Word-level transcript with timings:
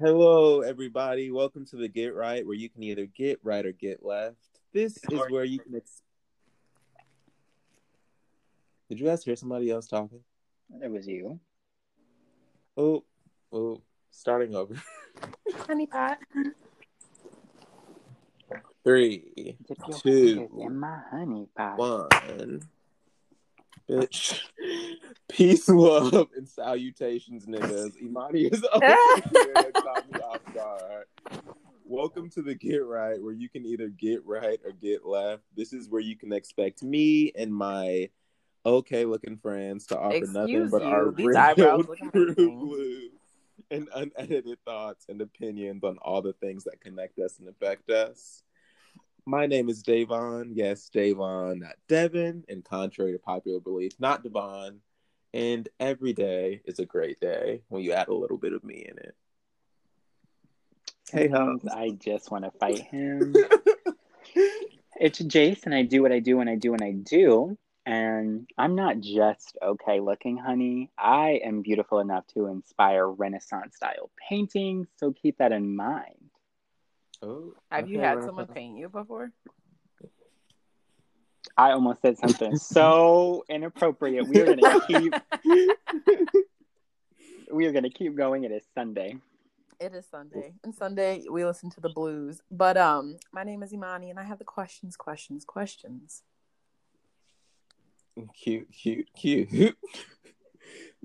Hello, 0.00 0.60
everybody. 0.62 1.30
Welcome 1.30 1.64
to 1.66 1.76
the 1.76 1.86
Get 1.86 2.16
Right, 2.16 2.44
where 2.44 2.56
you 2.56 2.68
can 2.68 2.82
either 2.82 3.06
get 3.06 3.38
right 3.44 3.64
or 3.64 3.70
get 3.70 4.04
left. 4.04 4.36
This 4.72 4.96
is 5.08 5.20
where 5.28 5.44
you 5.44 5.60
can. 5.60 5.76
Ex- 5.76 6.02
Did 8.88 8.98
you 8.98 9.06
guys 9.06 9.22
hear 9.24 9.36
somebody 9.36 9.70
else 9.70 9.86
talking? 9.86 10.18
It 10.82 10.90
was 10.90 11.06
you. 11.06 11.38
Oh, 12.76 13.04
oh, 13.52 13.82
starting 14.10 14.56
over. 14.56 14.74
Honey 15.58 15.86
pot. 15.86 16.18
Three, 18.82 19.56
Two. 20.02 20.48
in 20.58 20.76
my 20.76 20.98
honey 21.10 21.46
pot. 21.56 21.78
one. 21.78 22.68
Bitch. 23.88 24.40
Peace, 25.28 25.68
love, 25.68 26.28
and 26.36 26.48
salutations, 26.48 27.44
niggas. 27.46 28.00
Imani 28.00 28.44
is 28.44 28.64
over 28.72 28.96
here. 29.32 29.72
Off 30.22 30.40
guard. 30.54 31.04
Welcome 31.84 32.30
to 32.30 32.42
the 32.42 32.54
Get 32.54 32.84
Right, 32.84 33.22
where 33.22 33.34
you 33.34 33.50
can 33.50 33.66
either 33.66 33.88
get 33.88 34.24
right 34.24 34.58
or 34.64 34.72
get 34.72 35.04
left. 35.04 35.42
This 35.54 35.74
is 35.74 35.90
where 35.90 36.00
you 36.00 36.16
can 36.16 36.32
expect 36.32 36.82
me 36.82 37.32
and 37.36 37.54
my 37.54 38.08
okay 38.64 39.04
looking 39.04 39.36
friends 39.36 39.86
to 39.88 39.98
offer 39.98 40.26
nothing 40.28 40.62
Excuse 40.62 40.70
but 40.70 40.82
you, 40.82 40.88
our 40.88 41.10
real 41.10 41.84
true 42.12 42.34
blue 42.34 43.10
and 43.70 43.88
unedited 43.94 44.58
thoughts 44.64 45.06
and 45.10 45.20
opinions 45.20 45.84
on 45.84 45.98
all 46.00 46.22
the 46.22 46.32
things 46.32 46.64
that 46.64 46.80
connect 46.80 47.18
us 47.18 47.38
and 47.38 47.48
affect 47.48 47.90
us. 47.90 48.42
My 49.26 49.46
name 49.46 49.68
is 49.70 49.82
Davon. 49.82 50.52
Yes, 50.54 50.90
Davon, 50.90 51.60
not 51.60 51.76
Devin. 51.88 52.44
And 52.48 52.64
contrary 52.64 53.12
to 53.12 53.18
popular 53.18 53.60
belief, 53.60 53.92
not 53.98 54.22
Devon. 54.22 54.80
And 55.32 55.68
every 55.80 56.12
day 56.12 56.60
is 56.64 56.78
a 56.78 56.84
great 56.86 57.18
day 57.20 57.62
when 57.68 57.82
you 57.82 57.92
add 57.92 58.08
a 58.08 58.14
little 58.14 58.38
bit 58.38 58.52
of 58.52 58.62
me 58.62 58.84
in 58.88 58.98
it. 58.98 59.14
Hey, 61.10 61.28
Sometimes 61.30 61.66
I 61.68 61.90
just 61.90 62.30
want 62.30 62.44
to 62.44 62.50
fight 62.52 62.82
him. 62.90 63.34
it's 65.00 65.18
Jason. 65.18 65.72
I 65.72 65.82
do 65.82 66.02
what 66.02 66.12
I 66.12 66.20
do 66.20 66.36
when 66.36 66.48
I 66.48 66.56
do 66.56 66.72
when 66.72 66.82
I 66.82 66.92
do. 66.92 67.56
And 67.86 68.48
I'm 68.56 68.74
not 68.74 69.00
just 69.00 69.56
okay 69.62 70.00
looking, 70.00 70.36
honey. 70.38 70.90
I 70.98 71.40
am 71.44 71.62
beautiful 71.62 72.00
enough 72.00 72.26
to 72.34 72.46
inspire 72.46 73.06
Renaissance 73.06 73.76
style 73.76 74.10
paintings, 74.28 74.88
so 74.96 75.12
keep 75.12 75.38
that 75.38 75.52
in 75.52 75.74
mind. 75.76 76.30
Oh, 77.22 77.54
Have 77.70 77.88
you 77.88 77.98
had 78.00 78.22
someone 78.24 78.46
paint 78.46 78.78
you 78.78 78.88
before? 78.88 79.30
I 81.56 81.72
almost 81.72 82.02
said 82.02 82.18
something 82.18 82.56
so 82.56 83.44
inappropriate. 83.48 84.26
We 84.26 84.40
are 84.40 84.48
gonna 84.48 84.80
keep 84.86 85.14
we 87.52 87.66
are 87.66 87.72
gonna 87.72 87.90
keep 87.90 88.16
going. 88.16 88.44
It 88.44 88.52
is 88.52 88.64
Sunday. 88.74 89.16
It 89.80 89.94
is 89.94 90.06
Sunday, 90.06 90.54
and 90.62 90.74
Sunday 90.74 91.24
we 91.30 91.44
listen 91.44 91.70
to 91.70 91.80
the 91.80 91.88
blues. 91.88 92.40
But 92.50 92.76
um, 92.76 93.18
my 93.32 93.44
name 93.44 93.62
is 93.62 93.72
Imani, 93.72 94.10
and 94.10 94.18
I 94.18 94.24
have 94.24 94.38
the 94.38 94.44
questions, 94.44 94.96
questions, 94.96 95.44
questions. 95.44 96.22
Cute, 98.40 98.68
cute, 98.72 99.08
cute. 99.14 99.76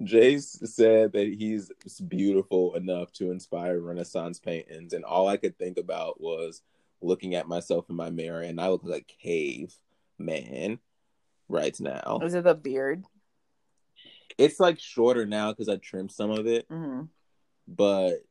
Jace 0.02 0.66
said 0.68 1.14
that 1.14 1.28
he's 1.28 1.72
beautiful 2.08 2.76
enough 2.76 3.12
to 3.14 3.32
inspire 3.32 3.80
Renaissance 3.80 4.40
paintings, 4.40 4.94
and 4.94 5.04
all 5.04 5.28
I 5.28 5.38
could 5.38 5.58
think 5.58 5.78
about 5.78 6.22
was 6.22 6.62
looking 7.02 7.36
at 7.36 7.48
myself 7.48 7.90
in 7.90 7.96
my 7.96 8.10
mirror, 8.10 8.42
and 8.42 8.60
I 8.60 8.70
look 8.70 8.84
like 8.84 9.16
a 9.20 9.24
cave 9.24 9.74
man 10.18 10.80
right 11.48 11.78
now. 11.80 12.20
Is 12.22 12.34
it 12.34 12.44
the 12.44 12.56
beard? 12.56 13.06
It's 14.38 14.60
like 14.60 14.80
shorter 14.80 15.26
now 15.26 15.52
because 15.52 15.70
I 15.70 15.78
trimmed 15.78 16.12
some 16.12 16.32
of 16.32 16.48
it, 16.48 16.66
hmm 16.70 17.04
but 17.68 18.24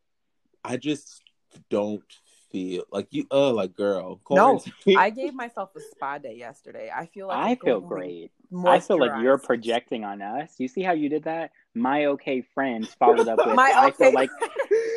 I 0.64 0.77
just 0.77 1.22
don't 1.70 2.03
feel 2.51 2.85
like 2.91 3.09
you. 3.11 3.27
Oh, 3.31 3.51
like 3.51 3.75
girl, 3.75 4.21
No, 4.31 4.62
I 4.97 5.11
gave 5.11 5.34
myself 5.34 5.71
a 5.77 5.81
spa 5.81 6.19
day 6.19 6.34
yesterday. 6.34 6.91
I 6.95 7.06
feel 7.06 7.28
like 7.28 7.39
I 7.39 7.55
feel 7.56 7.81
great. 7.81 8.33
I 8.65 8.81
feel 8.81 8.99
like 8.99 9.12
you're 9.21 9.39
projecting 9.39 10.05
on 10.05 10.22
us. 10.22 10.55
You 10.59 10.69
see 10.69 10.83
how 10.83 10.93
you 10.93 11.09
did 11.09 11.25
that? 11.25 11.50
My 11.75 12.06
okay 12.06 12.43
friends 12.55 12.95
followed 12.99 13.28
up 13.28 13.39
with 13.47 13.55
My 13.55 13.72
I 13.77 13.91
feel 13.91 14.12
like 14.12 14.31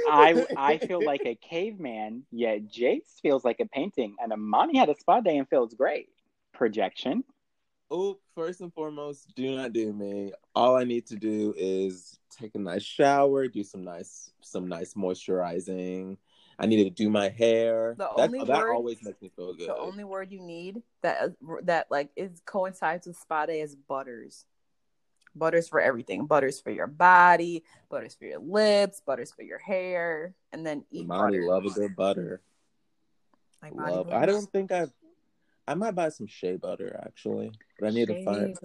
I 0.07 0.45
I 0.57 0.77
feel 0.77 1.03
like 1.03 1.25
a 1.25 1.35
caveman, 1.49 2.23
yet 2.31 2.63
Jace 2.67 3.21
feels 3.21 3.43
like 3.43 3.59
a 3.59 3.65
painting, 3.65 4.15
and 4.19 4.31
Imani 4.31 4.77
had 4.77 4.89
a 4.89 4.95
spa 4.95 5.21
day 5.21 5.37
and 5.37 5.47
feels 5.49 5.73
great. 5.73 6.09
Projection. 6.53 7.23
Oh, 7.89 8.19
first 8.35 8.61
and 8.61 8.73
foremost, 8.73 9.35
do 9.35 9.53
not 9.55 9.73
do 9.73 9.91
me. 9.91 10.31
All 10.55 10.77
I 10.77 10.85
need 10.85 11.05
to 11.07 11.17
do 11.17 11.53
is 11.57 12.17
take 12.29 12.55
a 12.55 12.59
nice 12.59 12.83
shower, 12.83 13.47
do 13.47 13.63
some 13.63 13.83
nice 13.83 14.31
some 14.41 14.67
nice 14.69 14.93
moisturizing. 14.93 16.17
I 16.61 16.67
needed 16.67 16.83
to 16.83 17.03
do 17.03 17.09
my 17.09 17.29
hair. 17.29 17.95
The 17.97 18.07
that 18.17 18.27
only 18.27 18.43
that 18.43 18.47
word- 18.47 18.75
always 18.75 19.03
makes 19.03 19.19
me 19.19 19.31
feel 19.35 19.53
good. 19.53 19.67
The 19.67 19.75
only 19.75 20.03
word 20.03 20.31
you 20.31 20.39
need 20.39 20.83
that 21.01 21.21
uh, 21.21 21.55
that 21.63 21.87
like 21.89 22.11
is 22.15 22.39
coincides 22.45 23.07
with 23.07 23.17
spa 23.17 23.47
day 23.47 23.61
is 23.61 23.75
butters. 23.75 24.45
Butters 25.35 25.67
for 25.67 25.81
everything. 25.81 26.27
Butters 26.27 26.61
for 26.61 26.69
your 26.69 26.85
body. 26.85 27.63
Butters 27.89 28.13
for 28.13 28.25
your 28.25 28.39
lips. 28.39 29.01
Butters 29.03 29.31
for 29.31 29.41
your 29.41 29.57
hair. 29.57 30.35
And 30.53 30.63
then 30.63 30.85
eat 30.91 31.05
Imani 31.05 31.39
butter. 31.39 31.49
love 31.49 31.65
a 31.65 31.69
good 31.71 31.95
butter. 31.95 32.41
Like 33.63 33.73
Love. 33.73 34.07
butter. 34.07 34.17
I 34.17 34.25
don't 34.27 34.51
think 34.51 34.71
I've. 34.71 34.91
I 35.67 35.73
might 35.73 35.95
buy 35.95 36.09
some 36.09 36.27
shea 36.27 36.57
butter 36.57 36.99
actually, 37.07 37.51
but 37.79 37.87
I 37.87 37.89
need 37.89 38.07
to 38.09 38.23
find. 38.23 38.55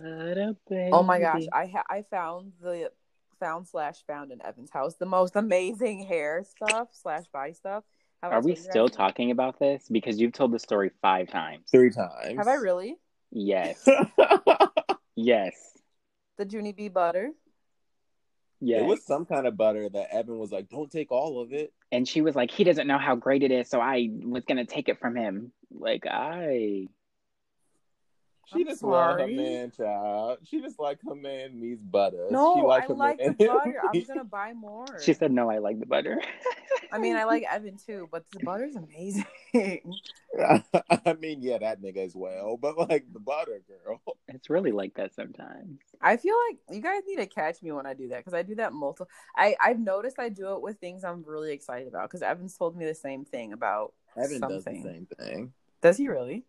Oh 0.92 1.02
my 1.02 1.18
gosh, 1.18 1.44
I 1.52 1.66
ha- 1.66 1.86
I 1.88 2.02
found 2.02 2.52
the 2.60 2.90
found 3.38 3.68
slash 3.68 3.96
found 4.06 4.32
in 4.32 4.40
Evan's 4.44 4.70
house 4.70 4.94
the 4.96 5.06
most 5.06 5.36
amazing 5.36 6.04
hair 6.06 6.44
stuff 6.44 6.88
slash 6.92 7.24
body 7.32 7.52
stuff. 7.52 7.84
Have 8.22 8.32
I 8.32 8.36
Are 8.36 8.40
we 8.42 8.54
still 8.54 8.88
guys? 8.88 8.96
talking 8.96 9.30
about 9.30 9.58
this? 9.58 9.88
Because 9.90 10.18
you've 10.18 10.32
told 10.32 10.52
the 10.52 10.58
story 10.58 10.90
five 11.02 11.28
times. 11.30 11.64
Three 11.70 11.90
times. 11.90 12.36
Have 12.36 12.48
I 12.48 12.54
really? 12.54 12.96
Yes. 13.30 13.86
Yes. 15.16 15.54
The 16.36 16.44
Junie 16.44 16.72
B 16.72 16.88
butter. 16.88 17.30
Yes. 18.60 18.82
It 18.82 18.84
was 18.84 19.04
some 19.04 19.24
kind 19.24 19.46
of 19.46 19.56
butter 19.56 19.88
that 19.88 20.14
Evan 20.14 20.38
was 20.38 20.52
like, 20.52 20.68
"Don't 20.68 20.90
take 20.90 21.10
all 21.10 21.40
of 21.40 21.52
it." 21.52 21.72
and 21.92 22.06
she 22.06 22.20
was 22.20 22.34
like, 22.34 22.50
he 22.50 22.64
doesn't 22.64 22.86
know 22.88 22.98
how 22.98 23.14
great 23.14 23.42
it 23.44 23.50
is, 23.52 23.70
so 23.70 23.80
I 23.80 24.10
was 24.22 24.44
gonna 24.44 24.66
take 24.66 24.88
it 24.88 24.98
from 24.98 25.16
him. 25.16 25.52
Like 25.70 26.04
I 26.06 26.88
She 28.46 28.60
I'm 28.60 28.66
just 28.66 28.82
love 28.84 29.18
her 29.18 29.26
man, 29.26 29.72
child. 29.72 30.38
She 30.44 30.60
just 30.60 30.78
like 30.78 31.00
her 31.06 31.16
man 31.16 31.58
needs 31.60 31.82
butter. 31.82 32.28
No, 32.30 32.54
she 32.54 32.60
I 32.60 32.86
her 32.86 32.94
like 32.94 33.18
the 33.18 33.32
butter. 33.46 33.80
I'm 33.92 34.04
gonna 34.04 34.24
buy 34.24 34.52
more. 34.52 34.86
she 35.00 35.14
said 35.14 35.32
no, 35.32 35.50
I 35.50 35.58
like 35.58 35.80
the 35.80 35.86
butter. 35.86 36.22
I 36.92 36.98
mean, 36.98 37.16
I 37.16 37.24
like 37.24 37.44
Evan 37.50 37.76
too, 37.76 38.08
but 38.12 38.24
the 38.30 38.40
butter's 38.44 38.76
amazing. 38.76 39.24
I 40.38 41.14
mean, 41.18 41.42
yeah, 41.42 41.58
that 41.58 41.82
nigga 41.82 41.98
as 41.98 42.14
well, 42.14 42.56
but 42.56 42.78
like 42.78 43.12
the 43.12 43.18
butter 43.18 43.62
girl. 43.66 44.00
it's 44.28 44.48
really 44.48 44.70
like 44.70 44.94
that 44.94 45.12
sometimes. 45.12 45.80
I 46.00 46.16
feel 46.16 46.34
like 46.48 46.58
you 46.76 46.80
guys 46.80 47.02
need 47.04 47.16
to 47.16 47.26
catch 47.26 47.62
me 47.62 47.72
when 47.72 47.86
I 47.86 47.94
do 47.94 48.08
that 48.08 48.18
because 48.18 48.34
I 48.34 48.42
do 48.42 48.54
that 48.56 48.72
multiple. 48.72 49.10
I 49.34 49.56
I've 49.60 49.80
noticed 49.80 50.20
I 50.20 50.28
do 50.28 50.54
it 50.54 50.62
with 50.62 50.78
things 50.78 51.02
I'm 51.02 51.24
really 51.26 51.52
excited 51.52 51.88
about 51.88 52.08
because 52.08 52.22
Evan's 52.22 52.56
told 52.56 52.76
me 52.76 52.84
the 52.84 52.94
same 52.94 53.24
thing 53.24 53.52
about 53.52 53.92
Evan 54.16 54.40
does 54.40 54.64
the 54.64 54.70
same 54.70 55.08
thing. 55.18 55.52
Does 55.82 55.96
he 55.96 56.08
really? 56.08 56.44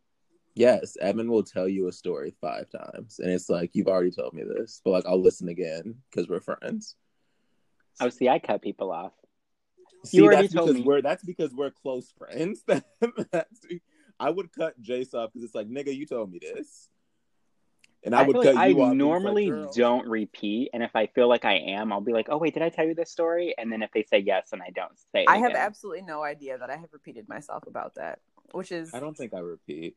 Yes, 0.58 0.98
Evan 1.00 1.30
will 1.30 1.44
tell 1.44 1.68
you 1.68 1.88
a 1.88 1.92
story 1.92 2.34
five 2.42 2.68
times, 2.72 3.20
and 3.20 3.30
it's 3.30 3.48
like 3.48 3.76
you've 3.76 3.88
already 3.88 4.10
told 4.10 4.34
me 4.34 4.42
this, 4.44 4.82
but 4.84 4.90
like 4.90 5.06
I'll 5.06 5.22
listen 5.22 5.50
again 5.50 5.94
because 6.10 6.28
we're 6.28 6.40
friends. 6.40 6.96
Oh, 8.02 8.10
see, 8.10 8.28
I 8.28 8.40
cut 8.40 8.64
people 8.64 8.92
off. 8.92 9.14
See, 10.04 10.20
already 10.20 10.44
that's 10.44 10.54
told 10.56 10.70
because 10.70 10.80
me. 10.80 10.84
we're 10.84 11.02
that's 11.04 11.24
because 11.24 11.54
we're 11.54 11.70
close 11.70 12.12
friends. 12.18 12.64
that's, 13.32 13.66
I 14.20 14.32
would 14.32 14.52
cut 14.52 14.82
Jace 14.82 15.14
off 15.14 15.32
because 15.32 15.46
it's 15.46 15.54
like, 15.54 15.70
nigga, 15.70 15.96
you 15.96 16.08
told 16.08 16.32
me 16.32 16.40
this, 16.42 16.90
and 18.04 18.16
I, 18.16 18.22
I, 18.22 18.24
would 18.24 18.36
cut 18.38 18.56
like 18.56 18.70
you 18.70 18.82
off. 18.82 18.88
'cause 18.88 18.92
it's 18.92 18.92
like, 18.92 18.98
normally 18.98 19.50
girl. 19.50 19.72
don't 19.76 20.08
repeat, 20.08 20.72
and 20.74 20.82
if 20.82 20.96
I 20.96 21.06
feel 21.06 21.30
like 21.30 21.46
I 21.46 21.58
am, 21.58 21.94
I'll 21.94 22.02
be 22.02 22.14
like, 22.14 22.30
"Oh 22.32 22.38
wait, 22.38 22.56
did 22.56 22.64
I 22.64 22.70
tell 22.70 22.88
you 22.88 22.96
this 22.96 23.12
story?" 23.12 23.54
And 23.60 23.72
then 23.72 23.84
if 23.84 23.92
they 23.92 24.02
say 24.02 24.18
yes, 24.18 24.50
and 24.54 24.64
I 24.64 24.72
don't 24.74 24.98
say, 25.14 25.22
it 25.22 25.30
I 25.30 25.38
have 25.38 25.54
absolutely 25.54 26.02
no 26.02 26.24
idea 26.24 26.58
that 26.58 26.72
I 26.72 26.78
have 26.78 26.90
repeated 26.94 27.30
myself 27.30 27.68
about 27.68 27.94
that, 27.96 28.22
which 28.54 28.72
is 28.72 28.92
I 28.92 29.00
don't 29.00 29.16
think 29.16 29.36
I 29.36 29.40
repeat. 29.40 29.96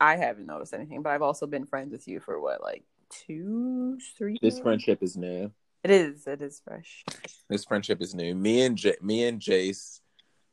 I 0.00 0.16
haven't 0.16 0.46
noticed 0.46 0.74
anything, 0.74 1.02
but 1.02 1.10
I've 1.10 1.22
also 1.22 1.46
been 1.46 1.64
friends 1.64 1.92
with 1.92 2.08
you 2.08 2.18
for 2.20 2.40
what, 2.40 2.62
like 2.62 2.84
two, 3.08 3.98
three. 4.18 4.38
This 4.42 4.54
years? 4.54 4.62
friendship 4.62 5.02
is 5.02 5.16
new. 5.16 5.52
It 5.84 5.90
is. 5.90 6.26
It 6.26 6.42
is 6.42 6.60
fresh. 6.64 7.04
This 7.48 7.64
friendship 7.64 8.00
is 8.02 8.14
new. 8.14 8.34
Me 8.34 8.62
and 8.62 8.76
J- 8.76 8.96
me 9.00 9.24
and 9.26 9.40
Jace 9.40 10.00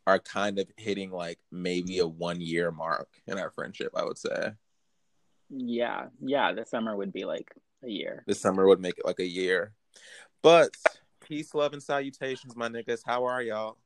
are 0.06 0.20
kind 0.20 0.60
of 0.60 0.68
hitting 0.78 1.12
like 1.12 1.40
maybe 1.52 2.00
a 2.00 2.08
one 2.08 2.42
year 2.42 2.72
mark 2.72 3.10
in 3.28 3.38
our 3.38 3.52
friendship. 3.52 3.92
I 3.96 4.04
would 4.04 4.18
say 4.18 4.54
Yeah, 5.50 6.08
yeah. 6.20 6.52
The 6.54 6.66
summer 6.66 6.96
would 6.96 7.14
be 7.14 7.26
like 7.26 7.54
a 7.84 7.90
year. 7.90 8.24
this 8.28 8.42
summer 8.42 8.68
would 8.68 8.80
make 8.82 8.98
it 8.98 9.06
like 9.06 9.20
a 9.20 9.28
year. 9.28 9.74
But 10.42 10.72
peace, 11.22 11.54
love, 11.54 11.74
and 11.74 11.82
salutations, 11.84 12.56
my 12.56 12.70
niggas. 12.70 13.02
How 13.06 13.26
are 13.26 13.42
y'all? 13.42 13.78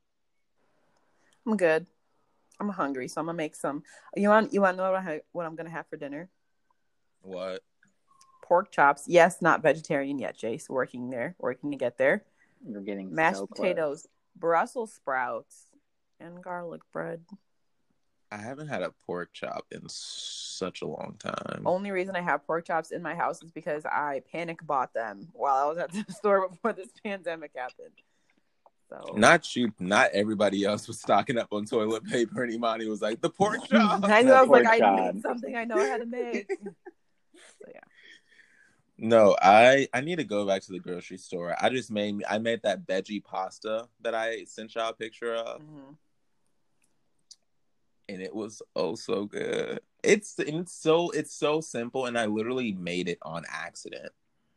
I'm 1.46 1.56
good. 1.56 1.86
I'm 2.60 2.68
hungry, 2.68 3.08
so 3.08 3.20
I'm 3.20 3.26
gonna 3.26 3.36
make 3.36 3.56
some. 3.56 3.82
You 4.16 4.28
want 4.28 4.52
you 4.52 4.60
want 4.60 4.76
to 4.76 4.82
know 4.82 4.92
what, 4.92 5.00
I, 5.00 5.20
what 5.32 5.46
I'm 5.46 5.56
gonna 5.56 5.70
have 5.70 5.86
for 5.88 5.96
dinner? 5.96 6.30
What? 7.22 7.62
Pork 8.42 8.70
chops. 8.70 9.04
Yes, 9.06 9.40
not 9.40 9.62
vegetarian 9.62 10.18
yet. 10.18 10.36
Jace 10.36 10.68
working 10.68 11.10
there, 11.10 11.34
working 11.38 11.70
to 11.70 11.76
get 11.76 11.98
there. 11.98 12.24
You're 12.66 12.82
getting 12.82 13.14
Mashed 13.14 13.38
so 13.38 13.46
close. 13.46 13.58
potatoes, 13.58 14.06
Brussels 14.36 14.92
sprouts, 14.92 15.66
and 16.20 16.42
garlic 16.42 16.82
bread. 16.92 17.24
I 18.30 18.38
haven't 18.38 18.68
had 18.68 18.82
a 18.82 18.92
pork 19.06 19.30
chop 19.32 19.66
in 19.70 19.82
such 19.86 20.82
a 20.82 20.86
long 20.86 21.16
time. 21.18 21.62
Only 21.64 21.90
reason 21.90 22.16
I 22.16 22.20
have 22.20 22.46
pork 22.46 22.66
chops 22.66 22.90
in 22.90 23.00
my 23.00 23.14
house 23.14 23.42
is 23.42 23.52
because 23.52 23.84
I 23.84 24.22
panic 24.32 24.64
bought 24.66 24.92
them 24.92 25.28
while 25.32 25.56
I 25.56 25.68
was 25.68 25.78
at 25.78 25.92
the 25.92 26.12
store 26.12 26.48
before 26.48 26.72
this 26.72 26.88
pandemic 27.04 27.52
happened. 27.54 27.94
So 28.88 29.14
Not 29.16 29.56
you, 29.56 29.72
not 29.80 30.10
everybody 30.12 30.64
else 30.64 30.86
was 30.86 31.00
stocking 31.00 31.38
up 31.38 31.52
on 31.52 31.64
toilet 31.64 32.04
paper, 32.04 32.42
and 32.44 32.52
Imani 32.52 32.86
was 32.86 33.00
like, 33.02 33.20
"The 33.20 33.30
pork 33.30 33.58
chop." 33.68 34.04
I 34.04 34.22
knew 34.22 34.32
I 34.32 34.40
was 34.42 34.48
Pork 34.48 34.64
like, 34.64 34.74
I 34.74 34.78
chop. 34.78 35.14
need 35.14 35.22
something 35.22 35.56
I 35.56 35.64
know 35.64 35.76
how 35.76 35.96
to 35.96 36.06
make. 36.06 36.48
so 36.60 37.66
yeah. 37.72 37.80
No, 38.98 39.36
I 39.42 39.88
I 39.92 40.00
need 40.02 40.16
to 40.16 40.24
go 40.24 40.46
back 40.46 40.62
to 40.62 40.72
the 40.72 40.78
grocery 40.78 41.16
store. 41.18 41.56
I 41.60 41.68
just 41.70 41.90
made 41.90 42.22
I 42.28 42.38
made 42.38 42.62
that 42.62 42.86
veggie 42.86 43.24
pasta 43.24 43.88
that 44.02 44.14
I 44.14 44.44
sent 44.44 44.74
y'all 44.74 44.90
a 44.90 44.92
picture 44.94 45.34
of, 45.34 45.60
Mhm. 45.62 45.96
and 48.08 48.22
it 48.22 48.34
was 48.34 48.62
oh 48.76 48.94
so 48.94 49.24
good. 49.24 49.80
It's 50.02 50.38
and 50.38 50.60
it's 50.60 50.72
so 50.74 51.10
it's 51.10 51.34
so 51.34 51.60
simple, 51.60 52.06
and 52.06 52.18
I 52.18 52.26
literally 52.26 52.72
made 52.72 53.08
it 53.08 53.18
on 53.22 53.44
accident. 53.48 54.12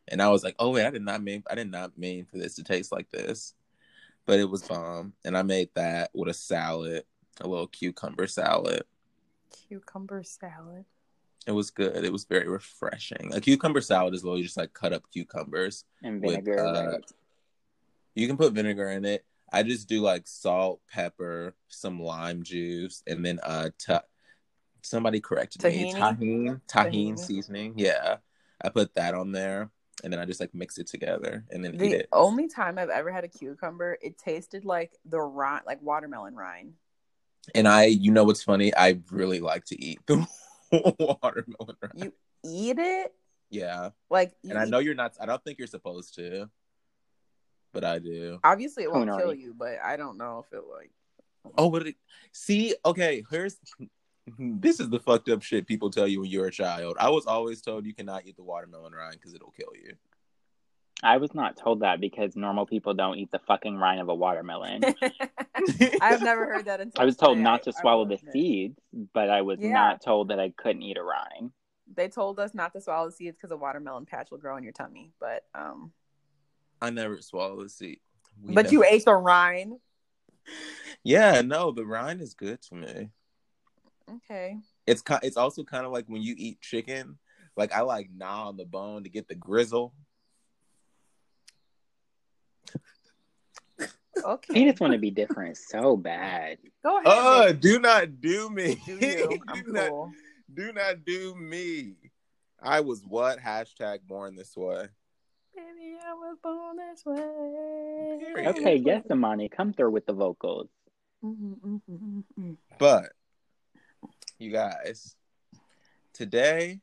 And 0.06 0.22
I 0.22 0.28
was 0.28 0.44
like, 0.44 0.54
oh 0.58 0.70
wait, 0.70 0.86
I 0.86 0.90
did 0.90 1.02
not 1.02 1.22
mean 1.22 1.42
I 1.50 1.54
did 1.54 1.70
not 1.70 1.98
mean 1.98 2.24
for 2.26 2.38
this 2.38 2.54
to 2.56 2.62
taste 2.62 2.92
like 2.92 3.10
this, 3.10 3.54
but 4.28 4.38
it 4.38 4.48
was 4.48 4.62
bomb. 4.62 5.14
And 5.24 5.36
I 5.36 5.42
made 5.42 5.70
that 5.74 6.10
with 6.12 6.28
a 6.28 6.34
salad, 6.34 7.04
a 7.40 7.48
little 7.48 7.66
cucumber 7.66 8.26
salad. 8.26 8.82
Cucumber 9.50 10.22
salad. 10.22 10.84
It 11.46 11.52
was 11.52 11.70
good. 11.70 12.04
It 12.04 12.12
was 12.12 12.24
very 12.24 12.46
refreshing. 12.46 13.32
A 13.32 13.40
cucumber 13.40 13.80
salad 13.80 14.12
is 14.12 14.22
literally 14.22 14.42
just 14.42 14.58
like 14.58 14.74
cut 14.74 14.92
up 14.92 15.04
cucumbers 15.10 15.86
And 16.02 16.22
with, 16.22 16.44
vinegar, 16.44 16.58
uh, 16.58 16.90
right? 16.90 17.04
You 18.14 18.28
can 18.28 18.36
put 18.36 18.52
vinegar 18.52 18.90
in 18.90 19.06
it. 19.06 19.24
I 19.50 19.62
just 19.62 19.88
do 19.88 20.02
like 20.02 20.28
salt, 20.28 20.82
pepper, 20.92 21.54
some 21.68 21.98
lime 21.98 22.42
juice, 22.42 23.02
and 23.06 23.24
then 23.24 23.40
uh, 23.42 23.70
ta- 23.78 24.02
somebody 24.82 25.20
corrected 25.20 25.64
me. 25.64 25.90
Tahini? 25.90 25.94
Tahine, 25.94 26.60
tahine 26.68 27.14
Tahini. 27.14 27.18
seasoning. 27.18 27.74
Yeah, 27.78 28.16
I 28.60 28.68
put 28.68 28.94
that 28.96 29.14
on 29.14 29.32
there, 29.32 29.70
and 30.04 30.12
then 30.12 30.20
I 30.20 30.24
just 30.24 30.40
like 30.40 30.54
mix 30.54 30.78
it 30.78 30.86
together 30.86 31.44
and 31.50 31.64
then 31.64 31.74
eat 31.74 31.78
The 31.80 31.94
it. 32.00 32.08
only 32.12 32.48
time 32.48 32.78
I've 32.78 32.88
ever 32.90 33.10
had 33.10 33.24
a 33.24 33.28
cucumber, 33.28 33.98
it 34.00 34.18
tasted 34.18 34.64
like 34.64 34.92
the 35.04 35.20
rind, 35.20 35.62
like 35.66 35.82
watermelon 35.82 36.34
rind. 36.34 36.74
And 37.54 37.66
I, 37.66 37.84
you 37.84 38.10
know, 38.12 38.24
what's 38.24 38.42
funny? 38.42 38.74
I 38.74 39.00
really 39.10 39.40
like 39.40 39.64
to 39.66 39.82
eat 39.82 40.00
the 40.06 40.26
watermelon. 40.98 41.76
rind. 41.82 41.92
You 41.94 42.12
eat 42.44 42.78
it 42.78 43.12
Yeah, 43.50 43.90
like, 44.10 44.34
you 44.42 44.50
and 44.50 44.58
I 44.58 44.64
know 44.66 44.78
you're 44.78 44.94
not. 44.94 45.14
I 45.20 45.26
don't 45.26 45.42
think 45.42 45.58
you're 45.58 45.66
supposed 45.66 46.14
to, 46.16 46.48
but 47.72 47.84
I 47.84 47.98
do. 47.98 48.38
obviously 48.44 48.84
it 48.84 48.92
won't 48.92 49.08
Coonery. 49.08 49.18
kill 49.18 49.34
you, 49.34 49.54
but 49.58 49.78
I 49.82 49.96
don't 49.96 50.18
know 50.18 50.44
if 50.46 50.56
it 50.56 50.62
like. 50.70 50.90
Oh, 51.56 51.70
but 51.70 51.86
it, 51.86 51.96
see, 52.32 52.74
okay, 52.84 53.24
here's 53.30 53.56
this 54.38 54.80
is 54.80 54.88
the 54.90 55.00
fucked 55.00 55.28
up 55.28 55.42
shit 55.42 55.66
people 55.66 55.90
tell 55.90 56.06
you 56.08 56.20
when 56.20 56.30
you're 56.30 56.46
a 56.46 56.52
child. 56.52 56.96
I 56.98 57.10
was 57.10 57.26
always 57.26 57.60
told 57.62 57.86
you 57.86 57.94
cannot 57.94 58.26
eat 58.26 58.36
the 58.36 58.42
watermelon 58.42 58.92
rind 58.92 59.14
because 59.14 59.34
it'll 59.34 59.50
kill 59.52 59.72
you. 59.74 59.94
I 61.02 61.18
was 61.18 61.32
not 61.32 61.56
told 61.56 61.80
that 61.80 62.00
because 62.00 62.34
normal 62.34 62.66
people 62.66 62.92
don't 62.92 63.18
eat 63.18 63.30
the 63.30 63.38
fucking 63.46 63.76
rind 63.76 64.00
of 64.00 64.08
a 64.08 64.14
watermelon. 64.14 64.82
I've 66.00 66.22
never 66.22 66.46
heard 66.46 66.64
that 66.64 66.80
until 66.80 67.00
I 67.00 67.04
was 67.04 67.16
told 67.16 67.36
today. 67.36 67.44
not 67.44 67.60
I- 67.60 67.70
to 67.70 67.76
I 67.76 67.80
swallow 67.80 67.98
will 68.02 68.06
the 68.08 68.14
admit. 68.14 68.32
seeds, 68.32 68.78
but 69.14 69.30
I 69.30 69.42
was 69.42 69.60
Yeah. 69.60 69.72
not 69.74 70.00
told 70.02 70.28
that 70.30 70.40
I 70.40 70.50
couldn't 70.56 70.82
eat 70.82 70.96
a 70.96 71.02
rind. 71.02 71.52
They 71.94 72.08
told 72.08 72.40
us 72.40 72.52
not 72.52 72.72
to 72.72 72.80
swallow 72.80 73.06
the 73.06 73.12
seeds 73.12 73.36
because 73.36 73.50
a 73.52 73.56
watermelon 73.56 74.06
patch 74.06 74.30
will 74.32 74.38
grow 74.38 74.56
in 74.56 74.64
your 74.64 74.72
tummy. 74.72 75.12
But 75.20 75.44
um, 75.54 75.92
I 76.82 76.90
never 76.90 77.22
swallowed 77.22 77.64
the 77.64 77.68
seed. 77.70 78.00
We 78.42 78.54
but 78.54 78.72
you 78.72 78.84
ate 78.84 79.04
the 79.04 79.14
rind. 79.14 79.74
Yeah, 81.04 81.42
no, 81.42 81.70
the 81.72 81.84
rind 81.84 82.20
is 82.22 82.32
good 82.34 82.60
to 82.62 82.74
me. 82.74 83.10
Okay. 84.16 84.58
It's 84.86 85.02
ki- 85.02 85.16
it's 85.22 85.36
also 85.36 85.64
kind 85.64 85.84
of 85.84 85.92
like 85.92 86.06
when 86.06 86.22
you 86.22 86.34
eat 86.36 86.60
chicken. 86.60 87.18
Like 87.56 87.72
I 87.72 87.80
like 87.82 88.08
gnaw 88.14 88.48
on 88.48 88.56
the 88.56 88.64
bone 88.64 89.04
to 89.04 89.10
get 89.10 89.28
the 89.28 89.34
grizzle. 89.34 89.92
Okay. 94.24 94.60
You 94.60 94.68
just 94.70 94.80
want 94.80 94.92
to 94.94 94.98
be 94.98 95.10
different 95.10 95.56
so 95.56 95.96
bad. 95.96 96.58
Go 96.82 96.96
ahead. 96.98 97.06
Uh, 97.06 97.46
baby. 97.46 97.58
do 97.60 97.78
not 97.80 98.20
do 98.20 98.50
me. 98.50 98.80
do 98.86 98.92
you? 98.94 99.40
I'm 99.48 99.62
do 99.62 99.72
not 99.72 99.88
cool. 99.88 100.12
do 100.52 100.72
not 100.72 101.04
do 101.04 101.34
me. 101.34 101.94
I 102.60 102.80
was 102.80 103.02
what 103.04 103.38
hashtag 103.38 104.00
born 104.06 104.34
this 104.34 104.56
way. 104.56 104.88
Baby, 105.54 105.96
I 106.04 106.14
was 106.14 106.36
born 106.42 106.76
this 106.76 107.04
way. 107.04 108.46
Okay, 108.48 108.76
yes, 108.76 109.04
Imani, 109.10 109.48
come 109.48 109.72
through 109.72 109.90
with 109.90 110.06
the 110.06 110.12
vocals. 110.12 110.68
Mhm, 111.24 111.58
mhm, 111.60 111.80
mhm, 111.90 112.24
mhm. 112.38 112.56
But 112.78 113.12
you 114.38 114.52
guys, 114.52 115.16
today 116.12 116.80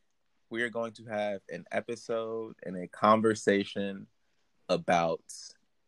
we 0.50 0.62
are 0.62 0.70
going 0.70 0.92
to 0.92 1.06
have 1.06 1.40
an 1.50 1.64
episode 1.72 2.56
and 2.64 2.76
a 2.76 2.88
conversation 2.88 4.08
about 4.68 5.24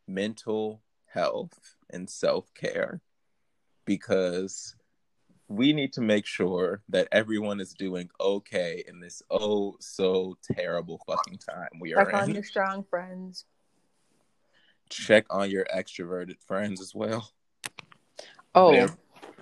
mental 0.07 0.81
health 1.07 1.75
and 1.89 2.09
self-care 2.09 3.01
because 3.83 4.75
we 5.49 5.73
need 5.73 5.91
to 5.91 6.01
make 6.01 6.25
sure 6.25 6.81
that 6.87 7.09
everyone 7.11 7.59
is 7.59 7.73
doing 7.73 8.09
okay 8.19 8.83
in 8.87 9.01
this 9.01 9.21
oh 9.29 9.75
so 9.79 10.37
terrible 10.43 11.01
fucking 11.05 11.37
time 11.37 11.69
we 11.81 11.93
are 11.93 12.05
Check 12.05 12.13
on 12.13 12.33
your 12.33 12.43
strong 12.43 12.83
friends. 12.89 13.45
Check 14.89 15.25
on 15.29 15.49
your 15.49 15.65
extroverted 15.65 16.41
friends 16.45 16.79
as 16.79 16.95
well. 16.95 17.29
Oh, 18.55 18.71
Yeah. 18.71 18.87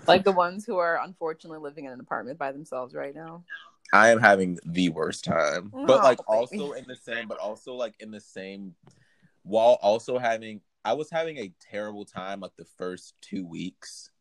Like 0.08 0.24
the 0.24 0.32
ones 0.32 0.66
who 0.66 0.78
are 0.78 1.00
unfortunately 1.04 1.60
living 1.60 1.86
in 1.86 1.92
an 1.92 2.00
apartment 2.00 2.38
by 2.38 2.52
themselves 2.52 2.94
right 2.94 3.16
now. 3.16 3.44
I 3.94 4.10
am 4.10 4.20
having 4.20 4.60
the 4.66 4.90
worst 4.90 5.24
time. 5.24 5.72
Oh, 5.74 5.86
but 5.86 6.04
like 6.04 6.20
oh, 6.28 6.46
baby. 6.48 6.62
also 6.62 6.74
in 6.74 6.86
the 6.88 6.96
same, 6.96 7.28
but 7.28 7.38
also 7.38 7.74
like 7.74 7.94
in 8.00 8.12
the 8.12 8.20
same 8.20 8.76
while 9.44 9.78
also 9.82 10.18
having 10.18 10.62
I 10.84 10.94
was 10.94 11.10
having 11.10 11.38
a 11.38 11.52
terrible 11.60 12.06
time 12.06 12.42
like 12.42 12.56
the 12.58 12.68
first 12.78 13.16
two 13.22 13.46
weeks. 13.46 14.12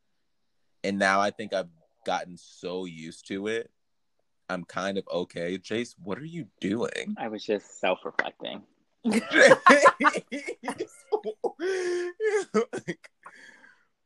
And 0.82 0.98
now 0.98 1.20
I 1.20 1.30
think 1.30 1.52
I've 1.52 1.68
gotten 2.04 2.36
so 2.36 2.84
used 2.84 3.26
to 3.28 3.46
it. 3.48 3.70
I'm 4.48 4.64
kind 4.64 4.98
of 4.98 5.08
okay. 5.10 5.58
Jace, 5.58 5.94
what 6.02 6.18
are 6.18 6.24
you 6.24 6.46
doing? 6.60 7.16
I 7.18 7.28
was 7.28 7.44
just 7.44 7.80
self 7.80 8.00
reflecting. 8.04 8.62
Like, 12.86 13.10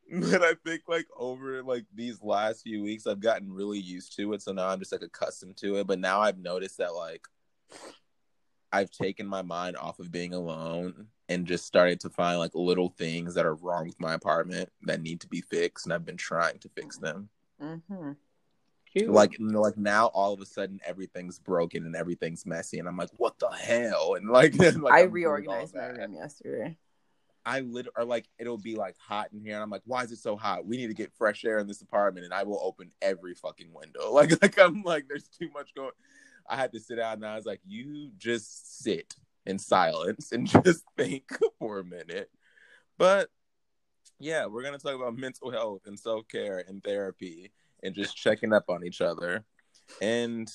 but 0.31 0.43
I 0.43 0.55
think 0.65 0.83
like 0.89 1.07
over 1.17 1.63
like 1.63 1.85
these 1.95 2.23
last 2.23 2.63
few 2.63 2.83
weeks, 2.83 3.07
I've 3.07 3.21
gotten 3.21 3.53
really 3.53 3.79
used 3.79 4.17
to 4.17 4.33
it. 4.33 4.43
So 4.43 4.53
now 4.53 4.69
I'm 4.69 4.79
just 4.79 4.93
like 4.93 5.03
accustomed 5.03 5.57
to 5.59 5.77
it. 5.77 5.87
But 5.87 5.99
now 5.99 6.21
I've 6.21 6.39
noticed 6.39 6.79
that 6.79 6.95
like 6.95 7.27
I've 8.73 8.91
taken 8.91 9.27
my 9.27 9.43
mind 9.43 9.77
off 9.77 9.99
of 9.99 10.11
being 10.11 10.33
alone 10.33 11.09
and 11.29 11.47
just 11.47 11.67
started 11.67 12.01
to 12.01 12.11
find 12.11 12.39
like 12.39 12.55
little 12.55 12.89
things 12.97 13.35
that 13.35 13.45
are 13.45 13.55
wrong 13.55 13.87
with 13.87 14.01
my 14.01 14.15
apartment 14.15 14.71
that 14.83 15.03
need 15.03 15.21
to 15.21 15.29
be 15.29 15.43
fixed, 15.43 15.87
and 15.87 15.93
I've 15.93 16.07
been 16.07 16.17
trying 16.17 16.59
to 16.61 16.69
fix 16.71 16.97
them. 16.99 17.29
Mm-hmm. 17.63 18.13
Like, 19.07 19.37
like 19.39 19.77
now, 19.77 20.07
all 20.07 20.33
of 20.33 20.41
a 20.41 20.47
sudden, 20.47 20.81
everything's 20.85 21.39
broken 21.39 21.85
and 21.85 21.95
everything's 21.95 22.47
messy, 22.47 22.79
and 22.79 22.89
I'm 22.89 22.97
like, 22.97 23.11
"What 23.17 23.39
the 23.39 23.49
hell?" 23.49 24.15
And 24.15 24.29
like, 24.31 24.59
like, 24.59 24.93
I 24.93 25.03
I'm 25.03 25.13
reorganized 25.13 25.75
my 25.75 25.87
room 25.87 26.15
yesterday. 26.15 26.77
I 27.49 27.61
literally 27.61 27.95
or 27.97 28.05
like 28.05 28.29
it'll 28.39 28.59
be 28.59 28.77
like 28.77 28.97
hot 28.99 29.31
in 29.33 29.41
here, 29.41 29.55
and 29.55 29.63
I'm 29.63 29.71
like, 29.71 29.83
why 29.87 30.05
is 30.05 30.13
it 30.13 30.19
so 30.19 30.37
hot? 30.37 30.67
We 30.67 30.77
need 30.77 30.89
to 30.89 30.95
get 30.95 31.15
fresh 31.17 31.47
air 31.47 31.59
in 31.59 31.67
this 31.67 31.81
apartment, 31.81 32.27
and 32.27 32.35
I 32.35 32.43
will 32.43 32.61
open 32.63 32.91
every 33.01 33.35
fucking 33.35 33.73
window. 33.73 34.13
Like, 34.19 34.43
like 34.43 34.59
I'm 34.59 34.83
like, 34.83 35.07
there's 35.09 35.29
too 35.29 35.49
much 35.55 35.75
going. 35.75 35.93
I 36.47 36.57
had 36.57 36.73
to 36.73 36.81
sit 36.81 36.97
down, 36.97 37.15
and 37.15 37.27
I 37.27 37.37
was 37.37 37.47
like, 37.47 37.61
you 37.67 38.11
just 38.19 38.83
sit 38.83 39.15
in 39.47 39.59
silence 39.59 40.33
and 40.33 40.47
just 40.65 40.85
think 40.97 41.25
for 41.59 41.79
a 41.79 41.85
minute. 41.85 42.31
But 42.99 43.31
yeah, 44.21 44.45
we're 44.45 44.63
gonna 44.63 44.79
talk 44.79 44.95
about 44.95 45.17
mental 45.17 45.51
health 45.51 45.83
and 45.87 45.99
self 45.99 46.29
care 46.29 46.63
and 46.69 46.85
therapy 46.85 47.53
and 47.83 47.95
just 47.95 48.15
checking 48.15 48.53
up 48.53 48.65
on 48.69 48.85
each 48.85 49.01
other. 49.01 49.45
And 50.03 50.53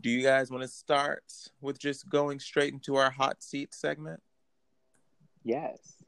do 0.00 0.10
you 0.10 0.24
guys 0.24 0.50
want 0.50 0.62
to 0.62 0.68
start 0.68 1.22
with 1.60 1.78
just 1.78 2.08
going 2.08 2.40
straight 2.40 2.72
into 2.72 2.96
our 2.96 3.10
hot 3.10 3.44
seat 3.44 3.72
segment? 3.72 4.20
Yes. 5.44 6.02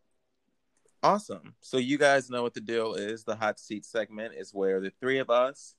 Awesome. 1.02 1.54
So 1.60 1.76
you 1.76 1.98
guys 1.98 2.30
know 2.30 2.42
what 2.42 2.54
the 2.54 2.60
deal 2.60 2.94
is. 2.94 3.22
The 3.22 3.36
hot 3.36 3.60
seat 3.60 3.84
segment 3.84 4.34
is 4.36 4.52
where 4.52 4.80
the 4.80 4.90
three 5.00 5.18
of 5.18 5.30
us 5.30 5.74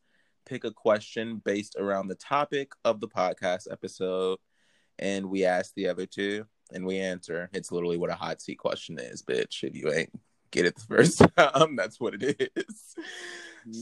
pick 0.45 0.63
a 0.63 0.71
question 0.71 1.41
based 1.43 1.75
around 1.77 2.07
the 2.07 2.15
topic 2.15 2.71
of 2.85 3.01
the 3.01 3.07
podcast 3.09 3.69
episode, 3.69 4.37
and 4.99 5.25
we 5.25 5.43
ask 5.43 5.73
the 5.75 5.89
other 5.89 6.05
two, 6.05 6.45
and 6.71 6.85
we 6.85 6.99
answer. 6.99 7.49
It's 7.51 7.71
literally 7.71 7.97
what 7.97 8.09
a 8.11 8.15
hot 8.15 8.41
seat 8.41 8.55
question 8.59 8.97
is, 8.99 9.21
bitch. 9.23 9.63
If 9.63 9.75
you 9.75 9.91
ain't 9.91 10.11
get 10.51 10.65
it 10.65 10.75
the 10.75 10.81
first 10.85 11.21
time, 11.37 11.75
that's 11.75 11.99
what 11.99 12.13
it 12.21 12.51
is. 12.55 12.95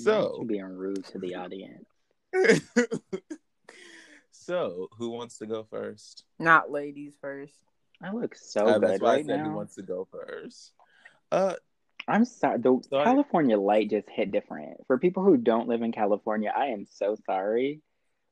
So- 0.03 0.37
You're 0.39 0.47
being 0.47 0.63
rude 0.65 1.05
to 1.05 1.19
the 1.19 1.35
audience. 1.35 1.85
so, 4.31 4.87
who 4.97 5.09
wants 5.09 5.37
to 5.39 5.45
go 5.45 5.63
first? 5.69 6.23
Not 6.39 6.71
ladies 6.71 7.13
first. 7.21 7.53
I 8.01 8.11
look 8.11 8.35
so 8.35 8.65
Uh, 8.67 8.73
good 8.79 8.89
that's 8.89 9.01
why 9.01 9.09
right 9.15 9.19
I 9.19 9.27
said 9.27 9.39
who 9.39 9.45
now. 9.49 9.55
wants 9.55 9.75
to 9.75 9.81
go 9.81 10.05
first. 10.11 10.73
Uh, 11.31 11.55
I'm 12.07 12.25
sorry. 12.25 12.59
The 12.59 12.79
So 12.89 12.97
I- 12.99 13.03
California 13.05 13.57
light 13.57 13.89
just 13.89 14.09
hit 14.09 14.31
different. 14.31 14.85
For 14.87 14.97
people 14.99 15.23
who 15.23 15.37
don't 15.37 15.67
live 15.67 15.81
in 15.81 15.91
California, 15.91 16.53
I 16.55 16.67
am 16.67 16.85
so 16.85 17.15
sorry. 17.25 17.81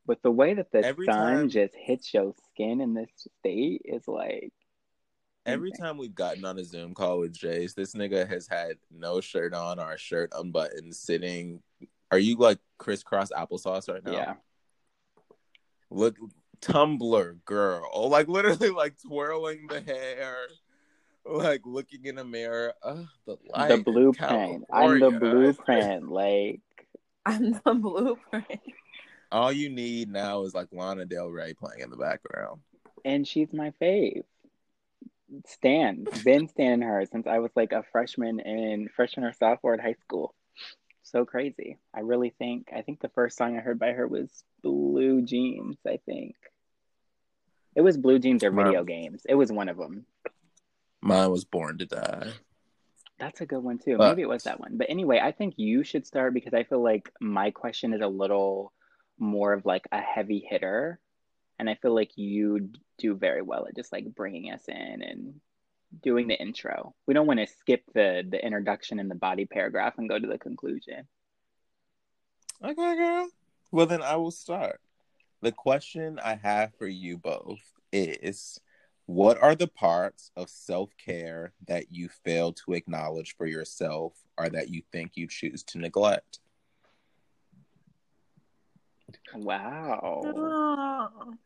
But 0.06 0.22
the 0.22 0.32
way 0.32 0.54
that 0.54 0.72
the 0.72 0.84
Every 0.86 1.06
sun 1.06 1.16
time- 1.16 1.50
just 1.50 1.74
hits 1.76 2.14
your 2.14 2.34
skin 2.52 2.82
in 2.82 2.94
this 2.94 3.10
state 3.40 3.82
is 3.86 4.08
like 4.08 4.54
Every 5.46 5.70
insane. 5.70 5.86
time 5.86 5.98
we've 5.98 6.14
gotten 6.16 6.46
on 6.46 6.58
a 6.60 6.64
Zoom 6.64 6.94
call 6.94 7.20
with 7.20 7.34
Jace, 7.34 7.74
this 7.74 7.94
nigga 7.96 8.28
has 8.28 8.48
had 8.48 8.78
no 8.92 9.22
shirt 9.22 9.54
on 9.54 9.80
or 9.80 9.94
a 9.94 9.98
shirt 9.98 10.32
unbuttoned, 10.34 10.96
sitting. 10.96 11.62
Are 12.12 12.20
you 12.20 12.36
like 12.38 12.60
crisscross 12.78 13.32
applesauce 13.32 13.92
right 13.92 14.04
now? 14.04 14.12
Yeah. 14.12 14.36
Look, 15.90 16.18
Tumblr 16.66 17.44
girl. 17.46 17.90
Oh, 17.94 18.08
like 18.08 18.28
literally 18.28 18.70
like 18.70 18.96
twirling 19.02 19.68
the 19.68 19.82
hair, 19.82 20.36
like 21.26 21.62
looking 21.66 22.06
in 22.06 22.18
a 22.18 22.24
mirror. 22.24 22.74
Ugh, 22.84 23.06
the 23.26 23.38
light. 23.54 23.68
The 23.70 23.74
in 23.76 23.84
blueprint. 23.84 24.64
I'm 24.72 25.00
the 25.00 25.10
California. 25.12 25.20
blueprint. 25.20 26.10
Like 26.12 26.62
I'm 27.26 27.54
the 27.54 27.74
blueprint. 27.74 28.62
All 29.32 29.52
you 29.52 29.70
need 29.70 30.10
now 30.12 30.44
is 30.44 30.54
like 30.54 30.68
Lana 30.72 31.06
Del 31.06 31.30
Rey 31.30 31.54
playing 31.54 31.82
in 31.82 31.90
the 31.90 31.98
background. 31.98 32.62
and 33.04 33.28
she's 33.28 33.52
my 33.54 33.72
fave. 33.82 34.24
Stan. 35.48 36.06
Been 36.24 36.48
standing 36.48 36.88
her 36.88 37.06
since 37.12 37.26
I 37.26 37.40
was 37.40 37.52
like 37.56 37.72
a 37.72 37.84
freshman 37.92 38.40
in 38.40 38.88
freshman 38.96 39.26
or 39.26 39.34
sophomore 39.34 39.74
in 39.74 39.80
high 39.80 39.96
school. 40.02 40.36
So 41.02 41.26
crazy. 41.26 41.78
I 41.94 42.02
really 42.02 42.30
think 42.38 42.70
I 42.76 42.82
think 42.82 43.02
the 43.02 43.10
first 43.10 43.38
song 43.38 43.58
I 43.58 43.62
heard 43.62 43.80
by 43.80 43.92
her 43.94 44.08
was 44.08 44.30
Blue 44.62 45.22
Jeans, 45.24 45.78
I 45.88 46.00
think. 46.06 46.36
It 47.76 47.82
was 47.82 47.98
Blue 47.98 48.20
Jeans 48.20 48.44
or 48.44 48.52
video 48.52 48.84
games. 48.84 49.24
It 49.28 49.36
was 49.36 49.52
one 49.52 49.70
of 49.70 49.78
them. 49.78 50.06
Mine 51.02 51.32
was 51.32 51.44
Born 51.44 51.78
to 51.80 51.86
Die. 51.86 52.32
That's 53.20 53.42
a 53.42 53.46
good 53.46 53.60
one 53.64 53.78
too. 53.80 53.98
But- 53.98 54.10
Maybe 54.10 54.22
it 54.24 54.30
was 54.30 54.44
that 54.44 54.60
one. 54.60 54.78
But 54.78 54.90
anyway, 54.90 55.20
I 55.22 55.32
think 55.32 55.56
you 55.58 55.84
should 55.84 56.06
start 56.06 56.34
because 56.34 56.54
I 56.54 56.64
feel 56.64 56.84
like 56.84 57.12
my 57.20 57.52
question 57.52 57.94
is 57.94 58.02
a 58.02 58.08
little 58.08 58.74
more 59.20 59.54
of 59.54 59.66
like 59.66 59.88
a 59.92 60.00
heavy 60.02 60.46
hitter. 60.48 61.00
And 61.60 61.70
I 61.70 61.76
feel 61.76 61.94
like 61.94 62.12
you 62.18 62.70
do 62.98 63.16
very 63.16 63.42
well 63.42 63.66
at 63.68 63.76
just 63.76 63.92
like 63.92 64.14
bringing 64.16 64.52
us 64.52 64.64
in 64.68 65.02
and 65.04 65.40
doing 66.02 66.28
the 66.28 66.40
intro. 66.40 66.96
We 67.06 67.14
don't 67.14 67.28
want 67.28 67.40
to 67.40 67.48
skip 67.48 67.84
the 67.94 68.24
the 68.28 68.44
introduction 68.44 69.00
and 69.00 69.10
the 69.10 69.16
body 69.16 69.46
paragraph 69.46 69.98
and 69.98 70.10
go 70.10 70.18
to 70.18 70.28
the 70.28 70.40
conclusion. 70.40 71.08
Okay, 72.64 72.96
girl. 72.96 73.28
Well, 73.72 73.86
then 73.86 74.02
I 74.02 74.16
will 74.16 74.32
start. 74.32 74.80
The 75.44 75.52
question 75.52 76.20
I 76.24 76.36
have 76.36 76.74
for 76.76 76.88
you 76.88 77.18
both 77.18 77.60
is 77.92 78.62
what 79.08 79.38
are 79.44 79.56
the 79.56 79.68
parts 79.68 80.32
of 80.38 80.50
self 80.50 80.92
care 80.96 81.52
that 81.68 81.92
you 81.92 82.08
fail 82.08 82.54
to 82.54 82.72
acknowledge 82.72 83.36
for 83.36 83.46
yourself 83.46 84.14
or 84.38 84.48
that 84.48 84.70
you 84.70 84.84
think 84.94 85.12
you 85.16 85.28
choose 85.28 85.62
to 85.64 85.80
neglect? 85.80 86.40
Wow. 89.36 90.22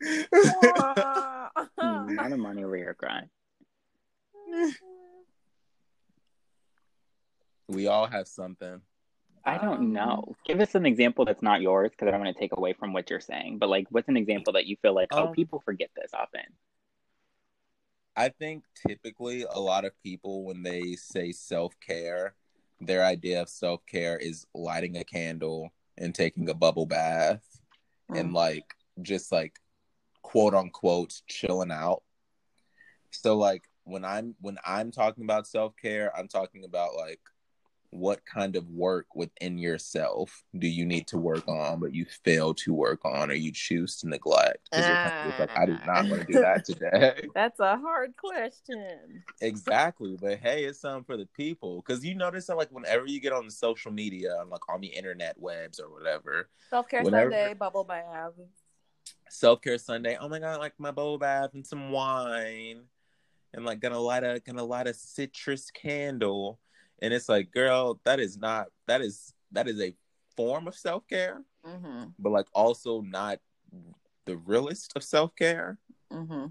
Not 1.82 2.30
Imani 2.30 2.62
over 2.62 2.76
here 2.76 2.94
crying. 2.94 3.28
we 7.66 7.88
all 7.88 8.06
have 8.06 8.28
something. 8.28 8.80
I 9.48 9.56
don't 9.58 9.78
Um, 9.78 9.92
know. 9.94 10.36
Give 10.44 10.60
us 10.60 10.74
an 10.74 10.84
example 10.84 11.24
that's 11.24 11.42
not 11.42 11.62
yours 11.62 11.90
because 11.90 12.08
I 12.08 12.10
don't 12.10 12.20
want 12.20 12.36
to 12.36 12.38
take 12.38 12.56
away 12.56 12.74
from 12.74 12.92
what 12.92 13.08
you're 13.08 13.18
saying. 13.20 13.58
But 13.58 13.70
like, 13.70 13.86
what's 13.90 14.08
an 14.08 14.16
example 14.16 14.52
that 14.52 14.66
you 14.66 14.76
feel 14.82 14.94
like, 14.94 15.08
oh, 15.12 15.28
Um, 15.28 15.34
people 15.34 15.60
forget 15.60 15.90
this 15.96 16.12
often? 16.12 16.42
I 18.14 18.28
think 18.28 18.64
typically 18.86 19.44
a 19.48 19.58
lot 19.58 19.84
of 19.84 19.92
people, 20.02 20.44
when 20.44 20.62
they 20.62 20.92
say 20.96 21.32
self 21.32 21.74
care, 21.80 22.34
their 22.80 23.04
idea 23.04 23.40
of 23.42 23.48
self 23.48 23.86
care 23.86 24.18
is 24.18 24.46
lighting 24.54 24.96
a 24.98 25.04
candle 25.04 25.70
and 25.96 26.14
taking 26.14 26.48
a 26.50 26.54
bubble 26.54 26.86
bath 26.86 27.60
and 28.14 28.30
Mm. 28.30 28.34
like 28.34 28.74
just 29.02 29.32
like 29.32 29.58
quote 30.22 30.54
unquote 30.54 31.22
chilling 31.26 31.70
out. 31.72 32.02
So 33.12 33.36
like 33.36 33.62
when 33.84 34.04
I'm 34.04 34.34
when 34.40 34.58
I'm 34.64 34.90
talking 34.90 35.24
about 35.24 35.46
self 35.46 35.74
care, 35.76 36.14
I'm 36.16 36.28
talking 36.28 36.64
about 36.64 36.94
like 36.96 37.20
what 37.90 38.20
kind 38.26 38.54
of 38.54 38.68
work 38.68 39.06
within 39.14 39.56
yourself 39.56 40.44
do 40.58 40.66
you 40.66 40.84
need 40.84 41.06
to 41.06 41.16
work 41.16 41.48
on, 41.48 41.80
but 41.80 41.94
you 41.94 42.04
fail 42.24 42.52
to 42.52 42.74
work 42.74 43.04
on 43.04 43.30
or 43.30 43.34
you 43.34 43.50
choose 43.52 43.96
to 43.98 44.08
neglect? 44.08 44.68
Because 44.70 44.86
you're 44.86 44.96
kind 44.96 45.18
of 45.18 45.24
just 45.26 45.40
like, 45.40 45.58
I 45.58 45.66
do 45.66 45.78
not 45.86 46.08
want 46.08 46.26
to 46.26 46.32
do 46.32 46.40
that 46.40 46.58
ah. 46.58 46.62
today. 46.64 47.28
That's 47.34 47.60
a 47.60 47.76
hard 47.78 48.14
question. 48.16 49.24
Exactly, 49.40 50.16
but 50.20 50.38
hey, 50.38 50.64
it's 50.64 50.80
something 50.80 51.04
for 51.04 51.16
the 51.16 51.26
people. 51.26 51.82
Because 51.84 52.04
you 52.04 52.14
notice 52.14 52.46
that, 52.46 52.56
like, 52.56 52.70
whenever 52.70 53.06
you 53.06 53.20
get 53.20 53.32
on 53.32 53.46
the 53.46 53.52
social 53.52 53.90
media, 53.90 54.36
like 54.50 54.68
on 54.68 54.80
the 54.80 54.88
internet 54.88 55.36
webs 55.38 55.80
or 55.80 55.90
whatever, 55.90 56.50
Self 56.70 56.88
care 56.88 57.02
Whenever- 57.02 57.30
Sunday, 57.30 57.54
bubble 57.54 57.84
bath. 57.84 58.32
self 59.30 59.62
care 59.62 59.78
Sunday. 59.78 60.18
Oh 60.20 60.28
my 60.28 60.38
god, 60.38 60.60
like 60.60 60.74
my 60.78 60.90
bubble 60.90 61.18
bath 61.18 61.50
and 61.54 61.66
some 61.66 61.90
wine, 61.90 62.82
and 63.54 63.64
like 63.64 63.80
gonna 63.80 63.98
light 63.98 64.24
a 64.24 64.40
gonna 64.44 64.64
light 64.64 64.86
a 64.86 64.92
citrus 64.92 65.70
candle, 65.70 66.60
and 67.00 67.12
it's 67.14 67.28
like, 67.28 67.50
girl, 67.50 68.00
that 68.04 68.20
is 68.20 68.36
not 68.36 68.68
that 68.86 69.00
is 69.00 69.32
that 69.52 69.68
is 69.68 69.80
a 69.80 69.94
form 70.36 70.68
of 70.68 70.74
self 70.74 71.06
care, 71.08 71.42
Mm-hmm. 71.66 72.04
but 72.18 72.30
like 72.30 72.46
also 72.54 73.00
not 73.02 73.40
the 74.24 74.36
realest 74.36 74.92
of 74.96 75.02
self 75.02 75.34
care. 75.36 75.78
Mm-hmm. 76.12 76.46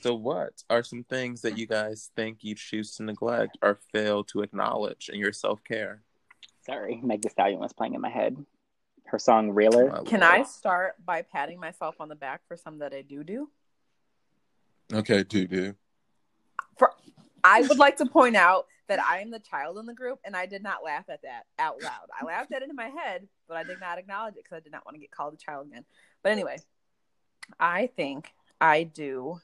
So, 0.00 0.14
what 0.14 0.62
are 0.70 0.82
some 0.82 1.04
things 1.04 1.42
that 1.42 1.58
you 1.58 1.66
guys 1.66 2.10
think 2.16 2.38
you 2.40 2.54
choose 2.54 2.96
to 2.96 3.02
neglect 3.02 3.58
or 3.62 3.78
fail 3.92 4.24
to 4.24 4.40
acknowledge 4.40 5.10
in 5.12 5.18
your 5.18 5.32
self 5.32 5.62
care? 5.62 6.02
Sorry, 6.64 7.00
Meg 7.02 7.22
Thee 7.22 7.28
Stallion 7.28 7.60
was 7.60 7.72
playing 7.72 7.94
in 7.94 8.00
my 8.00 8.08
head. 8.10 8.36
Her 9.04 9.18
song 9.18 9.50
Realer. 9.50 10.02
Can 10.06 10.22
I 10.22 10.44
start 10.44 10.94
by 11.04 11.22
patting 11.22 11.58
myself 11.58 11.96
on 12.00 12.08
the 12.08 12.14
back 12.14 12.42
for 12.46 12.56
some 12.56 12.78
that 12.78 12.94
I 12.94 13.02
do 13.02 13.24
do? 13.24 13.50
Okay, 14.92 15.22
do 15.24 15.46
do. 15.46 15.74
For 16.78 16.92
I 17.42 17.62
would 17.62 17.78
like 17.78 17.96
to 17.96 18.06
point 18.06 18.36
out 18.36 18.66
that 18.90 19.00
I 19.00 19.20
am 19.20 19.30
the 19.30 19.38
child 19.38 19.78
in 19.78 19.86
the 19.86 19.94
group, 19.94 20.18
and 20.24 20.36
I 20.36 20.46
did 20.46 20.64
not 20.64 20.82
laugh 20.84 21.04
at 21.08 21.22
that 21.22 21.46
out 21.60 21.80
loud. 21.80 22.08
I 22.20 22.24
laughed 22.24 22.52
at 22.52 22.62
it 22.62 22.70
in 22.70 22.74
my 22.74 22.88
head, 22.88 23.28
but 23.46 23.56
I 23.56 23.62
did 23.62 23.80
not 23.80 23.98
acknowledge 23.98 24.34
it 24.34 24.42
because 24.42 24.56
I 24.56 24.60
did 24.60 24.72
not 24.72 24.84
want 24.84 24.96
to 24.96 25.00
get 25.00 25.12
called 25.12 25.32
a 25.32 25.36
child 25.36 25.68
again. 25.68 25.84
But 26.24 26.32
anyway, 26.32 26.56
I 27.60 27.86
think 27.86 28.32
I 28.60 28.82
do. 28.82 29.40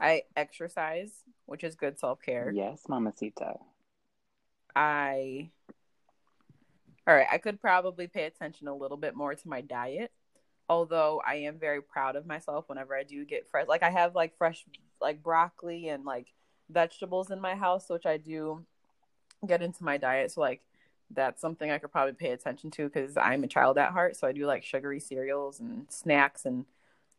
I 0.00 0.22
exercise, 0.34 1.12
which 1.44 1.62
is 1.62 1.74
good 1.74 1.98
self 1.98 2.22
care. 2.22 2.50
Yes, 2.54 2.84
Mamacita. 2.88 3.58
I 4.74 5.50
all 7.06 7.14
right, 7.14 7.26
I 7.30 7.36
could 7.36 7.60
probably 7.60 8.06
pay 8.06 8.24
attention 8.24 8.66
a 8.66 8.74
little 8.74 8.96
bit 8.96 9.14
more 9.14 9.34
to 9.34 9.48
my 9.48 9.60
diet. 9.60 10.10
Although 10.70 11.20
I 11.24 11.34
am 11.34 11.58
very 11.58 11.82
proud 11.82 12.16
of 12.16 12.24
myself 12.24 12.64
whenever 12.70 12.96
I 12.96 13.02
do 13.02 13.26
get 13.26 13.46
fresh 13.50 13.68
like 13.68 13.82
I 13.82 13.90
have 13.90 14.14
like 14.14 14.38
fresh 14.38 14.64
like 15.02 15.22
broccoli 15.22 15.88
and 15.88 16.06
like 16.06 16.28
vegetables 16.70 17.30
in 17.30 17.40
my 17.40 17.54
house, 17.54 17.88
which 17.88 18.06
I 18.06 18.16
do 18.16 18.64
get 19.46 19.62
into 19.62 19.84
my 19.84 19.96
diet. 19.96 20.32
So 20.32 20.40
like 20.40 20.62
that's 21.10 21.40
something 21.40 21.70
I 21.70 21.78
could 21.78 21.92
probably 21.92 22.14
pay 22.14 22.30
attention 22.30 22.70
to 22.72 22.84
because 22.84 23.16
I'm 23.16 23.44
a 23.44 23.48
child 23.48 23.78
at 23.78 23.92
heart. 23.92 24.16
So 24.16 24.26
I 24.26 24.32
do 24.32 24.46
like 24.46 24.64
sugary 24.64 25.00
cereals 25.00 25.60
and 25.60 25.86
snacks 25.90 26.44
and 26.44 26.64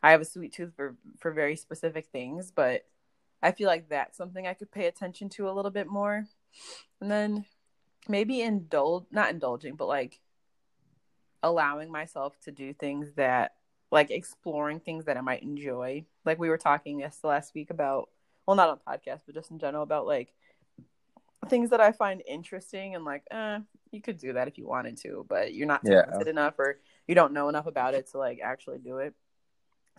I 0.03 0.11
have 0.11 0.21
a 0.21 0.25
sweet 0.25 0.53
tooth 0.53 0.73
for 0.75 0.95
for 1.19 1.31
very 1.31 1.55
specific 1.55 2.07
things, 2.11 2.51
but 2.51 2.85
I 3.41 3.51
feel 3.51 3.67
like 3.67 3.89
that's 3.89 4.17
something 4.17 4.47
I 4.47 4.53
could 4.53 4.71
pay 4.71 4.87
attention 4.87 5.29
to 5.29 5.49
a 5.49 5.53
little 5.53 5.71
bit 5.71 5.87
more. 5.87 6.25
And 7.01 7.11
then 7.11 7.45
maybe 8.07 8.41
indulge 8.41 9.05
not 9.11 9.29
indulging, 9.29 9.75
but 9.75 9.87
like 9.87 10.19
allowing 11.43 11.91
myself 11.91 12.39
to 12.41 12.51
do 12.51 12.73
things 12.73 13.13
that 13.15 13.55
like 13.91 14.11
exploring 14.11 14.79
things 14.79 15.05
that 15.05 15.17
I 15.17 15.21
might 15.21 15.43
enjoy. 15.43 16.05
Like 16.25 16.39
we 16.39 16.49
were 16.49 16.57
talking 16.57 16.99
yes 16.99 17.19
last 17.23 17.53
week 17.53 17.69
about 17.69 18.09
well 18.45 18.55
not 18.55 18.69
on 18.69 18.79
podcast, 18.87 19.21
but 19.25 19.35
just 19.35 19.51
in 19.51 19.59
general 19.59 19.83
about 19.83 20.05
like 20.05 20.33
things 21.49 21.69
that 21.69 21.81
I 21.81 21.91
find 21.91 22.21
interesting 22.27 22.95
and 22.95 23.05
like, 23.05 23.23
eh, 23.31 23.59
you 23.91 24.01
could 24.01 24.17
do 24.17 24.33
that 24.33 24.47
if 24.47 24.57
you 24.57 24.67
wanted 24.67 24.97
to, 24.97 25.25
but 25.29 25.53
you're 25.53 25.67
not 25.67 25.81
Yeah. 25.83 26.05
enough 26.27 26.57
or 26.59 26.79
you 27.07 27.15
don't 27.15 27.33
know 27.33 27.49
enough 27.49 27.67
about 27.67 27.93
it 27.93 28.09
to 28.11 28.17
like 28.17 28.39
actually 28.43 28.79
do 28.79 28.97
it. 28.97 29.13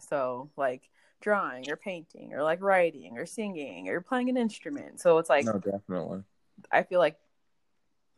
So 0.01 0.51
like 0.57 0.83
drawing 1.21 1.71
or 1.71 1.77
painting 1.77 2.35
or 2.35 2.43
like 2.43 2.63
writing 2.63 3.17
or 3.17 3.27
singing 3.27 3.89
or 3.89 4.01
playing 4.01 4.29
an 4.29 4.37
instrument. 4.37 5.01
So 5.01 5.19
it's 5.19 5.31
like 5.31 5.47
no, 5.47 5.55
definitely. 5.55 6.23
I 6.71 6.83
feel 6.83 6.99
like 6.99 7.17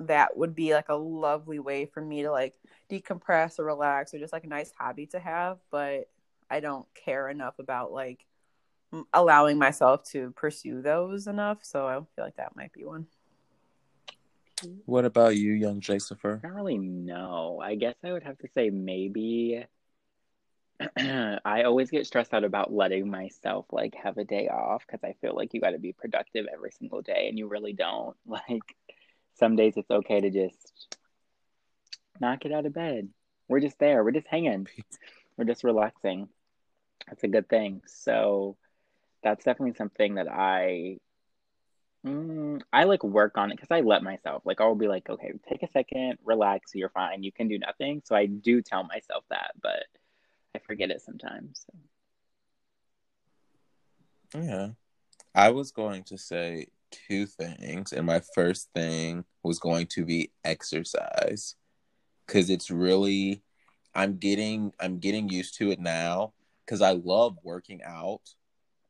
that 0.00 0.37
would 0.37 0.54
be 0.54 0.75
like 0.75 0.88
a 0.88 0.94
lovely 0.94 1.58
way 1.58 1.85
for 1.87 2.00
me 2.00 2.23
to 2.23 2.30
like 2.30 2.54
decompress 2.90 3.58
or 3.58 3.64
relax 3.64 4.14
or 4.14 4.18
just 4.18 4.32
like 4.32 4.44
a 4.44 4.49
nice 4.49 4.73
hobby 4.78 5.06
to 5.06 5.18
have, 5.18 5.58
but 5.70 6.08
I 6.50 6.61
don't 6.61 6.87
care 6.94 7.28
enough 7.28 7.58
about 7.58 7.92
like 7.92 8.25
allowing 9.12 9.59
myself 9.59 10.04
to 10.11 10.30
pursue 10.33 10.83
those 10.83 11.26
enough. 11.26 11.59
So 11.62 11.87
I 11.87 11.95
feel 11.95 12.25
like 12.25 12.37
that 12.37 12.57
might 12.57 12.73
be 12.73 12.85
one. 12.85 13.07
What 14.87 15.04
about 15.04 15.37
you, 15.37 15.52
young 15.52 15.80
Jacifer? 15.80 16.38
I 16.38 16.49
don't 16.49 16.57
really 16.57 16.78
know. 16.78 17.61
I 17.62 17.76
guess 17.76 17.95
I 18.02 18.12
would 18.12 18.25
have 18.25 18.38
to 18.38 18.49
say 18.54 18.71
maybe 18.71 19.64
I 20.97 21.62
always 21.62 21.90
get 21.90 22.07
stressed 22.07 22.35
out 22.35 22.45
about 22.45 22.73
letting 22.73 23.11
myself 23.11 23.66
like 23.71 23.95
have 23.95 24.16
a 24.18 24.25
day 24.25 24.49
off 24.49 24.85
because 24.87 25.02
I 25.04 25.14
feel 25.21 25.35
like 25.35 25.54
you 25.54 25.61
got 25.61 25.71
to 25.71 25.78
be 25.78 25.92
productive 25.92 26.47
every 26.52 26.71
single 26.71 27.02
day 27.02 27.28
and 27.28 27.38
you 27.38 27.49
really 27.49 27.73
don't. 27.73 28.16
Like 28.26 28.76
some 29.35 29.54
days 29.54 29.75
it's 29.76 29.90
okay 29.90 30.21
to 30.21 30.30
just 30.30 30.97
not 32.21 32.40
get 32.40 32.52
out 32.52 32.66
of 32.66 32.75
bed. 32.75 33.09
We're 33.49 33.61
just 33.61 33.78
there. 33.78 34.02
We're 34.02 34.11
just 34.11 34.26
hanging. 34.26 34.66
We're 35.37 35.45
just 35.45 35.64
relaxing. 35.64 36.28
That's 37.07 37.23
a 37.25 37.28
good 37.28 37.49
thing. 37.49 37.83
So 37.87 38.57
that's 39.23 39.45
definitely 39.45 39.75
something 39.75 40.15
that 40.17 40.29
I 40.31 40.99
mm, 42.07 42.61
I 42.73 42.85
like 42.85 43.03
work 43.03 43.37
on 43.37 43.51
it 43.51 43.57
because 43.57 43.71
I 43.71 43.81
let 43.81 44.03
myself 44.03 44.43
like 44.45 44.61
I'll 44.61 44.75
be 44.75 44.89
like, 44.89 45.09
okay, 45.09 45.33
take 45.49 45.63
a 45.63 45.71
second, 45.71 46.19
relax, 46.25 46.73
you're 46.75 46.91
fine, 46.91 47.23
you 47.23 47.33
can 47.33 47.49
do 47.49 47.59
nothing. 47.59 48.03
So 48.05 48.15
I 48.15 48.27
do 48.27 48.63
tell 48.63 48.85
myself 48.85 49.25
that, 49.31 49.53
but 49.63 49.85
I 50.55 50.61
forget 50.61 50.91
it 50.91 51.03
sometimes. 51.03 51.67
So. 51.67 51.79
Yeah. 54.41 54.69
I 55.35 55.51
was 55.51 55.71
going 55.71 56.05
to 56.05 56.19
say 56.19 56.67
two 56.91 57.27
things, 57.27 57.93
and 57.93 58.07
my 58.07 58.21
first 58.35 58.71
thing 58.75 59.25
was 59.43 59.59
going 59.59 59.87
to 59.89 60.05
be 60.05 60.33
exercise. 60.45 61.55
Cause 62.27 62.51
it's 62.51 62.71
really 62.71 63.43
I'm 63.95 64.17
getting 64.19 64.73
I'm 64.79 64.99
getting 64.99 65.29
used 65.29 65.57
to 65.59 65.71
it 65.71 65.81
now 65.81 66.35
because 66.65 66.83
I 66.83 66.93
love 66.93 67.39
working 67.43 67.81
out, 67.85 68.21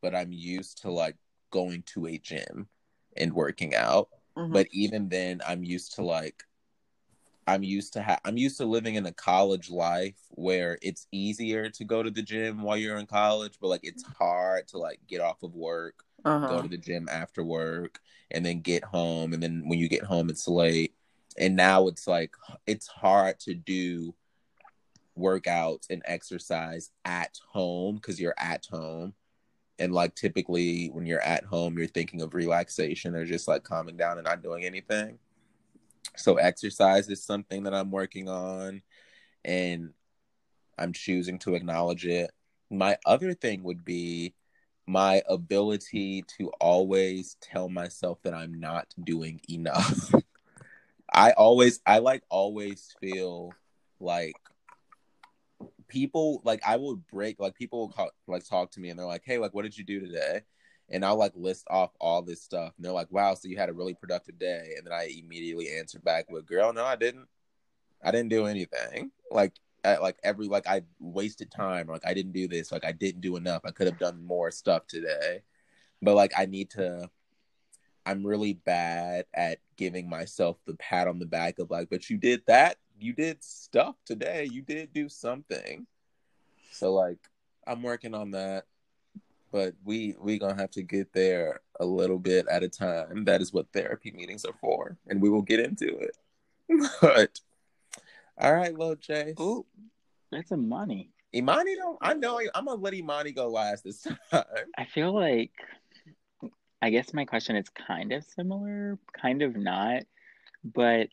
but 0.02 0.14
I'm 0.14 0.32
used 0.32 0.82
to 0.82 0.90
like 0.90 1.16
going 1.50 1.82
to 1.94 2.06
a 2.06 2.18
gym 2.18 2.68
and 3.16 3.32
working 3.32 3.74
out. 3.74 4.08
Mm-hmm. 4.36 4.52
But 4.52 4.68
even 4.72 5.08
then 5.08 5.40
I'm 5.46 5.64
used 5.64 5.94
to 5.96 6.02
like 6.02 6.44
I'm 7.48 7.62
used 7.62 7.94
to 7.94 8.02
ha- 8.02 8.20
I'm 8.26 8.36
used 8.36 8.58
to 8.58 8.66
living 8.66 8.96
in 8.96 9.06
a 9.06 9.12
college 9.12 9.70
life 9.70 10.18
where 10.30 10.78
it's 10.82 11.06
easier 11.12 11.70
to 11.70 11.84
go 11.84 12.02
to 12.02 12.10
the 12.10 12.22
gym 12.22 12.62
while 12.62 12.76
you're 12.76 12.98
in 12.98 13.06
college, 13.06 13.54
but 13.58 13.68
like 13.68 13.80
it's 13.84 14.04
hard 14.04 14.68
to 14.68 14.78
like 14.78 15.00
get 15.08 15.22
off 15.22 15.42
of 15.42 15.54
work, 15.54 16.04
uh-huh. 16.26 16.46
go 16.46 16.62
to 16.62 16.68
the 16.68 16.76
gym 16.76 17.08
after 17.10 17.42
work, 17.42 18.00
and 18.30 18.44
then 18.44 18.60
get 18.60 18.84
home, 18.84 19.32
and 19.32 19.42
then 19.42 19.62
when 19.66 19.78
you 19.78 19.88
get 19.88 20.04
home 20.04 20.28
it's 20.28 20.46
late. 20.46 20.94
And 21.38 21.56
now 21.56 21.86
it's 21.86 22.06
like 22.06 22.34
it's 22.66 22.86
hard 22.86 23.40
to 23.40 23.54
do 23.54 24.14
workouts 25.18 25.88
and 25.88 26.02
exercise 26.04 26.90
at 27.06 27.38
home 27.50 27.96
because 27.96 28.20
you're 28.20 28.34
at 28.36 28.66
home. 28.66 29.14
And 29.78 29.92
like 29.92 30.14
typically 30.14 30.88
when 30.88 31.06
you're 31.06 31.22
at 31.22 31.44
home, 31.44 31.78
you're 31.78 31.86
thinking 31.86 32.22
of 32.22 32.34
relaxation 32.34 33.14
or 33.14 33.24
just 33.24 33.48
like 33.48 33.62
calming 33.62 33.96
down 33.96 34.18
and 34.18 34.24
not 34.24 34.42
doing 34.42 34.64
anything 34.64 35.18
so 36.18 36.36
exercise 36.36 37.08
is 37.08 37.22
something 37.22 37.62
that 37.64 37.74
I'm 37.74 37.90
working 37.90 38.28
on 38.28 38.82
and 39.44 39.92
I'm 40.78 40.92
choosing 40.92 41.38
to 41.40 41.54
acknowledge 41.54 42.06
it. 42.06 42.30
My 42.70 42.98
other 43.06 43.34
thing 43.34 43.62
would 43.64 43.84
be 43.84 44.34
my 44.86 45.22
ability 45.28 46.24
to 46.38 46.48
always 46.60 47.36
tell 47.40 47.68
myself 47.68 48.18
that 48.22 48.34
I'm 48.34 48.58
not 48.58 48.86
doing 49.02 49.40
enough. 49.48 50.12
I 51.12 51.32
always 51.32 51.80
I 51.86 51.98
like 51.98 52.22
always 52.28 52.94
feel 53.00 53.52
like 54.00 54.34
people 55.88 56.40
like 56.44 56.60
I 56.66 56.76
would 56.76 57.06
break 57.06 57.40
like 57.40 57.54
people 57.54 57.80
will 57.80 57.88
call, 57.90 58.10
like 58.26 58.46
talk 58.46 58.70
to 58.72 58.80
me 58.80 58.90
and 58.90 58.98
they're 58.98 59.06
like, 59.06 59.22
"Hey, 59.24 59.38
like 59.38 59.54
what 59.54 59.62
did 59.62 59.76
you 59.76 59.84
do 59.84 60.00
today?" 60.00 60.42
and 60.90 61.04
I'll 61.04 61.16
like 61.16 61.32
list 61.34 61.66
off 61.70 61.90
all 62.00 62.22
this 62.22 62.42
stuff. 62.42 62.72
And 62.76 62.84
they're 62.84 62.92
like, 62.92 63.10
wow, 63.10 63.34
so 63.34 63.48
you 63.48 63.56
had 63.56 63.68
a 63.68 63.74
really 63.74 63.94
productive 63.94 64.38
day. 64.38 64.74
And 64.76 64.86
then 64.86 64.92
I 64.92 65.12
immediately 65.22 65.68
answer 65.78 65.98
back 65.98 66.30
with, 66.30 66.46
girl, 66.46 66.72
no, 66.72 66.84
I 66.84 66.96
didn't. 66.96 67.28
I 68.02 68.10
didn't 68.10 68.30
do 68.30 68.46
anything. 68.46 69.10
Like, 69.30 69.54
at, 69.84 70.02
like 70.02 70.16
every, 70.22 70.46
like 70.46 70.66
I 70.66 70.82
wasted 70.98 71.50
time. 71.50 71.88
Like 71.88 72.06
I 72.06 72.14
didn't 72.14 72.32
do 72.32 72.48
this. 72.48 72.72
Like 72.72 72.84
I 72.84 72.92
didn't 72.92 73.20
do 73.20 73.36
enough. 73.36 73.62
I 73.64 73.70
could 73.70 73.86
have 73.86 73.98
done 73.98 74.24
more 74.24 74.50
stuff 74.50 74.86
today. 74.86 75.42
But 76.00 76.14
like 76.14 76.32
I 76.36 76.46
need 76.46 76.70
to, 76.70 77.10
I'm 78.06 78.26
really 78.26 78.54
bad 78.54 79.26
at 79.34 79.58
giving 79.76 80.08
myself 80.08 80.56
the 80.64 80.74
pat 80.74 81.08
on 81.08 81.18
the 81.18 81.26
back 81.26 81.58
of 81.58 81.70
like, 81.70 81.90
but 81.90 82.08
you 82.08 82.16
did 82.16 82.42
that. 82.46 82.78
You 82.98 83.12
did 83.12 83.42
stuff 83.42 83.96
today. 84.04 84.48
You 84.50 84.62
did 84.62 84.92
do 84.92 85.08
something. 85.08 85.86
So 86.72 86.92
like, 86.92 87.18
I'm 87.66 87.82
working 87.82 88.14
on 88.14 88.32
that 88.32 88.64
but 89.50 89.74
we 89.84 90.14
we 90.20 90.38
gonna 90.38 90.60
have 90.60 90.70
to 90.72 90.82
get 90.82 91.12
there 91.12 91.60
a 91.80 91.84
little 91.84 92.18
bit 92.18 92.46
at 92.48 92.62
a 92.62 92.68
time. 92.68 93.24
That 93.24 93.40
is 93.40 93.52
what 93.52 93.66
therapy 93.72 94.10
meetings 94.10 94.44
are 94.44 94.54
for, 94.60 94.96
and 95.06 95.20
we 95.20 95.30
will 95.30 95.42
get 95.42 95.60
into 95.60 95.98
it. 95.98 96.16
but 97.00 97.40
all 98.36 98.54
right, 98.54 98.76
well, 98.76 98.94
Jay. 98.94 99.34
Ooh, 99.40 99.64
that's 100.30 100.50
a 100.50 100.56
money. 100.56 101.10
Imani 101.34 101.76
don't. 101.76 101.98
I 102.00 102.14
know. 102.14 102.40
I'm 102.54 102.66
gonna 102.66 102.80
let 102.80 102.94
Imani 102.94 103.32
go 103.32 103.48
last 103.48 103.84
this 103.84 104.02
time. 104.30 104.44
I 104.76 104.84
feel 104.84 105.14
like. 105.14 105.52
I 106.80 106.90
guess 106.90 107.12
my 107.12 107.24
question 107.24 107.56
is 107.56 107.68
kind 107.70 108.12
of 108.12 108.22
similar, 108.22 109.00
kind 109.12 109.42
of 109.42 109.56
not, 109.56 110.04
but 110.62 111.08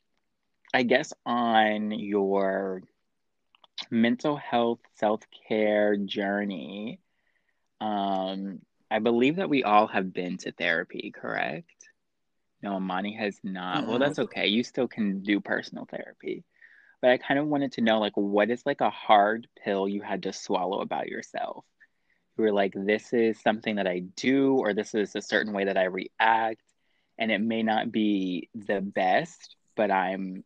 I 0.74 0.84
guess 0.84 1.14
on 1.26 1.92
your 1.92 2.84
mental 3.90 4.36
health 4.36 4.80
self 4.96 5.22
care 5.48 5.96
journey, 5.98 7.00
um, 7.82 8.60
I 8.90 9.00
believe 9.00 9.38
that 9.38 9.50
we 9.50 9.64
all 9.64 9.88
have 9.88 10.14
been 10.14 10.38
to 10.40 10.52
therapy, 10.52 11.12
correct? 11.16 11.72
No, 12.62 12.78
Imani 12.78 13.14
has 13.16 13.40
not. 13.44 13.80
Mm-hmm. 13.80 13.90
Well, 13.90 14.00
that's 14.00 14.20
okay. 14.20 14.48
You 14.48 14.64
still 14.64 14.88
can 14.88 15.22
do 15.22 15.40
personal 15.40 15.86
therapy. 15.86 16.44
But 17.02 17.12
I 17.12 17.18
kind 17.18 17.40
of 17.40 17.48
wanted 17.48 17.74
to 17.74 17.82
know, 17.82 18.00
like, 18.00 18.16
what 18.16 18.50
is 18.50 18.66
like 18.66 18.82
a 18.82 18.90
hard 18.90 19.48
pill 19.64 19.88
you 19.88 20.02
had 20.02 20.24
to 20.24 20.34
swallow 20.34 20.82
about 20.82 21.08
yourself? 21.08 21.66
You 22.38 22.46
were 22.46 22.52
like, 22.52 22.74
this 22.76 23.14
is 23.14 23.40
something 23.40 23.76
that 23.76 23.88
I 23.88 24.00
do, 24.16 24.56
or 24.56 24.74
this 24.74 24.96
is 24.96 25.16
a 25.16 25.22
certain 25.22 25.54
way 25.54 25.66
that 25.66 25.78
I 25.78 25.84
react, 25.84 26.64
and 27.18 27.32
it 27.32 27.40
may 27.40 27.64
not 27.64 27.92
be 27.92 28.50
the 28.56 28.82
best, 28.82 29.56
but 29.76 29.92
I'm, 29.92 30.44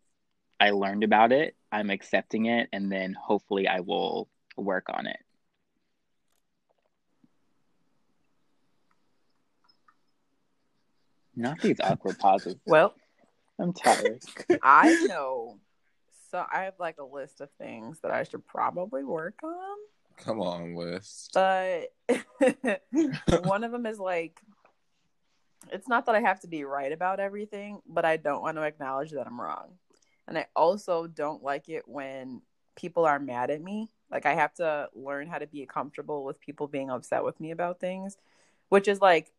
I 0.60 0.72
learned 0.72 1.04
about 1.04 1.32
it. 1.32 1.56
I'm 1.72 1.90
accepting 1.90 2.48
it, 2.48 2.70
and 2.74 2.92
then 2.92 3.14
hopefully 3.14 3.68
I 3.68 3.80
will 3.80 4.28
work 4.58 4.88
on 4.90 5.08
it. 5.08 5.20
Not 11.36 11.62
these 11.62 11.80
awkward 11.80 12.20
pauses. 12.20 12.56
Well, 12.66 12.94
I'm 13.60 13.74
tired. 13.74 14.22
I 14.62 15.06
know. 15.08 15.60
So 16.32 16.44
I 16.52 16.64
have 16.64 16.76
like 16.80 16.98
a 17.00 17.04
list 17.04 17.42
of 17.42 17.50
things 17.58 18.00
that 18.02 18.12
I 18.12 18.24
should 18.24 18.46
probably 18.46 19.04
work 19.04 19.36
on. 19.44 19.78
Come 20.18 20.42
on, 20.42 20.76
list. 20.76 21.32
But 21.34 21.94
one 23.44 23.64
of 23.64 23.72
them 23.72 23.86
is 23.86 24.00
like, 24.00 24.40
it's 25.72 25.88
not 25.88 26.06
that 26.06 26.16
I 26.16 26.20
have 26.20 26.42
to 26.42 26.48
be 26.48 26.64
right 26.66 26.92
about 26.92 27.20
everything, 27.20 27.80
but 27.88 28.06
I 28.06 28.18
don't 28.18 28.42
want 28.42 28.58
to 28.58 28.64
acknowledge 28.64 29.12
that 29.12 29.26
I'm 29.26 29.40
wrong. 29.40 29.72
And 30.30 30.38
I 30.38 30.46
also 30.56 31.08
don't 31.08 31.44
like 31.44 31.68
it 31.68 31.84
when 31.88 32.42
people 32.78 33.04
are 33.06 33.20
mad 33.20 33.50
at 33.50 33.62
me. 33.62 33.90
Like 34.10 34.26
I 34.26 34.36
have 34.36 34.54
to 34.56 34.88
learn 34.96 35.28
how 35.28 35.40
to 35.40 35.48
be 35.48 35.66
comfortable 35.66 36.24
with 36.24 36.40
people 36.40 36.68
being 36.68 36.90
upset 36.90 37.26
with 37.26 37.40
me 37.42 37.52
about 37.52 37.82
things, 37.82 38.18
which 38.70 38.88
is 38.88 39.02
like. 39.02 39.32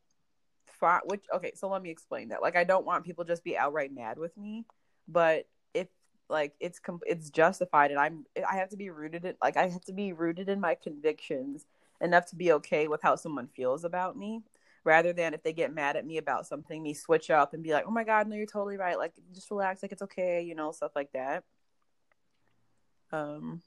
Which 1.04 1.24
okay, 1.34 1.52
so 1.54 1.68
let 1.68 1.82
me 1.82 1.90
explain 1.90 2.28
that. 2.30 2.40
Like, 2.40 2.56
I 2.56 2.64
don't 2.64 2.86
want 2.86 3.04
people 3.04 3.24
just 3.24 3.44
be 3.44 3.56
outright 3.56 3.92
mad 3.92 4.18
with 4.18 4.34
me, 4.38 4.64
but 5.06 5.46
if 5.74 5.88
like 6.30 6.54
it's 6.58 6.78
com- 6.78 7.02
it's 7.06 7.28
justified, 7.28 7.90
and 7.90 8.00
I'm 8.00 8.24
I 8.48 8.56
have 8.56 8.70
to 8.70 8.78
be 8.78 8.88
rooted 8.88 9.26
in 9.26 9.34
like 9.42 9.58
I 9.58 9.68
have 9.68 9.84
to 9.86 9.92
be 9.92 10.14
rooted 10.14 10.48
in 10.48 10.58
my 10.58 10.74
convictions 10.74 11.66
enough 12.00 12.26
to 12.26 12.36
be 12.36 12.52
okay 12.52 12.88
with 12.88 13.02
how 13.02 13.14
someone 13.16 13.48
feels 13.48 13.84
about 13.84 14.16
me 14.16 14.42
rather 14.84 15.12
than 15.12 15.34
if 15.34 15.42
they 15.42 15.52
get 15.52 15.74
mad 15.74 15.96
at 15.96 16.06
me 16.06 16.16
about 16.18 16.46
something 16.46 16.82
me 16.82 16.94
switch 16.94 17.30
up 17.30 17.52
and 17.54 17.62
be 17.62 17.72
like 17.72 17.84
oh 17.86 17.90
my 17.90 18.04
god 18.04 18.26
no 18.26 18.36
you're 18.36 18.46
totally 18.46 18.76
right 18.76 18.98
like 18.98 19.12
just 19.34 19.50
relax 19.50 19.82
like 19.82 19.92
it's 19.92 20.02
okay 20.02 20.42
you 20.42 20.54
know 20.54 20.72
stuff 20.72 20.92
like 20.94 21.12
that 21.12 21.44
um 23.12 23.60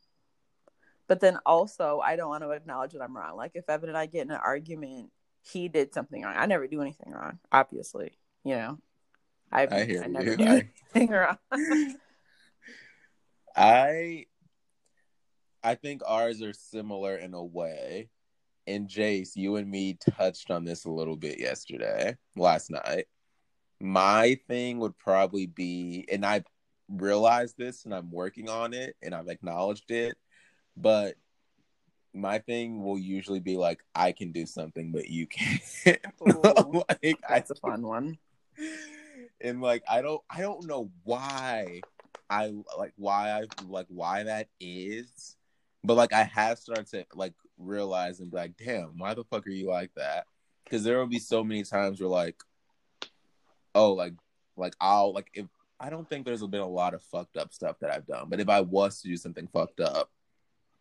but 1.07 1.19
then 1.19 1.37
also 1.45 1.99
i 1.99 2.15
don't 2.15 2.29
want 2.29 2.43
to 2.43 2.49
acknowledge 2.51 2.93
that 2.93 3.01
i'm 3.01 3.15
wrong 3.15 3.35
like 3.35 3.51
if 3.55 3.69
evan 3.69 3.89
and 3.89 3.97
i 3.97 4.05
get 4.05 4.25
in 4.25 4.31
an 4.31 4.39
argument 4.43 5.11
he 5.43 5.67
did 5.67 5.93
something 5.93 6.21
wrong. 6.23 6.35
I 6.35 6.45
never 6.45 6.67
do 6.67 6.81
anything 6.81 7.11
wrong, 7.11 7.39
obviously. 7.51 8.17
You 8.43 8.55
know, 8.55 8.79
I, 9.51 9.67
I, 9.69 9.83
hear 9.85 10.03
I 10.03 10.07
never 10.07 10.31
you. 10.31 10.37
do 10.37 10.43
anything 10.43 11.09
wrong. 11.09 11.37
I 13.55 14.25
I 15.63 15.75
think 15.75 16.01
ours 16.05 16.41
are 16.41 16.53
similar 16.53 17.15
in 17.15 17.33
a 17.33 17.43
way. 17.43 18.09
And 18.65 18.87
Jace, 18.87 19.35
you 19.35 19.57
and 19.57 19.69
me 19.69 19.97
touched 20.17 20.49
on 20.51 20.63
this 20.63 20.85
a 20.85 20.91
little 20.91 21.17
bit 21.17 21.39
yesterday, 21.39 22.15
last 22.35 22.71
night. 22.71 23.07
My 23.81 24.39
thing 24.47 24.79
would 24.79 24.97
probably 24.97 25.47
be, 25.47 26.05
and 26.11 26.25
I 26.25 26.43
realized 26.89 27.57
this 27.57 27.85
and 27.85 27.93
I'm 27.93 28.11
working 28.11 28.49
on 28.49 28.73
it 28.73 28.95
and 29.01 29.13
I've 29.13 29.27
acknowledged 29.27 29.91
it, 29.91 30.17
but 30.77 31.15
my 32.13 32.39
thing 32.39 32.83
will 32.83 32.99
usually 32.99 33.39
be 33.39 33.57
like 33.57 33.83
I 33.95 34.11
can 34.11 34.31
do 34.31 34.45
something, 34.45 34.91
but 34.91 35.09
you 35.09 35.27
can't. 35.27 35.61
like, 36.21 37.19
that's 37.27 37.51
I, 37.51 37.55
a 37.55 37.59
fun 37.59 37.81
one. 37.81 38.17
And 39.41 39.61
like 39.61 39.83
I 39.89 40.01
don't 40.01 40.21
I 40.29 40.41
don't 40.41 40.65
know 40.65 40.91
why 41.03 41.81
I 42.29 42.53
like 42.77 42.93
why 42.95 43.31
I 43.31 43.43
like 43.67 43.87
why 43.89 44.23
that 44.23 44.47
is, 44.59 45.35
But 45.83 45.95
like 45.95 46.13
I 46.13 46.23
have 46.23 46.59
started 46.59 46.87
to 46.87 47.05
like 47.15 47.33
realize 47.65 48.19
and 48.19 48.31
be 48.31 48.37
like, 48.37 48.57
damn, 48.57 48.97
why 48.97 49.13
the 49.13 49.23
fuck 49.23 49.45
are 49.47 49.51
you 49.51 49.67
like 49.67 49.91
that? 49.95 50.25
Because 50.63 50.83
there 50.83 50.97
will 50.99 51.07
be 51.07 51.19
so 51.19 51.43
many 51.43 51.63
times 51.63 51.99
where 51.99 52.09
like, 52.09 52.35
oh, 53.75 53.93
like 53.93 54.13
like 54.55 54.75
I'll 54.79 55.13
like 55.13 55.29
if 55.33 55.47
I 55.79 55.89
don't 55.89 56.07
think 56.07 56.25
there's 56.25 56.45
been 56.45 56.61
a 56.61 56.67
lot 56.67 56.93
of 56.93 57.01
fucked 57.03 57.37
up 57.37 57.53
stuff 57.53 57.77
that 57.81 57.91
I've 57.91 58.07
done, 58.07 58.27
but 58.29 58.39
if 58.39 58.49
I 58.49 58.61
was 58.61 59.01
to 59.01 59.07
do 59.07 59.17
something 59.17 59.47
fucked 59.47 59.79
up, 59.79 60.09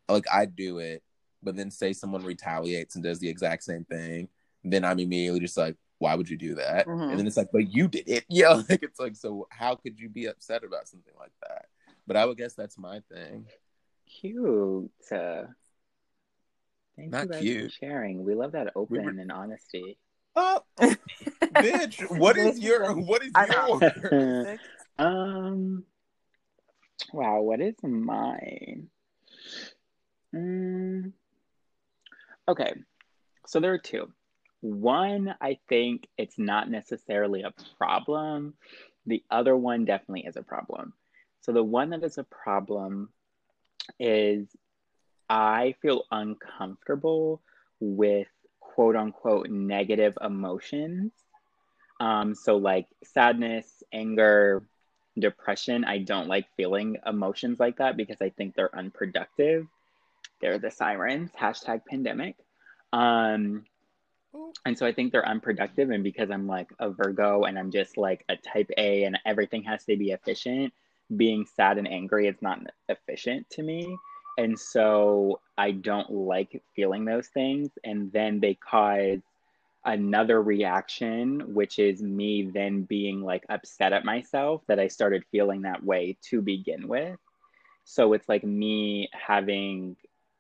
like 0.09 0.27
I 0.33 0.45
do 0.47 0.79
it, 0.79 1.03
but 1.43 1.57
then 1.57 1.71
say 1.71 1.93
someone 1.93 2.25
retaliates 2.25 2.95
and 2.95 3.03
does 3.03 3.19
the 3.19 3.29
exact 3.29 3.65
same 3.65 3.85
thing, 3.85 4.29
then 4.63 4.85
I'm 4.85 5.01
immediately 5.01 5.41
just 5.41 5.57
like, 5.57 5.77
why 5.99 6.15
would 6.15 6.29
you 6.29 6.37
do 6.37 6.55
that? 6.57 6.87
Mhm. 6.87 7.11
And 7.11 7.19
then 7.19 7.27
it's 7.27 7.37
like, 7.37 7.51
but 7.53 7.73
you 7.73 7.89
did 7.89 8.09
it. 8.09 8.25
Yeah, 8.29 8.63
like 8.69 8.83
it's 8.83 9.01
like, 9.01 9.17
so 9.17 9.49
how 9.51 9.75
could 9.75 9.99
you 9.99 10.09
be 10.09 10.27
upset 10.27 10.65
about 10.65 10.89
something 10.89 11.15
like 11.19 11.33
that? 11.49 11.67
But 12.07 12.17
I 12.17 12.25
would 12.25 12.37
guess 12.37 12.55
that's 12.55 12.79
my 12.79 13.01
thing. 13.13 13.47
Cute. 14.07 14.91
Thank 16.97 17.11
Not 17.13 17.25
you 17.25 17.29
guys 17.31 17.41
cute. 17.41 17.73
for 17.73 17.77
sharing. 17.87 18.25
We 18.25 18.35
love 18.35 18.53
that 18.53 18.73
open 18.77 19.05
were- 19.05 19.21
and 19.21 19.33
honesty. 19.33 19.99
Oh, 20.35 20.61
bitch, 21.55 22.01
what 22.19 22.37
is 22.39 22.59
your 22.59 22.95
what 22.95 23.23
is 23.23 23.33
your 23.35 24.59
um. 24.99 25.85
Wow. 27.13 27.41
What 27.43 27.61
is 27.61 27.75
mine? 27.83 28.89
Mm, 30.35 31.13
okay. 32.49 32.75
So 33.47 33.61
there 33.61 33.73
are 33.73 33.79
two. 33.79 34.11
One, 34.61 35.35
I 35.41 35.59
think 35.69 36.07
it's 36.17 36.39
not 36.39 36.71
necessarily 36.71 37.43
a 37.43 37.53
problem. 37.77 38.55
The 39.07 39.23
other 39.31 39.57
one 39.57 39.85
definitely 39.85 40.25
is 40.27 40.37
a 40.37 40.43
problem. 40.43 40.93
So 41.41 41.53
the 41.53 41.65
one 41.65 41.91
that 41.91 42.05
is 42.05 42.19
a 42.19 42.25
problem 42.25 43.11
is 43.99 44.47
I 45.33 45.75
feel 45.81 46.05
uncomfortable 46.11 47.41
with 47.81 48.29
quote 48.61 48.97
unquote 48.97 49.49
negative 49.49 50.17
emotions. 50.23 51.11
Um, 52.01 52.35
so 52.35 52.59
like 52.59 52.87
sadness, 53.03 53.83
anger, 53.95 54.63
depression. 55.19 55.85
I 55.85 55.99
don't 55.99 56.29
like 56.29 56.55
feeling 56.55 56.99
emotions 57.07 57.59
like 57.59 57.79
that 57.79 57.97
because 57.97 58.19
I 58.21 58.29
think 58.29 58.55
they're 58.55 58.77
unproductive. 58.77 59.67
They're 60.43 60.59
the 60.59 60.71
sirens, 60.71 61.31
hashtag 61.41 61.87
pandemic. 61.89 62.37
Um, 62.93 63.65
and 64.67 64.77
so 64.77 64.85
I 64.85 64.93
think 64.93 65.13
they're 65.13 65.27
unproductive. 65.27 65.89
And 65.89 66.05
because 66.05 66.31
I'm 66.31 66.47
like 66.47 66.69
a 66.79 66.91
Virgo 66.91 67.45
and 67.45 67.59
I'm 67.59 67.71
just 67.71 67.97
like 67.97 68.23
a 68.29 68.37
type 68.37 68.71
A 68.77 69.05
and 69.05 69.19
everything 69.25 69.63
has 69.63 69.83
to 69.85 69.97
be 69.97 70.11
efficient, 70.11 70.75
being 71.17 71.47
sad 71.57 71.79
and 71.79 71.89
angry 71.89 72.27
is 72.29 72.43
not 72.43 72.61
efficient 72.91 73.49
to 73.51 73.63
me. 73.63 73.97
And 74.39 74.59
so 74.59 75.41
I 75.59 75.73
don't 75.73 76.11
like 76.11 76.63
feeling 76.75 77.05
those 77.05 77.29
things. 77.29 77.71
And 77.85 78.11
then 78.13 78.41
they 78.41 78.55
cause 78.55 79.21
another 79.85 80.43
reaction, 80.43 81.55
which 81.55 81.79
is 81.79 82.03
me 82.03 82.51
then 82.53 82.83
being 82.83 83.23
like 83.23 83.45
upset 83.49 83.93
at 83.93 84.05
myself 84.05 84.63
that 84.69 84.79
I 84.79 84.89
started 84.89 85.25
feeling 85.31 85.63
that 85.63 85.85
way 85.85 86.17
to 86.31 86.41
begin 86.41 86.89
with. 86.89 87.19
So 87.85 88.13
it's 88.13 88.29
like 88.29 88.45
me 88.45 89.09
having 89.13 89.97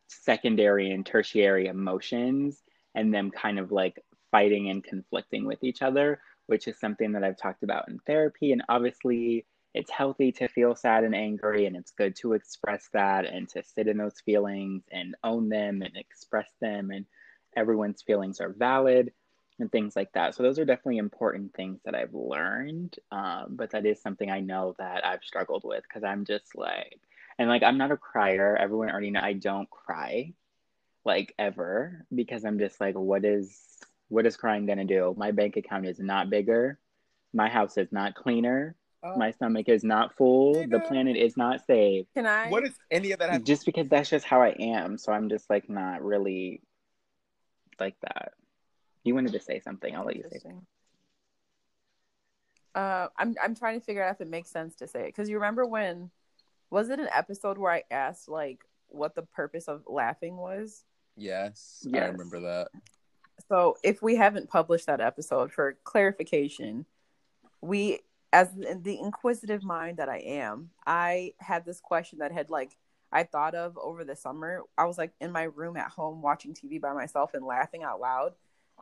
secondary 0.06 0.90
and 0.90 1.04
tertiary 1.04 1.66
emotions 1.66 2.62
and 2.94 3.12
them 3.12 3.30
kind 3.30 3.58
of 3.58 3.72
like 3.72 4.02
fighting 4.30 4.70
and 4.70 4.84
conflicting 4.84 5.44
with 5.44 5.62
each 5.64 5.82
other, 5.82 6.20
which 6.46 6.68
is 6.68 6.78
something 6.78 7.12
that 7.12 7.24
I've 7.24 7.36
talked 7.36 7.62
about 7.62 7.88
in 7.88 7.98
therapy. 8.06 8.52
And 8.52 8.62
obviously, 8.68 9.44
it's 9.74 9.90
healthy 9.90 10.32
to 10.32 10.48
feel 10.48 10.74
sad 10.74 11.04
and 11.04 11.14
angry, 11.14 11.66
and 11.66 11.76
it's 11.76 11.92
good 11.92 12.14
to 12.16 12.34
express 12.34 12.88
that 12.92 13.24
and 13.24 13.48
to 13.50 13.62
sit 13.62 13.88
in 13.88 13.96
those 13.96 14.20
feelings 14.20 14.82
and 14.92 15.14
own 15.24 15.48
them 15.48 15.82
and 15.82 15.96
express 15.96 16.50
them. 16.60 16.90
And 16.90 17.06
everyone's 17.56 18.02
feelings 18.02 18.40
are 18.40 18.52
valid 18.52 19.12
and 19.58 19.70
things 19.70 19.96
like 19.96 20.12
that. 20.12 20.34
So, 20.34 20.42
those 20.42 20.58
are 20.58 20.64
definitely 20.64 20.98
important 20.98 21.54
things 21.54 21.80
that 21.84 21.94
I've 21.94 22.14
learned. 22.14 22.96
Um, 23.10 23.48
but 23.50 23.70
that 23.70 23.86
is 23.86 24.00
something 24.00 24.30
I 24.30 24.40
know 24.40 24.74
that 24.78 25.06
I've 25.06 25.24
struggled 25.24 25.64
with 25.64 25.84
because 25.84 26.04
I'm 26.04 26.24
just 26.24 26.54
like, 26.54 27.00
and 27.38 27.48
like, 27.48 27.62
I'm 27.62 27.78
not 27.78 27.92
a 27.92 27.96
crier. 27.96 28.56
Everyone 28.56 28.90
already 28.90 29.10
know 29.10 29.20
I 29.20 29.32
don't 29.34 29.70
cry 29.70 30.34
like 31.04 31.34
ever 31.38 32.04
because 32.14 32.44
I'm 32.44 32.58
just 32.58 32.80
like, 32.80 32.94
what 32.94 33.24
is 33.24 33.58
what 34.08 34.26
is 34.26 34.36
crying 34.36 34.66
gonna 34.66 34.84
do? 34.84 35.14
My 35.16 35.30
bank 35.30 35.56
account 35.56 35.86
is 35.86 35.98
not 35.98 36.30
bigger, 36.30 36.78
my 37.32 37.48
house 37.48 37.78
is 37.78 37.90
not 37.92 38.14
cleaner, 38.14 38.76
Uh, 39.02 39.14
my 39.16 39.32
stomach 39.32 39.68
is 39.68 39.82
not 39.82 40.16
full, 40.16 40.66
the 40.68 40.78
planet 40.78 41.16
is 41.16 41.36
not 41.36 41.66
saved. 41.66 42.08
Can 42.14 42.26
I? 42.26 42.48
what 42.48 42.64
is 42.64 42.74
any 42.90 43.10
of 43.12 43.18
that? 43.18 43.30
Have- 43.30 43.44
Just 43.44 43.66
because 43.66 43.88
that's 43.88 44.10
just 44.10 44.24
how 44.24 44.40
I 44.42 44.50
am, 44.58 44.96
so 44.96 45.12
I'm 45.12 45.28
just 45.28 45.50
like 45.50 45.68
not 45.68 46.02
really 46.02 46.62
like 47.80 47.96
that. 48.02 48.32
You 49.02 49.14
wanted 49.14 49.32
to 49.32 49.40
say 49.40 49.58
something, 49.60 49.94
I'll 49.94 50.04
let 50.04 50.16
you 50.16 50.22
say. 50.22 50.36
Interesting. 50.36 50.66
Uh, 52.74 53.08
I'm 53.18 53.34
I'm 53.42 53.54
trying 53.54 53.78
to 53.78 53.84
figure 53.84 54.02
out 54.02 54.14
if 54.14 54.20
it 54.20 54.30
makes 54.30 54.50
sense 54.50 54.76
to 54.76 54.86
say 54.86 55.00
it 55.00 55.06
because 55.06 55.28
you 55.28 55.36
remember 55.36 55.66
when 55.66 56.10
was 56.70 56.88
it 56.88 57.00
an 57.00 57.08
episode 57.14 57.58
where 57.58 57.72
I 57.72 57.82
asked 57.90 58.28
like 58.28 58.64
what 58.88 59.14
the 59.14 59.22
purpose 59.22 59.68
of 59.68 59.82
laughing 59.86 60.36
was? 60.36 60.84
yes, 61.16 61.86
I 61.92 61.98
remember 62.06 62.40
that. 62.40 62.68
So 63.48 63.76
if 63.82 64.00
we 64.00 64.16
haven't 64.16 64.48
published 64.48 64.86
that 64.86 65.00
episode 65.00 65.52
for 65.52 65.76
clarification, 65.84 66.86
we 67.60 68.00
as 68.32 68.48
the 68.54 68.98
inquisitive 68.98 69.62
mind 69.62 69.98
that 69.98 70.08
I 70.08 70.18
am, 70.18 70.70
I 70.86 71.34
had 71.38 71.64
this 71.64 71.80
question 71.80 72.20
that 72.20 72.32
had 72.32 72.50
like 72.50 72.76
I 73.12 73.24
thought 73.24 73.54
of 73.54 73.76
over 73.76 74.04
the 74.04 74.16
summer. 74.16 74.62
I 74.78 74.86
was 74.86 74.96
like 74.96 75.12
in 75.20 75.32
my 75.32 75.42
room 75.42 75.76
at 75.76 75.90
home 75.90 76.22
watching 76.22 76.54
TV 76.54 76.80
by 76.80 76.94
myself 76.94 77.34
and 77.34 77.44
laughing 77.44 77.82
out 77.82 78.00
loud. 78.00 78.32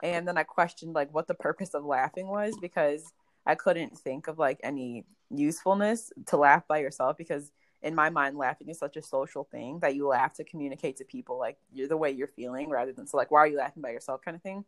And 0.02 0.26
then 0.26 0.38
I 0.38 0.44
questioned 0.44 0.94
like 0.94 1.12
what 1.12 1.26
the 1.26 1.34
purpose 1.34 1.74
of 1.74 1.84
laughing 1.84 2.28
was 2.28 2.54
because 2.60 3.12
I 3.44 3.56
couldn't 3.56 3.98
think 3.98 4.28
of 4.28 4.38
like 4.38 4.60
any 4.62 5.04
usefulness 5.30 6.12
to 6.26 6.36
laugh 6.36 6.66
by 6.68 6.78
yourself 6.78 7.16
because 7.16 7.50
in 7.82 7.94
my 7.94 8.10
mind 8.10 8.36
laughing 8.36 8.68
is 8.68 8.78
such 8.78 8.96
a 8.96 9.02
social 9.02 9.44
thing 9.44 9.78
that 9.80 9.94
you 9.94 10.06
laugh 10.06 10.34
to 10.34 10.44
communicate 10.44 10.96
to 10.96 11.04
people 11.04 11.38
like 11.38 11.56
you're 11.72 11.88
the 11.88 11.96
way 11.96 12.10
you're 12.10 12.28
feeling 12.28 12.68
rather 12.68 12.92
than 12.92 13.06
so 13.06 13.16
like 13.16 13.30
why 13.30 13.38
are 13.38 13.46
you 13.46 13.56
laughing 13.56 13.82
by 13.82 13.90
yourself 13.90 14.20
kind 14.22 14.34
of 14.34 14.42
thing 14.42 14.64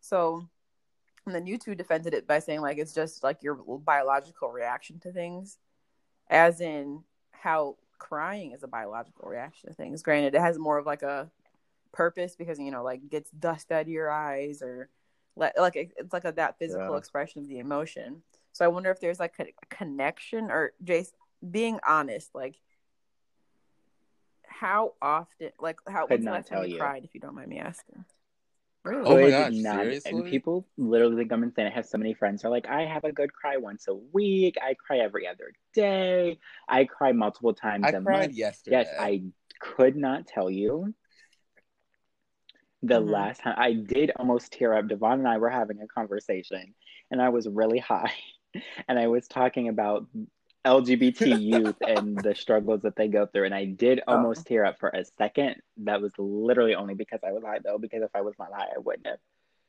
so 0.00 0.48
and 1.26 1.34
then 1.34 1.46
you 1.46 1.58
two 1.58 1.74
defended 1.74 2.14
it 2.14 2.26
by 2.26 2.38
saying 2.38 2.60
like 2.60 2.78
it's 2.78 2.94
just 2.94 3.22
like 3.22 3.42
your 3.42 3.54
biological 3.78 4.50
reaction 4.50 4.98
to 5.00 5.12
things 5.12 5.58
as 6.28 6.60
in 6.60 7.02
how 7.32 7.76
crying 7.98 8.52
is 8.52 8.62
a 8.62 8.68
biological 8.68 9.28
reaction 9.28 9.68
to 9.68 9.74
things 9.74 10.02
granted 10.02 10.34
it 10.34 10.40
has 10.40 10.58
more 10.58 10.78
of 10.78 10.86
like 10.86 11.02
a 11.02 11.30
purpose 11.92 12.34
because 12.36 12.58
you 12.58 12.70
know 12.70 12.82
like 12.82 13.08
gets 13.08 13.30
dust 13.30 13.70
out 13.70 13.82
of 13.82 13.88
your 13.88 14.10
eyes 14.10 14.62
or 14.62 14.88
like 15.36 15.52
like 15.58 15.76
it's 15.76 16.12
like 16.12 16.24
a 16.24 16.32
that 16.32 16.58
physical 16.58 16.94
Yeah. 16.94 16.98
expression 16.98 17.40
of 17.40 17.48
the 17.48 17.58
emotion 17.58 18.22
so 18.52 18.64
i 18.64 18.68
wonder 18.68 18.90
if 18.90 19.00
there's 19.00 19.20
like 19.20 19.34
a, 19.38 19.46
connection 19.70 20.50
or 20.50 20.72
jace 20.84 21.12
being 21.50 21.78
honest 21.86 22.30
like 22.34 22.56
how 24.46 24.94
often 25.00 25.50
like 25.60 25.78
how 25.88 26.06
Could 26.06 26.22
when's 26.22 26.24
the 26.24 26.30
last 26.32 26.48
time 26.48 26.64
you 26.64 26.74
you. 26.74 26.78
cried 26.78 27.04
if 27.04 27.14
you 27.14 27.20
don't 27.20 27.34
mind 27.34 27.48
me 27.48 27.58
asking 27.58 28.04
really 28.84 29.04
Oh 29.04 29.14
my 29.14 29.20
Could 29.22 29.30
gosh, 29.30 29.52
not- 29.62 29.76
seriously? 29.82 30.10
And 30.12 30.24
people 30.26 30.66
literally 30.76 31.16
think 31.16 31.32
I'm 31.32 31.42
insane. 31.42 31.66
I 31.66 31.70
have 31.70 31.86
so 31.86 31.98
many 31.98 32.14
friends 32.14 32.42
who 32.42 32.48
are 32.48 32.50
like, 32.50 32.68
I 32.68 32.82
have 32.84 33.04
a 33.04 33.12
good 33.12 33.32
cry 33.32 33.56
once 33.56 33.88
a 33.88 33.94
week. 33.94 34.56
I 34.62 34.74
cry 34.74 34.98
every 34.98 35.26
other 35.26 35.52
day. 35.72 36.38
I 36.68 36.84
cry 36.84 37.12
multiple 37.12 37.54
times 37.54 37.84
I 37.84 37.90
a 37.92 38.00
cried 38.00 38.20
month. 38.28 38.32
yesterday. 38.34 38.76
Yes, 38.78 38.88
I 38.98 39.22
could 39.60 39.96
not 39.96 40.26
tell 40.26 40.50
you 40.50 40.94
the 42.82 43.00
Mhm. 43.00 43.08
last 43.10 43.40
time 43.40 43.54
I 43.56 43.72
did 43.72 44.12
almost 44.16 44.52
tear 44.52 44.74
up. 44.74 44.88
Davon 44.88 45.20
and 45.20 45.28
I 45.28 45.38
were 45.38 45.48
having 45.50 45.80
a 45.80 45.86
conversation, 45.86 46.74
and 47.10 47.20
I 47.22 47.30
was 47.30 47.48
really 47.48 47.78
high, 47.92 48.12
and 48.88 48.98
I 48.98 49.06
was 49.06 49.26
talking 49.26 49.68
about 49.68 50.06
LGBT 50.64 51.26
youth 51.40 51.76
and 51.86 52.16
the 52.22 52.34
struggles 52.34 52.82
that 52.82 52.96
they 52.96 53.08
go 53.08 53.26
through, 53.26 53.44
and 53.44 53.54
I 53.54 53.64
did 53.66 54.00
Oh. 54.06 54.14
almost 54.16 54.46
tear 54.46 54.64
up 54.64 54.78
for 54.78 54.88
a 54.90 55.04
second. 55.18 55.56
That 55.78 56.00
was 56.00 56.12
literally 56.18 56.74
only 56.74 56.94
because 56.94 57.20
I 57.26 57.32
was 57.32 57.42
high, 57.44 57.58
though. 57.62 57.78
Because 57.78 58.02
if 58.02 58.10
I 58.14 58.20
was 58.22 58.34
not 58.38 58.52
high, 58.52 58.68
I 58.74 58.78
wouldn't 58.78 59.06
have. 59.06 59.18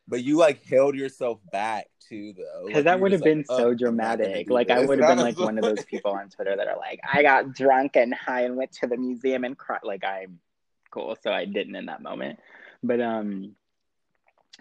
But 0.08 0.24
you 0.24 0.38
like 0.38 0.64
held 0.66 0.96
yourself 0.96 1.40
back 1.52 1.88
too, 2.00 2.34
though. 2.38 2.66
Because 2.68 2.80
Like, 2.80 2.86
that 2.86 3.00
would 3.00 3.12
have 3.12 3.24
been 3.24 3.40
like, 3.40 3.48
so 3.48 3.54
"Ugh, 3.54 3.60
I'm 3.86 3.98
not 3.98 4.18
gonna 4.18 4.18
dramatic. 4.18 4.50
Like 4.50 4.70
I 4.70 4.80
would 4.86 5.00
have 5.00 5.08
been 5.08 5.18
like 5.18 5.40
one 5.40 5.58
of 5.58 5.64
those 5.64 5.84
people 5.86 6.12
on 6.12 6.30
Twitter 6.30 6.56
that 6.56 6.68
are 6.68 6.78
like, 6.78 7.00
I 7.12 7.24
got 7.24 7.54
drunk 7.54 7.96
and 7.96 8.14
high 8.14 8.42
and 8.42 8.56
went 8.56 8.72
to 8.74 8.88
the 8.88 8.98
museum 8.98 9.44
and 9.44 9.58
cried. 9.58 9.82
Like 9.84 10.04
I'm 10.06 10.40
cool, 10.92 11.18
so 11.24 11.32
I 11.32 11.46
didn't 11.46 11.76
in 11.76 11.88
that 11.88 12.02
moment. 12.04 12.40
But 12.84 13.02
um, 13.02 13.56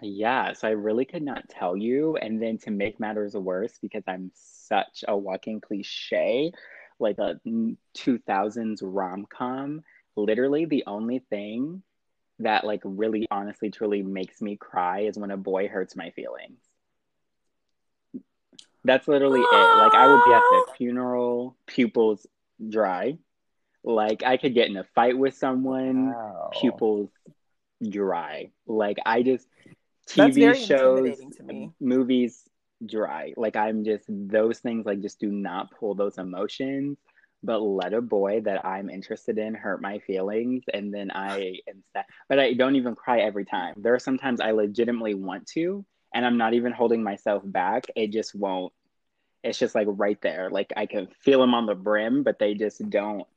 yeah. 0.01 0.53
So 0.53 0.67
I 0.67 0.71
really 0.71 1.05
could 1.05 1.23
not 1.23 1.47
tell 1.49 1.75
you. 1.77 2.17
And 2.17 2.41
then 2.41 2.57
to 2.59 2.71
make 2.71 2.99
matters 2.99 3.33
worse, 3.33 3.77
because 3.81 4.03
I'm 4.07 4.31
such 4.33 5.03
a 5.07 5.15
walking 5.17 5.61
cliche, 5.61 6.51
like 6.99 7.17
a 7.19 7.39
two 7.93 8.19
thousands 8.19 8.81
rom 8.81 9.25
com. 9.29 9.83
Literally, 10.15 10.65
the 10.65 10.83
only 10.87 11.19
thing 11.29 11.83
that 12.39 12.65
like 12.65 12.81
really 12.83 13.27
honestly 13.31 13.69
truly 13.71 14.03
makes 14.03 14.41
me 14.41 14.57
cry 14.57 15.01
is 15.01 15.17
when 15.17 15.31
a 15.31 15.37
boy 15.37 15.67
hurts 15.67 15.95
my 15.95 16.09
feelings. 16.11 16.59
That's 18.83 19.07
literally 19.07 19.39
it. 19.41 19.77
Like 19.79 19.93
I 19.95 20.07
would 20.07 20.23
be 20.25 20.33
at 20.33 20.43
the 20.51 20.65
funeral, 20.77 21.55
pupils 21.65 22.27
dry. 22.69 23.17
Like 23.83 24.23
I 24.23 24.37
could 24.37 24.53
get 24.53 24.69
in 24.69 24.77
a 24.77 24.83
fight 24.83 25.17
with 25.17 25.35
someone, 25.35 26.07
Wow. 26.11 26.49
pupils 26.53 27.09
dry. 27.87 28.51
Like 28.67 28.97
I 29.05 29.23
just 29.23 29.47
TV 30.07 30.55
shows, 30.55 31.19
uh, 31.39 31.43
me. 31.43 31.71
movies 31.79 32.47
dry. 32.85 33.33
Like 33.37 33.55
I'm 33.55 33.83
just 33.83 34.05
those 34.09 34.59
things 34.59 34.85
like 34.85 35.01
just 35.01 35.19
do 35.19 35.31
not 35.31 35.71
pull 35.71 35.95
those 35.95 36.17
emotions. 36.17 36.97
But 37.43 37.59
let 37.59 37.93
a 37.93 38.01
boy 38.01 38.41
that 38.45 38.65
I'm 38.65 38.89
interested 38.89 39.37
in 39.37 39.53
hurt 39.53 39.79
my 39.79 39.99
feelings, 39.99 40.63
and 40.73 40.91
then 40.91 41.11
I 41.11 41.59
am 41.69 41.83
sad. 41.93 42.05
But 42.27 42.39
I 42.39 42.53
don't 42.53 42.75
even 42.75 42.95
cry 42.95 43.19
every 43.19 43.45
time. 43.45 43.75
There 43.77 43.93
are 43.93 43.99
sometimes 43.99 44.41
I 44.41 44.49
legitimately 44.51 45.13
want 45.13 45.45
to, 45.49 45.85
and 46.13 46.25
I'm 46.25 46.37
not 46.37 46.55
even 46.55 46.71
holding 46.71 47.03
myself 47.03 47.43
back. 47.45 47.85
It 47.95 48.11
just 48.11 48.33
won't. 48.33 48.73
It's 49.43 49.59
just 49.59 49.75
like 49.75 49.87
right 49.91 50.19
there. 50.21 50.49
Like 50.49 50.73
I 50.75 50.87
can 50.87 51.07
feel 51.19 51.39
them 51.39 51.53
on 51.53 51.67
the 51.67 51.75
brim, 51.75 52.23
but 52.23 52.39
they 52.39 52.55
just 52.55 52.89
don't 52.89 53.27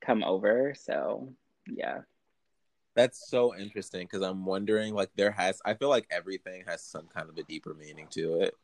come 0.00 0.22
over. 0.22 0.74
So 0.78 1.32
yeah. 1.66 2.02
That's 2.94 3.28
so 3.28 3.56
interesting 3.56 4.02
because 4.02 4.22
I'm 4.22 4.44
wondering, 4.44 4.94
like, 4.94 5.10
there 5.16 5.32
has, 5.32 5.60
I 5.64 5.74
feel 5.74 5.88
like 5.88 6.06
everything 6.10 6.64
has 6.66 6.82
some 6.82 7.06
kind 7.14 7.28
of 7.28 7.36
a 7.36 7.42
deeper 7.42 7.74
meaning 7.74 8.06
to 8.10 8.40
it. 8.40 8.54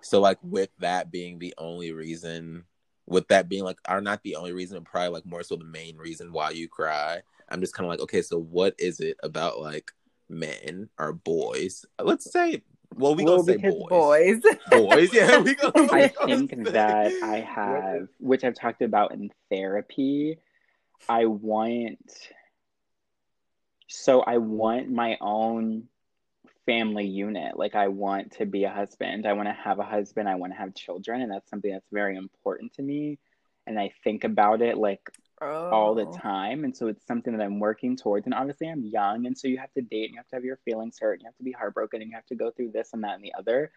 So, 0.00 0.20
like, 0.20 0.38
with 0.42 0.70
that 0.80 1.10
being 1.10 1.38
the 1.38 1.54
only 1.58 1.92
reason, 1.92 2.64
with 3.06 3.28
that 3.28 3.48
being 3.48 3.64
like, 3.64 3.78
are 3.86 4.00
not 4.00 4.22
the 4.22 4.36
only 4.36 4.52
reason, 4.52 4.78
but 4.78 4.90
probably 4.90 5.10
like 5.10 5.26
more 5.26 5.42
so 5.42 5.56
the 5.56 5.64
main 5.64 5.96
reason 5.96 6.32
why 6.32 6.50
you 6.50 6.68
cry, 6.68 7.20
I'm 7.48 7.60
just 7.60 7.74
kind 7.74 7.86
of 7.86 7.90
like, 7.90 8.00
okay, 8.00 8.22
so 8.22 8.38
what 8.38 8.74
is 8.78 8.98
it 9.00 9.16
about 9.22 9.60
like 9.60 9.92
men 10.28 10.88
or 10.98 11.12
boys? 11.12 11.84
Let's 12.02 12.30
say, 12.30 12.62
well, 12.94 13.14
we 13.14 13.24
Well, 13.24 13.38
gonna 13.42 13.44
say 13.44 13.56
because 13.56 13.74
boys. 13.88 14.40
Boys. 14.40 14.56
Boys, 14.70 15.14
yeah, 15.14 15.38
we 15.38 15.54
gonna, 15.54 15.72
we 15.82 15.88
I 15.90 16.08
gonna 16.08 16.36
think 16.48 16.66
say- 16.66 16.72
that 16.72 17.12
I 17.22 17.38
have, 17.40 18.08
which 18.18 18.42
I've 18.42 18.54
talked 18.54 18.82
about 18.82 19.12
in 19.12 19.30
therapy, 19.50 20.38
I 21.08 21.26
want, 21.26 22.30
so 23.88 24.20
I 24.22 24.38
want 24.38 24.90
my 24.90 25.16
own 25.20 25.88
family 26.64 27.06
unit. 27.06 27.56
Like, 27.56 27.74
I 27.74 27.88
want 27.88 28.32
to 28.32 28.46
be 28.46 28.64
a 28.64 28.70
husband. 28.70 29.26
I 29.26 29.32
want 29.34 29.48
to 29.48 29.52
have 29.52 29.78
a 29.78 29.84
husband. 29.84 30.28
I 30.28 30.34
want 30.34 30.52
to 30.52 30.58
have 30.58 30.74
children. 30.74 31.22
And 31.22 31.30
that's 31.30 31.48
something 31.48 31.70
that's 31.72 31.88
very 31.92 32.16
important 32.16 32.74
to 32.74 32.82
me. 32.82 33.18
And 33.66 33.78
I 33.78 33.92
think 34.04 34.24
about 34.24 34.62
it 34.62 34.76
like 34.76 35.00
all 35.40 35.94
the 35.94 36.06
Oh. 36.06 36.12
time. 36.12 36.64
And 36.64 36.76
so 36.76 36.88
it's 36.88 37.06
something 37.06 37.36
that 37.36 37.44
I'm 37.44 37.60
working 37.60 37.96
towards. 37.96 38.26
And 38.26 38.34
obviously, 38.34 38.68
I'm 38.68 38.84
young. 38.84 39.26
And 39.26 39.36
so 39.36 39.48
you 39.48 39.58
have 39.58 39.72
to 39.74 39.82
date 39.82 40.06
and 40.06 40.12
you 40.14 40.18
have 40.18 40.28
to 40.28 40.36
have 40.36 40.44
your 40.44 40.58
feelings 40.64 40.98
hurt 40.98 41.14
and 41.14 41.22
you 41.22 41.26
have 41.26 41.36
to 41.36 41.44
be 41.44 41.52
heartbroken 41.52 42.00
and 42.00 42.10
you 42.10 42.16
have 42.16 42.26
to 42.26 42.34
go 42.36 42.50
through 42.50 42.70
this 42.72 42.92
and 42.92 43.04
that 43.04 43.14
and 43.16 43.24
the 43.24 43.34
other. 43.34 43.70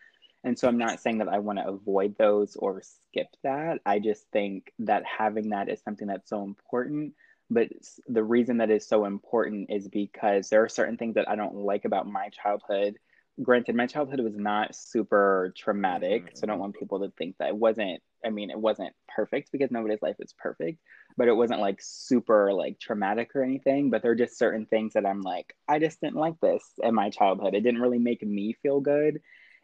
And 0.44 0.58
so 0.58 0.68
I'm 0.70 0.78
not 0.78 1.02
saying 1.02 1.18
that 1.18 1.28
I 1.28 1.40
want 1.40 1.60
to 1.60 1.68
avoid 1.68 2.16
those 2.18 2.56
or 2.56 2.82
skip 2.82 3.28
that. 3.44 3.82
I 3.86 4.00
just 4.00 4.26
think 4.32 4.72
that 4.80 5.04
having 5.06 5.50
that 5.50 5.68
is 5.70 5.82
something 5.82 6.08
that's 6.08 6.30
so 6.30 6.44
important. 6.44 7.14
But 7.50 7.70
the 8.08 8.24
reason 8.24 8.58
that 8.58 8.70
is 8.70 8.88
so 8.88 9.06
important 9.06 9.72
is 9.72 9.88
because 9.88 10.50
there 10.50 10.64
are 10.64 10.70
certain 10.70 10.98
things 10.98 11.16
that 11.16 11.30
I 11.30 11.36
don't 11.36 11.56
like 11.56 11.86
about 11.86 12.08
my 12.08 12.30
childhood. 12.30 12.96
Granted, 13.42 13.76
my 13.76 13.88
childhood 13.88 14.20
was 14.20 14.36
not 14.36 14.76
super 14.76 15.54
traumatic. 15.58 16.32
So 16.34 16.42
I 16.44 16.46
don't 16.46 16.56
mm-hmm. 16.56 16.62
want 16.62 16.76
people 16.76 17.00
to 17.00 17.12
think 17.18 17.38
that 17.40 17.50
it 17.50 17.56
wasn't, 17.56 18.02
I 18.24 18.30
mean, 18.30 18.52
it 18.52 18.60
wasn't 18.60 18.94
perfect 19.08 19.52
because 19.52 19.72
nobody's 19.72 20.02
life 20.02 20.18
is 20.20 20.34
perfect, 20.38 20.80
but 21.18 21.28
it 21.28 21.36
wasn't 21.36 21.62
like 21.62 21.80
super 21.82 22.54
like 22.54 22.80
traumatic 22.80 23.32
or 23.36 23.44
anything. 23.44 23.90
But 23.90 24.04
there 24.04 24.12
are 24.12 24.16
just 24.16 24.38
certain 24.38 24.66
things 24.66 24.94
that 24.94 25.06
I'm 25.06 25.22
like, 25.22 25.56
I 25.68 25.80
just 25.80 26.02
didn't 26.02 26.18
like 26.18 26.40
this 26.42 26.64
in 26.84 26.94
my 26.94 27.10
childhood. 27.10 27.56
It 27.56 27.62
didn't 27.62 27.82
really 27.82 28.00
make 28.00 28.22
me 28.22 28.54
feel 28.62 28.80
good. 28.80 29.22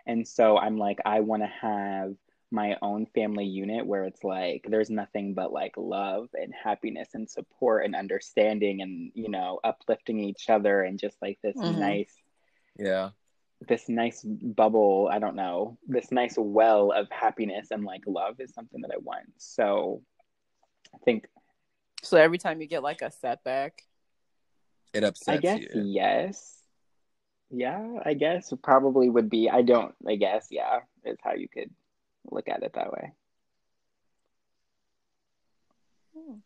And 0.07 0.27
so 0.27 0.57
I'm 0.57 0.77
like, 0.77 0.99
I 1.05 1.19
want 1.19 1.43
to 1.43 1.51
have 1.61 2.13
my 2.51 2.77
own 2.81 3.05
family 3.07 3.45
unit 3.45 3.85
where 3.85 4.05
it's 4.05 4.23
like 4.23 4.65
there's 4.69 4.89
nothing 4.89 5.33
but 5.33 5.51
like 5.51 5.73
love 5.77 6.27
and 6.33 6.53
happiness 6.53 7.09
and 7.13 7.29
support 7.29 7.83
and 7.85 7.95
understanding 7.95 8.81
and 8.81 9.11
you 9.15 9.29
know 9.29 9.59
uplifting 9.63 10.19
each 10.19 10.49
other 10.49 10.83
and 10.83 10.99
just 10.99 11.17
like 11.21 11.39
this 11.43 11.55
Mhm. 11.57 11.77
nice 11.77 12.13
Yeah. 12.77 13.11
this 13.67 13.89
nice 13.89 14.21
bubble 14.23 15.09
i 15.11 15.17
don't 15.17 15.35
know 15.35 15.77
this 15.87 16.11
nice 16.11 16.35
well 16.37 16.91
of 16.91 17.09
happiness 17.09 17.71
and 17.71 17.83
like 17.83 18.03
love 18.05 18.39
is 18.39 18.53
something 18.53 18.81
that 18.81 18.91
i 18.93 18.97
want 18.97 19.25
so 19.37 20.03
i 20.93 20.97
think 20.99 21.25
So 22.03 22.17
every 22.17 22.37
time 22.37 22.61
you 22.61 22.67
get 22.67 22.83
like 22.83 23.01
a 23.01 23.09
setback, 23.09 23.81
It 24.93 25.03
upsets 25.03 25.29
i 25.29 25.37
guess 25.37 25.59
you. 25.61 25.81
yes 25.83 26.61
yeah 27.49 27.99
i 28.05 28.13
guess 28.13 28.53
probably 28.61 29.09
would 29.09 29.29
be 29.29 29.49
i 29.49 29.61
don't 29.61 29.95
i 30.07 30.15
guess 30.15 30.47
yeah 30.51 30.79
is 31.05 31.17
how 31.23 31.33
you 31.33 31.47
could 31.47 31.71
look 32.31 32.47
at 32.47 32.63
it 32.63 32.73
that 32.73 32.91
way 32.91 33.13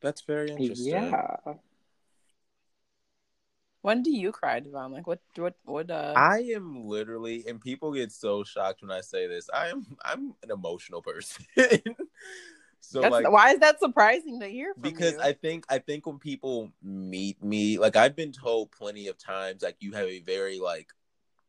That's 0.02 0.22
very 0.22 0.52
interesting. 0.52 0.88
yeah 0.88 1.36
when 3.82 4.04
do 4.04 4.12
you 4.12 4.32
cry, 4.32 4.60
Davon? 4.60 4.92
Like 4.92 5.08
what? 5.08 5.20
What? 5.36 5.56
What? 5.64 5.90
Uh. 5.90 6.14
I 6.16 6.40
am 6.54 6.86
literally, 6.86 7.46
and 7.48 7.62
people 7.62 7.94
get 7.94 8.12
so 8.12 8.44
shocked 8.44 8.82
when 8.82 8.92
I 8.92 9.02
say 9.02 9.28
this. 9.28 9.50
I 9.54 9.70
am, 9.70 9.86
I'm 10.04 10.34
an 10.44 10.52
emotional 10.52 11.02
person. 11.02 11.46
so 12.82 13.02
that's, 13.02 13.12
like, 13.12 13.32
why 13.32 13.52
is 13.52 13.60
that 13.60 13.80
surprising 13.80 14.40
to 14.42 14.48
hear 14.48 14.74
from 14.74 14.82
because 14.82 15.14
you? 15.14 15.22
I 15.22 15.34
think, 15.34 15.66
I 15.70 15.80
think 15.80 16.06
when 16.06 16.20
people 16.20 16.72
meet 16.84 17.42
me, 17.42 17.78
like 17.78 17.96
I've 17.96 18.16
been 18.16 18.34
told 18.34 18.72
plenty 18.72 19.08
of 19.08 19.18
times, 19.18 19.64
like 19.64 19.78
you 19.80 19.94
have 19.94 20.08
a 20.08 20.20
very 20.20 20.60
like 20.60 20.90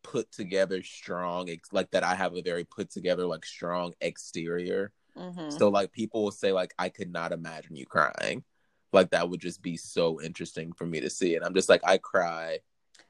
put 0.02 0.30
together, 0.32 0.82
strong, 0.82 1.48
like 1.72 1.90
that. 1.90 2.04
I 2.04 2.14
have 2.14 2.34
a 2.34 2.42
very 2.42 2.64
put 2.64 2.90
together, 2.90 3.26
like 3.26 3.44
strong 3.44 3.94
exterior. 4.00 4.92
Mhm. 5.16 5.58
So 5.58 5.68
like 5.68 5.92
people 5.92 6.22
will 6.24 6.30
say 6.30 6.52
like 6.52 6.74
I 6.78 6.88
could 6.88 7.12
not 7.12 7.32
imagine 7.32 7.76
you 7.76 7.86
crying. 7.86 8.44
Like 8.92 9.10
that 9.10 9.28
would 9.28 9.40
just 9.40 9.62
be 9.62 9.76
so 9.76 10.20
interesting 10.20 10.72
for 10.72 10.86
me 10.86 11.00
to 11.00 11.10
see. 11.10 11.36
And 11.36 11.44
I'm 11.44 11.54
just 11.54 11.68
like 11.68 11.82
I 11.84 11.98
cry 11.98 12.60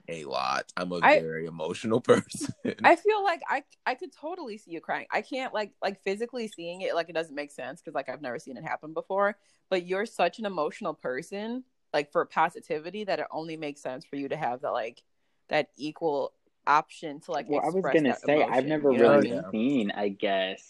a 0.09 0.24
lot. 0.24 0.72
I'm 0.76 0.92
a 0.92 1.00
I- 1.03 1.20
very 1.20 1.46
emotional 1.46 2.00
person. 2.00 2.55
I 2.85 2.96
feel 2.96 3.22
like 3.22 3.40
I 3.48 3.64
I 3.87 3.94
could 3.94 4.12
totally 4.12 4.59
see 4.59 4.72
you 4.72 4.81
crying. 4.81 5.07
I 5.11 5.22
can't 5.22 5.55
like 5.55 5.72
like 5.83 6.03
physically 6.03 6.48
seeing 6.48 6.81
it 6.83 6.94
like 6.94 7.09
it 7.09 7.14
doesn't 7.14 7.35
make 7.35 7.50
sense 7.53 7.81
because 7.81 7.94
like 7.94 8.09
I've 8.09 8.22
never 8.22 8.38
seen 8.38 8.57
it 8.57 8.64
happen 8.64 8.92
before. 8.94 9.37
But 9.68 9.87
you're 9.87 10.07
such 10.07 10.38
an 10.38 10.46
emotional 10.46 10.94
person, 10.94 11.64
like 11.92 12.11
for 12.12 12.24
positivity, 12.24 13.05
that 13.05 13.20
it 13.20 13.26
only 13.31 13.57
makes 13.57 13.81
sense 13.83 14.05
for 14.05 14.16
you 14.16 14.29
to 14.29 14.37
have 14.37 14.62
that 14.62 14.72
like 14.72 15.03
that 15.48 15.68
equal 15.76 16.33
option 16.71 17.21
to 17.21 17.33
like. 17.33 17.49
well 17.49 17.61
i 17.65 17.69
was 17.69 17.85
gonna 17.93 18.11
that 18.11 18.21
say 18.21 18.43
i've 18.43 18.65
never 18.67 18.93
you 18.93 18.99
know 18.99 19.17
really? 19.17 19.31
Yeah. 19.31 19.51
seen 19.51 19.91
i 19.91 20.09
guess 20.09 20.63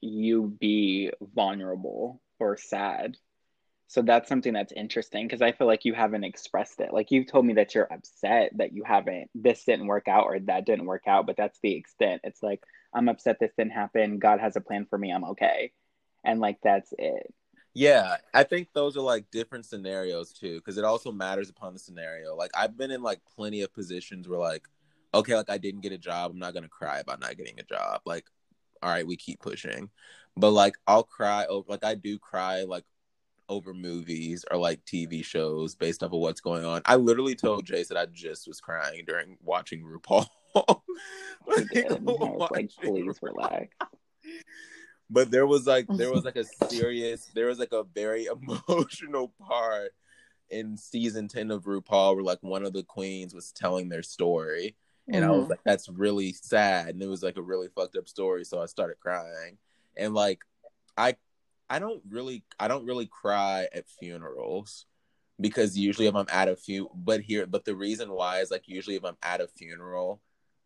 you 0.00 0.56
be 0.60 1.10
vulnerable 1.34 2.20
or 2.40 2.56
sad 2.56 3.16
so 3.86 4.02
that's 4.02 4.28
something 4.28 4.52
that's 4.52 4.72
interesting 4.72 5.26
because 5.26 5.42
i 5.42 5.52
feel 5.52 5.66
like 5.66 5.84
you 5.84 5.94
haven't 5.94 6.24
expressed 6.24 6.80
it 6.80 6.92
like 6.92 7.10
you've 7.10 7.26
told 7.30 7.46
me 7.46 7.54
that 7.54 7.74
you're 7.74 7.92
upset 7.92 8.50
that 8.56 8.72
you 8.72 8.82
haven't 8.84 9.30
this 9.34 9.64
didn't 9.64 9.86
work 9.86 10.08
out 10.08 10.24
or 10.24 10.38
that 10.40 10.66
didn't 10.66 10.86
work 10.86 11.04
out 11.06 11.26
but 11.26 11.36
that's 11.36 11.58
the 11.62 11.74
extent 11.74 12.20
it's 12.24 12.42
like 12.42 12.62
i'm 12.94 13.08
upset 13.08 13.38
this 13.40 13.52
didn't 13.56 13.72
happen 13.72 14.18
god 14.18 14.40
has 14.40 14.56
a 14.56 14.60
plan 14.60 14.86
for 14.90 14.98
me 14.98 15.12
i'm 15.12 15.24
okay 15.24 15.72
and 16.24 16.40
like 16.40 16.58
that's 16.62 16.92
it 16.98 17.32
Yeah, 17.74 18.16
I 18.34 18.42
think 18.42 18.68
those 18.72 18.96
are 18.96 19.00
like 19.02 19.30
different 19.30 19.64
scenarios 19.66 20.32
too, 20.32 20.56
because 20.56 20.78
it 20.78 20.84
also 20.84 21.12
matters 21.12 21.48
upon 21.48 21.74
the 21.74 21.78
scenario. 21.78 22.34
Like 22.34 22.50
I've 22.56 22.76
been 22.76 22.90
in 22.90 23.02
like 23.02 23.20
plenty 23.36 23.62
of 23.62 23.72
positions 23.72 24.26
where 24.26 24.40
like, 24.40 24.66
okay, 25.14 25.34
like 25.34 25.50
I 25.50 25.58
didn't 25.58 25.80
get 25.82 25.92
a 25.92 25.98
job, 25.98 26.30
I'm 26.30 26.38
not 26.38 26.54
gonna 26.54 26.68
cry 26.68 26.98
about 26.98 27.20
not 27.20 27.36
getting 27.36 27.58
a 27.58 27.64
job. 27.64 28.02
Like, 28.04 28.24
all 28.82 28.90
right, 28.90 29.06
we 29.06 29.16
keep 29.16 29.40
pushing. 29.40 29.90
But 30.36 30.50
like 30.50 30.76
I'll 30.86 31.02
cry 31.02 31.46
over 31.46 31.66
like 31.68 31.84
I 31.84 31.94
do 31.94 32.18
cry 32.18 32.62
like 32.62 32.84
over 33.48 33.72
movies 33.72 34.44
or 34.50 34.58
like 34.58 34.84
TV 34.84 35.24
shows 35.24 35.74
based 35.74 36.02
off 36.02 36.12
of 36.12 36.20
what's 36.20 36.40
going 36.40 36.64
on. 36.64 36.82
I 36.84 36.96
literally 36.96 37.34
told 37.34 37.66
Jace 37.66 37.88
that 37.88 37.96
I 37.96 38.06
just 38.06 38.46
was 38.46 38.60
crying 38.60 39.04
during 39.06 39.38
watching 39.42 39.82
RuPaul. 39.82 40.26
you 41.48 41.64
did 41.72 41.86
and 41.86 42.08
i 42.08 42.12
was 42.12 42.20
like 42.20 42.50
watching 42.50 42.68
please 42.80 43.04
RuPaul 43.04 43.22
relax 43.22 43.76
but 45.10 45.30
there 45.30 45.46
was 45.46 45.66
like 45.66 45.86
there 45.90 46.12
was 46.12 46.24
like 46.24 46.36
a 46.36 46.44
serious 46.68 47.30
there 47.34 47.46
was 47.46 47.58
like 47.58 47.72
a 47.72 47.84
very 47.94 48.26
emotional 48.26 49.32
part 49.46 49.92
in 50.50 50.76
season 50.76 51.28
10 51.28 51.50
of 51.50 51.64
RuPaul 51.64 52.14
where 52.14 52.24
like 52.24 52.42
one 52.42 52.64
of 52.64 52.72
the 52.72 52.82
queens 52.82 53.34
was 53.34 53.52
telling 53.52 53.88
their 53.88 54.02
story 54.02 54.76
and 55.08 55.24
I 55.24 55.30
was 55.30 55.46
Mhm. 55.46 55.50
like 55.50 55.60
that's 55.64 55.88
really 55.88 56.32
sad 56.32 56.90
and 56.90 57.02
it 57.02 57.06
was 57.08 57.22
like 57.22 57.36
a 57.36 57.42
really 57.42 57.68
fucked 57.68 57.96
up 57.96 58.08
story 58.08 58.44
so 58.44 58.60
I 58.60 58.66
started 58.66 59.00
crying 59.00 59.58
and 59.96 60.14
like 60.14 60.40
I 60.96 61.16
I 61.70 61.78
don't 61.78 62.02
really 62.10 62.44
I 62.58 62.68
don't 62.68 62.86
really 62.86 63.06
cry 63.06 63.68
at 63.72 63.88
funerals 63.88 64.86
because 65.40 65.78
usually 65.78 66.06
if 66.08 66.14
I'm 66.14 66.26
at 66.30 66.48
a 66.48 66.56
few 66.56 66.90
but 66.94 67.20
here 67.22 67.46
but 67.46 67.64
the 67.64 67.76
reason 67.76 68.10
why 68.12 68.40
is 68.40 68.50
like 68.50 68.68
usually 68.68 68.96
if 68.96 69.04
I'm 69.04 69.16
at 69.22 69.40
a 69.40 69.48
funeral 69.48 70.20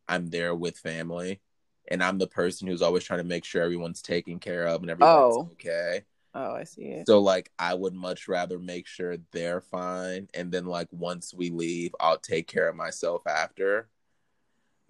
I'm 0.09 0.29
there 0.29 0.55
with 0.55 0.79
family 0.79 1.41
and 1.89 2.03
I'm 2.03 2.19
the 2.19 2.27
person 2.27 2.69
who's 2.69 2.83
always 2.83 3.05
trying 3.05 3.21
to 3.21 3.25
make 3.25 3.45
sure 3.45 3.63
everyone's 3.63 4.03
taken 4.03 4.39
care 4.39 4.67
of 4.67 4.83
and 4.83 4.91
everyone's 4.91 5.37
Oh. 5.37 5.49
okay. 5.53 6.05
Oh, 6.35 6.53
I 6.55 6.65
see 6.65 6.85
it. 6.85 7.07
So 7.07 7.21
like 7.21 7.51
I 7.59 7.75
would 7.75 7.95
much 7.95 8.29
rather 8.29 8.59
make 8.59 8.87
sure 8.87 9.17
they're 9.33 9.61
fine 9.61 10.29
and 10.35 10.51
then 10.51 10.65
like 10.67 10.89
once 10.91 11.35
we 11.35 11.51
leave, 11.51 11.95
I'll 12.01 12.19
take 12.19 12.47
care 12.49 12.69
of 12.69 12.77
myself 12.77 13.27
after. 13.27 13.89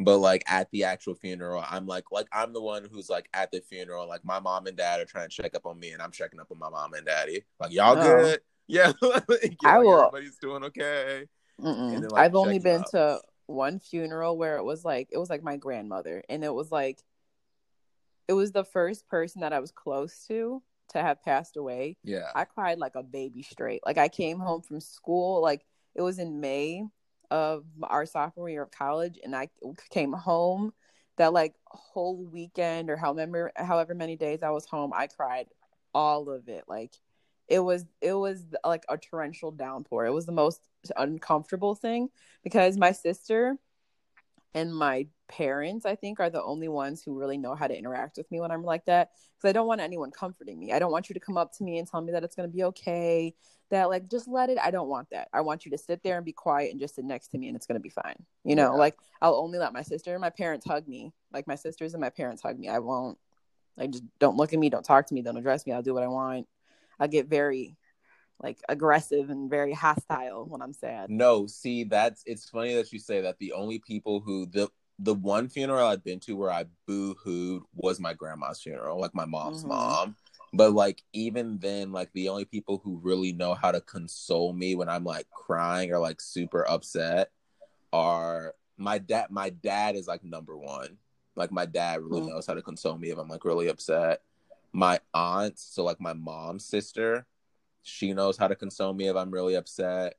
But 0.04 0.18
like 0.18 0.42
at 0.46 0.70
the 0.70 0.84
actual 0.84 1.14
funeral, 1.14 1.64
I'm 1.68 1.86
like 1.86 2.04
like 2.12 2.26
I'm 2.32 2.52
the 2.52 2.62
one 2.62 2.88
who's 2.90 3.08
like 3.10 3.28
at 3.34 3.50
the 3.52 3.60
funeral, 3.60 4.08
like 4.08 4.24
my 4.24 4.40
mom 4.40 4.66
and 4.66 4.76
dad 4.76 5.00
are 5.00 5.04
trying 5.04 5.28
to 5.28 5.34
check 5.34 5.54
up 5.54 5.66
on 5.66 5.78
me 5.78 5.90
and 5.90 6.00
I'm 6.02 6.10
checking 6.12 6.40
up 6.40 6.50
on 6.50 6.58
my 6.58 6.68
mom 6.70 6.94
and 6.94 7.06
daddy. 7.06 7.44
Like 7.60 7.72
y'all 7.72 7.96
Oh. 7.98 8.02
good? 8.02 8.40
Yeah, 8.68 8.92
like, 9.02 9.56
I 9.64 9.78
will- 9.80 9.98
Everybody's 10.06 10.38
doing 10.38 10.62
okay. 10.64 11.26
Then, 11.58 12.02
like, 12.08 12.12
I've 12.14 12.36
only 12.36 12.58
been 12.60 12.82
up. 12.82 12.90
to 12.92 13.20
one 13.46 13.80
funeral 13.80 14.38
where 14.38 14.56
it 14.56 14.62
was 14.64 14.84
like 14.84 15.08
it 15.10 15.18
was 15.18 15.28
like 15.28 15.42
my 15.42 15.56
grandmother, 15.56 16.22
and 16.28 16.42
it 16.44 16.54
was 16.54 16.70
like 16.70 17.02
it 18.28 18.32
was 18.34 18.52
the 18.52 18.64
first 18.64 19.08
person 19.08 19.40
that 19.42 19.52
I 19.52 19.58
was 19.60 19.72
close 19.72 20.24
to 20.28 20.62
to 20.90 21.02
have 21.02 21.22
passed 21.22 21.56
away. 21.56 21.96
Yeah. 22.04 22.28
I 22.34 22.44
cried 22.44 22.78
like 22.78 22.94
a 22.94 23.02
baby 23.02 23.42
straight. 23.42 23.80
Like 23.84 23.98
I 23.98 24.08
came 24.08 24.38
home 24.38 24.62
from 24.62 24.80
school, 24.80 25.42
like 25.42 25.66
it 25.94 26.02
was 26.02 26.18
in 26.18 26.40
May 26.40 26.84
of 27.32 27.64
our 27.82 28.04
sophomore 28.04 28.50
year 28.50 28.62
of 28.62 28.70
college, 28.70 29.18
and 29.24 29.34
I 29.34 29.48
came 29.90 30.12
home 30.12 30.74
that 31.16 31.32
like 31.32 31.54
whole 31.66 32.22
weekend 32.26 32.90
or 32.90 32.96
however 32.96 33.50
however 33.56 33.94
many 33.94 34.16
days 34.16 34.42
I 34.42 34.50
was 34.50 34.66
home, 34.66 34.92
I 34.94 35.06
cried 35.06 35.46
all 35.94 36.28
of 36.28 36.48
it. 36.48 36.64
Like 36.68 36.92
it 37.48 37.60
was 37.60 37.86
it 38.02 38.12
was 38.12 38.44
like 38.64 38.84
a 38.90 38.98
torrential 38.98 39.50
downpour. 39.50 40.04
It 40.04 40.12
was 40.12 40.26
the 40.26 40.32
most 40.32 40.60
uncomfortable 40.94 41.74
thing 41.74 42.10
because 42.44 42.76
my 42.76 42.92
sister 42.92 43.56
and 44.54 44.74
my 44.74 45.06
parents 45.28 45.86
i 45.86 45.94
think 45.94 46.20
are 46.20 46.30
the 46.30 46.42
only 46.42 46.68
ones 46.68 47.02
who 47.02 47.18
really 47.18 47.38
know 47.38 47.54
how 47.54 47.66
to 47.66 47.76
interact 47.76 48.16
with 48.16 48.30
me 48.30 48.40
when 48.40 48.50
i'm 48.50 48.64
like 48.64 48.84
that 48.84 49.10
because 49.36 49.48
i 49.48 49.52
don't 49.52 49.66
want 49.66 49.80
anyone 49.80 50.10
comforting 50.10 50.58
me. 50.58 50.72
I 50.72 50.78
don't 50.78 50.92
want 50.92 51.08
you 51.08 51.14
to 51.14 51.20
come 51.20 51.36
up 51.36 51.52
to 51.58 51.64
me 51.64 51.78
and 51.78 51.88
tell 51.88 52.00
me 52.00 52.12
that 52.12 52.22
it's 52.22 52.36
going 52.36 52.48
to 52.48 52.54
be 52.54 52.64
okay 52.64 53.34
that 53.70 53.88
like 53.88 54.10
just 54.10 54.28
let 54.28 54.50
it 54.50 54.58
i 54.62 54.70
don't 54.70 54.88
want 54.88 55.08
that. 55.10 55.28
I 55.32 55.40
want 55.40 55.64
you 55.64 55.70
to 55.70 55.78
sit 55.78 56.02
there 56.02 56.16
and 56.16 56.24
be 56.24 56.32
quiet 56.32 56.70
and 56.70 56.80
just 56.80 56.96
sit 56.96 57.04
next 57.04 57.28
to 57.28 57.38
me 57.38 57.48
and 57.48 57.56
it's 57.56 57.66
going 57.66 57.76
to 57.76 57.80
be 57.80 57.88
fine 57.88 58.22
you 58.44 58.54
know? 58.54 58.72
Yeah. 58.72 58.78
like 58.78 58.96
i'll 59.20 59.36
only 59.36 59.58
let 59.58 59.72
my 59.72 59.82
sister 59.82 60.12
and 60.12 60.20
my 60.20 60.30
parents 60.30 60.66
hug 60.66 60.86
me. 60.86 61.12
Like 61.32 61.46
my 61.46 61.54
sisters 61.54 61.94
and 61.94 62.00
my 62.00 62.10
parents 62.10 62.42
hug 62.42 62.58
me. 62.58 62.68
I 62.68 62.78
won't 62.78 63.18
like 63.76 63.90
just 63.90 64.04
don't 64.18 64.36
look 64.36 64.52
at 64.52 64.58
me 64.58 64.68
don't 64.68 64.84
talk 64.84 65.06
to 65.06 65.14
me 65.14 65.22
don't 65.22 65.36
address 65.38 65.66
me. 65.66 65.72
I'll 65.72 65.82
do 65.82 65.94
what 65.94 66.02
i 66.02 66.08
want. 66.08 66.46
I 67.00 67.06
get 67.06 67.26
very 67.26 67.76
like 68.40 68.58
aggressive 68.68 69.30
and 69.30 69.50
very 69.50 69.72
hostile 69.72 70.46
when 70.46 70.62
i'm 70.62 70.72
sad 70.72 71.10
No, 71.10 71.46
see, 71.46 71.84
that's 71.84 72.22
it's 72.26 72.48
funny 72.48 72.74
that 72.74 72.92
you 72.92 72.98
say 72.98 73.20
that. 73.22 73.38
The 73.38 73.52
only 73.52 73.78
people 73.80 74.20
who 74.20 74.46
the 74.46 74.68
the 74.98 75.14
one 75.14 75.48
funeral 75.48 75.86
I've 75.86 76.04
been 76.04 76.20
to 76.20 76.36
where 76.36 76.50
I 76.50 76.64
boo 76.86 77.14
hooed 77.22 77.62
was 77.74 77.98
my 77.98 78.14
grandma's 78.14 78.62
funeral, 78.62 79.00
like 79.00 79.14
my 79.14 79.24
mom's 79.24 79.64
Mhm. 79.64 79.68
mom. 79.68 80.16
But 80.52 80.72
like 80.74 81.02
even 81.12 81.58
then, 81.58 81.92
like 81.92 82.10
the 82.12 82.28
only 82.28 82.44
people 82.44 82.78
who 82.84 82.98
really 83.02 83.32
know 83.32 83.54
how 83.54 83.72
to 83.72 83.80
console 83.80 84.52
me 84.52 84.74
when 84.76 84.88
I'm 84.88 85.04
like 85.04 85.28
crying 85.30 85.92
or 85.92 85.98
like 85.98 86.20
super 86.20 86.68
upset 86.68 87.30
are 87.92 88.54
my 88.76 88.98
dad. 88.98 89.30
My 89.30 89.50
dad 89.50 89.96
is 89.96 90.06
like 90.06 90.22
number 90.24 90.56
one. 90.56 90.98
Like 91.36 91.50
my 91.50 91.66
dad 91.66 92.00
really 92.02 92.22
Mhm. 92.22 92.28
knows 92.28 92.46
how 92.46 92.54
to 92.54 92.62
console 92.62 92.96
me 92.98 93.10
if 93.10 93.18
I'm 93.18 93.28
like 93.28 93.44
really 93.44 93.68
upset. 93.68 94.22
My 94.72 95.00
aunt, 95.14 95.58
so 95.58 95.82
like 95.84 96.00
my 96.00 96.12
mom's 96.12 96.64
sister, 96.64 97.26
she 97.82 98.12
knows 98.12 98.36
how 98.36 98.48
to 98.48 98.56
console 98.56 98.92
me 98.92 99.08
if 99.08 99.16
I'm 99.16 99.30
really 99.30 99.54
upset. 99.54 100.14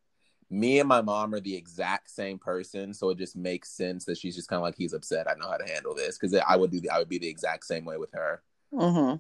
Me 0.50 0.80
and 0.80 0.88
my 0.88 1.02
mom 1.02 1.34
are 1.34 1.40
the 1.40 1.56
exact 1.56 2.10
same 2.12 2.38
person, 2.38 2.94
so 2.94 3.10
it 3.10 3.18
just 3.18 3.36
makes 3.36 3.72
sense 3.72 4.06
that 4.06 4.18
she's 4.18 4.36
just 4.36 4.50
kind 4.50 4.58
of 4.58 4.64
like 4.64 4.76
he's 4.78 4.94
upset. 4.94 5.28
I 5.28 5.34
know 5.40 5.50
how 5.50 5.58
to 5.58 5.72
handle 5.72 5.96
this 5.96 6.18
because 6.18 6.36
I 6.48 6.56
would 6.56 6.72
do 6.72 6.80
the 6.80 6.90
I 6.90 7.00
would 7.00 7.10
be 7.10 7.18
the 7.18 7.28
exact 7.30 7.66
same 7.66 7.86
way 7.86 7.98
with 7.98 8.12
her. 8.14 8.44
mm-hmm. 8.74 9.16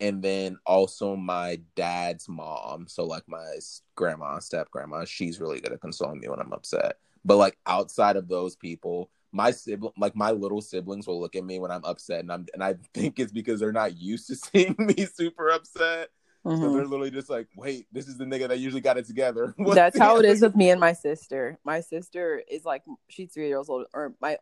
And 0.00 0.22
then 0.22 0.58
also 0.64 1.16
my 1.16 1.60
dad's 1.74 2.28
mom, 2.28 2.86
so 2.86 3.04
like 3.04 3.24
my 3.26 3.58
grandma, 3.96 4.38
step 4.38 4.70
grandma, 4.70 5.04
she's 5.04 5.40
really 5.40 5.60
good 5.60 5.72
at 5.72 5.80
consoling 5.80 6.20
me 6.20 6.28
when 6.28 6.38
I'm 6.40 6.52
upset. 6.52 6.96
But 7.24 7.36
like 7.36 7.58
outside 7.66 8.16
of 8.16 8.28
those 8.28 8.54
people, 8.54 9.10
my 9.32 9.50
sibling, 9.50 9.92
like 9.98 10.16
my 10.16 10.30
little 10.30 10.60
siblings, 10.60 11.06
will 11.06 11.20
look 11.20 11.36
at 11.36 11.44
me 11.44 11.58
when 11.58 11.70
I'm 11.70 11.84
upset, 11.84 12.20
and 12.20 12.32
I'm 12.32 12.46
and 12.54 12.62
I 12.62 12.76
think 12.94 13.18
it's 13.18 13.32
because 13.32 13.60
they're 13.60 13.72
not 13.72 13.98
used 13.98 14.28
to 14.28 14.36
seeing 14.36 14.76
me 14.78 15.06
super 15.06 15.48
upset. 15.50 16.10
So 16.44 16.50
Mhm. 16.50 16.60
they're 16.72 16.86
literally 16.86 17.10
just 17.10 17.28
like, 17.28 17.48
wait, 17.56 17.86
this 17.92 18.08
is 18.08 18.16
the 18.16 18.24
nigga 18.24 18.48
that 18.48 18.58
usually 18.58 18.80
got 18.80 18.96
it 18.96 19.06
together. 19.06 19.54
That's 19.58 19.98
how 19.98 20.18
it 20.18 20.24
is 20.24 20.40
with 20.40 20.56
me 20.56 20.70
and 20.70 20.80
my 20.80 20.92
sister. 20.92 21.58
My 21.64 21.80
sister 21.80 22.42
is 22.48 22.64
like 22.64 22.84
she's 23.08 23.32
three 23.32 23.48
years 23.48 23.68
old, 23.68 23.86
or 23.92 24.14
my 24.20 24.38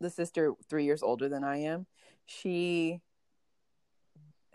the 0.00 0.10
sister 0.10 0.54
three 0.70 0.84
years 0.84 1.02
older 1.02 1.28
than 1.28 1.44
I 1.44 1.58
am. 1.58 1.86
She 2.26 3.00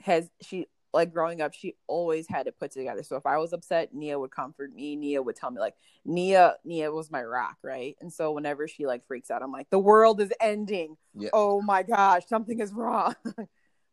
has 0.02 0.30
she 0.42 0.68
like 0.94 1.12
growing 1.12 1.42
up, 1.42 1.54
she 1.54 1.76
always 1.88 2.28
had 2.28 2.48
it 2.48 2.58
put 2.60 2.72
together. 2.72 3.04
So 3.04 3.16
if 3.16 3.26
I 3.26 3.38
was 3.38 3.52
upset, 3.52 3.94
Nia 3.94 4.18
would 4.20 4.32
comfort 4.32 4.74
me. 4.74 4.96
Nia 4.96 5.22
would 5.22 5.36
tell 5.36 5.52
me 5.52 5.60
like 5.60 5.76
Nia 6.06 6.56
Nia 6.64 6.92
was 6.92 7.12
my 7.12 7.24
rock, 7.24 7.58
right? 7.64 7.96
And 8.00 8.12
so 8.14 8.32
whenever 8.32 8.68
she 8.68 8.86
like 8.86 9.06
freaks 9.08 9.32
out, 9.32 9.42
I'm 9.42 9.52
like, 9.52 9.70
the 9.70 9.80
world 9.80 10.22
is 10.22 10.32
ending. 10.40 10.98
Yeah. 11.16 11.30
Oh 11.34 11.62
my 11.62 11.84
gosh, 11.84 12.24
something 12.28 12.60
is 12.60 12.74
wrong. 12.74 13.16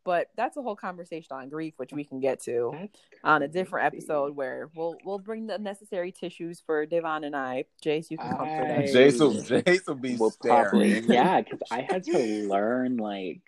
but 0.05 0.29
that's 0.37 0.57
a 0.57 0.63
whole 0.63 0.77
conversation 0.77 1.29
on 1.33 1.49
grief, 1.49 1.75
which 1.77 1.93
we 1.93 2.05
can 2.05 2.21
get 2.21 2.43
to 2.45 2.89
on 3.25 3.43
a 3.43 3.49
different 3.49 3.87
episode 3.87 4.35
where 4.35 4.71
we'll 4.75 4.97
we'll 5.05 5.19
bring 5.19 5.47
the 5.47 5.59
necessary 5.59 6.13
tissues 6.13 6.63
for 6.65 6.87
Davon 6.87 7.25
and 7.25 7.37
I. 7.37 7.65
Jayse, 7.85 8.11
you 8.11 8.19
can 8.19 8.31
comfort 8.31 8.45
I- 8.71 8.85
us. 8.85 8.91
Jayse 8.95 9.21
will, 9.21 9.33
Jayse 9.35 9.87
will 9.87 9.95
be 9.95 10.17
Well, 10.17 10.31
staring. 10.31 10.69
probably, 11.03 11.15
yeah, 11.15 11.41
because 11.41 11.61
I 11.71 11.83
had 11.83 12.03
to 12.05 12.49
learn 12.49 12.97
like 12.97 13.43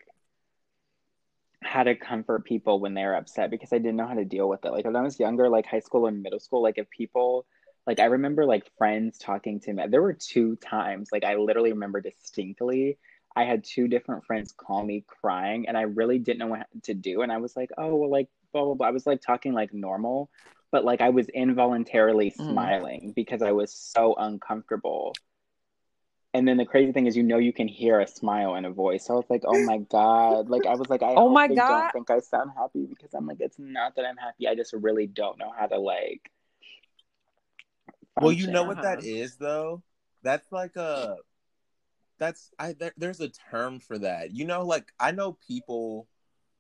how 1.63 1.85
to 1.85 1.95
comfort 1.95 2.45
people 2.45 2.81
when 2.81 2.93
they're 2.95 3.15
upset 3.15 3.51
because 3.51 3.73
I 3.73 3.79
didn't 3.79 3.97
know 3.97 4.07
how 4.07 4.15
to 4.15 4.25
deal 4.25 4.49
with 4.49 4.65
it. 4.65 4.73
Like 4.73 4.85
when 4.85 4.97
I 4.97 5.03
was 5.03 5.19
younger, 5.21 5.49
like 5.49 5.65
high 5.67 5.81
school 5.81 6.07
and 6.07 6.23
middle 6.23 6.41
school, 6.41 6.63
like 6.63 6.77
if 6.79 6.91
people 6.91 7.47
like 7.87 7.99
I 7.99 8.05
remember 8.07 8.45
like 8.45 8.71
friends 8.79 9.19
talking 9.19 9.61
to 9.61 9.73
me. 9.73 9.85
There 9.89 10.03
were 10.03 10.13
two 10.13 10.57
times, 10.57 11.09
like 11.13 11.25
I 11.25 11.37
literally 11.37 11.73
remember 11.73 12.01
distinctly. 12.01 12.99
I 13.37 13.45
had 13.45 13.65
two 13.65 13.89
different 13.89 14.25
friends 14.27 14.53
call 14.53 14.85
me 14.85 15.05
crying, 15.07 15.69
and 15.69 15.77
I 15.77 15.83
really 15.83 16.19
didn't 16.19 16.39
know 16.41 16.47
what 16.49 16.67
to 16.85 16.95
do. 16.95 17.23
And 17.23 17.33
I 17.33 17.39
was 17.39 17.57
like, 17.57 17.71
"Oh, 17.79 17.95
well, 17.97 18.11
like 18.11 18.29
blah 18.53 18.65
blah 18.65 18.75
blah." 18.75 18.87
I 18.89 18.91
was 18.91 19.07
like 19.07 19.21
talking 19.23 19.53
like 19.53 19.73
normal, 19.73 20.31
but 20.71 20.85
like 20.85 21.01
I 21.01 21.11
was 21.11 21.29
involuntarily 21.29 22.31
Mhm. 22.39 22.39
smiling 22.49 23.13
because 23.17 23.43
I 23.43 23.53
was 23.53 23.73
so 23.75 24.15
uncomfortable. 24.17 25.19
And 26.35 26.49
then 26.49 26.57
the 26.57 26.65
crazy 26.67 26.93
thing 26.93 27.07
is, 27.07 27.17
you 27.17 27.23
know, 27.23 27.39
you 27.39 27.53
can 27.53 27.69
hear 27.69 28.01
a 28.01 28.07
smile 28.07 28.55
in 28.57 28.65
a 28.65 28.71
voice. 28.71 29.07
So 29.07 29.15
I 29.15 29.17
was 29.17 29.31
like, 29.31 29.43
"Oh 29.47 29.59
my 29.61 29.79
god!" 29.79 30.49
Like 30.49 30.67
I 30.67 30.75
was 30.75 30.89
like, 30.91 31.03
"I 31.03 31.15
Oh 31.17 31.29
my 31.29 31.49
they 31.49 31.57
God. 31.57 31.67
don't 31.69 31.93
think 31.93 32.11
I 32.11 32.21
sound 32.21 32.53
happy 32.57 32.87
because 32.87 33.15
I'm 33.15 33.27
like, 33.27 33.41
it's 33.41 33.59
not 33.59 33.97
that 33.97 34.05
I'm 34.07 34.17
happy. 34.17 34.49
I 34.49 34.55
just 34.55 34.73
really 34.73 35.07
don't 35.07 35.39
know 35.39 35.53
how 35.59 35.67
to 35.67 35.79
like." 35.79 36.31
Well, 38.19 38.33
you 38.33 38.47
know 38.47 38.65
what 38.65 38.81
that 38.83 39.01
Uh-huh. 39.01 39.37
though. 39.37 39.83
That's 40.23 40.51
like 40.53 40.77
a. 40.77 41.19
That's 42.19 42.51
I. 42.59 42.73
There, 42.75 42.93
there's 42.97 43.21
a 43.21 43.29
term 43.29 43.81
for 43.81 43.99
that. 43.99 44.33
You 44.33 44.45
know, 44.45 44.65
like 44.65 44.93
I 45.01 45.11
know 45.13 45.39
people 45.47 46.07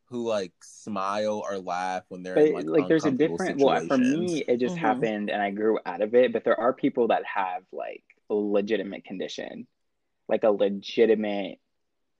who 0.06 0.26
like 0.28 0.52
smile 0.62 1.42
or 1.48 1.58
laugh 1.58 2.04
when 2.08 2.22
they're 2.22 2.36
But 2.36 2.46
in 2.46 2.52
like, 2.52 2.66
like, 2.66 2.88
there's 2.88 3.04
a 3.04 3.08
uncomfortable 3.08 3.38
different. 3.38 3.60
Well, 3.60 3.86
for 3.86 3.98
me, 3.98 4.44
it 4.46 4.58
just 4.58 4.76
Mhm. 4.76 4.80
happened, 4.80 5.30
and 5.30 5.40
I 5.42 5.50
grew 5.50 5.78
out 5.86 6.02
of 6.02 6.14
it. 6.14 6.32
But 6.32 6.44
there 6.44 6.58
are 6.58 6.72
people 6.72 7.08
that 7.08 7.24
have 7.24 7.62
like 7.72 8.04
a 8.30 8.34
legitimate 8.34 9.04
condition, 9.04 9.66
like 10.28 10.44
a 10.44 10.50
legitimate 10.50 11.58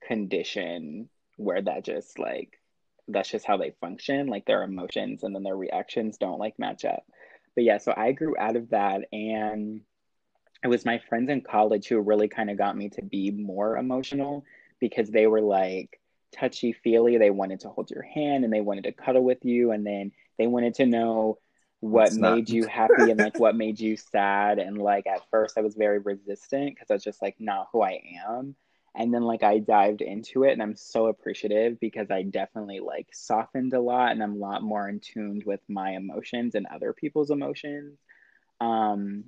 condition 0.07 1.09
where 1.37 1.61
that 1.61 1.85
just 1.85 2.19
like 2.19 2.59
that's 3.07 3.29
just 3.29 3.45
how 3.45 3.57
they 3.57 3.71
function. 3.81 4.27
Like 4.27 4.45
their 4.45 4.63
emotions 4.63 5.23
and 5.23 5.35
then 5.35 5.43
their 5.43 5.57
reactions 5.57 6.17
don't 6.17 6.39
like 6.39 6.57
match 6.59 6.85
up. 6.85 7.03
But 7.55 7.63
yeah, 7.65 7.77
so 7.77 7.93
I 7.95 8.13
grew 8.13 8.35
out 8.37 8.55
of 8.55 8.69
that, 8.69 9.01
and 9.11 9.81
it 10.63 10.67
was 10.67 10.85
my 10.85 10.99
friends 11.09 11.29
in 11.29 11.41
college 11.41 11.87
who 11.87 11.99
really 11.99 12.27
kind 12.27 12.49
of 12.49 12.57
got 12.57 12.77
me 12.77 12.89
to 12.89 13.01
be 13.01 13.31
more 13.31 13.77
emotional 13.77 14.45
because 14.79 15.09
they 15.09 15.27
were 15.27 15.41
like 15.41 15.99
touchy 16.31 16.71
feely. 16.73 17.17
They 17.17 17.29
wanted 17.29 17.59
to 17.61 17.69
hold 17.69 17.91
your 17.91 18.03
hand 18.03 18.43
and 18.43 18.53
they 18.53 18.61
wanted 18.61 18.85
to 18.85 18.91
cuddle 18.93 19.23
with 19.23 19.43
you, 19.43 19.71
and 19.71 19.85
then 19.85 20.11
they 20.37 20.47
wanted 20.47 20.75
to 20.75 20.85
know 20.85 21.39
what 21.79 22.07
It's 22.07 22.15
not- 22.15 22.35
made 22.35 22.49
you 22.49 22.65
happy 22.65 23.11
and 23.11 23.19
like 23.19 23.37
what 23.39 23.55
made 23.55 23.79
you 23.79 23.97
sad. 23.97 24.57
And 24.59 24.77
like 24.77 25.05
at 25.05 25.29
first, 25.29 25.57
I 25.57 25.61
was 25.61 25.75
very 25.75 25.99
resistant 25.99 26.73
because 26.73 26.89
I 26.89 26.93
was 26.93 27.03
just 27.03 27.21
like 27.21 27.35
not 27.39 27.67
who 27.71 27.81
I 27.81 28.01
am. 28.27 28.55
And 28.95 29.11
then 29.13 29.23
like 29.23 29.41
I 29.43 29.57
dived 29.57 30.01
into 30.01 30.43
it, 30.43 30.51
and 30.53 30.61
I'm 30.61 30.75
so 30.75 31.07
appreciative 31.07 31.79
because 31.79 32.11
I 32.11 32.21
definitely 32.21 32.79
like 32.79 33.07
softened 33.11 33.73
a 33.73 33.81
lot, 33.81 34.11
and 34.11 34.21
I'm 34.21 34.35
a 34.35 34.37
lot 34.37 34.61
more 34.63 34.87
in 34.87 34.99
tune 34.99 35.41
with 35.45 35.61
my 35.67 35.91
emotions 35.91 36.53
and 36.55 36.67
other 36.67 36.93
people's 36.93 37.31
emotions. 37.31 37.97
Um, 38.61 39.25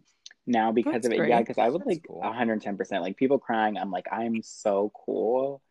now 0.48 0.72
because 0.72 0.94
That's 0.94 1.08
of 1.08 1.14
it, 1.14 1.30
yeah, 1.30 1.40
because 1.40 1.58
I 1.58 1.70
would 1.70 1.82
That's 1.82 1.90
like 1.90 2.06
cool. 2.08 2.22
110%. 2.22 3.02
Like 3.02 3.18
people 3.18 3.40
crying, 3.40 3.78
I'm 3.78 3.92
like, 3.92 4.08
I'm 4.12 4.42
so 4.44 4.92
cool. 5.06 5.62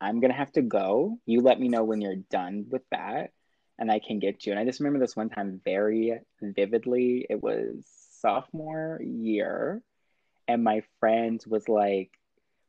I'm 0.00 0.20
gonna 0.20 0.34
have 0.34 0.52
to 0.52 0.62
go. 0.62 1.18
You 1.26 1.42
let 1.42 1.60
me 1.60 1.68
know 1.68 1.84
when 1.84 2.00
you're 2.00 2.16
done 2.16 2.66
with 2.70 2.82
that, 2.90 3.32
and 3.78 3.90
I 3.90 3.98
can 3.98 4.18
get 4.18 4.46
you. 4.46 4.52
And 4.52 4.58
I 4.60 4.64
just 4.64 4.80
remember 4.80 4.98
this 4.98 5.16
one 5.16 5.28
time 5.28 5.60
very 5.64 6.18
vividly. 6.40 7.26
It 7.28 7.42
was 7.42 7.84
sophomore 8.20 9.00
year, 9.02 9.82
and 10.48 10.64
my 10.64 10.82
friend 11.00 11.42
was 11.46 11.68
like, 11.68 12.10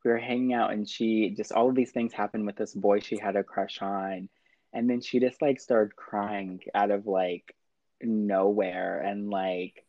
we 0.04 0.12
were 0.12 0.18
hanging 0.18 0.54
out, 0.54 0.72
and 0.74 0.88
she 0.88 1.30
just 1.30 1.52
all 1.52 1.70
of 1.70 1.76
these 1.76 1.92
things 1.92 2.14
happened 2.14 2.46
with 2.46 2.58
this 2.58 2.74
boy 2.74 3.00
she 3.00 3.18
had 3.18 3.36
a 3.36 3.44
crush 3.44 3.82
on, 3.82 4.30
and 4.74 4.90
then 4.90 5.02
she 5.02 5.20
just 5.20 5.42
like 5.42 5.60
started 5.60 5.96
crying 5.96 6.60
out 6.74 6.92
of 6.92 7.08
like 7.08 7.56
nowhere, 8.02 9.00
and 9.00 9.30
like 9.30 9.86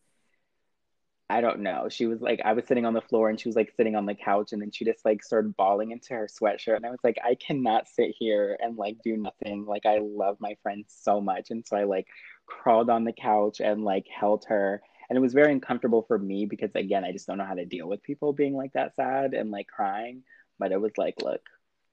I 1.32 1.40
don't 1.40 1.60
know. 1.60 1.88
She 1.88 2.04
was 2.04 2.20
like, 2.20 2.42
I 2.44 2.52
was 2.52 2.66
sitting 2.66 2.84
on 2.84 2.92
the 2.92 3.00
floor 3.00 3.30
and 3.30 3.40
she 3.40 3.48
was 3.48 3.56
like 3.56 3.72
sitting 3.74 3.96
on 3.96 4.04
the 4.04 4.14
couch 4.14 4.52
and 4.52 4.60
then 4.60 4.70
she 4.70 4.84
just 4.84 5.02
like 5.02 5.22
started 5.22 5.56
bawling 5.56 5.90
into 5.90 6.12
her 6.12 6.28
sweatshirt. 6.28 6.76
And 6.76 6.84
I 6.84 6.90
was 6.90 7.00
like, 7.02 7.16
I 7.24 7.36
cannot 7.36 7.88
sit 7.88 8.14
here 8.18 8.58
and 8.60 8.76
like 8.76 8.98
do 9.02 9.16
nothing. 9.16 9.64
Like, 9.64 9.86
I 9.86 10.00
love 10.02 10.36
my 10.40 10.58
friend 10.62 10.84
so 10.88 11.22
much. 11.22 11.50
And 11.50 11.66
so 11.66 11.78
I 11.78 11.84
like 11.84 12.06
crawled 12.44 12.90
on 12.90 13.04
the 13.04 13.14
couch 13.14 13.60
and 13.60 13.82
like 13.82 14.06
held 14.08 14.44
her. 14.48 14.82
And 15.08 15.16
it 15.16 15.22
was 15.22 15.32
very 15.32 15.50
uncomfortable 15.52 16.02
for 16.02 16.18
me 16.18 16.44
because, 16.44 16.74
again, 16.74 17.02
I 17.02 17.12
just 17.12 17.26
don't 17.26 17.38
know 17.38 17.46
how 17.46 17.54
to 17.54 17.64
deal 17.64 17.88
with 17.88 18.02
people 18.02 18.34
being 18.34 18.54
like 18.54 18.74
that 18.74 18.94
sad 18.94 19.32
and 19.32 19.50
like 19.50 19.68
crying. 19.68 20.24
But 20.58 20.70
it 20.70 20.82
was 20.82 20.92
like, 20.98 21.22
look, 21.22 21.40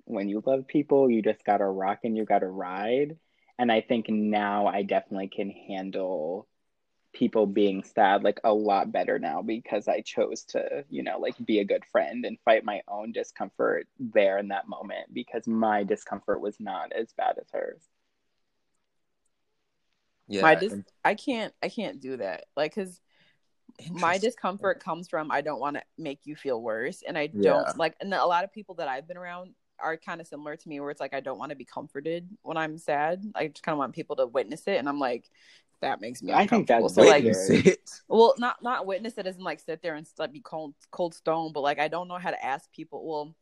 when 0.03 0.27
you 0.27 0.43
love 0.45 0.67
people, 0.67 1.09
you 1.09 1.21
just 1.21 1.45
gotta 1.45 1.65
rock 1.65 1.99
and 2.03 2.17
you 2.17 2.25
gotta 2.25 2.47
ride. 2.47 3.15
And 3.57 3.71
I 3.71 3.79
think 3.79 4.09
now 4.09 4.67
I 4.67 4.83
definitely 4.83 5.29
can 5.29 5.49
handle 5.49 6.49
people 7.13 7.45
being 7.45 7.83
sad 7.83 8.23
like 8.23 8.39
a 8.43 8.53
lot 8.53 8.91
better 8.91 9.17
now 9.17 9.41
because 9.41 9.87
I 9.87 10.01
chose 10.01 10.43
to, 10.45 10.85
you 10.89 11.03
know, 11.03 11.17
like 11.17 11.35
be 11.43 11.59
a 11.59 11.65
good 11.65 11.83
friend 11.91 12.25
and 12.25 12.37
fight 12.45 12.63
my 12.63 12.81
own 12.87 13.11
discomfort 13.11 13.87
there 13.99 14.37
in 14.37 14.49
that 14.49 14.67
moment 14.67 15.13
because 15.13 15.47
my 15.47 15.83
discomfort 15.83 16.39
was 16.39 16.59
not 16.59 16.91
as 16.91 17.11
bad 17.13 17.37
as 17.39 17.47
hers. 17.51 17.81
Yeah. 20.27 20.41
My 20.41 20.55
dis- 20.55 20.75
I 21.03 21.15
can't 21.15 21.53
I 21.63 21.69
can't 21.69 21.99
do 21.99 22.17
that. 22.17 22.45
Like 22.55 22.75
cuz 22.75 23.01
my 23.91 24.17
discomfort 24.17 24.79
comes 24.79 25.07
from 25.07 25.31
I 25.31 25.41
don't 25.41 25.59
want 25.59 25.77
to 25.77 25.83
make 25.97 26.25
you 26.25 26.35
feel 26.35 26.61
worse 26.61 27.01
and 27.07 27.17
I 27.17 27.27
don't 27.27 27.43
yeah. 27.43 27.73
like 27.75 27.95
and 28.01 28.13
a 28.13 28.25
lot 28.25 28.43
of 28.43 28.51
people 28.53 28.75
that 28.75 28.87
I've 28.87 29.07
been 29.07 29.17
around 29.17 29.55
are 29.79 29.97
kind 29.97 30.21
of 30.21 30.27
similar 30.27 30.55
to 30.57 30.69
me 30.69 30.79
where 30.79 30.91
it's 30.91 30.99
like 30.99 31.13
I 31.13 31.21
don't 31.21 31.39
want 31.39 31.51
to 31.51 31.55
be 31.55 31.65
comforted 31.65 32.29
when 32.43 32.57
I'm 32.57 32.77
sad. 32.77 33.23
I 33.33 33.47
just 33.47 33.63
kind 33.63 33.73
of 33.73 33.79
want 33.79 33.95
people 33.95 34.17
to 34.17 34.27
witness 34.27 34.67
it 34.67 34.77
and 34.77 34.87
I'm 34.87 34.99
like 34.99 35.29
that 35.81 36.01
makes 36.01 36.21
me. 36.21 36.33
I 36.33 36.47
think 36.47 36.67
that's 36.67 36.95
so 36.95 37.03
like, 37.03 37.23
it. 37.25 37.89
well, 38.07 38.33
not 38.37 38.61
not 38.61 38.85
witness 38.85 39.17
it 39.17 39.27
isn't 39.27 39.43
like 39.43 39.59
sit 39.59 39.81
there 39.81 39.95
and 39.95 40.07
like 40.17 40.31
be 40.31 40.41
cold 40.41 40.75
cold 40.91 41.13
stone, 41.13 41.51
but 41.53 41.61
like 41.61 41.79
I 41.79 41.87
don't 41.87 42.07
know 42.07 42.17
how 42.17 42.31
to 42.31 42.45
ask 42.45 42.71
people. 42.71 43.07
Well, 43.07 43.35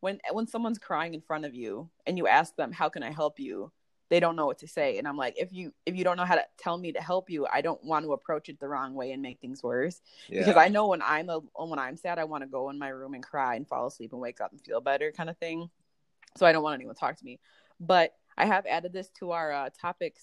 when 0.00 0.18
when 0.32 0.46
someone's 0.46 0.78
crying 0.78 1.14
in 1.14 1.20
front 1.20 1.44
of 1.44 1.54
you 1.54 1.88
and 2.06 2.18
you 2.18 2.26
ask 2.26 2.54
them, 2.56 2.72
"How 2.72 2.88
can 2.88 3.02
I 3.02 3.10
help 3.10 3.38
you?" 3.38 3.72
They 4.08 4.20
don't 4.20 4.36
know 4.36 4.46
what 4.46 4.58
to 4.58 4.68
say, 4.68 4.98
and 4.98 5.08
I'm 5.08 5.16
like, 5.16 5.34
if 5.36 5.52
you 5.52 5.72
if 5.84 5.96
you 5.96 6.04
don't 6.04 6.16
know 6.16 6.24
how 6.24 6.36
to 6.36 6.44
tell 6.58 6.78
me 6.78 6.92
to 6.92 7.00
help 7.00 7.28
you, 7.28 7.46
I 7.52 7.60
don't 7.60 7.82
want 7.84 8.04
to 8.04 8.12
approach 8.12 8.48
it 8.48 8.60
the 8.60 8.68
wrong 8.68 8.94
way 8.94 9.12
and 9.12 9.20
make 9.20 9.40
things 9.40 9.62
worse. 9.62 10.00
Yeah. 10.28 10.40
Because 10.40 10.56
I 10.56 10.68
know 10.68 10.88
when 10.88 11.02
I'm 11.02 11.28
a, 11.28 11.38
when 11.38 11.78
I'm 11.78 11.96
sad, 11.96 12.18
I 12.18 12.24
want 12.24 12.42
to 12.42 12.48
go 12.48 12.70
in 12.70 12.78
my 12.78 12.88
room 12.88 13.14
and 13.14 13.22
cry 13.24 13.56
and 13.56 13.66
fall 13.66 13.86
asleep 13.86 14.12
and 14.12 14.20
wake 14.20 14.40
up 14.40 14.52
and 14.52 14.60
feel 14.60 14.80
better, 14.80 15.10
kind 15.10 15.28
of 15.28 15.36
thing. 15.38 15.70
So 16.36 16.46
I 16.46 16.52
don't 16.52 16.62
want 16.62 16.74
anyone 16.74 16.94
to 16.94 17.00
talk 17.00 17.16
to 17.16 17.24
me. 17.24 17.40
But 17.80 18.14
I 18.38 18.46
have 18.46 18.64
added 18.66 18.92
this 18.92 19.08
to 19.18 19.32
our 19.32 19.52
uh, 19.52 19.70
topics 19.80 20.22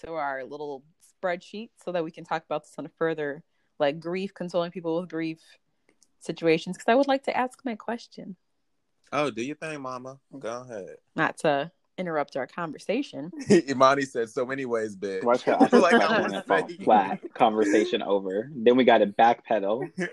to 0.00 0.12
our 0.12 0.44
little 0.44 0.82
spreadsheet 1.24 1.70
so 1.84 1.92
that 1.92 2.04
we 2.04 2.10
can 2.10 2.24
talk 2.24 2.44
about 2.44 2.64
this 2.64 2.74
on 2.78 2.86
a 2.86 2.90
further 2.98 3.42
like 3.78 4.00
grief, 4.00 4.34
consoling 4.34 4.70
people 4.70 5.00
with 5.00 5.08
grief 5.08 5.40
situations. 6.20 6.76
Because 6.76 6.90
I 6.90 6.94
would 6.94 7.08
like 7.08 7.24
to 7.24 7.36
ask 7.36 7.60
my 7.64 7.74
question. 7.74 8.36
Oh, 9.12 9.30
do 9.30 9.42
you 9.42 9.54
think, 9.54 9.80
Mama? 9.80 10.18
Go 10.38 10.62
ahead. 10.62 10.96
Not 11.14 11.38
to 11.38 11.70
interrupt 11.96 12.36
our 12.36 12.46
conversation. 12.46 13.30
Imani 13.68 14.02
said, 14.02 14.28
"So, 14.30 14.50
anyways, 14.50 14.96
bitch." 14.96 15.22
Watch 15.22 15.42
her 15.42 15.52
like 15.72 15.94
I 15.94 16.62
flat 16.82 17.20
conversation 17.34 18.02
over. 18.02 18.50
Then 18.54 18.76
we 18.76 18.84
got 18.84 18.98
to 18.98 19.06
backpedal. 19.06 19.90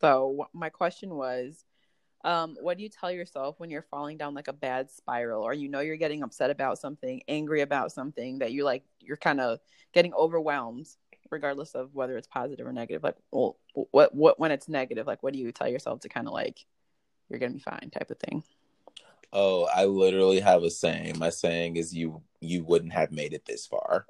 so, 0.00 0.48
my 0.52 0.70
question 0.70 1.14
was, 1.14 1.64
um, 2.26 2.56
what 2.60 2.76
do 2.76 2.82
you 2.82 2.88
tell 2.88 3.10
yourself 3.10 3.54
when 3.58 3.70
you're 3.70 3.82
falling 3.82 4.18
down 4.18 4.34
like 4.34 4.48
a 4.48 4.52
bad 4.52 4.90
spiral 4.90 5.44
or 5.44 5.54
you 5.54 5.68
know 5.68 5.78
you're 5.78 5.96
getting 5.96 6.24
upset 6.24 6.50
about 6.50 6.76
something, 6.78 7.22
angry 7.28 7.60
about 7.60 7.92
something 7.92 8.40
that 8.40 8.52
you 8.52 8.64
like 8.64 8.82
you're 9.00 9.16
kind 9.16 9.40
of 9.40 9.60
getting 9.94 10.12
overwhelmed 10.12 10.88
regardless 11.30 11.74
of 11.74 11.94
whether 11.94 12.16
it's 12.16 12.26
positive 12.26 12.66
or 12.66 12.72
negative 12.72 13.02
like 13.02 13.16
well 13.32 13.56
what 13.90 14.14
what 14.14 14.38
when 14.38 14.52
it's 14.52 14.68
negative 14.68 15.06
like 15.06 15.22
what 15.22 15.32
do 15.32 15.38
you 15.40 15.50
tell 15.50 15.68
yourself 15.68 15.98
to 16.00 16.08
kind 16.08 16.28
of 16.28 16.32
like 16.32 16.64
you're 17.28 17.38
going 17.38 17.52
to 17.52 17.58
be 17.58 17.62
fine 17.62 17.90
type 17.92 18.10
of 18.10 18.18
thing? 18.18 18.42
Oh, 19.32 19.68
I 19.74 19.84
literally 19.84 20.40
have 20.40 20.62
a 20.62 20.70
saying. 20.70 21.18
My 21.18 21.30
saying 21.30 21.76
is 21.76 21.94
you 21.94 22.22
you 22.40 22.64
wouldn't 22.64 22.92
have 22.92 23.12
made 23.12 23.34
it 23.34 23.44
this 23.46 23.66
far. 23.66 24.06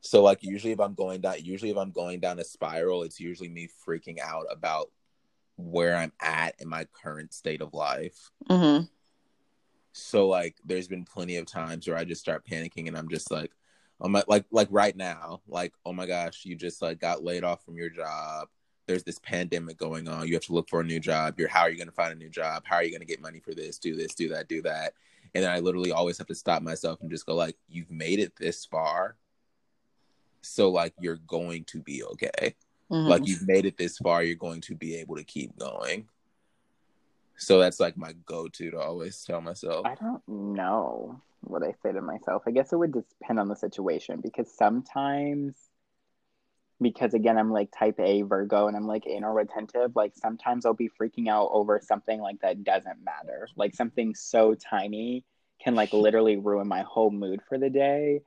So 0.00 0.22
like 0.22 0.42
usually 0.42 0.72
if 0.72 0.80
I'm 0.80 0.94
going 0.94 1.22
down 1.22 1.36
usually 1.42 1.70
if 1.70 1.76
I'm 1.76 1.90
going 1.90 2.20
down 2.20 2.38
a 2.38 2.44
spiral, 2.44 3.02
it's 3.02 3.18
usually 3.18 3.48
me 3.48 3.68
freaking 3.86 4.20
out 4.20 4.46
about 4.50 4.90
where 5.56 5.96
I'm 5.96 6.12
at 6.20 6.54
in 6.60 6.68
my 6.68 6.86
current 6.92 7.32
state 7.32 7.62
of 7.62 7.74
life. 7.74 8.30
Mm-hmm. 8.48 8.84
So 9.92 10.28
like, 10.28 10.56
there's 10.64 10.88
been 10.88 11.04
plenty 11.04 11.36
of 11.36 11.46
times 11.46 11.86
where 11.86 11.96
I 11.96 12.04
just 12.04 12.20
start 12.20 12.46
panicking, 12.46 12.88
and 12.88 12.96
I'm 12.96 13.08
just 13.08 13.30
like, 13.30 13.52
oh 14.00 14.08
my, 14.08 14.24
like 14.26 14.44
like 14.50 14.68
right 14.70 14.96
now, 14.96 15.40
like 15.46 15.72
oh 15.86 15.92
my 15.92 16.06
gosh, 16.06 16.44
you 16.44 16.56
just 16.56 16.82
like 16.82 16.98
got 16.98 17.24
laid 17.24 17.44
off 17.44 17.64
from 17.64 17.76
your 17.76 17.90
job. 17.90 18.48
There's 18.86 19.04
this 19.04 19.18
pandemic 19.20 19.78
going 19.78 20.08
on. 20.08 20.26
You 20.26 20.34
have 20.34 20.44
to 20.44 20.52
look 20.52 20.68
for 20.68 20.80
a 20.80 20.84
new 20.84 21.00
job. 21.00 21.38
You're 21.38 21.48
how 21.48 21.62
are 21.62 21.70
you 21.70 21.76
going 21.76 21.88
to 21.88 21.94
find 21.94 22.12
a 22.12 22.16
new 22.16 22.28
job? 22.28 22.64
How 22.66 22.76
are 22.76 22.84
you 22.84 22.90
going 22.90 23.00
to 23.00 23.06
get 23.06 23.22
money 23.22 23.40
for 23.40 23.54
this? 23.54 23.78
Do 23.78 23.96
this, 23.96 24.14
do 24.14 24.28
that, 24.30 24.48
do 24.48 24.60
that. 24.62 24.92
And 25.34 25.42
then 25.42 25.50
I 25.50 25.60
literally 25.60 25.90
always 25.90 26.18
have 26.18 26.26
to 26.28 26.34
stop 26.34 26.62
myself 26.62 27.00
and 27.00 27.10
just 27.10 27.26
go 27.26 27.34
like, 27.34 27.56
you've 27.68 27.90
made 27.90 28.20
it 28.20 28.36
this 28.36 28.64
far. 28.64 29.16
So 30.42 30.70
like 30.70 30.92
you're 31.00 31.20
going 31.26 31.64
to 31.64 31.80
be 31.80 32.04
okay. 32.04 32.54
Mm-hmm. 32.94 33.08
Like 33.08 33.26
you've 33.26 33.48
made 33.48 33.66
it 33.66 33.76
this 33.76 33.98
far, 33.98 34.22
you're 34.22 34.36
going 34.36 34.60
to 34.62 34.76
be 34.76 34.94
able 34.94 35.16
to 35.16 35.24
keep 35.24 35.58
going. 35.58 36.06
So 37.36 37.58
that's 37.58 37.80
like 37.80 37.96
my 37.96 38.12
go-to 38.24 38.70
to 38.70 38.78
always 38.78 39.24
tell 39.24 39.40
myself. 39.40 39.84
I 39.84 39.96
don't 39.96 40.22
know 40.28 41.20
what 41.40 41.64
I 41.64 41.74
say 41.82 41.92
to 41.92 42.00
myself. 42.00 42.44
I 42.46 42.52
guess 42.52 42.72
it 42.72 42.76
would 42.76 42.92
depend 42.92 43.40
on 43.40 43.48
the 43.48 43.56
situation 43.56 44.20
because 44.20 44.56
sometimes 44.56 45.56
because 46.80 47.14
again 47.14 47.36
I'm 47.36 47.50
like 47.50 47.70
type 47.76 47.98
A 47.98 48.22
Virgo 48.22 48.68
and 48.68 48.76
I'm 48.76 48.86
like 48.86 49.08
anal 49.08 49.32
retentive, 49.32 49.96
like 49.96 50.12
sometimes 50.14 50.64
I'll 50.64 50.74
be 50.74 50.88
freaking 50.88 51.28
out 51.28 51.50
over 51.52 51.80
something 51.82 52.20
like 52.20 52.42
that 52.42 52.62
doesn't 52.62 53.04
matter. 53.04 53.48
Like 53.56 53.74
something 53.74 54.14
so 54.14 54.54
tiny 54.54 55.24
can 55.60 55.74
like 55.74 55.92
literally 55.92 56.36
ruin 56.36 56.68
my 56.68 56.82
whole 56.82 57.10
mood 57.10 57.40
for 57.48 57.58
the 57.58 57.70
day. 57.70 58.20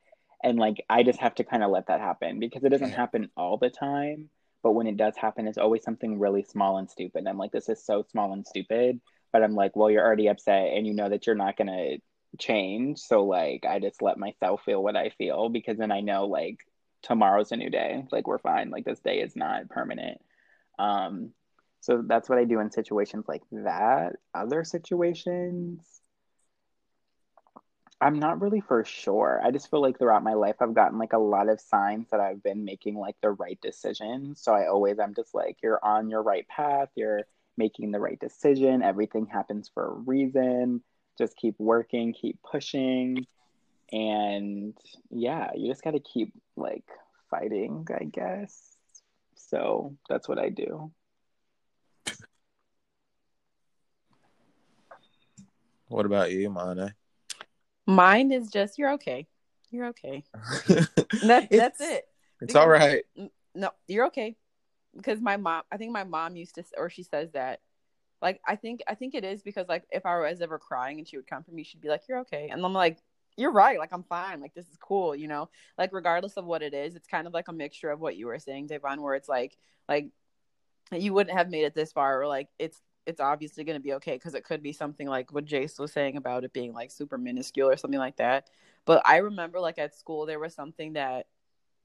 And 0.44 0.60
like 0.60 0.84
I 0.90 1.04
just 1.04 1.20
have 1.20 1.36
to 1.36 1.46
kind 1.46 1.64
of 1.64 1.72
let 1.72 1.88
that 1.88 2.02
happen 2.02 2.40
because 2.40 2.66
it 2.66 2.70
doesn't 2.70 2.92
happen 3.04 3.30
all 3.38 3.58
the 3.58 3.70
time 3.70 4.30
but 4.64 4.72
when 4.74 4.88
it 4.88 4.98
does 4.98 5.16
happen 5.16 5.48
it's 5.48 5.58
always 5.58 5.84
something 5.84 6.20
really 6.20 6.44
small 6.44 6.78
and 6.78 6.90
stupid. 6.90 7.26
I'm 7.28 7.38
like 7.38 7.52
this 7.52 7.70
is 7.70 7.84
so 7.86 8.04
small 8.12 8.34
and 8.34 8.46
stupid 8.46 9.00
but 9.34 9.44
i'm 9.44 9.56
like 9.56 9.76
well 9.76 9.92
you're 9.92 10.06
already 10.06 10.28
upset 10.28 10.74
and 10.74 10.88
you 10.88 10.94
know 10.94 11.10
that 11.10 11.28
you're 11.28 11.36
not 11.36 11.58
going 11.58 11.68
to 11.68 11.98
change. 12.40 13.00
So 13.00 13.26
like 13.26 13.66
i 13.66 13.80
just 13.80 14.02
let 14.02 14.18
myself 14.18 14.62
feel 14.64 14.84
what 14.84 14.96
i 14.96 15.10
feel 15.10 15.50
because 15.50 15.78
then 15.78 15.92
i 15.92 16.02
know 16.02 16.26
like 16.28 16.58
tomorrow's 17.04 17.52
a 17.52 17.58
new 17.58 17.70
day. 17.70 18.04
Like 18.12 18.28
we're 18.28 18.40
fine. 18.40 18.70
Like 18.70 18.86
this 18.86 19.00
day 19.00 19.20
is 19.22 19.36
not 19.36 19.70
permanent. 19.70 20.20
Um 20.80 21.32
so 21.80 22.04
that's 22.06 22.28
what 22.28 22.40
i 22.40 22.44
do 22.44 22.60
in 22.60 22.72
situations 22.72 23.26
like 23.28 23.44
that. 23.52 24.14
Other 24.34 24.64
situations 24.64 25.97
I'm 28.00 28.20
not 28.20 28.42
really 28.42 28.62
for 28.62 28.86
sure. 28.86 29.42
I 29.44 29.50
just 29.50 29.72
feel 29.72 29.82
like 29.82 29.98
throughout 29.98 30.24
my 30.24 30.34
life, 30.34 30.58
I've 30.60 30.76
gotten 30.76 31.00
like 31.00 31.14
a 31.14 31.18
lot 31.18 31.50
of 31.50 31.60
signs 31.60 32.08
that 32.12 32.20
I've 32.20 32.44
been 32.44 32.64
making 32.64 32.96
like 32.96 33.16
the 33.22 33.32
right 33.32 33.60
decision. 33.60 34.36
So 34.36 34.54
I 34.54 34.68
always, 34.68 35.00
I'm 35.00 35.16
just 35.16 35.34
like, 35.34 35.58
you're 35.64 35.84
on 35.84 36.10
your 36.10 36.22
right 36.22 36.48
path. 36.48 36.90
You're 36.96 37.24
making 37.58 37.92
the 37.92 38.00
right 38.00 38.20
decision. 38.20 38.84
Everything 38.84 39.26
happens 39.26 39.72
for 39.74 39.88
a 39.88 39.94
reason. 39.94 40.84
Just 41.18 41.36
keep 41.38 41.56
working, 41.58 42.14
keep 42.14 42.40
pushing. 42.44 43.26
And 43.92 44.78
yeah, 45.10 45.50
you 45.56 45.68
just 45.68 45.84
got 45.84 45.92
to 45.92 46.00
keep 46.00 46.34
like 46.56 46.86
fighting, 47.32 47.88
I 48.00 48.04
guess. 48.04 48.78
So 49.34 49.96
that's 50.08 50.30
what 50.30 50.38
I 50.38 50.50
do. 50.50 50.92
What 55.88 56.06
about 56.06 56.32
you, 56.32 56.50
Mana? 56.52 56.94
Mine 57.88 58.32
is 58.32 58.50
just 58.50 58.78
you're 58.78 58.94
okay. 58.94 59.28
You're 59.72 59.88
okay. 59.88 60.24
that, 61.24 61.48
that's 61.52 61.82
it. 61.82 62.06
It's 62.42 62.54
because, 62.54 62.56
all 62.56 62.68
right. 62.68 63.04
No, 63.56 63.72
you're 63.88 64.08
okay. 64.08 64.36
Because 64.96 65.22
my 65.22 65.38
mom, 65.38 65.64
I 65.72 65.78
think 65.78 65.92
my 65.92 66.04
mom 66.04 66.36
used 66.36 66.56
to, 66.56 66.64
or 66.78 66.90
she 66.90 67.04
says 67.04 67.32
that. 67.32 67.62
Like 68.22 68.42
I 68.48 68.56
think 68.56 68.82
I 68.88 68.96
think 68.96 69.14
it 69.14 69.24
is 69.24 69.44
because 69.44 69.68
like 69.70 69.84
if 69.92 70.06
I 70.06 70.18
was 70.20 70.42
ever 70.42 70.58
crying 70.58 70.98
and 70.98 71.08
she 71.08 71.18
would 71.18 71.28
come 71.28 71.44
for 71.44 71.52
me, 71.52 71.64
she'd 71.64 71.82
be 71.82 71.88
like, 71.88 72.02
"You're 72.10 72.22
okay," 72.22 72.50
and 72.52 72.66
I'm 72.66 72.74
like, 72.74 72.98
"You're 73.38 73.52
right. 73.52 73.78
Like 73.78 73.94
I'm 73.94 74.02
fine. 74.04 74.42
Like 74.42 74.56
this 74.56 74.68
is 74.70 74.78
cool." 74.80 75.16
You 75.16 75.28
know, 75.28 75.50
like 75.78 75.94
regardless 75.94 76.36
of 76.36 76.46
what 76.46 76.64
it 76.64 76.74
is, 76.74 76.96
it's 76.96 77.08
kind 77.08 77.28
of 77.28 77.34
like 77.34 77.48
a 77.48 77.54
mixture 77.54 77.92
of 77.92 78.00
what 78.00 78.18
you 78.18 78.26
were 78.26 78.40
saying, 78.40 78.68
Davon, 78.68 79.04
where 79.04 79.14
it's 79.14 79.30
like 79.30 79.56
like 79.88 80.10
you 80.92 81.14
wouldn't 81.14 81.38
have 81.38 81.52
made 81.52 81.66
it 81.66 81.76
this 81.76 81.92
far, 81.92 82.20
or 82.20 82.28
like 82.28 82.48
it's 82.58 82.82
it's 83.08 83.22
obviously 83.22 83.64
going 83.64 83.80
to 83.80 83.84
be 83.84 83.94
okay 83.94 84.16
because 84.16 84.36
it 84.36 84.44
could 84.44 84.62
be 84.62 84.74
something 84.74 85.08
like 85.08 85.32
what 85.32 85.46
Jayse 85.46 85.80
was 85.80 85.94
saying 85.94 86.18
about 86.18 86.44
it 86.44 86.52
being 86.52 86.74
like 86.74 86.92
super 86.92 87.18
minuscule 87.18 87.70
or 87.70 87.78
something 87.78 88.00
like 88.00 88.18
that. 88.18 88.50
But 88.86 89.02
I 89.06 89.18
remember 89.18 89.60
like 89.62 89.80
at 89.80 89.96
school 89.96 90.26
there 90.26 90.40
was 90.40 90.54
something 90.54 90.94
that 90.94 91.28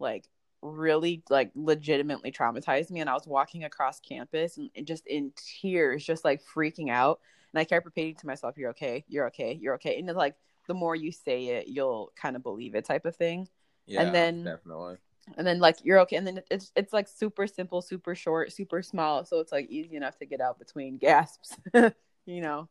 like 0.00 0.24
really 0.62 1.22
like 1.30 1.52
legitimately 1.54 2.32
traumatized 2.32 2.90
me 2.90 3.00
and 3.00 3.08
I 3.08 3.14
was 3.14 3.26
walking 3.26 3.62
across 3.62 4.00
campus 4.00 4.58
and, 4.58 4.70
just 4.84 5.06
in 5.06 5.32
tears, 5.36 6.04
just 6.04 6.24
like 6.24 6.42
freaking 6.42 6.90
out. 6.90 7.20
And 7.54 7.60
I 7.60 7.64
kept 7.64 7.84
repeating 7.84 8.16
to 8.16 8.26
myself, 8.26 8.58
You're 8.58 8.70
okay, 8.70 9.04
you're 9.08 9.28
okay, 9.28 9.56
you're 9.60 9.74
okay. 9.74 9.98
And 9.98 10.08
it's 10.08 10.16
like 10.16 10.34
the 10.66 10.74
more 10.74 10.96
you 10.96 11.12
say 11.12 11.46
it, 11.46 11.68
you'll 11.68 12.12
kind 12.16 12.34
of 12.34 12.42
believe 12.42 12.74
it 12.74 12.84
type 12.84 13.04
of 13.04 13.14
thing. 13.14 13.48
Yeah, 13.86 14.02
and 14.02 14.14
then 14.14 14.44
definitely 14.44 14.96
and 15.36 15.46
then 15.46 15.60
like 15.60 15.76
you're 15.82 16.00
okay 16.00 16.16
and 16.16 16.26
then 16.26 16.40
it's 16.50 16.72
it's 16.74 16.92
like 16.92 17.06
super 17.06 17.46
simple 17.46 17.80
super 17.80 18.14
short 18.14 18.52
super 18.52 18.82
small 18.82 19.24
so 19.24 19.38
it's 19.38 19.52
like 19.52 19.70
easy 19.70 19.94
enough 19.94 20.18
to 20.18 20.26
get 20.26 20.40
out 20.40 20.58
between 20.58 20.98
gasps 20.98 21.56
you 22.26 22.40
know 22.40 22.68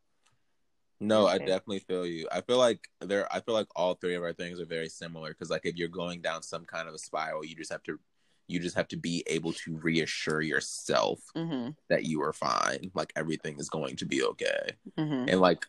No, 1.01 1.25
I 1.25 1.39
definitely 1.39 1.79
feel 1.79 2.05
you. 2.05 2.27
I 2.31 2.41
feel 2.41 2.59
like 2.59 2.87
there. 2.99 3.27
I 3.33 3.39
feel 3.39 3.55
like 3.55 3.67
all 3.75 3.95
three 3.95 4.13
of 4.13 4.21
our 4.21 4.33
things 4.33 4.59
are 4.59 4.67
very 4.67 4.87
similar 4.87 5.29
because, 5.29 5.49
like, 5.49 5.65
if 5.65 5.75
you're 5.75 5.87
going 5.87 6.21
down 6.21 6.43
some 6.43 6.63
kind 6.63 6.87
of 6.87 6.93
a 6.93 6.99
spiral, 6.99 7.43
you 7.43 7.55
just 7.55 7.71
have 7.71 7.81
to, 7.83 7.99
you 8.47 8.59
just 8.59 8.75
have 8.75 8.87
to 8.89 8.97
be 8.97 9.23
able 9.25 9.51
to 9.53 9.77
reassure 9.77 10.41
yourself 10.41 11.19
mm-hmm. 11.35 11.71
that 11.89 12.05
you 12.05 12.21
are 12.21 12.33
fine. 12.33 12.91
Like 12.93 13.11
everything 13.15 13.59
is 13.59 13.67
going 13.67 13.95
to 13.95 14.05
be 14.05 14.21
okay. 14.23 14.73
Mm-hmm. 14.95 15.29
And 15.29 15.41
like, 15.41 15.65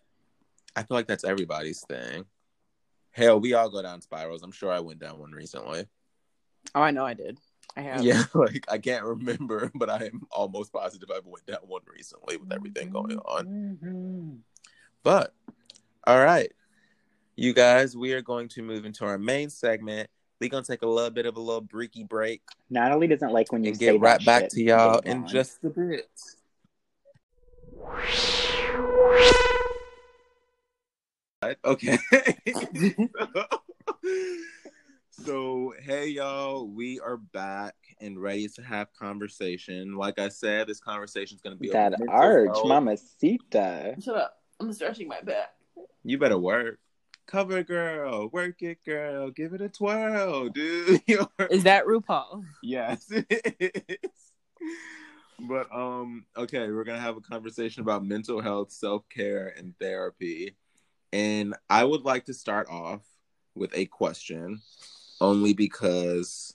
I 0.77 0.83
feel 0.83 0.99
like 0.99 1.07
that's 1.07 1.25
everybody's 1.25 1.81
thing. 1.81 2.27
Hell, 3.13 3.41
we 3.41 3.55
all 3.55 3.71
go 3.71 3.81
down 3.81 4.03
spirals. 4.03 4.43
I'm 4.43 4.53
sure 4.53 4.71
I 4.71 4.81
went 4.81 5.01
down 5.01 5.19
one 5.19 5.33
recently. 5.33 5.87
Oh 6.75 6.81
i 6.83 6.91
know 6.91 7.05
i 7.05 7.15
did 7.15 7.39
i 7.77 7.81
have 7.81 8.03
Yeah, 8.03 8.25
like 8.35 8.65
I 8.71 8.79
can't 8.79 9.05
remember, 9.05 9.71
but 9.75 9.89
I 9.91 10.05
am 10.07 10.23
almost 10.31 10.73
positive 10.73 11.11
I've 11.11 11.27
went 11.27 11.47
that 11.47 11.67
one 11.67 11.83
recently 11.93 12.37
with 12.37 12.53
everything 12.53 12.91
going 12.91 13.19
on. 13.19 13.47
Mhm. 13.47 14.39
But 15.03 15.35
all 16.07 16.19
right, 16.21 16.53
you 17.37 17.53
guys, 17.55 17.97
we 17.97 18.13
are 18.13 18.23
going 18.23 18.49
to 18.49 18.63
move 18.63 18.85
into 18.85 19.05
our 19.05 19.19
main 19.19 19.51
segment. 19.51 20.11
We're 20.41 20.51
gonna 20.51 20.65
take 20.65 20.83
a 20.83 20.87
little 20.87 21.11
bit 21.11 21.27
of 21.27 21.37
a 21.37 21.41
little 21.41 21.63
breaky 21.63 22.07
break 22.09 22.43
Natalie 22.69 23.07
doesn't 23.07 23.33
like 23.33 23.53
when 23.53 23.63
you 23.65 23.71
and 23.71 23.79
say 23.79 23.87
get 23.93 24.01
right 24.01 24.19
that 24.19 24.27
back 24.27 24.43
shit. 24.43 24.51
to 24.53 24.63
y'all 24.63 24.99
in 25.01 25.27
just 25.27 25.65
a 25.65 25.71
bit. 25.71 26.09
Okay. 31.65 31.99
So, 35.13 35.75
hey 35.79 36.09
y'all, 36.09 36.67
we 36.67 36.99
are 36.99 37.19
back 37.19 37.75
and 38.01 38.19
ready 38.19 38.49
to 38.49 38.63
have 38.63 38.93
conversation. 38.95 39.95
Like 39.95 40.19
I 40.19 40.31
said, 40.31 40.67
this 40.67 40.81
conversation 40.81 41.35
is 41.37 41.43
going 41.43 41.55
to 41.55 41.61
be 41.61 41.69
that 41.69 41.93
over 41.93 41.99
mental 41.99 42.15
arch, 42.15 42.49
health. 42.49 42.67
mamacita. 42.67 44.03
shut 44.03 44.17
up 44.17 44.39
i'm 44.59 44.73
stretching 44.73 45.07
my 45.09 45.21
back 45.21 45.51
You 46.03 46.17
better 46.19 46.39
work. 46.39 46.79
Cover 47.27 47.63
girl, 47.63 48.31
work 48.31 48.63
it, 48.63 48.79
girl. 48.87 49.31
Give 49.31 49.53
it 49.53 49.61
a 49.61 49.69
twirl, 49.69 50.49
dude. 50.49 51.03
Is 51.51 51.65
that 51.65 51.85
RuPaul 51.85 52.45
yes, 52.63 53.07
it 53.11 53.57
is. 53.61 54.33
But 55.39 55.73
um, 55.75 56.25
okay, 56.37 56.71
we're 56.71 56.85
gonna 56.85 56.99
have 56.99 57.19
a 57.19 57.21
conversation 57.21 57.83
about 57.83 58.05
mental 58.05 58.41
health, 58.41 58.73
self 58.73 59.07
care, 59.11 59.53
and 59.59 59.79
therapy. 59.79 60.57
And 61.13 61.55
I 61.69 61.85
would 61.85 62.03
like 62.03 62.25
to 62.27 62.35
start 62.35 62.69
off 62.71 63.03
with 63.55 63.71
a 63.75 63.85
question, 63.87 64.63
only 65.23 65.55
because 65.55 66.55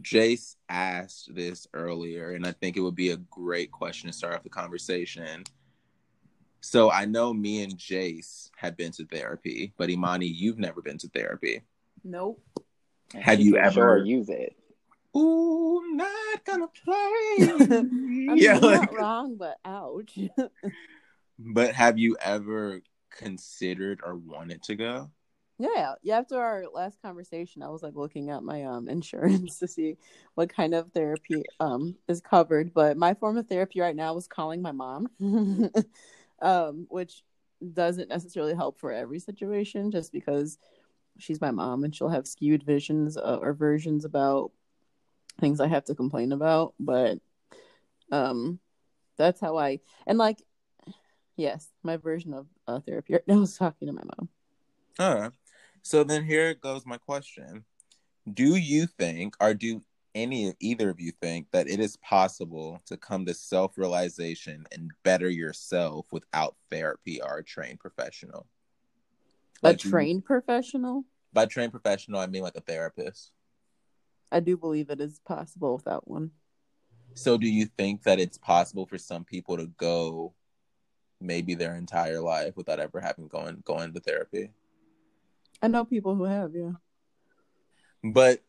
Jayse 0.00 0.56
asked 0.68 1.34
this 1.34 1.68
earlier, 1.74 2.30
and 2.30 2.46
I 2.46 2.52
think 2.52 2.76
it 2.76 2.80
would 2.80 2.94
be 2.96 3.10
a 3.10 3.18
great 3.18 3.70
question 3.70 4.08
to 4.08 4.16
start 4.16 4.34
off 4.34 4.42
the 4.42 4.48
conversation. 4.48 5.44
So 6.60 6.90
I 6.90 7.04
know 7.04 7.34
me 7.34 7.62
and 7.62 7.76
Jayse 7.76 8.50
have 8.56 8.76
been 8.76 8.92
to 8.92 9.04
therapy, 9.04 9.74
but 9.76 9.90
Imani, 9.90 10.26
you've 10.26 10.58
never 10.58 10.80
been 10.80 10.98
to 10.98 11.08
therapy. 11.08 11.62
nope 12.02 12.40
Have 13.14 13.40
you 13.40 13.56
ever- 13.58 13.72
sure 13.72 13.98
use 13.98 14.28
it? 14.28 14.56
Ooh, 15.14 15.82
I'm 15.84 15.96
not 15.98 16.44
gonna 16.46 16.68
play. 16.68 16.96
I 17.76 17.82
mean, 17.82 18.38
yeah, 18.38 18.54
you're 18.54 18.60
like, 18.60 18.80
not 18.80 18.94
wrong 18.94 19.36
but 19.36 19.58
ouch 19.62 20.18
but 21.38 21.74
have 21.74 21.98
you 21.98 22.16
ever 22.18 22.80
considered 23.10 24.00
or 24.02 24.14
wanted 24.16 24.62
to 24.62 24.74
go? 24.74 25.10
Yeah, 25.62 25.94
yeah. 26.02 26.18
After 26.18 26.40
our 26.40 26.64
last 26.74 27.00
conversation, 27.02 27.62
I 27.62 27.68
was 27.68 27.84
like 27.84 27.94
looking 27.94 28.30
at 28.30 28.42
my 28.42 28.64
um 28.64 28.88
insurance 28.96 29.60
to 29.60 29.68
see 29.68 29.96
what 30.34 30.52
kind 30.52 30.74
of 30.74 30.90
therapy 30.90 31.44
um 31.60 31.94
is 32.08 32.20
covered. 32.20 32.74
But 32.74 32.96
my 32.96 33.14
form 33.14 33.36
of 33.36 33.46
therapy 33.46 33.80
right 33.80 33.94
now 33.94 34.16
is 34.16 34.26
calling 34.26 34.60
my 34.60 34.72
mom, 34.72 35.08
um, 36.42 36.86
which 36.88 37.22
doesn't 37.74 38.08
necessarily 38.08 38.54
help 38.56 38.80
for 38.80 38.90
every 38.90 39.20
situation, 39.20 39.92
just 39.92 40.12
because 40.12 40.58
she's 41.18 41.40
my 41.40 41.52
mom 41.52 41.84
and 41.84 41.94
she'll 41.94 42.08
have 42.08 42.26
skewed 42.26 42.64
visions 42.64 43.16
uh, 43.16 43.38
or 43.40 43.52
versions 43.52 44.04
about 44.04 44.50
things 45.40 45.60
I 45.60 45.68
have 45.68 45.84
to 45.84 45.94
complain 45.94 46.32
about. 46.32 46.74
But 46.80 47.18
um, 48.10 48.58
that's 49.16 49.40
how 49.40 49.58
I 49.58 49.78
and 50.08 50.18
like, 50.18 50.42
yes, 51.36 51.68
my 51.84 51.98
version 51.98 52.34
of 52.34 52.48
uh, 52.66 52.80
therapy 52.80 53.12
right 53.12 53.28
now 53.28 53.42
is 53.42 53.56
talking 53.56 53.86
to 53.86 53.94
my 53.94 54.02
mom. 54.18 54.28
All 54.98 55.14
right. 55.14 55.32
So 55.82 56.04
then 56.04 56.24
here 56.24 56.54
goes 56.54 56.86
my 56.86 56.96
question. 56.96 57.64
Do 58.32 58.56
you 58.56 58.86
think 58.86 59.34
or 59.40 59.52
do 59.54 59.82
any 60.14 60.52
either 60.60 60.90
of 60.90 61.00
you 61.00 61.10
think 61.20 61.48
that 61.52 61.68
it 61.68 61.80
is 61.80 61.96
possible 61.96 62.80
to 62.86 62.96
come 62.96 63.24
to 63.26 63.34
self-realization 63.34 64.66
and 64.70 64.90
better 65.02 65.28
yourself 65.28 66.06
without 66.12 66.54
therapy 66.70 67.20
or 67.20 67.38
a 67.38 67.44
trained 67.44 67.80
professional? 67.80 68.46
a 69.64 69.68
Like, 69.68 69.84
you- 69.84 69.90
trained 69.90 70.24
professional 70.24 71.04
by 71.32 71.46
trained 71.46 71.72
professional 71.72 72.20
I 72.20 72.26
mean 72.26 72.42
like 72.42 72.56
a 72.56 72.60
therapist. 72.60 73.32
i 74.30 74.38
do 74.40 74.56
believe 74.56 74.90
it 74.90 75.00
is 75.00 75.18
possible 75.20 75.76
without 75.76 76.06
one 76.08 76.30
So 77.14 77.36
do 77.38 77.46
you 77.48 77.66
think 77.66 78.02
that 78.04 78.18
it's 78.20 78.38
possible 78.38 78.86
for 78.86 78.98
some 78.98 79.24
people 79.24 79.56
to 79.56 79.66
go 79.66 80.34
maybe 81.20 81.54
their 81.54 81.74
entire 81.76 82.20
life 82.20 82.56
without 82.56 82.80
ever 82.80 83.00
having 83.00 83.28
going 83.28 83.62
going 83.64 83.92
to 83.94 84.00
therapy? 84.00 84.50
I 85.62 85.68
know 85.68 85.84
people 85.84 86.14
who 86.14 86.24
have 86.24 86.52
yeah 86.54 86.72
But 88.04 88.42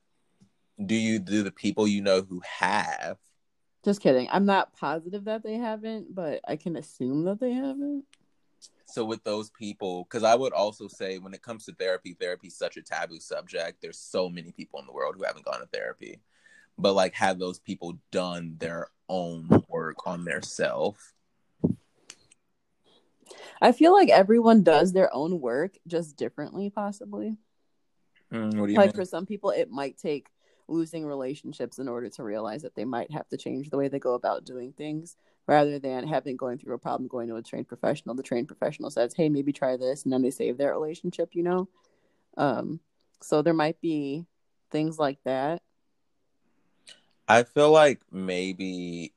do 0.84 0.96
you 0.96 1.20
do 1.20 1.44
the 1.44 1.52
people 1.52 1.88
you 1.88 2.02
know 2.02 2.22
who 2.22 2.42
have? 2.60 3.18
just 3.86 4.02
kidding 4.02 4.28
i'm 4.32 4.46
not 4.46 4.76
positive 4.78 5.26
that 5.26 5.44
they 5.44 5.56
haven't 5.56 6.14
but 6.16 6.40
i 6.48 6.56
can 6.56 6.76
assume 6.78 7.26
that 7.26 7.40
they 7.40 7.52
haven't 7.54 8.06
So 8.86 9.04
with 9.04 9.24
those 9.24 9.50
people, 9.50 10.04
because 10.04 10.24
I 10.24 10.36
would 10.36 10.54
also 10.54 10.88
say 10.88 11.18
when 11.18 11.34
it 11.34 11.42
comes 11.42 11.66
to 11.66 11.74
therapy, 11.74 12.14
therapy 12.14 12.48
is 12.48 12.56
such 12.58 12.78
a 12.78 12.82
taboo 12.84 13.20
subject. 13.20 13.82
There's 13.82 13.98
so 13.98 14.30
many 14.30 14.52
people 14.52 14.80
in 14.80 14.86
the 14.86 14.94
world 14.94 15.16
who 15.18 15.24
haven't 15.24 15.46
gone 15.46 15.60
to 15.62 15.66
therapy. 15.74 16.20
But 16.78 16.94
like 16.94 17.14
have 17.16 17.40
those 17.40 17.60
people 17.60 17.98
done 18.12 18.56
their 18.60 18.90
own 19.10 19.50
work 19.68 20.06
on 20.06 20.26
their 20.26 20.42
self? 20.44 21.14
I 23.62 23.72
feel 23.72 23.94
like 23.94 24.10
everyone 24.10 24.64
does 24.64 24.94
their 24.94 25.14
own 25.14 25.40
work 25.40 25.76
just 25.88 26.18
differently 26.18 26.70
possibly. 26.70 27.38
Mm, 28.32 28.58
what 28.60 28.68
do 28.68 28.74
you 28.74 28.78
like 28.80 28.88
mean? 28.88 28.96
for 28.96 29.06
some 29.06 29.26
people 29.26 29.52
it 29.52 29.70
might 29.70 29.98
take 29.98 30.28
losing 30.68 31.06
relationships 31.06 31.78
in 31.78 31.88
order 31.88 32.10
to 32.10 32.24
realize 32.24 32.62
that 32.62 32.74
they 32.76 32.86
might 32.86 33.12
have 33.12 33.28
to 33.28 33.38
change 33.38 33.70
the 33.70 33.78
way 33.78 33.88
they 33.88 34.00
go 34.00 34.14
about 34.14 34.46
doing 34.46 34.72
things 34.74 35.18
rather 35.46 35.78
than 35.78 36.08
having 36.08 36.38
going 36.38 36.58
through 36.58 36.74
a 36.74 36.80
problem 36.80 37.08
going 37.08 37.28
to 37.28 37.36
a 37.36 37.42
trained 37.42 37.68
professional. 37.68 38.16
The 38.16 38.24
trained 38.24 38.48
professional 38.48 38.90
says 38.90 39.14
hey 39.14 39.30
maybe 39.30 39.52
try 39.52 39.78
this 39.78 40.04
and 40.04 40.14
then 40.14 40.22
they 40.22 40.32
save 40.32 40.58
their 40.58 40.72
relationship 40.72 41.30
you 41.34 41.44
know? 41.44 41.70
Um 42.38 42.80
so 43.22 43.42
there 43.42 43.54
might 43.54 43.80
be 43.82 44.26
things 44.72 44.98
like 44.98 45.20
that. 45.26 45.62
I 47.28 47.44
feel 47.44 47.72
like 47.72 48.02
maybe 48.12 49.14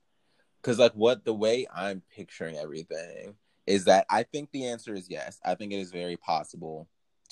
because 0.61 0.79
like 0.79 0.93
what 0.93 1.25
the 1.25 1.35
way 1.35 1.67
I'm 1.75 2.03
picturing 2.15 2.57
everything 2.57 3.37
is 3.67 3.85
that 3.85 4.07
I 4.11 4.23
think 4.23 4.51
the 4.51 4.67
answer 4.67 4.95
is 4.95 5.11
yes. 5.11 5.41
I 5.45 5.55
think 5.55 5.73
it 5.73 5.79
is 5.79 5.91
very 5.91 6.17
possible 6.17 6.89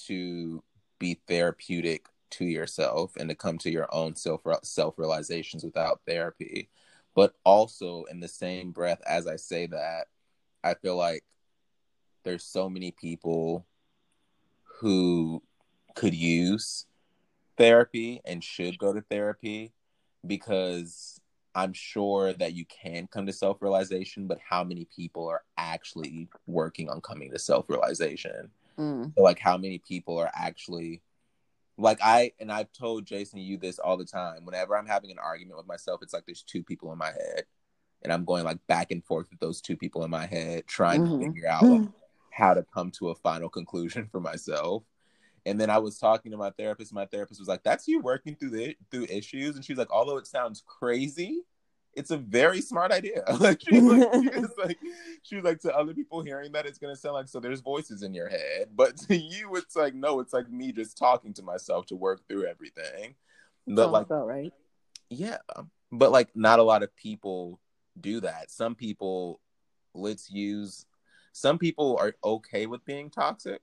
to 0.07 0.63
be 0.99 1.21
therapeutic 1.29 2.07
to 2.31 2.45
yourself 2.45 3.17
and 3.17 3.29
to 3.29 3.35
come 3.35 3.59
to 3.59 3.71
your 3.71 3.89
own 3.95 4.17
self 4.17 4.43
self 4.63 4.99
realizations 4.99 5.65
without 5.65 6.01
therapy. 6.07 6.69
But 7.15 7.35
also 7.45 8.05
in 8.11 8.21
the 8.21 8.29
same 8.29 8.73
breath 8.73 9.01
as 9.07 9.27
I 9.27 9.37
say 9.37 9.67
that, 9.67 10.07
I 10.65 10.75
feel 10.75 10.97
like 10.97 11.23
there's 12.25 12.45
so 12.45 12.69
many 12.69 12.91
people 12.91 13.67
who 14.81 15.43
could 15.95 16.15
use 16.15 16.87
therapy 17.57 18.21
and 18.25 18.43
should 18.43 18.79
go 18.79 18.93
to 18.93 19.03
therapy 19.03 19.73
because 20.27 21.21
I'm 21.55 21.73
sure 21.73 22.33
that 22.35 22.55
you 22.55 22.65
can 22.67 23.07
come 23.07 23.27
to 23.27 23.33
self 23.33 23.63
realization, 23.63 24.27
but 24.27 24.39
how 24.49 24.65
many 24.65 24.87
people 24.95 25.29
are 25.29 25.43
actually 25.57 26.29
working 26.47 26.89
on 26.89 27.01
coming 27.01 27.31
to 27.31 27.39
self 27.39 27.69
realization? 27.69 28.51
Mm. 28.79 29.13
So, 29.17 29.23
like, 29.23 29.39
how 29.39 29.57
many 29.57 29.79
people 29.79 30.19
are 30.19 30.31
actually 30.35 31.03
like 31.77 31.99
I 32.03 32.33
and 32.39 32.53
I've 32.53 32.73
told 32.73 33.05
Jason 33.05 33.41
you 33.41 33.57
this 33.57 33.79
all 33.79 33.97
the 33.97 34.05
time. 34.05 34.45
Whenever 34.45 34.77
I'm 34.77 34.87
having 34.87 35.11
an 35.11 35.19
argument 35.19 35.57
with 35.59 35.67
myself, 35.67 36.03
it's 36.03 36.13
like 36.13 36.25
there's 36.27 36.43
two 36.43 36.63
people 36.63 36.93
in 36.93 36.99
my 36.99 37.11
head, 37.11 37.45
and 38.03 38.13
I'm 38.13 38.25
going 38.25 38.45
like 38.45 38.65
back 38.67 38.91
and 38.91 39.05
forth 39.05 39.29
with 39.31 39.41
those 39.41 39.61
two 39.61 39.77
people 39.77 40.05
in 40.05 40.11
my 40.11 40.27
head, 40.27 40.67
trying 40.67 41.03
Mhm. 41.03 41.19
to 41.21 41.27
figure 41.27 41.49
out 41.49 41.63
like, 41.69 41.89
how 42.31 42.55
to 42.55 42.65
come 42.75 42.91
to 42.93 43.11
a 43.11 43.15
final 43.15 43.49
conclusion 43.49 44.07
for 44.11 44.21
myself. 44.21 44.85
And 45.47 45.61
then 45.61 45.71
I 45.71 45.79
was 45.79 45.99
talking 45.99 46.33
to 46.33 46.39
my 46.39 46.51
therapist. 46.51 46.93
My 46.93 47.07
therapist 47.07 47.41
was 47.41 47.49
like, 47.49 47.63
"That's 47.63 47.87
you 47.87 48.01
working 48.01 48.35
through 48.35 48.51
the 48.51 48.77
through 48.91 49.07
issues." 49.11 49.57
And 49.57 49.65
she's 49.65 49.77
like, 49.77 49.91
"Although 49.91 50.17
it 50.17 50.27
sounds 50.27 50.63
crazy, 50.67 51.43
it's 51.95 52.11
a 52.11 52.17
very 52.17 52.61
smart 52.61 52.93
idea." 52.93 53.25
like, 53.41 53.61
she, 53.61 53.79
was 53.79 53.99
like, 53.99 54.23
she 54.23 54.41
was 54.41 54.53
like, 54.57 54.79
she 55.23 55.37
was 55.37 55.45
like, 55.45 55.61
to 55.61 55.77
other 55.77 55.95
people 55.95 56.23
hearing 56.23 56.53
that, 56.53 56.67
it's 56.67 56.79
gonna 56.79 56.97
sound 56.97 57.15
like 57.15 57.29
so. 57.29 57.41
There's 57.41 57.61
voices 57.61 58.03
in 58.03 58.15
your 58.15 58.29
head, 58.29 58.71
but 58.75 58.97
to 59.09 59.17
you, 59.17 59.55
it's 59.57 59.77
like 59.77 59.95
no, 59.95 60.21
it's 60.21 60.33
like 60.33 60.51
me 60.51 60.73
just 60.73 60.97
talking 60.97 61.35
to 61.35 61.43
myself 61.43 61.87
to 61.87 61.97
work 61.97 62.27
through 62.27 62.47
everything. 62.47 63.15
But 63.67 63.83
Sounds 63.83 63.93
like, 63.93 64.07
about 64.07 64.27
right. 64.27 64.53
yeah, 65.11 65.39
but 65.93 66.11
like, 66.11 66.35
not 66.35 66.59
a 66.59 66.63
lot 66.63 66.83
of 66.83 66.95
people 66.97 67.61
do 68.01 68.21
that. 68.21 68.51
Some 68.51 68.75
people, 68.75 69.41
let's 69.95 70.31
use, 70.31 70.87
some 71.33 71.59
people 71.59 71.97
are 71.99 72.15
okay 72.25 72.67
with 72.67 72.85
being 72.85 73.11
toxic, 73.11 73.61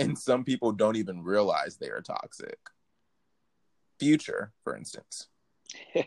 and 0.00 0.18
some 0.18 0.44
people 0.44 0.72
don't 0.72 0.96
even 0.96 1.22
realize 1.22 1.76
they 1.76 1.90
are 1.90 2.00
toxic. 2.00 2.58
Future, 3.98 4.52
for 4.64 4.76
instance. 4.76 5.28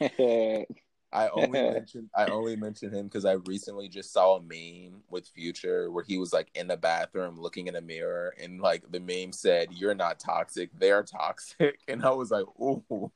I 1.12 1.28
only 1.28 1.62
mentioned 1.62 2.10
I 2.14 2.26
only 2.26 2.56
mentioned 2.56 2.94
him 2.94 3.06
because 3.06 3.24
I 3.24 3.32
recently 3.46 3.88
just 3.88 4.12
saw 4.12 4.36
a 4.36 4.42
meme 4.42 5.02
with 5.08 5.28
Future 5.28 5.90
where 5.90 6.04
he 6.04 6.18
was 6.18 6.32
like 6.32 6.48
in 6.54 6.68
the 6.68 6.76
bathroom 6.76 7.40
looking 7.40 7.68
in 7.68 7.76
a 7.76 7.80
mirror 7.80 8.34
and 8.42 8.60
like 8.60 8.82
the 8.90 9.00
meme 9.00 9.32
said, 9.32 9.68
"You're 9.72 9.94
not 9.94 10.18
toxic, 10.18 10.70
they're 10.78 11.02
toxic," 11.02 11.80
and 11.88 12.04
I 12.04 12.10
was 12.10 12.30
like, 12.30 12.44
"Ooh." 12.60 13.10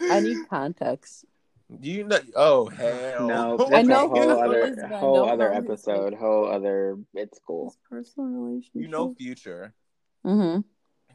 I 0.00 0.20
need 0.20 0.48
context. 0.50 1.26
Do 1.68 1.90
you 1.90 2.04
know? 2.04 2.18
Oh 2.36 2.68
hell! 2.68 3.26
no, 3.26 3.66
I 3.66 3.70
that's 3.70 3.88
know 3.88 4.06
a 4.06 4.08
whole 4.08 4.42
who 4.42 4.52
it 4.52 4.68
is, 4.68 4.78
other 4.78 4.96
whole 4.96 5.16
don't 5.16 5.28
other 5.30 5.48
know 5.48 5.54
his, 5.56 5.64
episode, 5.64 6.14
whole 6.14 6.46
other. 6.46 6.98
It's 7.14 7.40
cool. 7.44 7.70
His 7.70 7.78
personal 7.90 8.28
relationship. 8.28 8.82
You 8.82 8.88
know 8.88 9.14
Future. 9.14 9.74
Mm-hmm. 10.24 10.60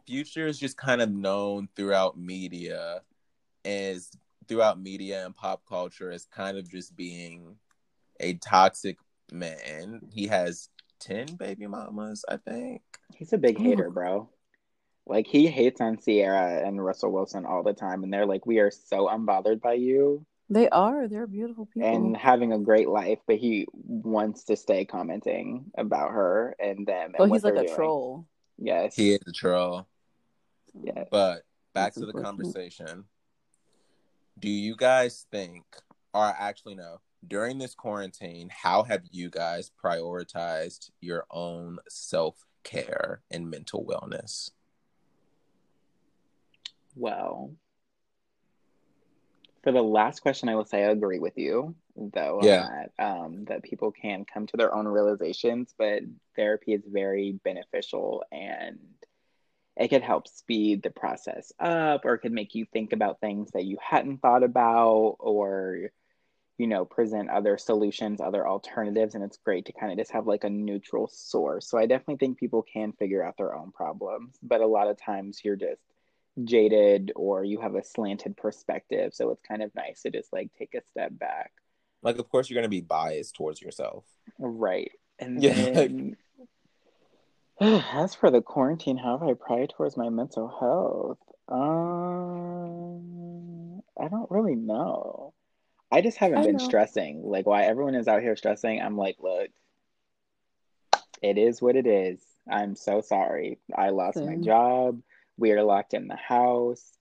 Future 0.05 0.47
is 0.47 0.59
just 0.59 0.75
kind 0.75 1.01
of 1.01 1.09
known 1.09 1.69
throughout 1.75 2.17
media 2.17 3.01
as 3.63 4.11
throughout 4.47 4.81
media 4.81 5.25
and 5.25 5.35
pop 5.35 5.61
culture 5.67 6.11
as 6.11 6.25
kind 6.25 6.57
of 6.57 6.69
just 6.69 6.95
being 6.97 7.55
a 8.19 8.33
toxic 8.35 8.97
man. 9.31 10.01
He 10.11 10.27
has 10.27 10.67
10 10.99 11.35
baby 11.35 11.67
mamas, 11.67 12.25
I 12.27 12.37
think. 12.37 12.81
He's 13.15 13.31
a 13.31 13.37
big 13.37 13.59
Ooh. 13.59 13.63
hater, 13.63 13.89
bro. 13.89 14.29
Like 15.05 15.27
he 15.27 15.47
hates 15.47 15.79
on 15.79 15.97
Ciara 15.97 16.67
and 16.67 16.83
Russell 16.83 17.11
Wilson 17.11 17.45
all 17.45 17.63
the 17.63 17.73
time, 17.73 18.03
and 18.03 18.13
they're 18.13 18.25
like, 18.25 18.45
"We 18.45 18.59
are 18.59 18.71
so 18.71 19.07
unbothered 19.07 19.61
by 19.61 19.73
you 19.73 20.25
They 20.51 20.67
are. 20.67 21.07
They're 21.07 21.27
beautiful 21.27 21.65
people. 21.65 21.89
and 21.89 22.17
having 22.17 22.51
a 22.51 22.59
great 22.59 22.89
life," 22.89 23.19
but 23.25 23.37
he 23.37 23.67
wants 23.73 24.43
to 24.45 24.57
stay 24.57 24.83
commenting 24.83 25.71
about 25.77 26.11
her 26.11 26.55
and 26.59 26.85
them. 26.85 27.13
And 27.13 27.15
oh, 27.19 27.25
what 27.27 27.35
he's 27.37 27.43
like 27.45 27.55
a 27.55 27.63
doing. 27.63 27.75
troll. 27.75 28.27
Yes. 28.57 28.93
He 28.93 29.13
is 29.13 29.21
a 29.25 29.31
troll. 29.31 29.87
Yes. 30.73 31.07
But 31.09 31.43
back 31.73 31.93
That's 31.93 31.99
to 31.99 32.05
the 32.05 32.21
conversation. 32.21 33.05
Do 34.39 34.49
you 34.49 34.75
guys 34.75 35.25
think, 35.31 35.63
or 36.13 36.25
actually, 36.25 36.75
no, 36.75 36.99
during 37.25 37.57
this 37.57 37.73
quarantine, 37.73 38.49
how 38.51 38.83
have 38.83 39.03
you 39.09 39.29
guys 39.29 39.71
prioritized 39.81 40.91
your 40.99 41.25
own 41.31 41.79
self 41.87 42.45
care 42.63 43.21
and 43.31 43.49
mental 43.49 43.85
wellness? 43.85 44.51
Well, 46.95 47.55
for 49.63 49.71
the 49.71 49.81
last 49.81 50.21
question, 50.21 50.49
I 50.49 50.55
will 50.55 50.65
say 50.65 50.83
I 50.83 50.89
agree 50.91 51.19
with 51.19 51.37
you, 51.37 51.75
though, 51.95 52.41
Yeah. 52.43 52.69
that, 52.97 53.03
um, 53.03 53.45
that 53.45 53.63
people 53.63 53.91
can 53.91 54.25
come 54.25 54.47
to 54.47 54.57
their 54.57 54.73
own 54.73 54.87
realizations, 54.87 55.73
but 55.77 56.03
therapy 56.35 56.73
is 56.73 56.83
very 56.87 57.33
beneficial 57.43 58.23
and 58.31 58.79
it 59.77 59.87
could 59.89 60.01
help 60.01 60.27
speed 60.27 60.83
the 60.83 60.89
process 60.91 61.51
up 61.59 62.05
or 62.05 62.13
it 62.15 62.19
could 62.19 62.31
make 62.33 62.55
you 62.55 62.65
think 62.73 62.93
about 62.93 63.19
things 63.19 63.51
that 63.51 63.65
you 63.65 63.77
hadn't 63.81 64.19
thought 64.21 64.43
about 64.43 65.15
or 65.19 65.89
you 66.57 66.67
know 66.67 66.85
present 66.85 67.29
other 67.29 67.57
solutions 67.57 68.21
other 68.21 68.47
alternatives 68.47 69.15
and 69.15 69.23
it's 69.23 69.37
great 69.37 69.65
to 69.65 69.73
kind 69.73 69.91
of 69.91 69.97
just 69.97 70.11
have 70.11 70.27
like 70.27 70.43
a 70.43 70.49
neutral 70.49 71.07
source 71.07 71.67
so 71.69 71.77
i 71.77 71.85
definitely 71.85 72.17
think 72.17 72.37
people 72.37 72.61
can 72.63 72.91
figure 72.93 73.23
out 73.23 73.37
their 73.37 73.55
own 73.55 73.71
problems 73.71 74.37
but 74.43 74.61
a 74.61 74.67
lot 74.67 74.87
of 74.87 74.97
times 75.01 75.41
you're 75.43 75.55
just 75.55 75.81
jaded 76.43 77.11
or 77.15 77.43
you 77.43 77.59
have 77.61 77.75
a 77.75 77.83
slanted 77.83 78.35
perspective. 78.37 79.13
So 79.13 79.29
it's 79.31 79.41
kind 79.47 79.61
of 79.61 79.73
nice 79.75 80.01
to 80.03 80.11
just 80.11 80.31
like 80.33 80.49
take 80.57 80.73
a 80.75 80.81
step 80.89 81.11
back. 81.17 81.51
Like, 82.03 82.17
of 82.17 82.29
course, 82.29 82.49
you're 82.49 82.55
going 82.55 82.63
to 82.63 82.69
be 82.69 82.81
biased 82.81 83.35
towards 83.35 83.61
yourself. 83.61 84.05
right. 84.39 84.91
And 85.19 85.41
Yeah. 85.41 85.53
then 85.53 86.15
as 87.61 88.15
for 88.15 88.31
the 88.31 88.41
quarantine 88.41 88.97
how 88.97 89.17
have 89.19 89.27
i 89.27 89.33
pried 89.33 89.71
towards 89.75 89.95
my 89.97 90.09
mental 90.09 90.47
health? 90.47 91.19
Um 91.47 93.81
i 93.99 94.07
don't 94.07 94.31
really 94.31 94.55
know. 94.55 95.33
I 95.91 96.01
just 96.01 96.17
haven't 96.17 96.39
I 96.39 96.43
been 96.43 96.53
know. 96.53 96.65
stressing. 96.65 97.21
Like 97.23 97.45
why 97.45 97.65
everyone 97.65 97.93
is 97.95 98.07
out 98.07 98.21
here 98.21 98.35
stressing 98.35 98.81
i'm 98.81 98.97
like 98.97 99.17
look 99.19 99.49
it 101.21 101.37
is 101.37 101.61
what 101.61 101.75
it 101.75 101.85
is. 101.85 102.19
I'm 102.49 102.75
so 102.75 103.01
sorry. 103.01 103.59
I 103.77 103.89
lost 103.89 104.23
my 104.23 104.37
job 104.37 105.01
we 105.41 105.51
are 105.51 105.63
locked 105.63 105.93
in 105.93 106.07
the 106.07 106.15
house 106.15 106.91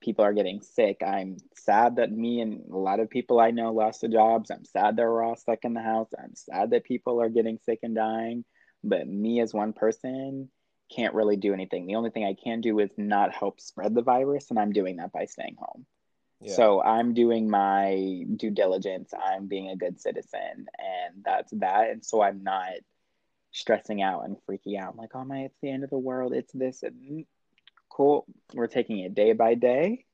people 0.00 0.24
are 0.24 0.32
getting 0.32 0.62
sick 0.62 1.02
i'm 1.06 1.36
sad 1.56 1.96
that 1.96 2.10
me 2.12 2.40
and 2.40 2.62
a 2.72 2.76
lot 2.76 3.00
of 3.00 3.10
people 3.10 3.40
i 3.40 3.50
know 3.50 3.72
lost 3.72 4.00
their 4.00 4.10
jobs 4.10 4.50
i'm 4.50 4.64
sad 4.64 4.96
that 4.96 5.02
we're 5.02 5.22
all 5.22 5.36
stuck 5.36 5.64
in 5.64 5.74
the 5.74 5.82
house 5.82 6.08
i'm 6.22 6.34
sad 6.34 6.70
that 6.70 6.84
people 6.84 7.20
are 7.20 7.28
getting 7.28 7.58
sick 7.64 7.80
and 7.82 7.94
dying 7.94 8.44
but 8.84 9.08
me 9.08 9.40
as 9.40 9.52
one 9.52 9.72
person 9.72 10.48
can't 10.94 11.14
really 11.14 11.36
do 11.36 11.52
anything. 11.52 11.86
The 11.86 11.96
only 11.96 12.10
thing 12.10 12.24
I 12.24 12.34
can 12.34 12.60
do 12.60 12.78
is 12.78 12.90
not 12.96 13.34
help 13.34 13.60
spread 13.60 13.94
the 13.94 14.02
virus, 14.02 14.50
and 14.50 14.58
I'm 14.58 14.72
doing 14.72 14.96
that 14.96 15.12
by 15.12 15.26
staying 15.26 15.56
home. 15.58 15.86
Yeah. 16.40 16.54
So 16.54 16.82
I'm 16.82 17.14
doing 17.14 17.50
my 17.50 18.24
due 18.36 18.50
diligence. 18.50 19.12
I'm 19.12 19.48
being 19.48 19.70
a 19.70 19.76
good 19.76 20.00
citizen, 20.00 20.66
and 20.78 21.24
that's 21.24 21.52
that. 21.56 21.90
And 21.90 22.04
so 22.04 22.22
I'm 22.22 22.42
not 22.42 22.72
stressing 23.50 24.02
out 24.02 24.24
and 24.24 24.36
freaking 24.48 24.78
out. 24.78 24.92
I'm 24.92 24.98
like, 24.98 25.14
oh 25.14 25.24
my, 25.24 25.40
it's 25.40 25.58
the 25.60 25.70
end 25.70 25.84
of 25.84 25.90
the 25.90 25.98
world. 25.98 26.32
It's 26.32 26.52
this. 26.52 26.82
And... 26.82 27.26
Cool. 27.98 28.26
We're 28.54 28.68
taking 28.68 29.00
it 29.00 29.16
day 29.16 29.32
by 29.32 29.54
day, 29.54 30.04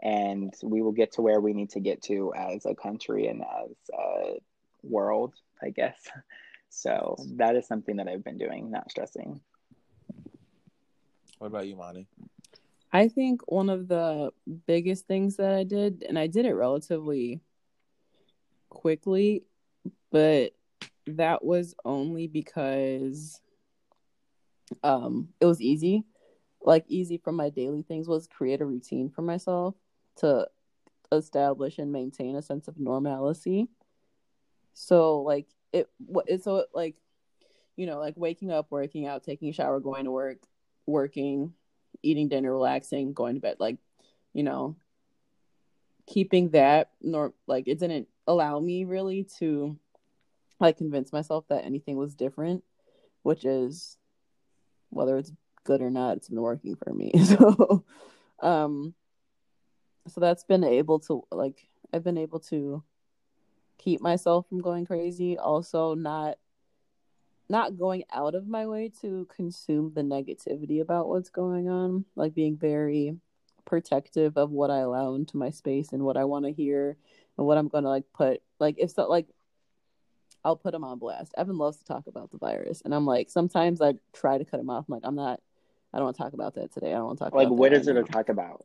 and 0.00 0.54
we 0.62 0.82
will 0.82 0.92
get 0.92 1.14
to 1.14 1.20
where 1.20 1.40
we 1.40 1.52
need 1.52 1.70
to 1.70 1.80
get 1.80 2.00
to 2.02 2.32
as 2.32 2.64
a 2.64 2.76
country 2.76 3.26
and 3.26 3.42
as 3.42 3.76
a 3.92 4.38
world, 4.82 5.34
I 5.62 5.70
guess. 5.70 5.98
So 6.70 7.16
that 7.36 7.56
is 7.56 7.66
something 7.66 7.96
that 7.96 8.08
I've 8.08 8.22
been 8.22 8.36
doing, 8.36 8.70
not 8.70 8.90
stressing. 8.90 9.40
what 11.38 11.46
about 11.46 11.66
you, 11.66 11.76
Monty? 11.76 12.06
I 12.92 13.08
think 13.08 13.40
one 13.50 13.70
of 13.70 13.88
the 13.88 14.32
biggest 14.66 15.06
things 15.06 15.36
that 15.36 15.54
I 15.54 15.64
did, 15.64 16.04
and 16.06 16.18
I 16.18 16.26
did 16.26 16.44
it 16.44 16.52
relatively 16.52 17.40
quickly, 18.68 19.44
but 20.12 20.52
that 21.06 21.42
was 21.42 21.74
only 21.86 22.26
because 22.26 23.40
um 24.84 25.28
it 25.40 25.46
was 25.46 25.62
easy. 25.62 26.04
Like 26.62 26.84
easy 26.88 27.18
from 27.18 27.36
my 27.36 27.50
daily 27.50 27.82
things 27.82 28.08
was 28.08 28.26
create 28.26 28.60
a 28.60 28.66
routine 28.66 29.10
for 29.10 29.22
myself 29.22 29.74
to 30.16 30.48
establish 31.12 31.78
and 31.78 31.92
maintain 31.92 32.36
a 32.36 32.42
sense 32.42 32.68
of 32.68 32.78
normalcy. 32.78 33.68
So 34.74 35.22
like 35.22 35.46
it 35.72 35.88
what 35.98 36.26
so 36.42 36.56
it, 36.56 36.68
like 36.74 36.96
you 37.76 37.86
know 37.86 37.98
like 37.98 38.14
waking 38.16 38.50
up, 38.50 38.66
working 38.70 39.06
out, 39.06 39.24
taking 39.24 39.48
a 39.48 39.52
shower, 39.52 39.80
going 39.80 40.04
to 40.04 40.10
work, 40.10 40.38
working, 40.86 41.54
eating 42.02 42.28
dinner, 42.28 42.52
relaxing, 42.52 43.12
going 43.12 43.34
to 43.34 43.40
bed, 43.40 43.56
like, 43.58 43.76
you 44.32 44.42
know, 44.42 44.76
keeping 46.06 46.50
that 46.50 46.90
nor 47.02 47.34
like 47.46 47.68
it 47.68 47.78
didn't 47.78 48.08
allow 48.26 48.58
me 48.58 48.84
really 48.84 49.26
to 49.38 49.78
like 50.58 50.78
convince 50.78 51.12
myself 51.12 51.44
that 51.48 51.64
anything 51.64 51.96
was 51.96 52.14
different, 52.14 52.64
which 53.22 53.44
is 53.44 53.96
whether 54.90 55.18
it's 55.18 55.32
good 55.68 55.82
or 55.82 55.90
not, 55.90 56.16
it's 56.16 56.30
been 56.30 56.40
working 56.40 56.74
for 56.74 56.92
me. 56.92 57.12
So 57.24 57.84
um 58.40 58.94
so 60.08 60.20
that's 60.20 60.44
been 60.44 60.64
able 60.64 61.00
to 61.00 61.22
like 61.30 61.68
I've 61.92 62.04
been 62.04 62.16
able 62.18 62.40
to 62.52 62.82
keep 63.76 64.00
myself 64.00 64.48
from 64.48 64.60
going 64.60 64.86
crazy, 64.86 65.36
also 65.36 65.94
not 65.94 66.38
not 67.50 67.78
going 67.78 68.04
out 68.12 68.34
of 68.34 68.46
my 68.46 68.66
way 68.66 68.90
to 69.02 69.26
consume 69.34 69.92
the 69.94 70.02
negativity 70.02 70.80
about 70.80 71.08
what's 71.08 71.30
going 71.30 71.68
on, 71.68 72.04
like 72.16 72.34
being 72.34 72.56
very 72.56 73.16
protective 73.64 74.36
of 74.38 74.50
what 74.50 74.70
I 74.70 74.78
allow 74.78 75.14
into 75.14 75.36
my 75.36 75.50
space 75.50 75.92
and 75.92 76.02
what 76.02 76.16
I 76.16 76.24
want 76.24 76.46
to 76.46 76.52
hear 76.52 76.96
and 77.36 77.46
what 77.46 77.58
I'm 77.58 77.68
going 77.68 77.84
to 77.84 77.90
like 77.90 78.04
put 78.14 78.40
like 78.58 78.76
if 78.78 78.90
so 78.90 79.06
like 79.08 79.26
I'll 80.44 80.56
put 80.56 80.74
him 80.74 80.84
on 80.84 80.98
blast. 80.98 81.34
Evan 81.36 81.58
loves 81.58 81.78
to 81.78 81.84
talk 81.84 82.06
about 82.06 82.30
the 82.30 82.38
virus 82.38 82.80
and 82.84 82.94
I'm 82.94 83.04
like 83.04 83.28
sometimes 83.28 83.82
I 83.82 83.94
try 84.14 84.38
to 84.38 84.44
cut 84.46 84.60
him 84.60 84.70
off. 84.70 84.86
I'm 84.88 84.94
like 84.94 85.04
I'm 85.04 85.16
not 85.16 85.40
I 85.92 85.98
don't 85.98 86.04
want 86.04 86.16
to 86.16 86.22
talk 86.22 86.32
about 86.34 86.54
that 86.54 86.72
today. 86.72 86.92
I 86.92 86.96
don't 86.96 87.06
want 87.06 87.18
to 87.18 87.24
talk 87.24 87.34
Like, 87.34 87.46
about 87.48 87.56
what 87.56 87.70
that 87.70 87.80
is 87.80 87.86
right 87.86 87.94
there 87.94 88.02
to 88.02 88.12
talk 88.12 88.28
about? 88.28 88.64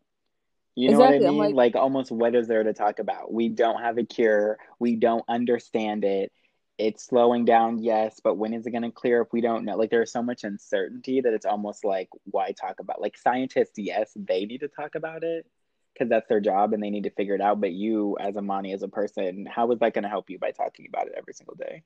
You 0.75 0.89
know 0.89 0.99
Exactly, 0.99 1.19
what 1.19 1.27
I 1.27 1.31
mean? 1.31 1.55
like- 1.55 1.55
Like, 1.55 1.75
almost 1.75 2.11
what 2.11 2.35
is 2.35 2.47
there 2.47 2.63
to 2.63 2.73
talk 2.73 2.99
about? 2.99 3.31
We 3.33 3.49
don't 3.49 3.79
have 3.81 3.97
a 3.97 4.03
cure. 4.03 4.57
We 4.79 4.95
don't 4.95 5.23
understand 5.27 6.03
it. 6.03 6.31
It's 6.79 7.03
slowing 7.05 7.45
down, 7.45 7.77
yes, 7.83 8.19
but 8.23 8.35
when 8.35 8.53
is 8.53 8.65
it 8.65 8.71
going 8.71 8.81
to 8.83 8.91
clear 8.91 9.21
if 9.21 9.31
we 9.31 9.41
don't 9.41 9.63
know? 9.63 9.75
Like, 9.77 9.91
there's 9.91 10.11
so 10.11 10.23
much 10.23 10.43
uncertainty 10.43 11.21
that 11.21 11.33
it's 11.33 11.45
almost 11.45 11.85
like, 11.85 12.09
why 12.25 12.51
talk 12.51 12.79
about? 12.79 12.99
Like, 12.99 13.17
scientists, 13.17 13.77
yes, 13.77 14.11
they 14.15 14.45
need 14.45 14.61
to 14.61 14.67
talk 14.67 14.95
about 14.95 15.23
it 15.23 15.45
because 15.93 16.09
that's 16.09 16.27
their 16.27 16.39
job 16.41 16.73
and 16.73 16.81
they 16.81 16.89
need 16.89 17.03
to 17.03 17.11
figure 17.11 17.35
it 17.35 17.41
out. 17.41 17.61
But 17.61 17.73
you, 17.73 18.17
as 18.19 18.35
Imani, 18.35 18.73
as 18.73 18.81
a 18.81 18.87
person, 18.87 19.45
how 19.45 19.71
is 19.71 19.79
that 19.79 19.93
going 19.93 20.03
to 20.03 20.09
help 20.09 20.29
you 20.31 20.39
by 20.39 20.51
talking 20.51 20.87
about 20.87 21.07
it 21.07 21.13
every 21.15 21.33
single 21.33 21.55
day? 21.55 21.83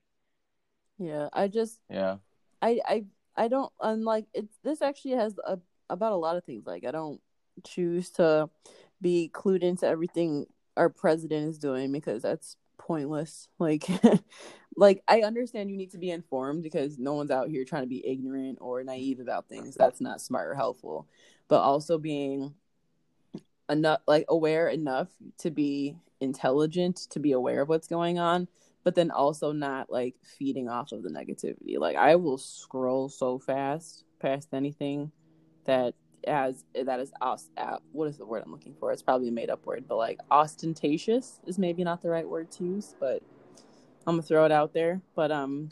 Yeah, 0.98 1.28
I 1.32 1.48
just 1.48 1.80
Yeah. 1.90 2.16
I 2.62 2.80
I 2.86 3.04
I 3.38 3.48
don't 3.48 3.72
unlike 3.80 4.26
it's 4.34 4.58
this 4.64 4.82
actually 4.82 5.12
has 5.12 5.38
a 5.46 5.58
about 5.88 6.12
a 6.12 6.16
lot 6.16 6.36
of 6.36 6.44
things. 6.44 6.66
Like 6.66 6.84
I 6.84 6.90
don't 6.90 7.20
choose 7.64 8.10
to 8.10 8.50
be 9.00 9.30
clued 9.32 9.62
into 9.62 9.86
everything 9.86 10.46
our 10.76 10.88
president 10.88 11.48
is 11.48 11.58
doing 11.58 11.92
because 11.92 12.22
that's 12.22 12.56
pointless. 12.78 13.48
Like 13.58 13.86
like 14.76 15.02
I 15.08 15.22
understand 15.22 15.70
you 15.70 15.76
need 15.76 15.92
to 15.92 15.98
be 15.98 16.10
informed 16.10 16.64
because 16.64 16.98
no 16.98 17.14
one's 17.14 17.30
out 17.30 17.48
here 17.48 17.64
trying 17.64 17.84
to 17.84 17.88
be 17.88 18.06
ignorant 18.06 18.58
or 18.60 18.82
naive 18.82 19.20
about 19.20 19.48
things. 19.48 19.76
That's 19.76 20.00
not 20.00 20.20
smart 20.20 20.48
or 20.48 20.54
helpful. 20.54 21.06
But 21.46 21.60
also 21.60 21.96
being 21.96 22.54
enough 23.70 24.00
like 24.06 24.24
aware 24.28 24.68
enough 24.68 25.08
to 25.38 25.50
be 25.50 25.96
intelligent 26.20 26.96
to 27.10 27.20
be 27.20 27.32
aware 27.32 27.62
of 27.62 27.68
what's 27.68 27.86
going 27.86 28.18
on 28.18 28.48
but 28.88 28.94
then 28.94 29.10
also 29.10 29.52
not 29.52 29.90
like 29.92 30.14
feeding 30.38 30.66
off 30.66 30.92
of 30.92 31.02
the 31.02 31.10
negativity. 31.10 31.78
Like 31.78 31.94
i 31.96 32.16
will 32.16 32.38
scroll 32.38 33.10
so 33.10 33.38
fast 33.38 34.04
past 34.18 34.48
anything 34.54 35.12
that 35.66 35.92
as 36.26 36.64
that 36.86 37.00
is 37.00 37.12
os- 37.20 37.50
uh, 37.58 37.76
what 37.92 38.08
is 38.08 38.16
the 38.16 38.24
word 38.24 38.42
i'm 38.46 38.50
looking 38.50 38.74
for? 38.80 38.90
It's 38.90 39.02
probably 39.02 39.28
a 39.28 39.30
made 39.32 39.50
up 39.50 39.66
word 39.66 39.84
but 39.86 39.96
like 39.98 40.18
ostentatious 40.30 41.38
is 41.46 41.58
maybe 41.58 41.84
not 41.84 42.00
the 42.00 42.08
right 42.08 42.26
word 42.26 42.50
to 42.52 42.64
use 42.64 42.94
but 42.98 43.22
i'm 44.06 44.14
gonna 44.14 44.22
throw 44.22 44.46
it 44.46 44.52
out 44.52 44.72
there. 44.72 45.02
But 45.14 45.30
um 45.32 45.68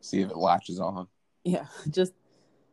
See 0.00 0.20
if 0.22 0.30
it 0.30 0.36
latches 0.36 0.80
on. 0.80 1.06
yeah 1.44 1.66
just 1.90 2.12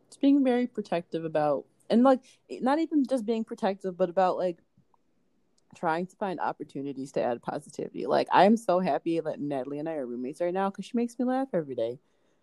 just 0.10 0.20
being 0.20 0.44
very 0.44 0.66
protective 0.66 1.26
about 1.26 1.66
and 1.92 2.02
like 2.02 2.22
not 2.50 2.80
even 2.80 3.06
just 3.06 3.24
being 3.24 3.44
protective 3.44 3.96
but 3.96 4.10
about 4.10 4.36
like 4.36 4.58
trying 5.76 6.08
to 6.08 6.16
find 6.16 6.40
opportunities 6.40 7.12
to 7.14 7.22
add 7.22 7.42
positivity. 7.42 8.06
Like 8.06 8.28
i'm 8.32 8.58
so 8.58 8.80
happy 8.80 9.20
that 9.20 9.40
natalie 9.40 9.80
and 9.80 9.90
i 9.90 9.94
are 9.94 10.06
roommates 10.06 10.42
right 10.42 10.54
now 10.54 10.70
because 10.70 10.86
she 10.86 10.98
makes 10.98 11.18
me 11.18 11.26
laugh 11.26 11.48
every 11.54 11.76
day. 11.76 12.00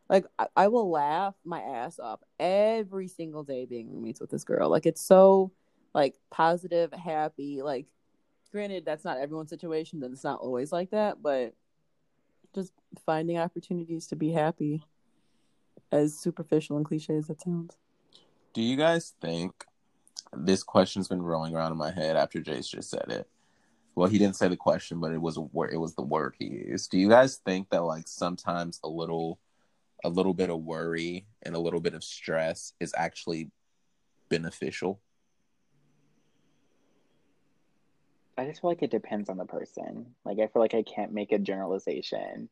Like 0.09 0.25
I, 0.39 0.47
I 0.57 0.69
will 0.69 0.91
laugh 0.91 1.35
my 1.45 1.61
ass 1.61 1.99
off 1.99 2.21
every 2.39 3.09
single 3.09 3.43
day 3.43 3.67
being 3.67 3.93
roommates 3.93 4.21
with 4.21 4.31
this 4.31 4.45
girl. 4.45 4.71
Like 4.71 4.87
it's 4.87 5.01
so 5.01 5.53
like 5.95 6.15
positive 6.31 6.93
happy 6.93 7.63
like 7.63 7.87
granted 8.53 8.85
that's 8.85 9.05
not 9.05 9.19
everyone's 9.19 9.51
situation 9.51 10.03
and 10.03 10.13
it's 10.13 10.25
not 10.25 10.41
always 10.41 10.71
like 10.71 10.91
that 10.91 11.23
but 11.23 11.55
just 12.55 12.73
finding 13.05 13.39
opportunities 13.39 14.07
to 14.07 14.17
be 14.17 14.31
happy 14.31 14.83
as 15.93 16.19
superficial 16.19 16.77
and 16.77 16.87
cliche 16.87 17.17
as 17.17 17.27
that 17.27 17.41
sounds. 17.41 17.77
Do 18.53 18.63
you 18.63 18.77
guys 18.77 19.15
think 19.21 19.65
this 20.33 20.63
question's 20.63 21.09
been 21.09 21.23
rolling 21.23 21.55
around 21.55 21.73
in 21.73 21.79
my 21.79 21.91
head 21.91 22.17
after 22.17 22.41
Jayse 22.41 22.69
just 22.69 22.91
said 22.91 23.07
it? 23.09 23.29
Well, 23.95 24.09
he 24.09 24.19
didn't 24.19 24.37
say 24.37 24.49
the 24.49 24.57
question, 24.57 25.01
but 25.01 25.13
it 25.13 25.21
was 25.21 25.39
word. 25.39 25.73
It 25.73 25.79
was 25.79 25.95
the 25.95 26.03
word 26.03 26.35
he 26.39 26.47
used. 26.47 26.91
Do 26.91 26.99
you 26.99 27.09
guys 27.09 27.37
think 27.37 27.71
that 27.71 27.85
like 27.85 28.07
sometimes 28.09 28.79
a 28.85 28.89
little, 28.89 29.39
a 30.05 30.11
little 30.11 30.35
bit 30.35 30.51
of 30.51 30.61
worry 30.61 31.27
and 31.43 31.55
a 31.55 31.59
little 31.59 31.81
bit 31.81 31.95
of 31.95 32.05
stress 32.05 32.75
is 32.79 32.93
actually 32.97 33.51
beneficial? 34.29 35.01
I 38.39 38.45
just 38.45 38.61
feel 38.61 38.71
like 38.71 38.83
it 38.83 38.91
depends 38.91 39.31
on 39.31 39.39
the 39.39 39.47
person. 39.47 40.15
Like 40.25 40.39
I 40.39 40.47
feel 40.47 40.61
like 40.61 40.75
I 40.75 40.83
can't 40.83 41.13
make 41.13 41.33
a 41.33 41.39
generalization. 41.39 42.51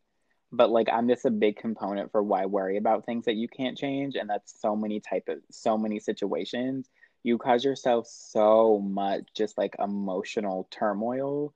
But 0.51 0.71
like 0.71 0.89
I'm 0.91 1.09
just 1.09 1.27
a 1.27 1.31
big 1.31 1.57
component 1.57 2.11
for 2.11 2.23
why 2.23 2.47
worry 2.47 2.77
about 2.77 3.05
things 3.05 3.27
that 3.27 3.35
you 3.35 3.49
can't 3.49 3.77
change 3.77 4.15
and 4.15 4.31
that's 4.31 4.59
so 4.61 4.75
many 4.77 5.01
type 5.01 5.29
of 5.29 5.39
so 5.51 5.77
many 5.77 5.99
situations. 5.99 6.89
You 7.25 7.39
cause 7.39 7.65
yourself 7.65 8.07
so 8.07 8.79
much 8.81 9.25
just 9.35 9.59
like 9.59 9.75
emotional 9.81 10.69
turmoil 10.71 11.55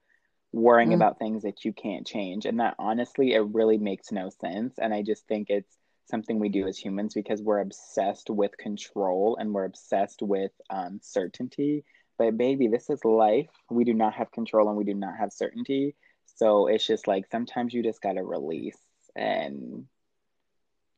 worrying 0.53 0.91
Mm. 0.91 0.95
about 0.95 1.19
things 1.19 1.43
that 1.45 1.64
you 1.64 1.73
can't 1.73 2.07
change 2.07 2.47
and 2.47 2.61
that 2.61 2.75
honestly 2.79 3.35
it 3.35 3.47
really 3.53 3.79
makes 3.79 4.11
no 4.12 4.31
sense 4.31 4.79
and 4.79 4.95
I 4.95 5.03
just 5.03 5.27
think 5.29 5.51
it's 5.51 5.77
something 6.07 6.39
we 6.41 6.49
do 6.49 6.66
as 6.66 6.79
humans 6.79 7.14
because 7.14 7.43
we're 7.43 7.61
obsessed 7.61 8.31
with 8.31 8.57
control 8.59 9.37
and 9.39 9.53
we're 9.55 9.66
obsessed 9.66 10.23
with 10.23 10.53
um, 10.71 11.01
certainty 11.03 11.85
but 12.19 12.37
baby, 12.37 12.69
this 12.69 12.91
is 12.91 13.05
life. 13.05 13.51
We 13.71 13.85
do 13.85 13.95
not 13.95 14.14
have 14.14 14.33
control 14.33 14.69
and 14.69 14.77
we 14.77 14.85
do 14.85 14.95
not 14.95 15.16
have 15.19 15.33
certainty. 15.33 15.95
So 16.27 16.66
it's 16.66 16.87
just 16.87 17.07
like 17.07 17.27
sometimes 17.31 17.73
you 17.73 17.83
just 17.83 18.03
gotta 18.03 18.23
release 18.25 18.79
and 19.14 19.87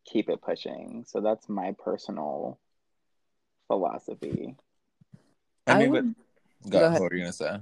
keep 0.06 0.30
it 0.30 0.40
pushing. 0.42 1.04
So 1.06 1.20
that's 1.20 1.48
my 1.48 1.74
personal 1.78 2.58
philosophy. 3.80 4.56
I 5.68 5.72
I 5.72 5.78
mean, 5.78 5.90
would- 5.92 6.14
but 6.64 6.70
go, 6.72 6.78
go 6.80 6.86
ahead. 6.86 7.00
what 7.00 7.10
were 7.12 7.16
you 7.16 7.22
gonna 7.22 7.32
say? 7.32 7.60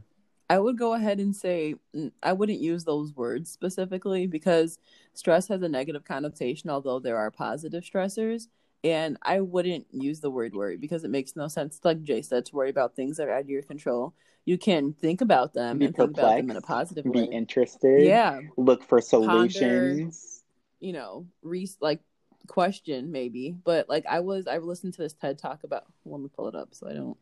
I 0.50 0.58
would 0.58 0.78
go 0.78 0.94
ahead 0.94 1.20
and 1.20 1.36
say 1.36 1.74
I 2.22 2.32
wouldn't 2.32 2.60
use 2.60 2.82
those 2.84 3.14
words 3.14 3.50
specifically 3.50 4.26
because 4.26 4.78
stress 5.12 5.46
has 5.48 5.60
a 5.60 5.68
negative 5.68 6.04
connotation, 6.04 6.70
although 6.70 6.98
there 6.98 7.18
are 7.18 7.30
positive 7.30 7.84
stressors. 7.84 8.48
And 8.84 9.18
I 9.20 9.40
wouldn't 9.40 9.86
use 9.92 10.20
the 10.20 10.30
word 10.30 10.54
worry 10.54 10.78
because 10.78 11.04
it 11.04 11.10
makes 11.10 11.36
no 11.36 11.48
sense, 11.48 11.78
like 11.84 12.02
Jay 12.04 12.22
said, 12.22 12.46
to 12.46 12.56
worry 12.56 12.70
about 12.70 12.94
things 12.96 13.18
that 13.18 13.28
are 13.28 13.32
out 13.34 13.42
of 13.42 13.50
your 13.50 13.60
control. 13.62 14.14
You 14.46 14.56
can 14.56 14.94
think 14.94 15.20
about 15.20 15.52
them 15.52 15.78
Be 15.80 15.86
and 15.86 15.94
think 15.94 16.12
about 16.12 16.36
them 16.36 16.50
in 16.50 16.56
a 16.56 16.62
positive 16.62 17.04
Be 17.04 17.10
way. 17.10 17.24
interested. 17.26 18.04
Yeah, 18.06 18.40
Look 18.56 18.82
for 18.84 19.02
solutions. 19.02 20.42
you 20.80 20.92
know, 20.94 21.26
re- 21.42 21.68
like 21.82 22.00
question 22.48 23.12
maybe. 23.12 23.54
But 23.64 23.88
like 23.88 24.04
I 24.06 24.20
was, 24.20 24.46
I 24.46 24.58
listened 24.58 24.94
to 24.94 25.02
this 25.02 25.12
TED 25.12 25.38
talk 25.38 25.64
about. 25.64 25.84
Let 26.04 26.20
me 26.20 26.28
pull 26.34 26.48
it 26.48 26.54
up 26.54 26.74
so 26.74 26.88
I 26.88 26.94
don't. 26.94 27.16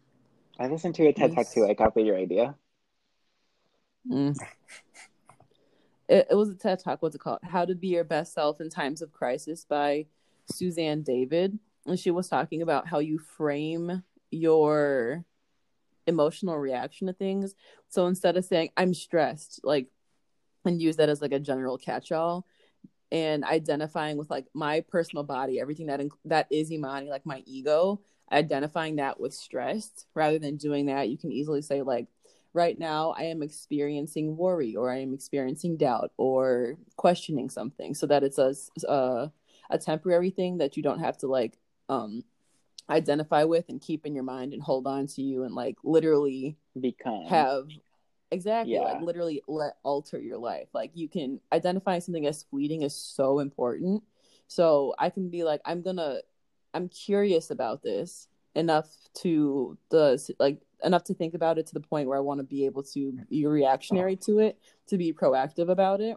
I 0.58 0.68
listened 0.68 0.94
to 0.94 1.06
a 1.06 1.12
TED 1.12 1.34
Talk 1.34 1.50
too. 1.50 1.66
I 1.66 1.74
copied 1.74 2.06
your 2.06 2.16
idea. 2.16 2.54
Mm. 4.10 4.36
It, 6.08 6.28
it 6.30 6.34
was 6.34 6.48
a 6.48 6.54
TED 6.54 6.82
talk. 6.82 7.02
What's 7.02 7.14
it 7.14 7.20
called? 7.20 7.40
How 7.42 7.64
to 7.64 7.74
Be 7.74 7.88
Your 7.88 8.04
Best 8.04 8.32
Self 8.32 8.60
in 8.60 8.70
Times 8.70 9.02
of 9.02 9.12
Crisis 9.12 9.66
by 9.68 10.06
Suzanne 10.50 11.02
David. 11.02 11.58
And 11.84 11.98
she 11.98 12.10
was 12.10 12.28
talking 12.28 12.62
about 12.62 12.86
how 12.86 13.00
you 13.00 13.18
frame 13.18 14.02
your 14.30 15.24
emotional 16.06 16.56
reaction 16.56 17.08
to 17.08 17.12
things. 17.12 17.54
So 17.88 18.06
instead 18.06 18.36
of 18.36 18.44
saying, 18.44 18.70
I'm 18.76 18.94
stressed, 18.94 19.60
like, 19.62 19.88
and 20.64 20.80
use 20.80 20.96
that 20.96 21.08
as 21.08 21.20
like 21.20 21.32
a 21.32 21.40
general 21.40 21.78
catch 21.78 22.12
all, 22.12 22.46
and 23.12 23.44
identifying 23.44 24.16
with 24.16 24.30
like 24.30 24.46
my 24.54 24.80
personal 24.80 25.24
body, 25.24 25.60
everything 25.60 25.86
that 25.86 26.00
inc- 26.00 26.10
that 26.24 26.46
is 26.50 26.72
Imani, 26.72 27.10
like 27.10 27.24
my 27.24 27.42
ego, 27.46 28.00
identifying 28.32 28.96
that 28.96 29.20
with 29.20 29.32
stress 29.32 30.06
rather 30.14 30.38
than 30.38 30.56
doing 30.56 30.86
that, 30.86 31.08
you 31.08 31.16
can 31.16 31.30
easily 31.32 31.62
say 31.62 31.82
like, 31.82 32.08
right 32.52 32.78
now 32.78 33.14
I 33.16 33.24
am 33.24 33.42
experiencing 33.42 34.36
worry 34.36 34.74
or 34.74 34.90
I 34.90 35.00
am 35.00 35.14
experiencing 35.14 35.76
doubt 35.76 36.12
or 36.16 36.76
questioning 36.96 37.50
something, 37.50 37.94
so 37.94 38.06
that 38.06 38.24
it's 38.24 38.38
a 38.38 38.54
a, 38.88 39.30
a 39.70 39.78
temporary 39.78 40.30
thing 40.30 40.58
that 40.58 40.76
you 40.76 40.82
don't 40.82 41.00
have 41.00 41.18
to 41.18 41.26
like 41.26 41.58
um 41.88 42.24
identify 42.88 43.44
with 43.44 43.68
and 43.68 43.80
keep 43.80 44.06
in 44.06 44.14
your 44.14 44.24
mind 44.24 44.52
and 44.52 44.62
hold 44.62 44.86
on 44.86 45.06
to 45.08 45.22
you 45.22 45.42
and 45.44 45.54
like 45.54 45.76
literally 45.82 46.56
Become. 46.80 47.26
have 47.26 47.68
exactly 48.30 48.74
Yeah. 48.74 48.82
like 48.82 49.02
literally 49.02 49.42
let 49.46 49.76
alter 49.82 50.20
your 50.20 50.38
life. 50.38 50.68
Like 50.74 50.92
you 50.94 51.08
can 51.08 51.40
identifying 51.52 52.00
something 52.00 52.26
as 52.26 52.42
fleeting 52.44 52.82
is 52.82 52.94
so 52.94 53.38
important. 53.38 54.02
So 54.48 54.94
i 54.98 55.10
can 55.10 55.28
be 55.28 55.44
like 55.44 55.60
i'm 55.64 55.82
gonna 55.82 56.18
i'm 56.74 56.88
curious 56.88 57.50
about 57.50 57.82
this 57.82 58.28
enough 58.54 58.88
to 59.14 59.76
the 59.90 60.34
like 60.38 60.60
enough 60.84 61.04
to 61.04 61.14
think 61.14 61.34
about 61.34 61.58
it 61.58 61.66
to 61.66 61.74
the 61.74 61.80
point 61.80 62.08
where 62.08 62.16
i 62.16 62.20
want 62.20 62.38
to 62.38 62.44
be 62.44 62.64
able 62.64 62.82
to 62.82 63.18
be 63.28 63.46
reactionary 63.46 64.16
oh. 64.20 64.24
to 64.24 64.38
it 64.38 64.58
to 64.86 64.96
be 64.96 65.12
proactive 65.12 65.68
about 65.68 66.00
it. 66.00 66.16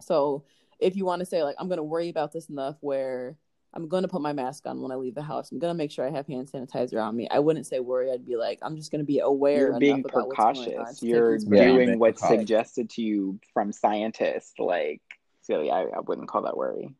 So 0.00 0.44
if 0.80 0.96
you 0.96 1.04
want 1.04 1.20
to 1.20 1.26
say 1.26 1.42
like 1.42 1.56
i'm 1.58 1.68
gonna 1.68 1.82
worry 1.82 2.08
about 2.08 2.32
this 2.32 2.48
enough 2.48 2.76
where 2.80 3.36
I'm 3.76 3.88
going 3.88 4.02
to 4.02 4.08
put 4.08 4.22
my 4.22 4.32
mask 4.32 4.66
on 4.66 4.80
when 4.80 4.92
I 4.92 4.94
leave 4.94 5.16
the 5.16 5.22
house. 5.22 5.50
I'm 5.50 5.58
going 5.58 5.72
to 5.72 5.76
make 5.76 5.90
sure 5.90 6.06
I 6.06 6.10
have 6.10 6.28
hand 6.28 6.48
sanitizer 6.50 7.02
on 7.02 7.16
me. 7.16 7.28
I 7.28 7.40
wouldn't 7.40 7.66
say 7.66 7.80
worry. 7.80 8.10
I'd 8.12 8.24
be 8.24 8.36
like, 8.36 8.60
I'm 8.62 8.76
just 8.76 8.92
going 8.92 9.00
to 9.00 9.04
be 9.04 9.18
aware. 9.18 9.70
You're 9.72 9.80
being 9.80 10.04
about 10.04 10.28
what's 10.28 10.36
going 10.38 10.56
on 10.78 10.84
precautious. 10.84 11.02
You're 11.02 11.34
into 11.34 11.56
Yeah, 11.56 11.72
doing 11.72 11.98
what's 11.98 12.20
precautious. 12.20 12.40
suggested 12.42 12.90
to 12.90 13.02
you 13.02 13.40
from 13.52 13.72
scientists. 13.72 14.54
Like, 14.60 15.02
so 15.42 15.60
yeah, 15.60 15.72
I, 15.74 15.82
I 15.96 16.00
wouldn't 16.00 16.28
call 16.28 16.42
that 16.42 16.56
worry. 16.56 16.94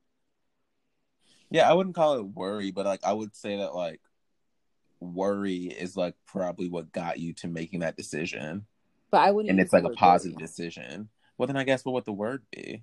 Yeah, 1.51 1.71
I 1.71 1.75
wouldn't 1.75 1.95
call 1.95 2.19
it 2.19 2.27
worry, 2.27 2.73
but 2.73 2.87
like 2.87 3.05
I 3.05 3.13
would 3.13 3.37
say 3.37 3.59
that 3.59 3.75
like 3.77 4.01
worry 5.01 5.67
is 5.67 5.97
like 5.97 6.15
probably 6.27 6.69
what 6.69 6.91
got 6.93 7.21
you 7.21 7.33
to 7.35 7.47
making 7.49 7.81
that 7.81 7.97
decision, 7.97 8.67
But 9.13 9.19
I 9.21 9.31
wouldn't. 9.31 9.51
and 9.51 9.61
it's 9.61 9.73
like 9.73 9.85
a 9.85 9.91
positive 9.91 10.37
worry. 10.37 10.47
decision. 10.47 11.09
Well, 11.39 11.47
then 11.47 11.57
I 11.57 11.63
guess 11.65 11.85
what 11.85 11.95
would 11.95 12.05
the 12.05 12.13
word 12.13 12.43
be? 12.51 12.83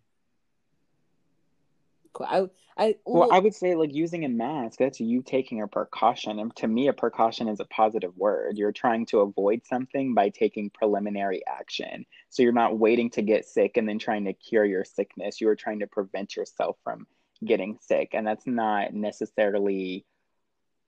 Cool. 2.13 2.27
I, 2.29 2.49
I, 2.77 2.95
Well, 3.05 3.27
well, 3.29 3.31
I 3.31 3.39
would 3.39 3.53
say 3.55 3.75
like 3.75 3.93
using 3.93 4.25
a 4.25 4.29
mask, 4.29 4.79
that's 4.79 4.99
you 4.99 5.21
taking 5.21 5.61
a 5.61 5.67
precaution. 5.67 6.39
And 6.39 6.55
to 6.57 6.67
me, 6.67 6.87
a 6.87 6.93
precaution 6.93 7.47
is 7.47 7.59
a 7.59 7.65
positive 7.65 8.15
word. 8.17 8.57
You're 8.57 8.71
trying 8.71 9.05
to 9.07 9.19
avoid 9.19 9.65
something 9.65 10.13
by 10.13 10.29
taking 10.29 10.69
preliminary 10.69 11.41
action. 11.47 12.05
So 12.29 12.43
you're 12.43 12.51
not 12.53 12.79
waiting 12.79 13.09
to 13.11 13.21
get 13.21 13.45
sick 13.45 13.77
and 13.77 13.87
then 13.87 13.99
trying 13.99 14.25
to 14.25 14.33
cure 14.33 14.65
your 14.65 14.83
sickness. 14.85 15.39
You 15.41 15.49
are 15.49 15.55
trying 15.55 15.79
to 15.79 15.87
prevent 15.87 16.35
yourself 16.35 16.77
from 16.83 17.07
getting 17.45 17.77
sick. 17.81 18.09
And 18.13 18.25
that's 18.27 18.47
not 18.47 18.93
necessarily 18.93 20.05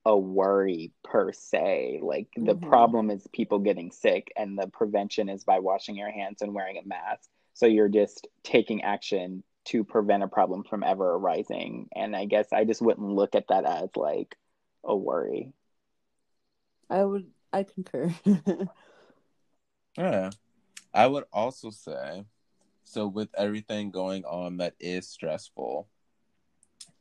a 0.05 0.17
worry 0.17 0.91
per 1.03 1.31
se. 1.31 1.99
Like 2.01 2.27
the 2.35 2.55
Mhm. 2.55 2.61
problem 2.61 3.09
is 3.09 3.25
people 3.33 3.59
getting 3.59 3.91
sick, 3.91 4.31
and 4.35 4.57
the 4.57 4.67
prevention 4.67 5.29
is 5.29 5.43
by 5.45 5.59
washing 5.59 5.95
your 5.95 6.11
hands 6.11 6.41
and 6.41 6.53
wearing 6.53 6.77
a 6.77 6.83
mask. 6.85 7.29
So 7.53 7.65
you're 7.65 7.89
just 7.89 8.27
taking 8.43 8.81
action 8.83 9.43
to 9.65 9.83
prevent 9.83 10.23
a 10.23 10.27
problem 10.27 10.63
from 10.63 10.83
ever 10.83 11.11
arising. 11.11 11.89
And 11.95 12.15
I 12.15 12.25
guess 12.25 12.47
I 12.51 12.63
just 12.65 12.81
wouldn't 12.81 13.07
look 13.07 13.35
at 13.35 13.47
that 13.49 13.65
as 13.65 13.89
like 13.95 14.35
a 14.83 14.95
worry. 14.95 15.53
I 16.89 17.03
would. 17.03 17.27
I 17.51 17.63
concur. 17.63 18.13
Yeah. 19.97 20.31
I 20.93 21.07
would 21.07 21.25
also 21.31 21.69
say 21.69 22.25
so 22.83 23.07
with 23.07 23.29
everything 23.35 23.91
going 23.91 24.25
on 24.25 24.57
that 24.57 24.75
is 24.79 25.07
stressful 25.07 25.87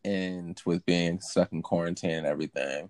and 0.05 0.61
with 0.65 0.87
being 0.87 1.21
stuck 1.21 1.53
in 1.53 1.63
quarantine 1.63 2.11
and 2.11 2.27
everything, 2.27 2.89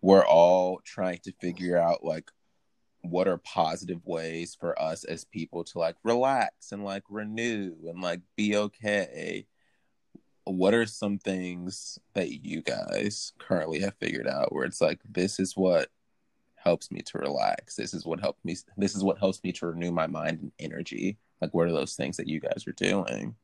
we're 0.00 0.24
all 0.24 0.80
trying 0.84 1.18
to 1.24 1.32
figure 1.40 1.78
out 1.78 2.04
like 2.04 2.30
what 3.02 3.28
are 3.28 3.38
positive 3.38 4.00
ways 4.04 4.56
for 4.58 4.80
us 4.80 5.04
as 5.04 5.24
people 5.24 5.64
to 5.64 5.78
like 5.78 5.96
relax 6.04 6.72
and 6.72 6.84
like 6.84 7.02
renew 7.08 7.74
and 7.88 8.00
like 8.00 8.20
be 8.36 8.56
okay. 8.56 9.46
What 10.44 10.74
are 10.74 10.86
some 10.86 11.18
things 11.18 11.98
that 12.14 12.44
you 12.44 12.62
guys 12.62 13.32
currently 13.38 13.80
have 13.80 13.94
figured 14.00 14.26
out 14.26 14.52
where 14.52 14.64
it's 14.64 14.80
like 14.80 15.00
this 15.08 15.38
is 15.38 15.56
what 15.56 15.88
helps 16.62 16.90
me 16.90 17.00
to 17.02 17.18
relax. 17.18 17.76
This 17.76 17.94
is 17.94 18.06
what 18.06 18.20
helps 18.20 18.44
me. 18.44 18.56
This 18.76 18.94
is 18.94 19.02
what 19.02 19.18
helps 19.18 19.42
me 19.42 19.52
to 19.52 19.66
renew 19.66 19.90
my 19.90 20.06
mind 20.06 20.40
and 20.40 20.52
energy. 20.58 21.18
Like, 21.40 21.52
what 21.54 21.66
are 21.66 21.72
those 21.72 21.94
things 21.94 22.16
that 22.16 22.28
you 22.28 22.40
guys 22.40 22.64
are 22.66 22.72
doing? 22.72 23.34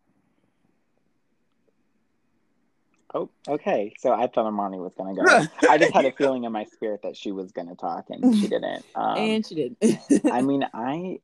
Oh, 3.14 3.30
okay. 3.48 3.94
So 3.98 4.12
I 4.12 4.26
thought 4.26 4.46
Imani 4.48 4.78
was 4.78 4.94
gonna 4.94 5.14
go. 5.14 5.22
I 5.68 5.78
just 5.78 5.92
had 5.92 6.04
a 6.04 6.12
feeling 6.12 6.44
in 6.44 6.52
my 6.52 6.64
spirit 6.64 7.00
that 7.02 7.16
she 7.16 7.32
was 7.32 7.52
gonna 7.52 7.74
talk, 7.74 8.06
and 8.10 8.36
she 8.36 8.48
didn't. 8.48 8.84
Um, 8.94 9.16
and 9.16 9.46
she 9.46 9.54
did. 9.54 9.76
I 10.30 10.42
mean, 10.42 10.64
I 10.74 11.20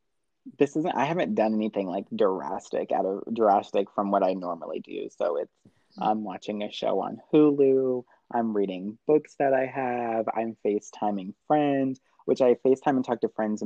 this 0.59 0.76
isn't. 0.76 0.95
I 0.95 1.05
haven't 1.05 1.35
done 1.35 1.55
anything 1.55 1.87
like 1.87 2.07
drastic 2.14 2.93
out 2.93 3.05
of 3.05 3.35
drastic 3.35 3.89
from 3.95 4.11
what 4.11 4.22
I 4.22 4.32
normally 4.32 4.80
do. 4.80 5.09
So 5.16 5.37
it's 5.37 5.53
I'm 5.99 6.24
watching 6.24 6.62
a 6.62 6.72
show 6.72 7.01
on 7.01 7.18
Hulu. 7.32 8.05
I'm 8.32 8.57
reading 8.57 8.99
books 9.07 9.37
that 9.39 9.53
I 9.53 9.66
have. 9.66 10.26
I'm 10.35 10.57
FaceTiming 10.64 11.35
friends, 11.47 12.01
which 12.24 12.41
I 12.41 12.55
FaceTime 12.55 12.97
and 12.97 13.05
talk 13.05 13.20
to 13.20 13.28
friends 13.28 13.62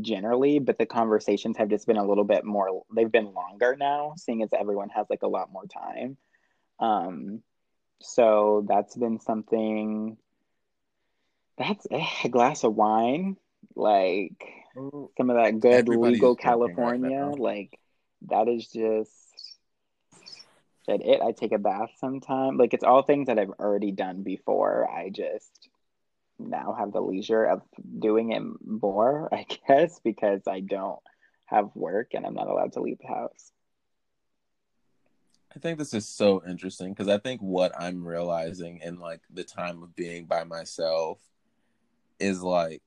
generally, 0.00 0.58
but 0.58 0.78
the 0.78 0.86
conversations 0.86 1.56
have 1.56 1.68
just 1.68 1.86
been 1.86 1.96
a 1.96 2.06
little 2.06 2.24
bit 2.24 2.44
more, 2.44 2.82
they've 2.94 3.10
been 3.10 3.32
longer 3.32 3.76
now, 3.78 4.14
seeing 4.16 4.42
as 4.42 4.50
everyone 4.58 4.88
has 4.90 5.06
like 5.08 5.22
a 5.22 5.28
lot 5.28 5.52
more 5.52 5.66
time. 5.66 6.16
Um, 6.78 7.42
so 8.00 8.64
that's 8.68 8.96
been 8.96 9.20
something. 9.20 10.16
That's 11.56 11.86
eh, 11.90 12.06
a 12.24 12.28
glass 12.28 12.64
of 12.64 12.74
wine, 12.74 13.36
like 13.76 14.44
some 15.16 15.30
of 15.30 15.36
that 15.36 15.60
good 15.60 15.88
legal 15.88 16.36
California, 16.36 17.24
right 17.26 17.38
like 17.38 17.78
that 18.28 18.48
is 18.48 18.66
just 18.66 19.12
that 20.86 21.00
it. 21.02 21.20
I 21.20 21.32
take 21.32 21.52
a 21.52 21.58
bath 21.58 21.90
sometime. 21.98 22.56
Like 22.56 22.74
it's 22.74 22.84
all 22.84 23.02
things 23.02 23.28
that 23.28 23.38
I've 23.38 23.50
already 23.60 23.92
done 23.92 24.22
before. 24.22 24.90
I 24.90 25.10
just 25.10 25.68
now 26.38 26.74
have 26.78 26.92
the 26.92 27.00
leisure 27.00 27.44
of 27.44 27.62
doing 27.98 28.32
it 28.32 28.42
more, 28.66 29.28
I 29.32 29.46
guess, 29.68 30.00
because 30.02 30.42
I 30.46 30.60
don't 30.60 31.00
have 31.46 31.70
work 31.74 32.08
and 32.14 32.26
I'm 32.26 32.34
not 32.34 32.48
allowed 32.48 32.72
to 32.74 32.80
leave 32.80 32.98
the 32.98 33.08
house. 33.08 33.52
I 35.56 35.60
think 35.60 35.78
this 35.78 35.94
is 35.94 36.08
so 36.08 36.42
interesting 36.46 36.92
because 36.92 37.08
I 37.08 37.18
think 37.18 37.40
what 37.40 37.72
I'm 37.78 38.06
realizing 38.06 38.80
in 38.82 38.98
like 38.98 39.20
the 39.30 39.44
time 39.44 39.82
of 39.82 39.94
being 39.94 40.26
by 40.26 40.42
myself 40.44 41.18
is 42.18 42.42
like 42.42 42.82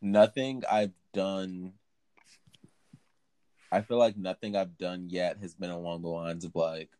nothing 0.00 0.62
I've 0.70 0.92
done 1.12 1.72
I 3.72 3.82
feel 3.82 3.98
like 3.98 4.16
nothing 4.16 4.56
I've 4.56 4.76
done 4.78 5.06
yet 5.10 5.38
has 5.38 5.54
been 5.54 5.70
along 5.70 6.02
the 6.02 6.08
lines 6.08 6.44
of 6.44 6.56
like, 6.56 6.90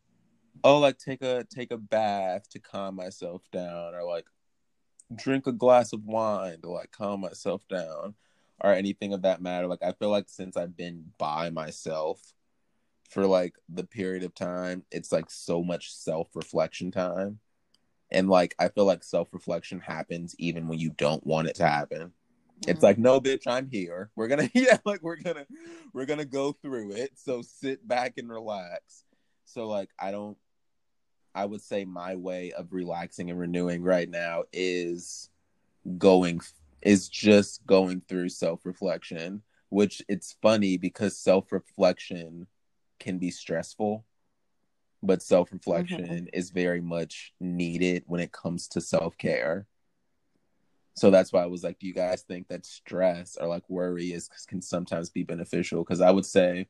oh, 0.63 0.79
like 0.79 0.99
take 0.99 1.23
a 1.23 1.45
take 1.45 1.73
a 1.73 1.77
bath 1.77 2.49
to 2.51 2.61
calm 2.61 2.95
myself 2.95 3.43
down, 3.51 3.95
or 3.95 4.05
like 4.05 4.27
drink 5.17 5.47
a 5.47 5.53
glass 5.53 5.93
of 5.93 6.05
wine 6.05 6.61
to 6.61 6.71
like 6.71 6.93
calm 6.93 7.21
myself 7.23 7.67
down, 7.69 8.15
or 8.61 8.73
anything 8.73 9.13
of 9.13 9.23
that 9.23 9.43
matter. 9.43 9.67
Like 9.67 9.83
I 9.83 9.93
feel 9.93 10.11
like 10.11 10.29
since 10.29 10.57
I've 10.57 10.77
been 10.77 11.07
by 11.19 11.51
myself 11.51 12.21
for 13.11 13.27
like 13.27 13.57
the 13.69 13.85
period 13.85 14.23
of 14.23 14.35
time, 14.35 14.85
it's 14.91 15.13
like 15.13 15.29
so 15.29 15.63
much 15.63 15.93
self 15.93 16.29
reflection 16.35 16.91
time. 16.91 17.41
And 18.11 18.29
like 18.29 18.55
I 18.59 18.69
feel 18.69 18.87
like 18.87 19.05
self 19.05 19.29
reflection 19.33 19.81
happens 19.81 20.35
even 20.39 20.69
when 20.69 20.79
you 20.79 20.91
don't 20.91 21.27
want 21.27 21.49
it 21.49 21.57
to 21.57 21.67
happen. 21.67 22.13
It's 22.67 22.83
like, 22.83 22.97
mm-hmm. 22.97 23.03
no, 23.03 23.21
bitch, 23.21 23.47
I'm 23.47 23.69
here. 23.69 24.11
We're 24.17 24.29
gonna, 24.29 24.51
yeah, 24.55 24.79
like 24.85 25.03
we're 25.03 25.17
gonna, 25.17 25.47
we're 25.93 26.07
gonna 26.07 26.25
go 26.25 26.53
through 26.53 26.93
it. 26.93 27.13
So 27.17 27.43
sit 27.43 27.87
back 27.87 28.15
and 28.17 28.31
relax. 28.31 29.05
So 29.45 29.67
like, 29.67 29.91
I 29.99 30.11
don't. 30.11 30.39
I 31.33 31.45
would 31.45 31.63
say 31.63 31.85
my 31.85 32.17
way 32.17 32.51
of 32.53 32.73
relaxing 32.73 33.31
and 33.31 33.39
renewing 33.39 33.85
right 33.85 34.11
now 34.11 34.45
is 34.53 35.31
going, 35.97 36.41
is 36.83 37.09
just 37.09 37.65
going 37.67 38.01
through 38.01 38.29
self 38.29 38.65
reflection. 38.65 39.43
Which 39.69 40.03
it's 40.09 40.37
funny 40.43 40.77
because 40.77 41.17
self 41.17 41.53
reflection 41.53 42.47
can 43.01 43.19
be 43.19 43.31
stressful, 43.31 44.05
but 45.03 45.23
self 45.23 45.53
reflection 45.53 46.05
mm-hmm. 46.05 46.27
is 46.33 46.51
very 46.51 46.81
much 46.81 47.33
needed 47.41 48.05
when 48.07 48.21
it 48.21 48.33
comes 48.33 48.69
to 48.69 48.81
self 48.81 49.19
care 49.19 49.67
so 51.01 51.11
that's 51.11 51.33
why 51.33 51.43
I 51.43 51.47
was 51.47 51.63
like, 51.63 51.79
do 51.79 51.87
you 51.87 51.95
guys 51.95 52.23
think 52.23 52.49
that 52.49 52.67
stress 52.67 53.39
or 53.41 53.47
like 53.47 53.69
worry 53.71 54.13
is 54.13 54.29
can 54.49 54.61
sometimes 54.61 55.09
be 55.09 55.23
beneficial? 55.23 55.83
Because 55.83 56.03
I 56.03 56.11
would 56.11 56.27
say 56.27 56.69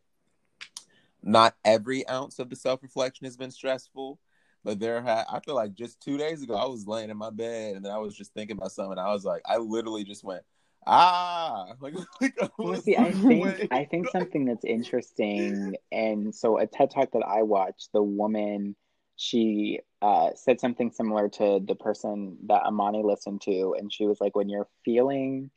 not 1.21 1.57
every 1.65 2.07
ounce 2.09 2.39
of 2.39 2.49
the 2.49 2.57
self 2.57 2.83
reflection 2.83 3.25
has 3.25 3.37
been 3.37 3.51
stressful, 3.51 4.21
but 4.63 4.79
there 4.79 5.03
ha- 5.03 5.27
I 5.29 5.41
feel 5.41 5.57
like 5.57 5.75
just 5.75 6.01
two 6.01 6.17
days 6.17 6.45
ago 6.45 6.55
I 6.55 6.67
was 6.67 6.87
laying 6.87 7.11
in 7.11 7.17
my 7.17 7.31
bed 7.31 7.77
and 7.77 7.85
then 7.85 7.93
I 7.93 7.99
was 7.99 8.15
just 8.15 8.33
thinking 8.33 8.57
about 8.57 8.73
something. 8.73 8.99
I 8.99 9.13
was 9.13 9.25
like, 9.25 9.43
I 9.47 9.57
literally 9.57 10.05
just 10.05 10.23
went, 10.23 10.43
ah, 10.87 11.75
like, 11.81 11.95
like 12.21 12.35
well, 12.59 12.81
see, 12.81 12.97
I 12.97 13.13
think 13.13 13.69
I 13.71 13.85
think 13.85 14.09
something 14.11 14.45
that's 14.45 14.65
interesting, 14.65 15.77
and 15.93 16.35
so 16.35 16.59
a 16.59 16.67
TED 16.67 16.91
talk 16.91 17.13
that 17.13 17.25
I 17.27 17.43
watched, 17.43 17.93
the 17.93 18.03
woman 18.03 18.77
she 19.21 19.81
uh, 20.01 20.31
said 20.35 20.59
something 20.59 20.91
similar 20.91 21.29
to 21.29 21.61
the 21.63 21.75
person 21.75 22.39
that 22.47 22.63
Imani 22.67 23.03
listened 23.03 23.43
to. 23.43 23.77
And 23.79 23.93
she 23.93 24.07
was 24.07 24.19
like, 24.19 24.35
when 24.35 24.49
you're 24.49 24.69
feeling 24.83 25.51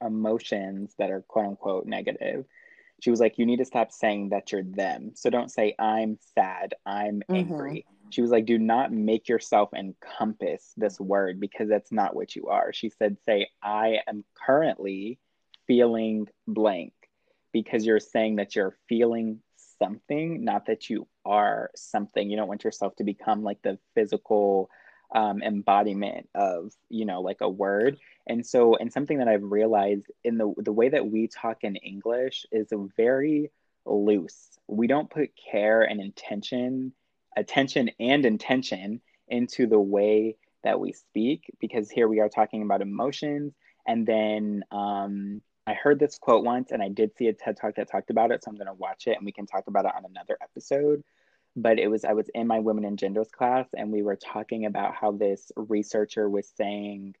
emotions 0.00 0.94
that 0.96 1.10
are 1.10 1.22
quote 1.22 1.46
unquote 1.46 1.86
negative, 1.86 2.44
she 3.00 3.10
was 3.10 3.18
like, 3.18 3.36
you 3.36 3.46
need 3.46 3.56
to 3.56 3.64
stop 3.64 3.90
saying 3.90 4.28
that 4.28 4.52
you're 4.52 4.62
them. 4.62 5.10
So 5.16 5.28
don't 5.28 5.50
say, 5.50 5.74
I'm 5.76 6.18
sad, 6.36 6.74
I'm 6.86 7.20
mm-hmm. 7.28 7.48
She 8.10 8.22
was 8.22 8.30
like, 8.30 8.46
do 8.46 8.58
not 8.58 8.92
make 8.92 9.28
yourself 9.28 9.70
encompass 9.74 10.72
this 10.76 10.98
word 11.00 11.40
because 11.40 11.68
that's 11.68 11.92
not 11.92 12.14
what 12.14 12.34
you 12.34 12.46
are. 12.48 12.72
She 12.72 12.90
said, 12.90 13.16
say, 13.24 13.48
I 13.62 13.98
am 14.08 14.24
currently 14.46 15.18
feeling 15.66 16.28
blank 16.46 16.92
because 17.52 17.84
you're 17.84 18.00
saying 18.00 18.36
that 18.36 18.56
you're 18.56 18.76
feeling 18.88 19.40
something, 19.78 20.44
not 20.44 20.66
that 20.66 20.90
you 20.90 21.06
are 21.24 21.70
something. 21.76 22.30
You 22.30 22.36
don't 22.36 22.48
want 22.48 22.64
yourself 22.64 22.96
to 22.96 23.04
become 23.04 23.42
like 23.42 23.62
the 23.62 23.78
physical 23.94 24.70
um, 25.14 25.42
embodiment 25.42 26.28
of, 26.34 26.72
you 26.88 27.04
know, 27.04 27.20
like 27.20 27.40
a 27.40 27.48
word. 27.48 27.98
And 28.26 28.44
so, 28.44 28.76
and 28.76 28.92
something 28.92 29.18
that 29.18 29.28
I've 29.28 29.42
realized 29.42 30.06
in 30.24 30.36
the 30.36 30.52
the 30.58 30.72
way 30.72 30.88
that 30.90 31.06
we 31.06 31.28
talk 31.28 31.64
in 31.64 31.76
English 31.76 32.44
is 32.52 32.68
very 32.96 33.50
loose. 33.86 34.58
We 34.66 34.86
don't 34.86 35.08
put 35.10 35.30
care 35.50 35.82
and 35.82 36.00
intention, 36.00 36.92
attention 37.38 37.90
and 38.00 38.24
intention 38.24 39.00
into 39.28 39.66
the 39.66 39.78
way 39.80 40.36
that 40.64 40.80
we 40.80 40.92
speak 40.92 41.50
because 41.60 41.90
here 41.90 42.08
we 42.08 42.20
are 42.20 42.28
talking 42.28 42.62
about 42.62 42.82
emotions 42.82 43.54
and 43.86 44.06
then 44.06 44.62
um, 44.70 45.40
I 45.66 45.74
heard 45.74 45.98
this 45.98 46.18
quote 46.18 46.44
once 46.44 46.70
and 46.72 46.82
I 46.82 46.88
did 46.88 47.16
see 47.16 47.28
a 47.28 47.32
TED 47.32 47.56
talk 47.56 47.74
that 47.76 47.90
talked 47.90 48.10
about 48.10 48.30
it. 48.30 48.42
So 48.42 48.50
I'm 48.50 48.56
going 48.56 48.68
to 48.68 48.74
watch 48.74 49.06
it 49.06 49.16
and 49.16 49.24
we 49.24 49.32
can 49.32 49.46
talk 49.46 49.64
about 49.66 49.84
it 49.84 49.92
on 49.96 50.04
another 50.04 50.38
episode. 50.42 51.02
But 51.56 51.78
it 51.78 51.88
was, 51.88 52.04
I 52.04 52.12
was 52.12 52.30
in 52.34 52.46
my 52.46 52.60
women 52.60 52.84
and 52.84 52.98
genders 52.98 53.30
class 53.30 53.66
and 53.74 53.90
we 53.90 54.02
were 54.02 54.16
talking 54.16 54.66
about 54.66 54.94
how 54.94 55.12
this 55.12 55.50
researcher 55.56 56.28
was 56.28 56.50
saying 56.56 57.16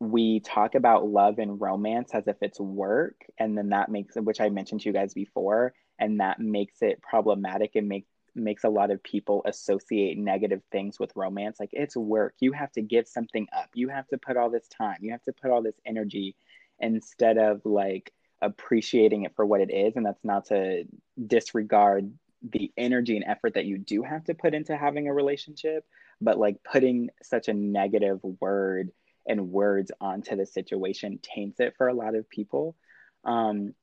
we 0.00 0.40
talk 0.40 0.74
about 0.74 1.08
love 1.08 1.38
and 1.38 1.60
romance 1.60 2.10
as 2.12 2.26
if 2.28 2.36
it's 2.40 2.60
work. 2.60 3.16
And 3.38 3.56
then 3.56 3.70
that 3.70 3.90
makes 3.90 4.14
which 4.16 4.40
I 4.40 4.48
mentioned 4.48 4.82
to 4.82 4.88
you 4.88 4.92
guys 4.92 5.12
before, 5.12 5.74
and 5.98 6.20
that 6.20 6.40
makes 6.40 6.82
it 6.82 7.02
problematic 7.02 7.74
and 7.74 7.88
make, 7.88 8.06
makes 8.38 8.64
a 8.64 8.68
lot 8.68 8.90
of 8.90 9.02
people 9.02 9.42
associate 9.44 10.18
negative 10.18 10.62
things 10.70 10.98
with 10.98 11.14
romance. 11.16 11.58
Like 11.60 11.70
it's 11.72 11.96
work. 11.96 12.34
You 12.40 12.52
have 12.52 12.72
to 12.72 12.82
give 12.82 13.06
something 13.08 13.46
up. 13.56 13.70
You 13.74 13.88
have 13.88 14.08
to 14.08 14.18
put 14.18 14.36
all 14.36 14.50
this 14.50 14.68
time. 14.68 14.98
You 15.00 15.12
have 15.12 15.22
to 15.24 15.32
put 15.32 15.50
all 15.50 15.62
this 15.62 15.80
energy 15.84 16.36
instead 16.80 17.38
of 17.38 17.60
like 17.64 18.12
appreciating 18.40 19.24
it 19.24 19.34
for 19.34 19.44
what 19.44 19.60
it 19.60 19.70
is. 19.70 19.96
And 19.96 20.06
that's 20.06 20.24
not 20.24 20.46
to 20.46 20.84
disregard 21.26 22.12
the 22.42 22.70
energy 22.76 23.16
and 23.16 23.24
effort 23.26 23.54
that 23.54 23.64
you 23.64 23.78
do 23.78 24.02
have 24.02 24.24
to 24.24 24.34
put 24.34 24.54
into 24.54 24.76
having 24.76 25.08
a 25.08 25.14
relationship, 25.14 25.84
but 26.20 26.38
like 26.38 26.62
putting 26.62 27.10
such 27.22 27.48
a 27.48 27.54
negative 27.54 28.20
word 28.40 28.92
and 29.26 29.50
words 29.50 29.90
onto 30.00 30.36
the 30.36 30.46
situation 30.46 31.18
taints 31.22 31.60
it 31.60 31.74
for 31.76 31.88
a 31.88 31.94
lot 31.94 32.14
of 32.14 32.28
people. 32.30 32.76
Um, 33.24 33.74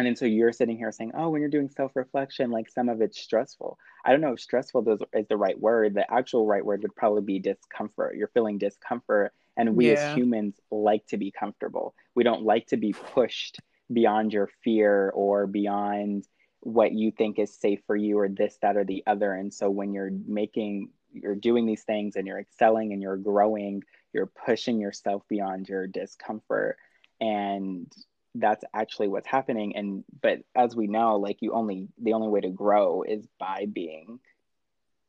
and 0.00 0.06
then 0.06 0.16
so 0.16 0.24
you're 0.24 0.52
sitting 0.54 0.78
here 0.78 0.90
saying, 0.92 1.12
oh, 1.14 1.28
when 1.28 1.42
you're 1.42 1.50
doing 1.50 1.68
self 1.68 1.94
reflection, 1.94 2.50
like 2.50 2.70
some 2.70 2.88
of 2.88 3.02
it's 3.02 3.20
stressful. 3.20 3.78
I 4.06 4.12
don't 4.12 4.22
know 4.22 4.32
if 4.32 4.40
stressful 4.40 4.98
is 5.14 5.26
the 5.28 5.36
right 5.36 5.60
word. 5.60 5.92
The 5.94 6.10
actual 6.10 6.46
right 6.46 6.64
word 6.64 6.82
would 6.82 6.96
probably 6.96 7.20
be 7.22 7.38
discomfort. 7.38 8.16
You're 8.16 8.28
feeling 8.28 8.56
discomfort 8.58 9.34
And 9.58 9.76
we 9.76 9.90
Yeah. 9.90 9.92
as 9.92 10.02
humans 10.02 10.58
like 10.70 11.06
to 11.08 11.18
be 11.18 11.30
comfortable. 11.30 11.94
We 12.14 12.24
don't 12.24 12.44
like 12.44 12.68
to 12.68 12.78
be 12.78 12.94
pushed 12.94 13.60
beyond 13.92 14.32
your 14.32 14.48
fear 14.64 15.10
or 15.10 15.46
beyond 15.46 16.26
what 16.60 16.92
you 16.92 17.10
think 17.10 17.38
is 17.38 17.54
safe 17.54 17.80
for 17.86 17.96
you 17.96 18.18
or 18.18 18.28
this, 18.30 18.56
that, 18.62 18.76
or 18.78 18.84
the 18.84 19.02
other. 19.06 19.34
And 19.34 19.52
so 19.52 19.68
when 19.70 19.92
you're 19.92 20.12
making, 20.26 20.90
you're 21.12 21.34
doing 21.34 21.66
these 21.66 21.84
things 21.84 22.16
and 22.16 22.26
you're 22.26 22.40
excelling 22.40 22.94
and 22.94 23.02
you're 23.02 23.18
growing, 23.18 23.82
you're 24.14 24.32
pushing 24.46 24.80
yourself 24.80 25.24
beyond 25.28 25.68
your 25.68 25.86
discomfort. 25.86 26.78
And 27.20 27.92
that's 28.34 28.64
actually 28.74 29.08
what's 29.08 29.26
happening. 29.26 29.76
And, 29.76 30.04
but 30.22 30.38
as 30.54 30.76
we 30.76 30.86
know, 30.86 31.16
like 31.16 31.38
you 31.40 31.52
only, 31.52 31.88
the 32.00 32.12
only 32.12 32.28
way 32.28 32.40
to 32.40 32.50
grow 32.50 33.02
is 33.02 33.26
by 33.38 33.66
being 33.72 34.20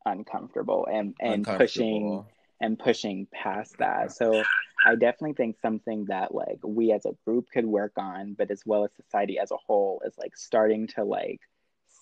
uncomfortable 0.06 0.88
and, 0.92 1.14
and 1.20 1.46
pushing 1.46 2.26
and 2.62 2.78
pushing 2.78 3.28
past 3.34 3.78
that. 3.80 4.12
So 4.12 4.44
I 4.86 4.96
definitely 4.96 5.34
think 5.34 5.58
something 5.62 6.06
that 6.06 6.34
like 6.34 6.60
we 6.64 6.92
as 6.92 7.06
a 7.06 7.16
group 7.26 7.48
could 7.52 7.66
work 7.66 7.94
on, 7.98 8.34
but 8.34 8.52
as 8.52 8.62
well 8.66 8.86
as 8.86 8.92
society 8.96 9.40
as 9.40 9.52
a 9.52 9.58
whole 9.58 10.02
is 10.06 10.14
like 10.18 10.38
starting 10.38 10.88
to 10.96 11.04
like 11.04 11.42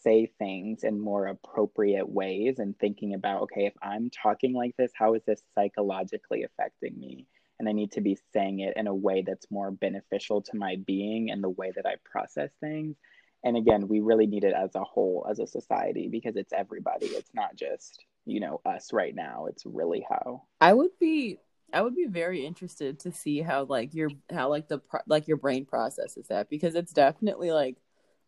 say 0.03 0.32
things 0.38 0.84
in 0.84 0.99
more 0.99 1.28
appropriate 1.28 2.07
ways 2.07 2.59
and 2.59 2.78
thinking 2.78 3.13
about 3.13 3.43
okay, 3.43 3.65
if 3.65 3.74
I'm 3.82 4.09
talking 4.09 4.53
like 4.53 4.76
this, 4.78 4.91
how 4.93 5.13
is 5.13 5.24
this 5.26 5.41
psychologically 5.55 6.43
affecting 6.43 6.99
me? 6.99 7.26
And 7.60 7.68
I 7.68 7.74
need 7.74 7.91
to 7.93 8.01
be 8.01 8.18
saying 8.34 8.62
it 8.62 8.74
in 8.78 8.88
a 8.88 8.95
way 8.95 9.22
that's 9.22 9.51
more 9.51 9.72
beneficial 9.72 10.41
to 10.43 10.57
my 10.57 10.78
being 10.88 11.30
and 11.30 11.43
the 11.43 11.49
way 11.49 11.72
that 11.76 11.86
I 11.86 11.95
process 12.05 12.49
things. 12.62 12.95
And 13.43 13.57
again, 13.57 13.88
we 13.88 13.99
really 13.99 14.28
need 14.28 14.43
it 14.43 14.53
as 14.53 14.76
a 14.76 14.84
whole, 14.84 15.26
as 15.30 15.39
a 15.39 15.47
society, 15.47 16.07
because 16.10 16.36
it's 16.36 16.53
everybody. 16.53 17.07
It's 17.07 17.34
not 17.34 17.55
just, 17.55 18.03
you 18.26 18.39
know, 18.39 18.62
us 18.66 18.91
right 18.91 19.16
now. 19.16 19.47
It's 19.47 19.66
really 19.66 20.05
how 20.10 20.43
I 20.62 20.74
would 20.74 20.97
be 20.99 21.39
I 21.72 21.82
would 21.82 21.95
be 21.95 22.07
very 22.07 22.45
interested 22.45 22.99
to 23.01 23.12
see 23.12 23.41
how 23.41 23.64
like 23.64 23.93
your 23.93 24.10
how 24.32 24.49
like 24.49 24.68
the 24.68 24.80
pro- 24.80 25.01
like 25.07 25.28
your 25.28 25.38
brain 25.38 25.66
processes 25.66 26.28
that 26.28 26.49
because 26.49 26.76
it's 26.76 26.93
definitely 26.93 27.51
like 27.51 27.78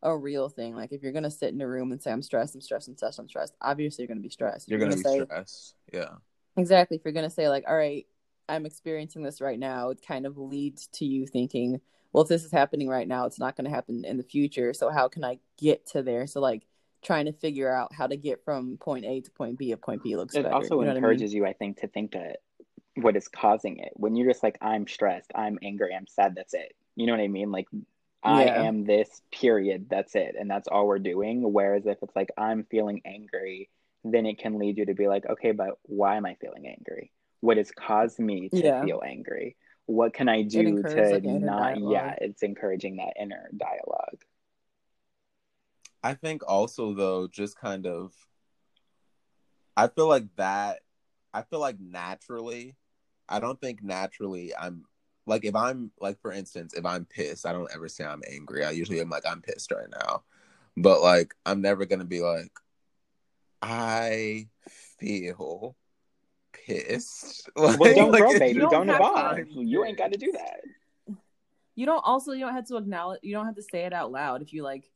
a 0.03 0.15
real 0.15 0.49
thing. 0.49 0.75
Like 0.75 0.91
if 0.91 1.01
you're 1.01 1.11
gonna 1.11 1.31
sit 1.31 1.53
in 1.53 1.61
a 1.61 1.67
room 1.67 1.91
and 1.91 2.01
say 2.01 2.11
I'm 2.11 2.21
stressed, 2.21 2.55
I'm 2.55 2.61
stressed, 2.61 2.87
I'm 2.87 2.95
stressed, 2.95 3.19
I'm 3.19 3.29
stressed. 3.29 3.53
Obviously, 3.61 4.03
you're 4.03 4.07
gonna 4.07 4.21
be 4.21 4.29
stressed. 4.29 4.67
If 4.67 4.71
You're 4.71 4.79
gonna 4.79 4.95
be 4.95 5.03
say 5.03 5.23
stressed. 5.23 5.75
Yeah. 5.91 6.09
exactly. 6.57 6.97
If 6.97 7.03
you're 7.03 7.13
gonna 7.13 7.29
say 7.29 7.49
like, 7.49 7.65
all 7.67 7.75
right, 7.75 8.05
I'm 8.51 8.65
experiencing 8.65 9.23
this 9.23 9.41
right 9.41 9.59
now, 9.59 9.89
it 9.89 10.05
kind 10.05 10.25
of 10.25 10.37
leads 10.37 10.87
to 10.93 11.05
you 11.05 11.25
thinking, 11.25 11.79
well, 12.11 12.23
if 12.23 12.29
this 12.29 12.43
is 12.43 12.51
happening 12.51 12.89
right 12.89 13.07
now, 13.07 13.25
it's 13.25 13.39
not 13.39 13.55
gonna 13.55 13.69
happen 13.69 14.03
in 14.05 14.17
the 14.17 14.23
future. 14.23 14.73
So 14.73 14.89
how 14.89 15.07
can 15.07 15.23
I 15.23 15.39
get 15.57 15.85
to 15.87 16.03
there? 16.03 16.27
So 16.27 16.41
like 16.41 16.67
trying 17.01 17.25
to 17.25 17.33
figure 17.33 17.73
out 17.73 17.93
how 17.93 18.07
to 18.07 18.17
get 18.17 18.43
from 18.43 18.77
point 18.77 19.05
A 19.05 19.21
to 19.21 19.31
point 19.31 19.57
B 19.57 19.71
if 19.71 19.81
point 19.81 20.03
B 20.03 20.15
looks 20.15 20.35
it 20.35 20.43
better. 20.43 20.55
also 20.55 20.75
you 20.75 20.81
know 20.81 20.87
what 20.87 20.89
I 20.91 20.93
mean? 20.93 20.97
encourages 20.97 21.33
you, 21.33 21.45
I 21.45 21.53
think, 21.53 21.79
to 21.79 21.87
think 21.87 22.11
that 22.11 22.37
what 22.95 23.15
is 23.15 23.27
causing 23.27 23.79
it. 23.79 23.93
When 23.95 24.15
you're 24.15 24.29
just 24.29 24.43
like, 24.43 24.57
I'm 24.61 24.87
stressed, 24.87 25.31
I'm 25.33 25.57
angry, 25.63 25.95
I'm 25.95 26.07
sad, 26.07 26.35
that's 26.35 26.53
it. 26.53 26.75
You 26.95 27.07
know 27.07 27.13
what 27.13 27.21
I 27.21 27.27
mean? 27.27 27.51
Like, 27.51 27.67
I 28.23 28.45
Yeah. 28.45 28.63
am 28.63 28.83
this, 28.83 29.21
period, 29.31 29.87
that's 29.89 30.13
it. 30.15 30.35
And 30.37 30.49
that's 30.49 30.67
all 30.67 30.87
we're 30.87 30.99
doing. 30.99 31.41
Whereas 31.53 31.85
if 31.85 31.97
it's 32.03 32.15
like, 32.15 32.31
I'm 32.37 32.65
feeling 32.65 33.01
angry, 33.05 33.69
then 34.03 34.25
it 34.25 34.37
can 34.39 34.59
lead 34.59 34.77
you 34.77 34.85
to 34.87 34.93
be 34.93 35.07
like, 35.07 35.25
okay, 35.25 35.51
but 35.51 35.79
why 35.83 36.17
am 36.17 36.25
I 36.25 36.35
feeling 36.35 36.67
angry? 36.67 37.11
What 37.41 37.57
has 37.57 37.71
caused 37.71 38.19
me 38.19 38.49
to 38.49 38.57
Yeah. 38.63 38.85
feel 38.85 39.01
angry? 39.05 39.57
What 39.87 40.13
can 40.13 40.29
I 40.29 40.43
do 40.43 40.83
to 40.83 41.01
like, 41.11 41.23
inner 41.25 41.39
not, 41.47 41.81
yeah, 41.81 42.15
it's 42.21 42.43
encouraging 42.43 42.97
that 42.97 43.13
inner 43.19 43.49
dialogue. 43.57 44.23
I 46.03 46.13
think 46.13 46.43
also 46.47 46.93
though, 46.93 47.27
just 47.27 47.57
kind 47.59 47.85
of 47.85 48.13
I 49.75 49.87
feel 49.87 50.07
like 50.07 50.33
that 50.37 50.79
I 51.33 51.41
feel 51.43 51.59
like 51.59 51.79
naturally 51.79 52.75
I 53.27 53.39
don't 53.39 53.59
think 53.59 53.83
naturally 53.83 54.55
I'm 54.55 54.85
like 55.25 55.45
if 55.45 55.55
I'm 55.55 55.91
like 55.99 56.19
for 56.21 56.31
instance, 56.31 56.73
if 56.73 56.85
I'm 56.85 57.05
pissed, 57.05 57.45
I 57.45 57.53
don't 57.53 57.71
ever 57.73 57.87
say 57.89 58.03
I'm 58.03 58.23
angry. 58.29 58.63
I 58.63 58.71
usually 58.71 59.01
am 59.01 59.09
like 59.09 59.25
I'm 59.27 59.41
pissed 59.41 59.71
right 59.71 59.89
now. 59.91 60.23
But 60.77 61.01
like 61.01 61.33
I'm 61.45 61.61
never 61.61 61.85
gonna 61.85 62.05
be 62.05 62.21
like 62.21 62.51
I 63.61 64.47
feel 64.67 65.75
pissed. 66.65 67.49
Well, 67.55 67.77
don't 67.77 68.11
like, 68.11 68.21
grow, 68.21 68.39
baby. 68.39 68.59
don't 68.59 68.71
Don't 68.71 68.89
evolve. 68.89 69.39
You 69.49 69.85
ain't 69.85 69.97
got 69.97 70.11
to 70.11 70.17
do 70.17 70.31
that. 70.33 70.61
you 71.75 71.85
don't 71.85 72.01
also 72.05 72.31
you 72.33 72.41
don't 72.41 72.53
have 72.53 72.67
to 72.67 72.77
acknowledge 72.77 73.19
you 73.23 73.33
don't 73.33 73.45
have 73.45 73.55
to 73.55 73.63
say 73.63 73.85
it 73.85 73.93
out 73.93 74.11
loud 74.11 74.41
if 74.41 74.53
you 74.53 74.63
like 74.63 74.89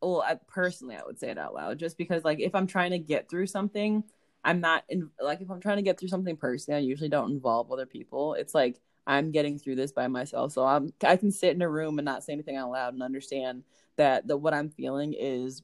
well 0.00 0.22
I, 0.26 0.38
personally 0.46 0.96
i 0.96 1.02
would 1.04 1.18
say 1.18 1.30
it 1.30 1.38
out 1.38 1.54
loud 1.54 1.78
just 1.78 1.98
because 1.98 2.24
like 2.24 2.40
if 2.40 2.54
i'm 2.54 2.66
trying 2.66 2.92
to 2.92 2.98
get 2.98 3.28
through 3.28 3.46
something 3.46 4.04
i'm 4.44 4.60
not 4.60 4.84
in 4.88 5.10
like 5.20 5.40
if 5.40 5.50
i'm 5.50 5.60
trying 5.60 5.76
to 5.76 5.82
get 5.82 5.98
through 5.98 6.08
something 6.08 6.36
personally 6.36 6.78
i 6.78 6.80
usually 6.80 7.08
don't 7.08 7.32
involve 7.32 7.72
other 7.72 7.86
people 7.86 8.34
it's 8.34 8.54
like 8.54 8.80
i'm 9.06 9.30
getting 9.32 9.58
through 9.58 9.74
this 9.76 9.92
by 9.92 10.06
myself 10.06 10.52
so 10.52 10.64
i'm 10.64 10.92
i 11.02 11.16
can 11.16 11.30
sit 11.30 11.54
in 11.54 11.62
a 11.62 11.68
room 11.68 11.98
and 11.98 12.04
not 12.04 12.22
say 12.22 12.32
anything 12.32 12.56
out 12.56 12.70
loud 12.70 12.94
and 12.94 13.02
understand 13.02 13.64
that 13.96 14.26
the 14.26 14.36
what 14.36 14.54
i'm 14.54 14.70
feeling 14.70 15.14
is 15.18 15.62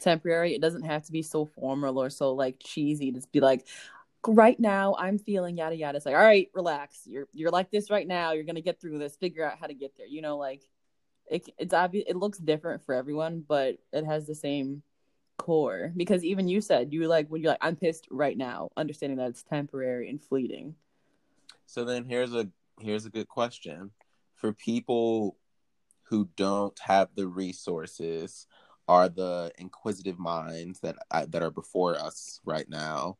temporary 0.00 0.54
it 0.54 0.60
doesn't 0.60 0.82
have 0.82 1.04
to 1.04 1.12
be 1.12 1.22
so 1.22 1.46
formal 1.46 1.98
or 1.98 2.10
so 2.10 2.32
like 2.32 2.56
cheesy 2.58 3.12
to 3.12 3.22
be 3.32 3.40
like 3.40 3.66
right 4.26 4.58
now 4.58 4.96
I'm 4.98 5.18
feeling 5.18 5.56
yada 5.56 5.76
yada. 5.76 5.96
It's 5.96 6.06
like, 6.06 6.14
all 6.14 6.22
right, 6.22 6.48
relax. 6.54 7.02
You're 7.06 7.28
you're 7.32 7.50
like 7.50 7.70
this 7.70 7.90
right 7.90 8.06
now. 8.06 8.32
You're 8.32 8.44
gonna 8.44 8.60
get 8.60 8.80
through 8.80 8.98
this. 8.98 9.16
Figure 9.16 9.44
out 9.44 9.58
how 9.58 9.66
to 9.66 9.74
get 9.74 9.96
there. 9.96 10.06
You 10.06 10.22
know, 10.22 10.38
like 10.38 10.62
it, 11.26 11.48
it's 11.58 11.74
obvious. 11.74 12.04
It 12.08 12.16
looks 12.16 12.38
different 12.38 12.84
for 12.84 12.94
everyone, 12.94 13.44
but 13.46 13.76
it 13.92 14.04
has 14.04 14.26
the 14.26 14.34
same 14.34 14.82
core. 15.38 15.92
Because 15.96 16.24
even 16.24 16.48
you 16.48 16.60
said 16.60 16.92
you 16.92 17.06
like 17.08 17.28
when 17.28 17.42
you're 17.42 17.52
like, 17.52 17.58
I'm 17.64 17.76
pissed 17.76 18.06
right 18.10 18.36
now, 18.36 18.70
understanding 18.76 19.18
that 19.18 19.30
it's 19.30 19.42
temporary 19.42 20.08
and 20.08 20.22
fleeting. 20.22 20.74
So 21.66 21.84
then 21.84 22.04
here's 22.04 22.34
a 22.34 22.48
here's 22.80 23.06
a 23.06 23.10
good 23.10 23.28
question 23.28 23.90
for 24.34 24.52
people 24.52 25.36
who 26.04 26.28
don't 26.36 26.78
have 26.80 27.08
the 27.14 27.26
resources 27.26 28.46
are 28.86 29.08
the 29.08 29.50
inquisitive 29.58 30.18
minds 30.18 30.80
that 30.80 30.96
I, 31.10 31.24
that 31.26 31.42
are 31.42 31.50
before 31.50 31.98
us 31.98 32.40
right 32.44 32.68
now 32.68 33.16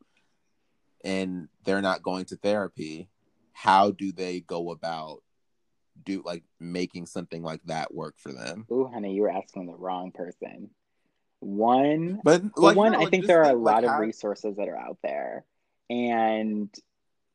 and 1.04 1.48
they're 1.64 1.82
not 1.82 2.02
going 2.02 2.24
to 2.24 2.36
therapy 2.36 3.08
how 3.52 3.90
do 3.92 4.10
they 4.10 4.40
go 4.40 4.70
about 4.70 5.22
do 6.02 6.22
like 6.24 6.42
making 6.58 7.06
something 7.06 7.42
like 7.42 7.60
that 7.66 7.94
work 7.94 8.14
for 8.18 8.32
them 8.32 8.66
Ooh, 8.72 8.86
honey, 8.92 9.14
you 9.14 9.22
were 9.22 9.30
asking 9.30 9.66
the 9.66 9.74
wrong 9.76 10.10
person. 10.10 10.70
One, 11.40 12.20
but 12.24 12.42
like 12.56 12.76
one, 12.76 12.92
no, 12.92 13.00
I 13.00 13.10
think 13.10 13.26
there 13.26 13.42
are 13.42 13.50
a 13.50 13.54
like, 13.54 13.74
lot 13.74 13.84
of 13.84 13.90
how- 13.90 13.98
resources 14.00 14.56
that 14.56 14.68
are 14.68 14.78
out 14.78 14.98
there. 15.02 15.44
And 15.90 16.74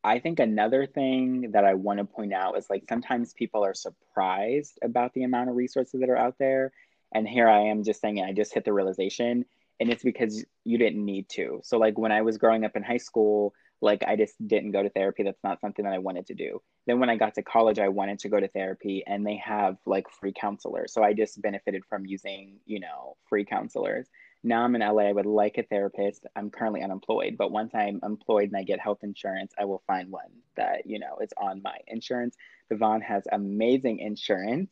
I 0.04 0.20
think 0.20 0.40
another 0.40 0.88
thing 0.88 1.52
that 1.52 1.66
I 1.66 1.76
want 1.76 2.00
to 2.00 2.06
point 2.06 2.34
out 2.34 2.58
is 2.58 2.70
like 2.70 2.86
sometimes 2.90 3.34
people 3.34 3.64
are 3.64 3.76
surprised 3.76 4.80
about 4.82 5.14
the 5.14 5.24
amount 5.24 5.50
of 5.50 5.56
resources 5.56 6.00
that 6.00 6.10
are 6.10 6.18
out 6.18 6.38
there. 6.40 6.72
And 7.14 7.28
here 7.28 7.48
I 7.48 7.62
am 7.68 7.84
just 7.84 8.02
saying, 8.02 8.22
I 8.22 8.34
just 8.34 8.54
hit 8.54 8.66
the 8.66 8.74
realization, 8.74 9.46
and 9.80 9.90
it's 9.90 10.04
because 10.04 10.44
you 10.64 10.78
didn't 10.78 11.04
need 11.04 11.30
to. 11.30 11.62
So, 11.64 11.78
like 11.78 11.98
when 11.98 12.12
I 12.12 12.22
was 12.22 12.38
growing 12.38 12.66
up 12.66 12.76
in 12.76 12.84
high 12.84 12.98
school, 12.98 13.54
like 13.82 14.04
I 14.06 14.16
just 14.16 14.36
didn't 14.46 14.72
go 14.72 14.84
to 14.84 14.90
therapy. 14.90 15.24
That's 15.24 15.44
not 15.44 15.62
something 15.62 15.86
that 15.86 15.94
I 15.94 16.00
wanted 16.00 16.28
to 16.28 16.34
do. 16.34 16.62
Then 16.86 17.00
when 17.00 17.10
I 17.10 17.16
got 17.16 17.36
to 17.36 17.44
college, 17.44 17.80
I 17.80 17.88
wanted 17.88 18.20
to 18.20 18.30
go 18.30 18.40
to 18.40 18.48
therapy, 18.48 19.04
and 19.08 19.26
they 19.26 19.38
have 19.38 19.78
like 19.86 20.10
free 20.10 20.34
counselors. 20.34 20.94
So 20.94 21.04
I 21.04 21.14
just 21.14 21.42
benefited 21.42 21.84
from 21.90 22.06
using, 22.06 22.58
you 22.66 22.80
know, 22.80 23.16
free 23.28 23.46
counselors. 23.46 24.08
Now 24.44 24.64
I'm 24.64 24.76
in 24.76 24.82
LA. 24.82 25.04
I 25.04 25.12
would 25.12 25.26
like 25.26 25.58
a 25.58 25.64
therapist. 25.64 26.26
I'm 26.36 26.50
currently 26.50 26.82
unemployed, 26.82 27.36
but 27.38 27.52
once 27.52 27.72
I'm 27.76 28.00
employed 28.04 28.50
and 28.50 28.56
I 28.56 28.64
get 28.64 28.80
health 28.80 29.00
insurance, 29.04 29.54
I 29.60 29.66
will 29.66 29.84
find 29.86 30.10
one 30.10 30.32
that, 30.56 30.86
you 30.86 30.98
know, 30.98 31.18
is 31.22 31.34
on 31.38 31.62
my 31.62 31.78
insurance. 31.88 32.38
Vivon 32.72 33.02
has 33.02 33.24
amazing 33.32 34.00
insurance. 34.00 34.72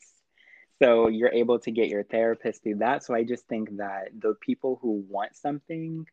So 0.82 1.08
you're 1.08 1.34
able 1.34 1.60
to 1.60 1.72
get 1.72 1.90
your 1.90 2.04
therapist 2.04 2.64
through 2.64 2.76
that. 2.78 3.04
So 3.04 3.14
I 3.14 3.24
just 3.24 3.48
think 3.48 3.78
that 3.78 4.10
the 4.18 4.36
people 4.42 4.80
who 4.82 5.04
want 5.10 5.36
something 5.36 6.06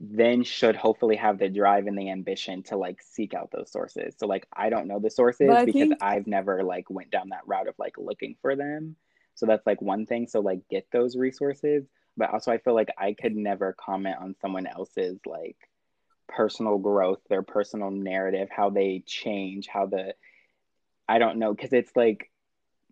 then 0.00 0.44
should 0.44 0.76
hopefully 0.76 1.16
have 1.16 1.38
the 1.38 1.48
drive 1.48 1.86
and 1.88 1.98
the 1.98 2.10
ambition 2.10 2.62
to 2.62 2.76
like 2.76 3.02
seek 3.02 3.34
out 3.34 3.50
those 3.50 3.72
sources. 3.72 4.14
So 4.16 4.26
like 4.26 4.46
I 4.52 4.70
don't 4.70 4.86
know 4.86 5.00
the 5.00 5.10
sources 5.10 5.48
because 5.64 5.88
think- 5.88 6.02
I've 6.02 6.26
never 6.26 6.62
like 6.62 6.88
went 6.88 7.10
down 7.10 7.30
that 7.30 7.46
route 7.46 7.68
of 7.68 7.74
like 7.78 7.98
looking 7.98 8.36
for 8.40 8.54
them. 8.54 8.96
So 9.34 9.46
that's 9.46 9.66
like 9.66 9.82
one 9.82 10.06
thing. 10.06 10.28
So 10.28 10.40
like 10.40 10.60
get 10.70 10.86
those 10.92 11.16
resources. 11.16 11.84
But 12.16 12.32
also 12.32 12.52
I 12.52 12.58
feel 12.58 12.74
like 12.74 12.90
I 12.96 13.14
could 13.14 13.34
never 13.36 13.72
comment 13.72 14.16
on 14.20 14.36
someone 14.40 14.66
else's 14.66 15.18
like 15.26 15.56
personal 16.28 16.78
growth, 16.78 17.20
their 17.28 17.42
personal 17.42 17.90
narrative, 17.90 18.48
how 18.50 18.70
they 18.70 19.02
change, 19.06 19.66
how 19.66 19.86
the 19.86 20.14
I 21.08 21.18
don't 21.18 21.38
know, 21.38 21.54
because 21.54 21.72
it's 21.72 21.96
like 21.96 22.30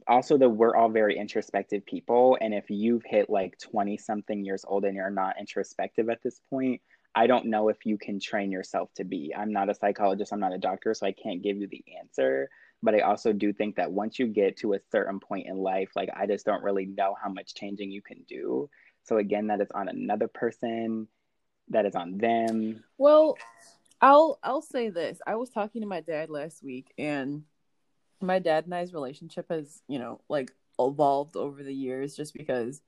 also 0.09 0.39
that 0.39 0.49
we're 0.49 0.77
all 0.77 0.89
very 0.89 1.19
introspective 1.19 1.85
people. 1.85 2.39
And 2.41 2.55
if 2.55 2.71
you've 2.71 3.03
hit 3.05 3.29
like 3.29 3.59
20 3.59 3.97
something 3.97 4.45
years 4.45 4.65
old 4.67 4.85
and 4.85 4.95
you're 4.95 5.11
not 5.11 5.39
introspective 5.39 6.09
at 6.09 6.23
this 6.23 6.41
point, 6.51 6.81
I 7.15 7.27
don't 7.27 7.47
know 7.47 7.71
if 7.71 7.87
you 7.87 7.97
can 7.97 8.21
train 8.21 8.53
yourself 8.53 8.91
to 8.97 9.05
be. 9.05 9.35
I'm 9.37 9.53
not 9.53 9.71
a 9.71 9.75
psychologist, 9.75 10.33
I'm 10.33 10.41
not 10.41 10.53
a 10.53 10.59
doctor, 10.59 10.93
so 10.93 11.07
I 11.07 11.13
can't 11.13 11.43
give 11.43 11.57
you 11.57 11.67
the 11.67 11.83
answer. 11.99 12.51
But 12.83 12.95
I 12.95 13.01
also 13.01 13.33
do 13.33 13.53
think 13.53 13.77
that 13.77 13.91
once 13.91 14.19
you 14.19 14.27
get 14.27 14.59
to 14.59 14.75
a 14.75 14.81
certain 14.93 15.19
point 15.19 15.47
in 15.47 15.57
life, 15.57 15.91
like 15.97 16.11
I 16.15 16.27
just 16.27 16.45
don't 16.45 16.63
really 16.63 16.85
know 16.85 17.17
how 17.21 17.31
much 17.31 17.55
changing 17.55 17.91
you 17.91 18.03
can 18.03 18.23
do. 18.29 18.69
So 19.05 19.17
again, 19.17 19.47
that 19.47 19.63
is 19.63 19.71
on 19.75 19.89
another 19.89 20.29
person, 20.29 21.09
that 21.71 21.87
is 21.87 21.95
on 21.95 22.19
them. 22.19 22.85
Well, 22.99 23.39
I'll 24.01 24.39
I'll 24.43 24.63
say 24.63 24.91
this. 24.91 25.19
I 25.27 25.37
was 25.37 25.49
talking 25.49 25.81
to 25.81 25.89
my 25.89 26.03
dad 26.03 26.29
last 26.29 26.63
week 26.63 26.93
and 26.99 27.45
my 28.21 28.39
dad 28.39 28.65
and 28.65 28.75
I's 28.75 28.95
relationship 28.95 29.47
has, 29.51 29.83
you 29.89 29.99
know, 29.99 30.21
like 30.29 30.51
evolved 30.79 31.37
over 31.37 31.63
the 31.63 31.75
years 31.75 32.17
just 32.17 32.35
because 32.35 32.83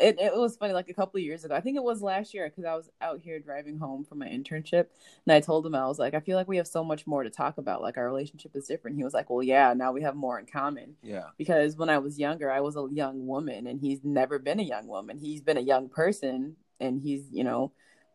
it, 0.00 0.18
it 0.18 0.34
was 0.34 0.56
funny 0.56 0.72
like 0.72 0.88
a 0.88 0.94
couple 0.94 1.18
of 1.18 1.24
years 1.24 1.44
ago. 1.44 1.54
I 1.54 1.60
think 1.60 1.76
it 1.76 1.82
was 1.82 2.00
last 2.02 2.32
year 2.32 2.48
because 2.48 2.64
i 2.64 2.74
was 2.74 2.88
out 3.00 3.20
here 3.20 3.38
driving 3.38 3.78
home 3.78 4.04
from 4.04 4.18
my 4.18 4.28
internship 4.28 4.86
and 5.26 5.32
i 5.32 5.40
told 5.40 5.66
him 5.66 5.74
i 5.74 5.86
was 5.86 5.98
like 5.98 6.14
i 6.14 6.20
feel 6.20 6.36
like 6.36 6.48
we 6.48 6.56
have 6.56 6.66
so 6.66 6.82
much 6.82 7.06
more 7.06 7.22
to 7.22 7.30
talk 7.30 7.58
about 7.58 7.82
like 7.82 7.98
our 7.98 8.06
relationship 8.06 8.56
is 8.56 8.66
different. 8.66 8.96
He 8.96 9.04
was 9.04 9.14
like 9.14 9.28
well 9.28 9.42
yeah 9.42 9.74
now 9.74 9.92
we 9.92 10.02
have 10.02 10.16
more 10.16 10.38
in 10.38 10.46
common. 10.46 10.96
Yeah. 11.02 11.24
because 11.36 11.76
when 11.76 11.90
i 11.90 11.98
was 11.98 12.18
younger 12.18 12.50
i 12.50 12.60
was 12.60 12.76
a 12.76 12.86
young 12.90 13.26
woman 13.26 13.66
and 13.66 13.80
he's 13.80 14.00
never 14.02 14.38
been 14.38 14.60
a 14.60 14.64
young 14.64 14.86
woman. 14.86 15.18
He's 15.18 15.42
been 15.42 15.58
a 15.58 15.62
young 15.62 15.88
person 15.88 16.56
and 16.80 17.00
he's 17.00 17.24
you 17.30 17.44
know 17.44 17.72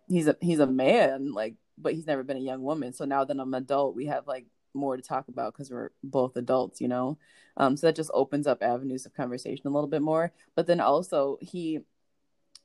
he's 0.08 0.28
a 0.28 0.36
he's 0.41 0.60
a 0.60 0.68
man 0.68 1.34
like 1.34 1.56
but 1.78 1.93
he's 1.93 2.08
never 2.08 2.24
been 2.24 2.38
a 2.38 2.41
young 2.41 2.64
woman. 2.64 2.93
So 2.93 3.06
now 3.06 3.26
that 3.26 3.39
i'm 3.39 3.53
an 3.53 3.64
adult 3.64 3.95
we 3.95 4.08
have 4.08 4.28
like 4.28 4.47
more 4.76 4.97
to 4.97 5.03
talk 5.03 5.28
about 5.28 5.53
because 5.53 5.71
we're 5.71 5.91
both 6.03 6.36
adults 6.36 6.82
you 6.82 6.88
know 6.88 7.17
um, 7.57 7.78
so 7.78 7.88
that 7.88 7.95
just 7.95 8.11
opens 8.13 8.47
up 8.47 8.61
avenues 8.61 9.05
of 9.05 9.13
conversation 9.13 9.67
a 9.67 9.69
little 9.69 9.89
bit 9.89 10.01
more. 10.01 10.32
But 10.55 10.67
then 10.67 10.80
also 10.80 11.38
he 11.41 11.80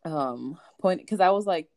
um 0.04 0.58
point 0.80 0.98
because 1.00 1.20
I 1.20 1.28
was 1.30 1.46
like 1.46 1.68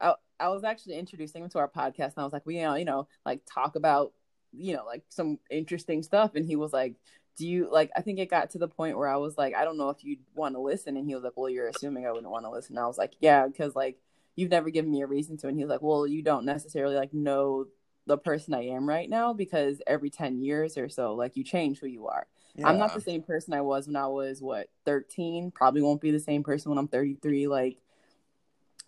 I, 0.00 0.14
I 0.38 0.48
was 0.48 0.62
actually 0.64 0.96
introducing 0.96 1.42
him 1.42 1.50
to 1.50 1.58
our 1.58 1.68
podcast 1.68 2.14
and 2.14 2.18
I 2.18 2.24
was 2.24 2.32
like, 2.32 2.46
we 2.46 2.56
you 2.56 2.62
know, 2.62 2.76
you 2.76 2.84
know, 2.84 3.08
like 3.26 3.42
talk 3.46 3.76
about, 3.76 4.12
you 4.52 4.74
know, 4.74 4.84
like 4.84 5.02
some 5.08 5.38
interesting 5.50 6.02
stuff. 6.02 6.36
And 6.36 6.46
he 6.46 6.56
was 6.56 6.72
like, 6.72 6.94
Do 7.36 7.46
you 7.46 7.68
like 7.70 7.90
I 7.96 8.00
think 8.00 8.18
it 8.18 8.30
got 8.30 8.50
to 8.50 8.58
the 8.58 8.68
point 8.68 8.96
where 8.96 9.08
I 9.08 9.16
was 9.16 9.36
like, 9.36 9.54
I 9.54 9.64
don't 9.64 9.78
know 9.78 9.90
if 9.90 10.04
you'd 10.04 10.20
want 10.34 10.54
to 10.54 10.60
listen. 10.60 10.96
And 10.96 11.06
he 11.06 11.14
was 11.14 11.24
like, 11.24 11.34
Well, 11.36 11.50
you're 11.50 11.68
assuming 11.68 12.06
I 12.06 12.12
wouldn't 12.12 12.30
want 12.30 12.44
to 12.46 12.50
listen. 12.50 12.76
And 12.76 12.84
I 12.84 12.86
was 12.86 12.98
like, 12.98 13.14
Yeah, 13.20 13.46
because 13.46 13.74
like 13.76 13.98
you've 14.36 14.50
never 14.50 14.70
given 14.70 14.90
me 14.90 15.02
a 15.02 15.06
reason 15.06 15.36
to. 15.38 15.48
And 15.48 15.56
he 15.56 15.64
was 15.64 15.70
like, 15.70 15.82
Well, 15.82 16.06
you 16.06 16.22
don't 16.22 16.46
necessarily 16.46 16.94
like 16.94 17.12
know 17.12 17.66
the 18.06 18.18
person 18.18 18.54
I 18.54 18.66
am 18.66 18.88
right 18.88 19.08
now 19.08 19.32
because 19.32 19.80
every 19.86 20.10
10 20.10 20.40
years 20.40 20.76
or 20.76 20.88
so, 20.88 21.14
like 21.14 21.36
you 21.36 21.44
change 21.44 21.78
who 21.78 21.86
you 21.86 22.06
are. 22.06 22.26
I'm 22.62 22.78
not 22.78 22.94
the 22.94 23.00
same 23.00 23.22
person 23.22 23.52
I 23.52 23.62
was 23.62 23.86
when 23.88 23.96
I 23.96 24.06
was 24.06 24.40
what 24.40 24.68
13. 24.84 25.50
Probably 25.50 25.82
won't 25.82 26.00
be 26.00 26.12
the 26.12 26.20
same 26.20 26.44
person 26.44 26.70
when 26.70 26.78
I'm 26.78 26.86
33. 26.86 27.48
Like, 27.48 27.78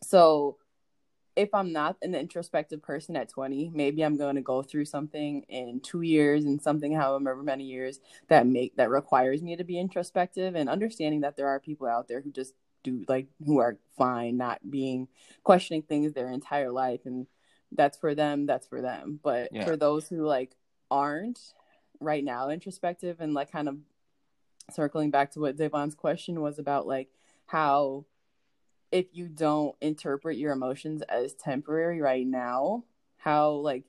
so 0.02 0.58
if 1.34 1.52
I'm 1.52 1.72
not 1.72 1.96
an 2.02 2.14
introspective 2.14 2.82
person 2.82 3.16
at 3.16 3.28
20, 3.28 3.72
maybe 3.74 4.02
I'm 4.02 4.16
going 4.16 4.36
to 4.36 4.42
go 4.42 4.62
through 4.62 4.86
something 4.86 5.42
in 5.48 5.80
two 5.80 6.02
years 6.02 6.44
and 6.44 6.62
something 6.62 6.94
however 6.94 7.42
many 7.42 7.64
years 7.64 8.00
that 8.28 8.46
make 8.46 8.76
that 8.76 8.88
requires 8.88 9.42
me 9.42 9.56
to 9.56 9.64
be 9.64 9.78
introspective 9.78 10.54
and 10.54 10.68
understanding 10.68 11.20
that 11.22 11.36
there 11.36 11.48
are 11.48 11.60
people 11.60 11.86
out 11.86 12.08
there 12.08 12.20
who 12.20 12.30
just 12.30 12.54
do 12.84 13.04
like 13.08 13.26
who 13.44 13.58
are 13.58 13.76
fine 13.98 14.36
not 14.36 14.60
being 14.70 15.08
questioning 15.42 15.82
things 15.82 16.12
their 16.12 16.30
entire 16.30 16.70
life 16.70 17.00
and 17.04 17.26
that's 17.72 17.98
for 17.98 18.14
them 18.14 18.46
that's 18.46 18.66
for 18.66 18.80
them. 18.80 19.20
But 19.22 19.50
Yeah. 19.52 19.64
for 19.64 19.76
those 19.76 20.08
who 20.08 20.24
like 20.24 20.56
aren't 20.90 21.40
right 22.00 22.22
now 22.24 22.50
introspective 22.50 23.20
and 23.20 23.34
like 23.34 23.50
kind 23.50 23.68
of 23.68 23.78
circling 24.70 25.10
back 25.10 25.32
to 25.32 25.40
what 25.40 25.56
Davon's 25.56 25.94
question 25.94 26.40
was 26.40 26.58
about 26.58 26.86
like 26.86 27.08
how 27.46 28.04
if 28.90 29.06
you 29.12 29.28
don't 29.28 29.76
interpret 29.80 30.36
your 30.36 30.52
emotions 30.52 31.02
as 31.02 31.34
temporary 31.34 32.00
right 32.00 32.26
now 32.26 32.84
how 33.18 33.50
like 33.50 33.84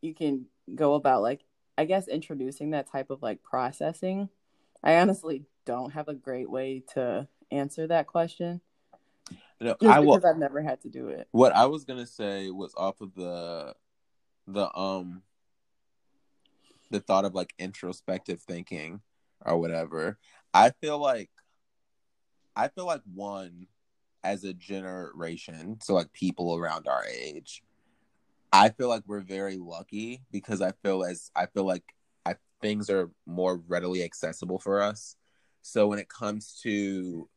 you 0.00 0.14
can 0.14 0.46
go 0.74 0.94
about 0.94 1.22
like 1.22 1.44
I 1.78 1.84
guess 1.84 2.08
introducing 2.08 2.70
that 2.70 2.90
type 2.90 3.10
of 3.10 3.22
like 3.22 3.42
processing. 3.42 4.30
I 4.82 4.96
honestly 4.96 5.44
don't 5.66 5.92
have 5.92 6.08
a 6.08 6.14
great 6.14 6.50
way 6.50 6.82
to 6.94 7.28
answer 7.50 7.86
that 7.86 8.06
question 8.06 8.60
No, 9.60 9.76
just 9.80 9.84
I 9.84 10.00
will. 10.00 10.16
because 10.16 10.24
I've 10.24 10.38
never 10.38 10.60
had 10.60 10.80
to 10.82 10.88
do 10.90 11.08
it 11.08 11.28
What 11.30 11.54
I 11.54 11.66
was 11.66 11.84
gonna 11.84 12.06
say 12.06 12.50
was 12.50 12.74
off 12.76 13.00
of 13.00 13.14
the, 13.14 13.74
the 14.46 14.76
um, 14.76 15.22
the 16.90 17.00
thought 17.00 17.24
of 17.24 17.34
like 17.34 17.54
introspective 17.58 18.40
thinking 18.40 19.00
or 19.44 19.58
whatever. 19.58 20.18
I 20.54 20.70
feel 20.80 20.98
like, 20.98 21.30
I 22.54 22.68
feel 22.68 22.86
like 22.86 23.02
one, 23.12 23.66
as 24.22 24.44
a 24.44 24.52
generation, 24.52 25.78
so 25.82 25.94
like 25.94 26.12
people 26.12 26.56
around 26.56 26.88
our 26.88 27.04
age, 27.06 27.62
I 28.52 28.70
feel 28.70 28.88
like 28.88 29.02
we're 29.06 29.20
very 29.20 29.56
lucky 29.56 30.22
because 30.32 30.60
I 30.60 30.72
feel 30.82 31.04
as 31.04 31.30
I 31.36 31.46
feel 31.46 31.64
like 31.64 31.84
I 32.24 32.36
things 32.60 32.90
are 32.90 33.10
more 33.26 33.62
readily 33.68 34.02
accessible 34.02 34.58
for 34.58 34.82
us. 34.82 35.16
So 35.62 35.88
when 35.88 35.98
it 35.98 36.08
comes 36.08 36.58
to 36.62 37.28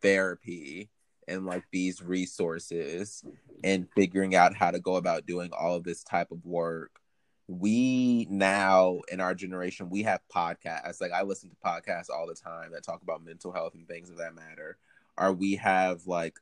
therapy 0.00 0.90
and 1.28 1.46
like 1.46 1.64
these 1.70 2.02
resources 2.02 3.22
and 3.62 3.88
figuring 3.94 4.34
out 4.34 4.54
how 4.54 4.70
to 4.70 4.80
go 4.80 4.96
about 4.96 5.26
doing 5.26 5.50
all 5.58 5.74
of 5.74 5.84
this 5.84 6.02
type 6.02 6.30
of 6.30 6.44
work, 6.44 7.00
we 7.46 8.26
now 8.30 9.00
in 9.10 9.20
our 9.20 9.34
generation 9.34 9.90
we 9.90 10.02
have 10.02 10.20
podcasts. 10.34 11.00
Like 11.00 11.12
I 11.12 11.22
listen 11.22 11.50
to 11.50 11.56
podcasts 11.64 12.10
all 12.10 12.26
the 12.26 12.34
time 12.34 12.72
that 12.72 12.82
talk 12.82 13.02
about 13.02 13.24
mental 13.24 13.52
health 13.52 13.74
and 13.74 13.86
things 13.86 14.10
of 14.10 14.18
that 14.18 14.34
matter. 14.34 14.76
Or 15.16 15.32
we 15.32 15.56
have 15.56 16.06
like 16.06 16.38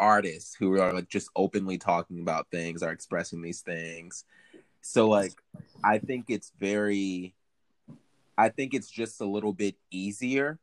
artists 0.00 0.54
who 0.54 0.80
are 0.80 0.94
like 0.94 1.08
just 1.08 1.28
openly 1.36 1.76
talking 1.76 2.20
about 2.20 2.50
things 2.50 2.82
are 2.82 2.90
expressing 2.90 3.42
these 3.42 3.60
things 3.60 4.24
so 4.80 5.06
like 5.06 5.34
i 5.84 5.98
think 5.98 6.24
it's 6.28 6.52
very 6.58 7.34
i 8.38 8.48
think 8.48 8.72
it's 8.72 8.90
just 8.90 9.20
a 9.20 9.26
little 9.26 9.52
bit 9.52 9.76
easier 9.90 10.58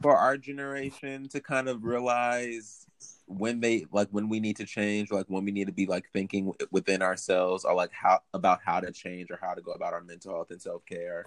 for 0.00 0.16
our 0.16 0.36
generation 0.36 1.28
to 1.28 1.40
kind 1.40 1.68
of 1.68 1.84
realize 1.84 2.86
when 3.26 3.60
they 3.60 3.86
like 3.92 4.08
when 4.10 4.28
we 4.28 4.40
need 4.40 4.56
to 4.56 4.66
change 4.66 5.12
like 5.12 5.26
when 5.28 5.44
we 5.44 5.52
need 5.52 5.66
to 5.66 5.72
be 5.72 5.86
like 5.86 6.04
thinking 6.12 6.52
within 6.72 7.00
ourselves 7.00 7.64
or 7.64 7.74
like 7.74 7.92
how 7.92 8.18
about 8.34 8.58
how 8.64 8.80
to 8.80 8.90
change 8.90 9.30
or 9.30 9.38
how 9.40 9.54
to 9.54 9.60
go 9.60 9.70
about 9.72 9.92
our 9.92 10.02
mental 10.02 10.32
health 10.32 10.50
and 10.50 10.60
self-care 10.60 11.26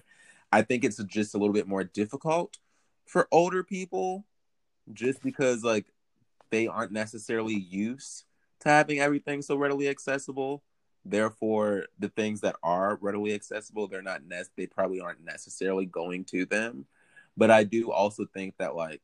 i 0.51 0.61
think 0.61 0.83
it's 0.83 1.01
just 1.05 1.33
a 1.33 1.37
little 1.37 1.53
bit 1.53 1.67
more 1.67 1.83
difficult 1.83 2.57
for 3.05 3.27
older 3.31 3.63
people 3.63 4.25
just 4.91 5.23
because 5.23 5.63
like 5.63 5.85
they 6.49 6.67
aren't 6.67 6.91
necessarily 6.91 7.55
used 7.55 8.25
to 8.59 8.69
having 8.69 8.99
everything 8.99 9.41
so 9.41 9.55
readily 9.55 9.87
accessible. 9.89 10.63
Therefore, 11.05 11.85
the 11.99 12.09
things 12.09 12.41
that 12.41 12.55
are 12.63 12.97
readily 13.01 13.33
accessible, 13.33 13.87
they're 13.87 14.01
not 14.01 14.25
ne- 14.25 14.43
they 14.55 14.67
probably 14.67 15.01
aren't 15.01 15.23
necessarily 15.23 15.85
going 15.85 16.23
to 16.25 16.45
them. 16.45 16.85
But 17.35 17.51
I 17.51 17.63
do 17.63 17.91
also 17.91 18.25
think 18.33 18.55
that 18.59 18.75
like 18.75 19.01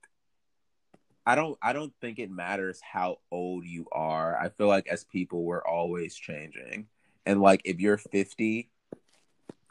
I 1.26 1.36
don't 1.36 1.58
I 1.62 1.74
don't 1.74 1.94
think 2.02 2.20
it 2.20 2.32
matters 2.32 2.80
how 2.82 3.18
old 3.32 3.66
you 3.66 3.88
are. 3.92 4.38
I 4.40 4.50
feel 4.50 4.68
like 4.68 4.88
as 4.88 5.04
people 5.04 5.44
we're 5.44 5.66
always 5.66 6.16
changing. 6.16 6.88
And 7.26 7.42
like 7.42 7.62
if 7.66 7.80
you're 7.80 7.98
50, 7.98 8.70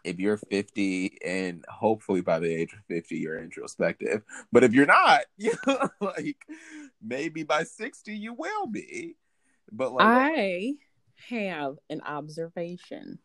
if 0.05 0.19
you're 0.19 0.37
50 0.37 1.19
and 1.25 1.65
hopefully 1.69 2.21
by 2.21 2.39
the 2.39 2.53
age 2.53 2.73
of 2.73 2.79
50 2.87 3.17
you're 3.17 3.39
introspective 3.39 4.23
but 4.53 4.63
if 4.63 4.73
you're 4.73 4.87
not 4.87 5.23
you 5.37 5.53
know, 5.67 5.91
like 6.01 6.47
maybe 7.03 7.43
by 7.43 7.65
60 7.65 8.15
you 8.15 8.33
will 8.33 8.67
be 8.69 9.17
but 9.73 9.93
like 9.93 10.07
I 10.07 10.75
have 11.29 11.77
an 11.91 12.01
observation. 12.03 13.19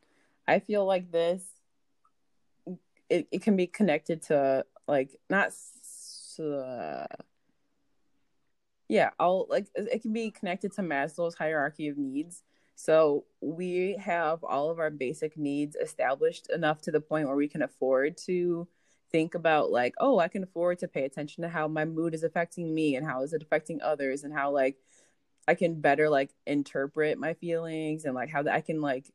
I 0.47 0.59
feel 0.59 0.85
like 0.85 1.11
this 1.11 1.43
it, 3.09 3.27
it 3.31 3.41
can 3.41 3.55
be 3.55 3.67
connected 3.67 4.23
to 4.23 4.65
like 4.87 5.11
not 5.29 5.51
uh, 6.39 7.05
yeah, 8.89 9.09
I'll 9.19 9.47
like 9.49 9.67
it 9.75 10.01
can 10.01 10.13
be 10.13 10.31
connected 10.31 10.73
to 10.73 10.81
Maslow's 10.81 11.35
hierarchy 11.35 11.87
of 11.87 11.97
needs. 11.97 12.43
So 12.75 13.25
we 13.41 13.95
have 13.99 14.43
all 14.43 14.69
of 14.69 14.79
our 14.79 14.89
basic 14.89 15.37
needs 15.37 15.75
established 15.75 16.49
enough 16.49 16.81
to 16.81 16.91
the 16.91 16.99
point 17.01 17.27
where 17.27 17.35
we 17.35 17.47
can 17.47 17.61
afford 17.61 18.17
to 18.25 18.67
think 19.11 19.35
about 19.35 19.71
like, 19.71 19.93
oh, 19.99 20.19
I 20.19 20.27
can 20.27 20.43
afford 20.43 20.79
to 20.79 20.87
pay 20.87 21.05
attention 21.05 21.43
to 21.43 21.49
how 21.49 21.67
my 21.67 21.85
mood 21.85 22.13
is 22.13 22.23
affecting 22.23 22.73
me 22.73 22.95
and 22.95 23.05
how 23.05 23.23
is 23.23 23.33
it 23.33 23.43
affecting 23.43 23.81
others 23.81 24.23
and 24.23 24.33
how 24.33 24.51
like 24.51 24.77
I 25.47 25.55
can 25.55 25.81
better 25.81 26.09
like 26.09 26.31
interpret 26.47 27.17
my 27.17 27.33
feelings 27.35 28.05
and 28.05 28.15
like 28.15 28.29
how 28.29 28.43
that 28.43 28.53
I 28.53 28.61
can 28.61 28.81
like 28.81 29.05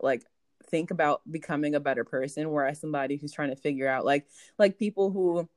like 0.00 0.24
think 0.68 0.90
about 0.90 1.20
becoming 1.30 1.74
a 1.74 1.80
better 1.80 2.04
person 2.04 2.50
whereas 2.50 2.80
somebody 2.80 3.16
who's 3.16 3.32
trying 3.32 3.50
to 3.50 3.56
figure 3.56 3.88
out 3.88 4.04
like 4.04 4.26
like 4.58 4.78
people 4.78 5.10
who 5.10 5.48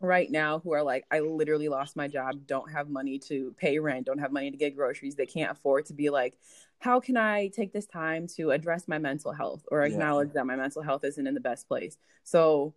right 0.00 0.30
now 0.30 0.60
who 0.60 0.72
are 0.72 0.82
like 0.82 1.04
I 1.10 1.20
literally 1.20 1.68
lost 1.68 1.96
my 1.96 2.06
job, 2.06 2.46
don't 2.46 2.70
have 2.70 2.88
money 2.88 3.18
to 3.20 3.52
pay 3.58 3.78
rent, 3.78 4.06
don't 4.06 4.18
have 4.20 4.32
money 4.32 4.50
to 4.50 4.56
get 4.56 4.76
groceries, 4.76 5.16
they 5.16 5.26
can't 5.26 5.50
afford 5.50 5.86
to 5.86 5.92
be 5.92 6.10
like 6.10 6.38
how 6.78 7.00
can 7.00 7.16
I 7.16 7.48
take 7.48 7.72
this 7.72 7.86
time 7.86 8.28
to 8.36 8.52
address 8.52 8.86
my 8.86 8.98
mental 8.98 9.32
health 9.32 9.64
or 9.70 9.84
Yeah. 9.84 9.92
acknowledge 9.92 10.32
that 10.34 10.46
my 10.46 10.54
mental 10.54 10.82
health 10.82 11.04
isn't 11.04 11.26
in 11.26 11.34
the 11.34 11.40
best 11.40 11.66
place. 11.66 11.98
So 12.22 12.74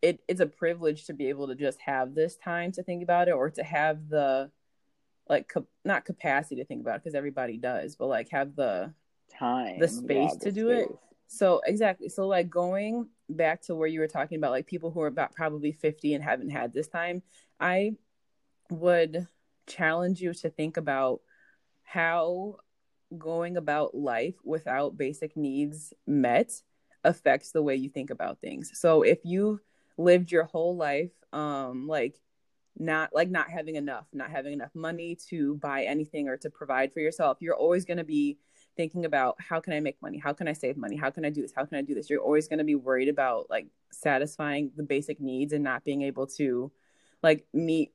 it, 0.00 0.20
it's 0.28 0.40
a 0.40 0.46
privilege 0.46 1.04
to 1.06 1.12
be 1.12 1.28
able 1.28 1.48
to 1.48 1.54
just 1.54 1.80
have 1.80 2.14
this 2.14 2.36
time 2.36 2.72
to 2.72 2.82
think 2.82 3.02
about 3.02 3.28
it 3.28 3.32
or 3.32 3.50
to 3.50 3.62
have 3.62 4.08
the 4.08 4.50
like 5.28 5.52
not 5.84 6.04
capacity 6.06 6.56
to 6.56 6.64
think 6.64 6.80
about 6.80 6.96
it 6.96 7.02
because 7.04 7.14
everybody 7.14 7.58
does 7.58 7.96
but 7.96 8.06
like 8.06 8.30
have 8.30 8.56
the 8.56 8.94
Time. 9.38 9.78
The 9.78 9.88
space 9.88 10.32
yeah, 10.32 10.38
to 10.38 10.44
the 10.46 10.52
do 10.52 10.68
it. 10.70 10.88
so 11.26 11.60
exactly 11.66 12.08
so 12.08 12.26
like 12.26 12.48
going 12.50 13.08
back 13.28 13.62
to 13.62 13.74
where 13.74 13.88
you 13.88 14.00
were 14.00 14.08
talking 14.08 14.38
about 14.38 14.50
like 14.50 14.66
people 14.66 14.90
who 14.90 15.00
are 15.02 15.06
about 15.06 15.34
probably 15.34 15.72
50 15.72 16.14
and 16.14 16.24
haven't 16.24 16.48
had 16.48 16.72
this 16.72 16.88
time 16.88 17.22
i 17.60 17.92
would 18.70 19.26
challenge 19.66 20.20
you 20.20 20.32
to 20.32 20.50
think 20.50 20.76
about 20.76 21.20
how 21.84 22.56
going 23.16 23.56
about 23.56 23.94
life 23.94 24.34
without 24.44 24.96
basic 24.96 25.36
needs 25.36 25.92
met 26.06 26.50
affects 27.04 27.52
the 27.52 27.62
way 27.62 27.76
you 27.76 27.88
think 27.88 28.10
about 28.10 28.40
things. 28.40 28.72
So 28.74 29.02
if 29.02 29.18
you've 29.24 29.60
lived 29.96 30.30
your 30.30 30.44
whole 30.44 30.76
life 30.76 31.10
um 31.32 31.88
like 31.88 32.20
not 32.78 33.10
like 33.12 33.30
not 33.30 33.50
having 33.50 33.76
enough, 33.76 34.06
not 34.12 34.30
having 34.30 34.52
enough 34.52 34.74
money 34.74 35.16
to 35.28 35.56
buy 35.56 35.84
anything 35.84 36.28
or 36.28 36.36
to 36.38 36.50
provide 36.50 36.92
for 36.92 37.00
yourself, 37.00 37.38
you're 37.40 37.56
always 37.56 37.84
going 37.84 37.98
to 37.98 38.04
be 38.04 38.38
thinking 38.78 39.04
about 39.04 39.36
how 39.40 39.60
can 39.60 39.72
I 39.72 39.80
make 39.80 40.00
money? 40.00 40.18
How 40.18 40.32
can 40.32 40.46
I 40.46 40.52
save 40.52 40.76
money? 40.76 40.96
How 40.96 41.10
can 41.10 41.24
I 41.24 41.30
do 41.30 41.42
this? 41.42 41.52
How 41.54 41.64
can 41.66 41.76
I 41.76 41.82
do 41.82 41.94
this? 41.94 42.08
You're 42.08 42.22
always 42.22 42.46
going 42.46 42.60
to 42.60 42.64
be 42.64 42.76
worried 42.76 43.08
about 43.08 43.50
like 43.50 43.66
satisfying 43.90 44.70
the 44.76 44.84
basic 44.84 45.20
needs 45.20 45.52
and 45.52 45.64
not 45.64 45.84
being 45.84 46.02
able 46.02 46.28
to 46.38 46.70
like 47.22 47.44
meet 47.52 47.92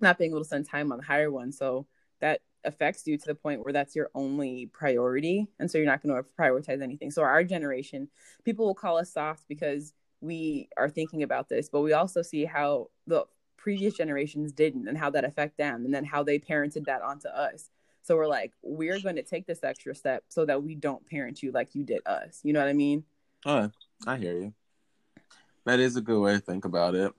not 0.00 0.18
being 0.18 0.32
able 0.32 0.40
to 0.40 0.46
spend 0.46 0.68
time 0.68 0.90
on 0.92 0.98
the 0.98 1.04
higher 1.04 1.30
one. 1.30 1.52
So 1.52 1.86
that 2.20 2.40
affects 2.64 3.06
you 3.06 3.16
to 3.18 3.26
the 3.26 3.34
point 3.34 3.62
where 3.62 3.72
that's 3.72 3.94
your 3.94 4.10
only 4.14 4.66
priority. 4.72 5.46
And 5.58 5.70
so 5.70 5.78
you're 5.78 5.86
not 5.86 6.02
going 6.02 6.14
to 6.14 6.28
prioritize 6.38 6.82
anything. 6.82 7.10
So 7.10 7.22
our 7.22 7.44
generation, 7.44 8.08
people 8.44 8.66
will 8.66 8.74
call 8.74 8.98
us 8.98 9.12
soft 9.12 9.44
because 9.48 9.92
we 10.20 10.68
are 10.76 10.88
thinking 10.88 11.22
about 11.22 11.48
this, 11.48 11.68
but 11.68 11.82
we 11.82 11.92
also 11.92 12.22
see 12.22 12.44
how 12.44 12.88
the 13.06 13.26
previous 13.56 13.94
generations 13.94 14.52
didn't 14.52 14.88
and 14.88 14.98
how 14.98 15.10
that 15.10 15.24
affect 15.24 15.56
them 15.58 15.84
and 15.84 15.94
then 15.94 16.04
how 16.04 16.22
they 16.22 16.38
parented 16.38 16.86
that 16.86 17.02
onto 17.02 17.28
us. 17.28 17.70
So 18.02 18.16
we're 18.16 18.26
like, 18.26 18.52
we're 18.62 19.00
going 19.00 19.16
to 19.16 19.22
take 19.22 19.46
this 19.46 19.62
extra 19.62 19.94
step 19.94 20.24
so 20.28 20.44
that 20.46 20.62
we 20.62 20.74
don't 20.74 21.06
parent 21.06 21.42
you 21.42 21.52
like 21.52 21.74
you 21.74 21.84
did 21.84 22.00
us. 22.06 22.40
You 22.42 22.52
know 22.52 22.60
what 22.60 22.68
I 22.68 22.72
mean? 22.72 23.04
Oh, 23.46 23.70
I 24.06 24.16
hear 24.16 24.34
you. 24.34 24.54
That 25.66 25.80
is 25.80 25.96
a 25.96 26.00
good 26.00 26.20
way 26.20 26.32
to 26.32 26.40
think 26.40 26.64
about 26.64 26.94
it. 26.94 27.12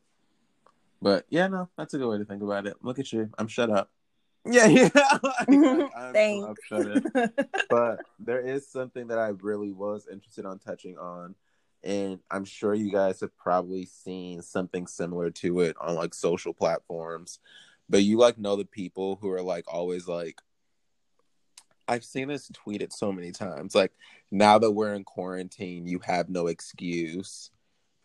But 1.02 1.26
yeah, 1.30 1.48
no, 1.48 1.70
that's 1.78 1.94
a 1.94 1.98
good 1.98 2.10
way 2.10 2.18
to 2.18 2.26
think 2.26 2.44
about 2.44 2.68
it. 2.68 2.78
Look 2.82 3.00
at 3.00 3.12
you. 3.12 3.30
I'm 3.38 3.48
shut 3.48 3.70
up. 3.70 3.90
Yeah, 4.44 4.66
yeah. 4.66 4.90
like, 5.22 5.50
I'm, 5.96 6.14
Thanks. 6.14 6.48
I'm 6.48 6.56
shut 6.66 7.16
up. 7.16 7.32
But 7.70 8.00
there 8.18 8.40
is 8.42 8.68
something 8.68 9.06
that 9.10 9.20
I 9.20 9.28
really 9.28 9.72
was 9.72 10.08
interested 10.12 10.48
on 10.48 10.58
touching 10.58 10.98
on. 10.98 11.36
And 11.84 12.20
I'm 12.32 12.46
sure 12.46 12.74
you 12.74 12.92
guys 12.92 13.22
have 13.22 13.38
probably 13.38 13.86
seen 13.86 14.42
something 14.42 14.88
similar 14.88 15.30
to 15.30 15.60
it 15.60 15.76
on 15.80 15.94
like 15.94 16.16
social 16.16 16.56
platforms. 16.56 17.38
But 17.88 18.02
you 18.02 18.18
like 18.18 18.40
know 18.40 18.56
the 18.56 18.66
people 18.66 19.20
who 19.22 19.30
are 19.30 19.44
like 19.44 19.66
always 19.68 20.08
like 20.08 20.42
I've 21.88 22.04
seen 22.04 22.28
this 22.28 22.50
tweeted 22.50 22.94
so 22.94 23.12
many 23.12 23.32
times. 23.32 23.76
Like 23.76 23.92
now 24.32 24.58
that 24.60 24.72
we're 24.72 24.94
in 24.94 25.04
quarantine, 25.04 25.88
you 25.88 26.00
have 26.06 26.30
no 26.30 26.48
excuse 26.48 27.52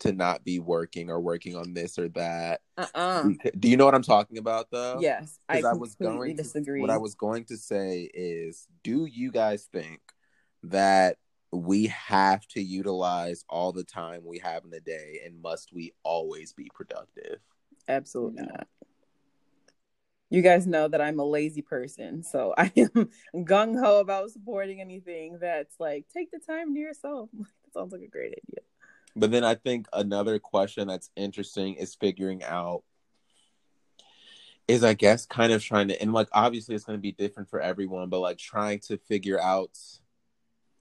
to 0.01 0.13
not 0.13 0.45
be 0.45 0.59
working 0.59 1.11
or 1.11 1.21
working 1.21 1.57
on 1.57 1.73
this 1.75 1.99
or 1.99 2.09
that. 2.11 2.61
uh-uh. 2.77 3.31
Do 3.59 3.69
you 3.69 3.77
know 3.77 3.85
what 3.85 3.95
I'm 3.95 4.03
talking 4.03 4.39
about 4.39 4.71
though? 4.71 4.99
Yes, 5.01 5.39
I, 5.49 5.63
I, 5.63 5.73
was 5.73 5.95
completely 5.95 6.17
going 6.17 6.37
to, 6.37 6.43
disagree. 6.43 6.81
what 6.81 6.91
I 6.91 6.99
was 6.99 7.15
going 7.15 7.45
to 7.47 7.57
say 7.57 8.11
is 8.13 8.67
do 8.83 9.07
you 9.07 9.31
guys 9.31 9.69
think 9.73 10.01
that 10.65 11.17
we 11.53 11.87
have 11.87 12.47
to 12.49 12.61
utilize 12.61 13.45
all 13.49 13.73
the 13.73 13.85
time 13.85 14.23
we 14.25 14.39
have 14.39 14.65
in 14.65 14.73
a 14.75 14.81
day 14.81 15.21
and 15.25 15.41
must 15.41 15.73
we 15.73 15.93
always 16.03 16.53
be 16.53 16.69
productive? 16.75 17.39
Absolutely 17.89 18.43
not. 18.43 18.67
You 20.29 20.43
guys 20.43 20.67
know 20.67 20.89
that 20.89 21.01
I'm 21.01 21.21
a 21.21 21.25
lazy 21.25 21.63
person, 21.63 22.23
so 22.23 22.55
I 22.59 22.73
am 22.77 23.11
gung 23.45 23.79
ho 23.79 24.01
about 24.01 24.31
supporting 24.31 24.81
anything 24.81 25.39
that's 25.41 25.79
like 25.79 26.07
take 26.13 26.31
the 26.31 26.39
time 26.39 26.75
to 26.75 26.81
yourself. 26.81 27.31
That 27.39 27.81
sounds 27.81 27.93
like 27.93 28.03
a 28.03 28.09
great 28.09 28.33
idea. 28.33 28.63
But 29.17 29.31
then 29.33 29.45
I 29.45 29.55
think 29.55 29.87
another 29.93 30.39
question 30.39 30.87
that's 30.87 31.11
interesting 31.17 31.75
is 31.75 31.95
figuring 31.95 32.45
out 32.45 32.85
is 34.69 34.85
I 34.85 34.95
guess 34.95 35.27
kind 35.27 35.53
of 35.53 35.63
trying 35.63 35.89
to 35.89 36.01
and 36.01 36.13
like 36.13 36.29
obviously 36.33 36.75
it's 36.75 36.85
going 36.85 36.99
to 36.99 37.03
be 37.03 37.13
different 37.13 37.49
for 37.49 37.61
everyone, 37.61 38.09
but 38.09 38.21
like 38.21 38.39
trying 38.39 38.81
to 38.81 38.99
figure 38.99 39.41
out 39.41 39.79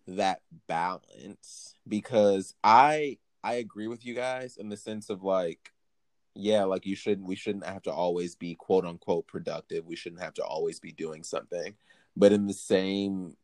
that 0.08 0.42
balance 0.68 1.76
because 1.88 2.54
I 2.64 3.18
I 3.44 3.56
agree 3.56 3.88
with 3.88 4.06
you 4.06 4.14
guys 4.16 4.58
in 4.58 4.70
the 4.70 4.78
sense 4.78 5.10
of 5.10 5.24
like 5.24 5.72
yeah, 6.36 6.66
like 6.66 6.86
you 6.86 6.96
shouldn't 6.96 7.28
we 7.28 7.36
shouldn't 7.36 7.66
have 7.66 7.84
to 7.84 7.92
always 7.92 8.36
be 8.36 8.56
quote 8.56 8.86
unquote 8.86 9.28
productive. 9.28 9.86
We 9.86 9.96
shouldn't 9.96 10.22
have 10.22 10.34
to 10.36 10.44
always 10.44 10.80
be 10.80 10.92
doing 10.92 11.24
something. 11.24 11.76
But 12.16 12.34
in 12.34 12.46
the 12.46 12.54
same 12.54 13.36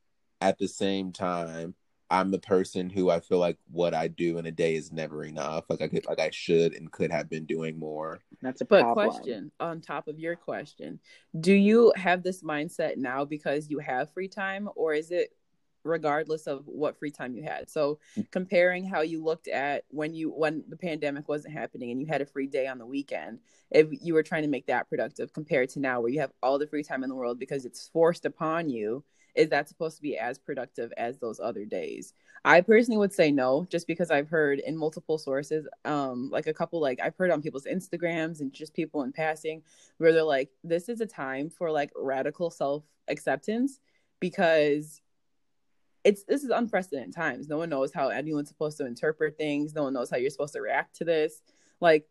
at 0.42 0.58
the 0.58 0.68
same 0.68 1.12
time, 1.12 1.76
I'm 2.10 2.32
the 2.32 2.40
person 2.40 2.90
who 2.90 3.10
I 3.10 3.22
feel 3.22 3.38
like 3.40 3.58
what 3.72 3.94
I 3.94 4.10
do 4.10 4.38
in 4.38 4.46
a 4.46 4.52
day 4.52 4.76
is 4.76 4.92
never 4.92 5.24
enough. 5.24 5.66
Like 5.70 5.82
I 5.82 5.88
could 5.88 6.06
like 6.06 6.20
I 6.20 6.30
should 6.32 6.74
and 6.74 6.92
could 6.92 7.12
have 7.12 7.30
been 7.30 7.46
doing 7.46 7.80
more. 7.80 8.20
That's 8.42 8.60
a 8.62 8.66
But 8.66 8.82
problem. 8.82 9.10
question 9.10 9.52
on 9.62 9.80
top 9.80 10.10
of 10.10 10.20
your 10.20 10.36
question, 10.36 11.00
do 11.40 11.54
you 11.54 11.94
have 11.96 12.24
this 12.24 12.44
mindset 12.44 12.98
now 12.98 13.24
because 13.24 13.70
you 13.70 13.80
have 13.80 14.12
free 14.12 14.28
time, 14.28 14.68
or 14.76 14.94
is 14.94 15.12
it 15.12 15.34
regardless 15.84 16.48
of 16.48 16.64
what 16.66 16.98
free 16.98 17.12
time 17.12 17.34
you 17.34 17.44
had? 17.44 17.70
So 17.70 18.00
comparing 18.32 18.86
how 18.86 19.02
you 19.02 19.24
looked 19.24 19.48
at 19.48 19.84
when 19.90 20.14
you 20.14 20.30
when 20.30 20.64
the 20.68 20.78
pandemic 20.78 21.28
wasn't 21.28 21.54
happening 21.54 21.92
and 21.92 22.02
you 22.02 22.08
had 22.08 22.22
a 22.22 22.26
free 22.26 22.48
day 22.48 22.68
on 22.68 22.78
the 22.78 22.86
weekend, 22.86 23.40
if 23.70 23.88
you 24.02 24.14
were 24.14 24.24
trying 24.24 24.44
to 24.44 24.50
make 24.50 24.68
that 24.68 24.90
productive 24.90 25.34
compared 25.34 25.70
to 25.70 25.80
now 25.80 26.02
where 26.02 26.12
you 26.12 26.20
have 26.20 26.34
all 26.44 26.60
the 26.60 26.68
free 26.68 26.84
time 26.84 27.04
in 27.04 27.10
the 27.10 27.16
world 27.16 27.40
because 27.40 27.66
it's 27.66 27.88
forced 27.88 28.26
upon 28.26 28.70
you, 28.70 29.04
is 29.36 29.50
that 29.50 29.70
supposed 29.70 29.96
to 29.98 30.02
be 30.02 30.18
as 30.18 30.38
productive 30.38 30.92
as 30.98 31.18
those 31.18 31.40
other 31.40 31.66
days? 31.66 32.14
I 32.44 32.62
personally 32.62 32.98
would 32.98 33.14
say 33.14 33.32
no, 33.32 33.68
just 33.70 33.88
because 33.88 34.10
I've 34.10 34.28
heard 34.28 34.60
in 34.60 34.76
multiple 34.76 35.18
sources, 35.18 35.68
um, 35.86 36.30
like 36.32 36.48
a 36.48 36.54
couple, 36.54 36.82
like 36.82 37.00
I've 37.00 37.16
heard 37.16 37.30
on 37.30 37.42
people's 37.42 37.66
Instagrams 37.66 38.42
and 38.42 38.52
just 38.52 38.74
people 38.74 39.04
in 39.04 39.12
passing, 39.12 39.62
where 40.00 40.12
they're 40.12 40.24
like, 40.24 40.50
this 40.64 40.90
is 40.90 41.02
a 41.02 41.06
time 41.06 41.50
for 41.50 41.72
like 41.72 41.92
radical 41.96 42.50
self 42.50 42.84
acceptance 43.08 43.80
because 44.20 45.02
it's 46.04 46.24
this 46.24 46.44
is 46.44 46.50
unprecedented 46.50 47.14
times. 47.14 47.48
No 47.48 47.58
one 47.58 47.70
knows 47.70 47.94
how 47.94 48.10
anyone's 48.10 48.50
supposed 48.50 48.78
to 48.78 48.86
interpret 48.86 49.38
things. 49.38 49.74
No 49.74 49.84
one 49.84 49.94
knows 49.94 50.10
how 50.10 50.18
you're 50.18 50.30
supposed 50.30 50.54
to 50.54 50.62
react 50.62 50.96
to 50.98 51.06
this. 51.06 51.42
Like, 51.80 52.08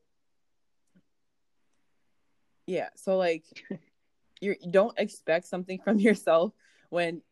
yeah, 2.67 2.89
so 2.95 3.17
like, 3.17 3.45
you're, 4.41 4.57
you 4.61 4.71
don't 4.71 4.99
expect 4.99 5.47
something 5.47 5.81
from 5.85 5.99
yourself 5.99 6.53
when 6.91 7.23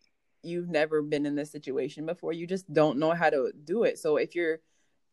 you've 0.43 0.69
never 0.69 1.03
been 1.03 1.27
in 1.27 1.35
this 1.35 1.51
situation 1.51 2.07
before. 2.07 2.33
You 2.33 2.47
just 2.47 2.73
don't 2.73 2.99
know 2.99 3.13
how 3.13 3.31
to 3.31 3.53
do 3.65 3.85
it. 3.85 3.99
So 3.99 4.17
if 4.17 4.35
you're 4.35 4.61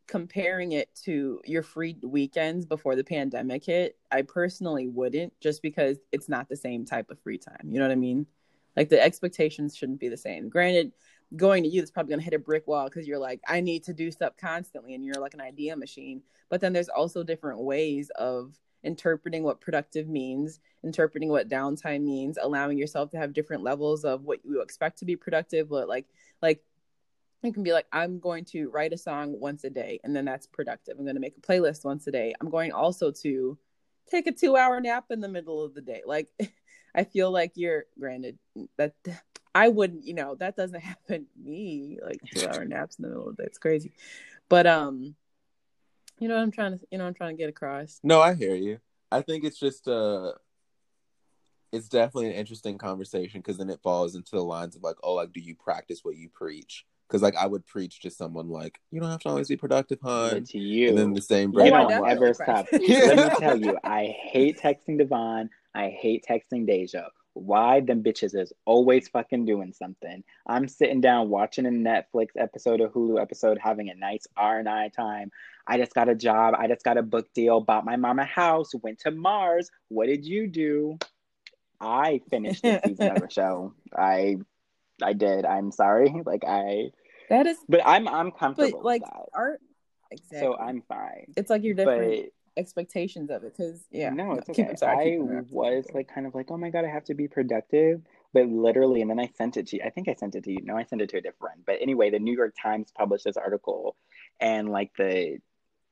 comparing 0.07 0.73
it 0.73 0.89
to 1.03 1.41
your 1.45 1.63
free 1.63 1.97
weekends 2.03 2.65
before 2.65 2.95
the 2.95 3.03
pandemic 3.03 3.65
hit, 3.65 3.97
I 4.11 4.21
personally 4.21 4.87
wouldn't 4.87 5.33
just 5.39 5.61
because 5.61 5.97
it's 6.11 6.29
not 6.29 6.47
the 6.47 6.55
same 6.55 6.85
type 6.85 7.09
of 7.09 7.19
free 7.19 7.39
time. 7.39 7.69
You 7.69 7.79
know 7.79 7.85
what 7.85 7.91
I 7.91 7.95
mean? 7.95 8.27
Like 8.75 8.89
the 8.89 9.01
expectations 9.01 9.75
shouldn't 9.75 9.99
be 9.99 10.09
the 10.09 10.17
same. 10.17 10.49
Granted, 10.49 10.91
going 11.35 11.63
to 11.63 11.69
you 11.69 11.81
is 11.81 11.91
probably 11.91 12.11
going 12.11 12.19
to 12.19 12.25
hit 12.25 12.33
a 12.33 12.39
brick 12.39 12.67
wall 12.67 12.85
because 12.85 13.07
you're 13.07 13.19
like, 13.19 13.41
I 13.47 13.61
need 13.61 13.83
to 13.85 13.93
do 13.93 14.11
stuff 14.11 14.33
constantly 14.37 14.93
and 14.95 15.03
you're 15.03 15.19
like 15.19 15.33
an 15.33 15.41
idea 15.41 15.75
machine. 15.75 16.21
But 16.49 16.61
then 16.61 16.73
there's 16.73 16.89
also 16.89 17.23
different 17.23 17.59
ways 17.59 18.11
of 18.15 18.57
interpreting 18.83 19.43
what 19.43 19.59
productive 19.59 20.07
means, 20.07 20.59
interpreting 20.83 21.29
what 21.29 21.49
downtime 21.49 22.03
means, 22.03 22.37
allowing 22.41 22.77
yourself 22.77 23.09
to 23.11 23.17
have 23.17 23.33
different 23.33 23.63
levels 23.63 24.05
of 24.05 24.23
what 24.23 24.39
you 24.45 24.61
expect 24.61 24.99
to 24.99 25.05
be 25.05 25.15
productive. 25.15 25.69
But 25.69 25.89
like, 25.89 26.05
like 26.41 26.63
you 27.43 27.51
can 27.51 27.63
be 27.63 27.73
like, 27.73 27.87
I'm 27.91 28.19
going 28.19 28.45
to 28.45 28.69
write 28.69 28.93
a 28.93 28.97
song 28.97 29.39
once 29.39 29.63
a 29.63 29.69
day, 29.69 29.99
and 30.03 30.15
then 30.15 30.25
that's 30.25 30.47
productive. 30.47 30.97
I'm 30.97 31.05
going 31.05 31.15
to 31.15 31.21
make 31.21 31.37
a 31.37 31.41
playlist 31.41 31.83
once 31.83 32.07
a 32.07 32.11
day. 32.11 32.33
I'm 32.39 32.49
going 32.49 32.71
also 32.71 33.11
to 33.23 33.57
take 34.09 34.27
a 34.27 34.31
two 34.31 34.55
hour 34.55 34.79
nap 34.79 35.05
in 35.09 35.19
the 35.19 35.27
middle 35.27 35.63
of 35.63 35.73
the 35.73 35.81
day. 35.81 36.01
Like, 36.05 36.29
I 36.95 37.03
feel 37.03 37.31
like 37.31 37.53
you're 37.55 37.85
granted 37.99 38.37
that 38.77 38.93
I 39.55 39.69
wouldn't, 39.69 40.05
you 40.05 40.13
know, 40.13 40.35
that 40.35 40.57
doesn't 40.57 40.81
happen 40.81 41.25
to 41.25 41.39
me, 41.49 41.97
like 42.03 42.19
two 42.31 42.45
hour 42.45 42.65
naps 42.65 42.97
in 42.97 43.03
the 43.03 43.07
middle 43.09 43.29
of 43.29 43.37
the 43.37 43.43
day. 43.43 43.47
It's 43.47 43.57
crazy. 43.57 43.93
But 44.49 44.67
um, 44.67 45.15
you 46.19 46.27
know 46.27 46.35
what 46.35 46.41
I'm 46.43 46.51
trying 46.51 46.77
to 46.77 46.85
you 46.91 46.97
know 46.97 47.05
I'm 47.07 47.13
trying 47.13 47.35
to 47.35 47.41
get 47.41 47.49
across. 47.49 47.99
No, 48.03 48.21
I 48.21 48.35
hear 48.35 48.55
you. 48.55 48.79
I 49.11 49.21
think 49.21 49.43
it's 49.43 49.59
just 49.59 49.87
uh 49.87 50.33
it's 51.71 51.89
definitely 51.89 52.27
an 52.29 52.35
interesting 52.35 52.77
conversation 52.77 53.41
because 53.41 53.57
then 53.57 53.69
it 53.69 53.81
falls 53.81 54.15
into 54.15 54.31
the 54.31 54.43
lines 54.43 54.75
of 54.75 54.83
like, 54.83 54.95
oh, 55.03 55.15
like, 55.15 55.33
do 55.33 55.41
you 55.41 55.55
practice 55.55 56.01
what 56.03 56.15
you 56.15 56.29
preach? 56.29 56.85
Because 57.07 57.21
like 57.21 57.35
I 57.35 57.47
would 57.47 57.65
preach 57.65 57.99
to 58.01 58.09
someone 58.09 58.47
like, 58.47 58.79
you 58.91 59.01
don't 59.01 59.09
have 59.09 59.19
to 59.21 59.29
always 59.29 59.49
be 59.49 59.57
productive, 59.57 59.99
hon. 60.01 60.29
But 60.31 60.45
to 60.49 60.57
you, 60.57 60.89
And 60.89 60.97
then 60.97 61.13
the 61.13 61.21
same 61.21 61.49
you 61.49 61.53
breath, 61.53 61.73
I 61.73 61.81
don't 61.81 61.93
I'm 61.93 62.01
like, 62.01 62.11
ever 62.13 62.33
stop. 62.33 62.45
practice. 62.69 62.81
Let 62.87 63.17
me 63.17 63.29
tell 63.39 63.57
you, 63.57 63.77
I 63.83 64.15
hate 64.17 64.57
texting 64.57 64.97
Davon. 64.97 65.49
I 65.73 65.89
hate 65.89 66.25
texting 66.29 66.65
Deja. 66.65 67.09
Why 67.35 67.81
them 67.81 68.01
bitches 68.01 68.33
is 68.33 68.53
always 68.65 69.09
fucking 69.09 69.45
doing 69.45 69.73
something. 69.73 70.23
I'm 70.47 70.69
sitting 70.69 71.01
down 71.01 71.29
watching 71.29 71.65
a 71.65 71.69
Netflix 71.69 72.29
episode 72.37 72.79
or 72.79 72.87
Hulu 72.89 73.21
episode, 73.21 73.59
having 73.61 73.89
a 73.89 73.93
nice 73.93 74.25
R 74.37 74.57
and 74.57 74.69
I 74.69 74.87
time. 74.87 75.31
I 75.67 75.77
just 75.77 75.93
got 75.93 76.07
a 76.07 76.15
job. 76.15 76.55
I 76.57 76.67
just 76.67 76.83
got 76.83 76.97
a 76.97 77.03
book 77.03 77.27
deal. 77.33 77.59
Bought 77.59 77.83
my 77.83 77.97
mom 77.97 78.19
a 78.19 78.25
house. 78.25 78.71
Went 78.81 78.99
to 78.99 79.11
Mars. 79.11 79.69
What 79.89 80.07
did 80.07 80.25
you 80.25 80.47
do? 80.47 80.97
I 81.81 82.21
finished 82.29 82.63
the 82.63 82.79
season 82.85 83.17
of 83.17 83.23
a 83.23 83.29
show. 83.29 83.73
I, 83.93 84.37
I 85.03 85.11
did. 85.11 85.45
I'm 85.45 85.71
sorry. 85.71 86.13
Like 86.25 86.45
I, 86.47 86.91
That 87.29 87.47
is, 87.47 87.57
but 87.67 87.81
I'm 87.85 88.07
I'm 88.07 88.31
comfortable 88.31 88.79
but 88.79 88.85
like 88.85 89.01
art. 89.33 89.59
Exactly. 90.09 90.39
So 90.39 90.57
I'm 90.57 90.81
fine. 90.87 91.33
It's 91.35 91.49
like 91.49 91.63
you're 91.63 91.75
different 91.75 92.23
But 92.23 92.29
expectations 92.57 93.29
of 93.29 93.43
it 93.43 93.55
because 93.55 93.85
yeah. 93.91 94.09
no, 94.09 94.33
it's 94.33 94.47
keep- 94.47 94.65
okay. 94.65 94.69
I'm 94.69 94.77
sorry, 94.77 95.15
I 95.15 95.41
was 95.49 95.87
like 95.93 96.07
kind 96.07 96.27
of 96.27 96.35
like, 96.35 96.51
oh 96.51 96.57
my 96.57 96.69
god, 96.69 96.85
I 96.85 96.89
have 96.89 97.05
to 97.05 97.13
be 97.13 97.27
productive. 97.27 98.01
But 98.33 98.47
literally, 98.49 99.01
and 99.01 99.09
then 99.09 99.19
I 99.19 99.29
sent 99.37 99.55
it 99.55 99.67
to 99.67 99.77
you. 99.77 99.83
I 99.85 99.89
think 99.89 100.09
I 100.09 100.13
sent 100.13 100.35
it 100.35 100.43
to 100.43 100.51
you. 100.51 100.59
No, 100.61 100.75
I 100.75 100.83
sent 100.83 101.01
it 101.01 101.09
to 101.09 101.17
a 101.17 101.21
different 101.21 101.39
friend. 101.39 101.63
But 101.65 101.77
anyway, 101.81 102.09
the 102.09 102.19
New 102.19 102.35
York 102.35 102.53
Times 102.61 102.91
published 102.91 103.23
this 103.23 103.37
article, 103.37 103.95
and 104.41 104.69
like 104.69 104.91
the 104.97 105.39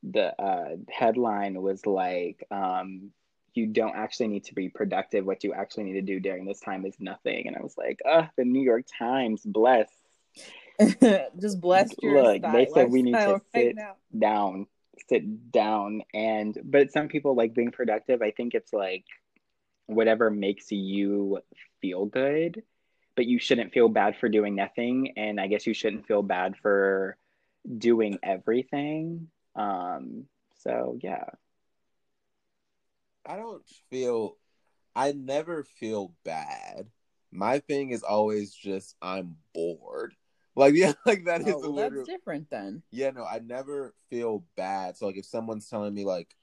the 0.03 0.41
uh, 0.41 0.75
headline 0.89 1.61
was 1.61 1.85
like, 1.85 2.45
um, 2.51 3.11
"You 3.53 3.67
don't 3.67 3.95
actually 3.95 4.27
need 4.27 4.45
to 4.45 4.55
be 4.55 4.67
productive. 4.67 5.25
What 5.25 5.43
you 5.45 5.53
actually 5.53 5.85
need 5.85 5.93
to 5.93 6.01
do 6.01 6.19
during 6.19 6.45
this 6.45 6.59
time 6.59 6.85
is 6.85 6.95
nothing." 6.99 7.47
And 7.47 7.55
I 7.55 7.61
was 7.61 7.75
like, 7.77 7.99
"Uh, 8.05 8.27
the 8.35 8.43
New 8.43 8.61
York 8.61 8.85
Times, 8.99 9.41
bless." 9.45 9.89
Just 11.39 11.61
bless 11.61 11.93
your 12.01 12.23
Look, 12.23 12.41
they 12.41 12.67
said 12.73 12.91
we 12.91 13.03
need 13.03 13.13
to 13.13 13.33
right 13.33 13.41
sit 13.53 13.75
now. 13.75 13.95
down, 14.17 14.67
sit 15.09 15.51
down, 15.51 16.03
and 16.13 16.57
but 16.63 16.91
some 16.91 17.07
people 17.07 17.35
like 17.35 17.53
being 17.53 17.71
productive. 17.71 18.21
I 18.21 18.31
think 18.31 18.53
it's 18.53 18.73
like 18.73 19.05
whatever 19.87 20.29
makes 20.29 20.71
you 20.71 21.39
feel 21.81 22.05
good, 22.05 22.63
but 23.15 23.25
you 23.25 23.39
shouldn't 23.39 23.73
feel 23.73 23.89
bad 23.89 24.17
for 24.17 24.29
doing 24.29 24.55
nothing, 24.55 25.13
and 25.17 25.39
I 25.39 25.47
guess 25.47 25.67
you 25.67 25.73
shouldn't 25.73 26.07
feel 26.07 26.23
bad 26.23 26.55
for 26.61 27.17
doing 27.77 28.19
everything. 28.23 29.29
Um, 29.55 30.25
so 30.59 30.97
yeah, 31.01 31.25
I 33.25 33.37
don't 33.37 33.63
feel 33.89 34.37
I 34.95 35.11
never 35.13 35.63
feel 35.63 36.13
bad. 36.23 36.87
My 37.31 37.59
thing 37.59 37.91
is 37.91 38.03
always 38.03 38.53
just 38.53 38.95
I'm 39.01 39.37
bored. 39.53 40.15
Like 40.55 40.75
yeah, 40.75 40.93
like 41.05 41.25
that 41.25 41.41
is 41.41 41.47
Oh, 41.47 41.71
well, 41.71 41.89
that's 41.89 42.07
different 42.07 42.49
then. 42.49 42.83
Yeah, 42.91 43.09
no, 43.11 43.25
I 43.25 43.39
never 43.39 43.93
feel 44.09 44.43
bad. 44.55 44.97
So 44.97 45.07
like 45.07 45.17
if 45.17 45.25
someone's 45.25 45.67
telling 45.67 45.93
me 45.93 46.05
like, 46.05 46.35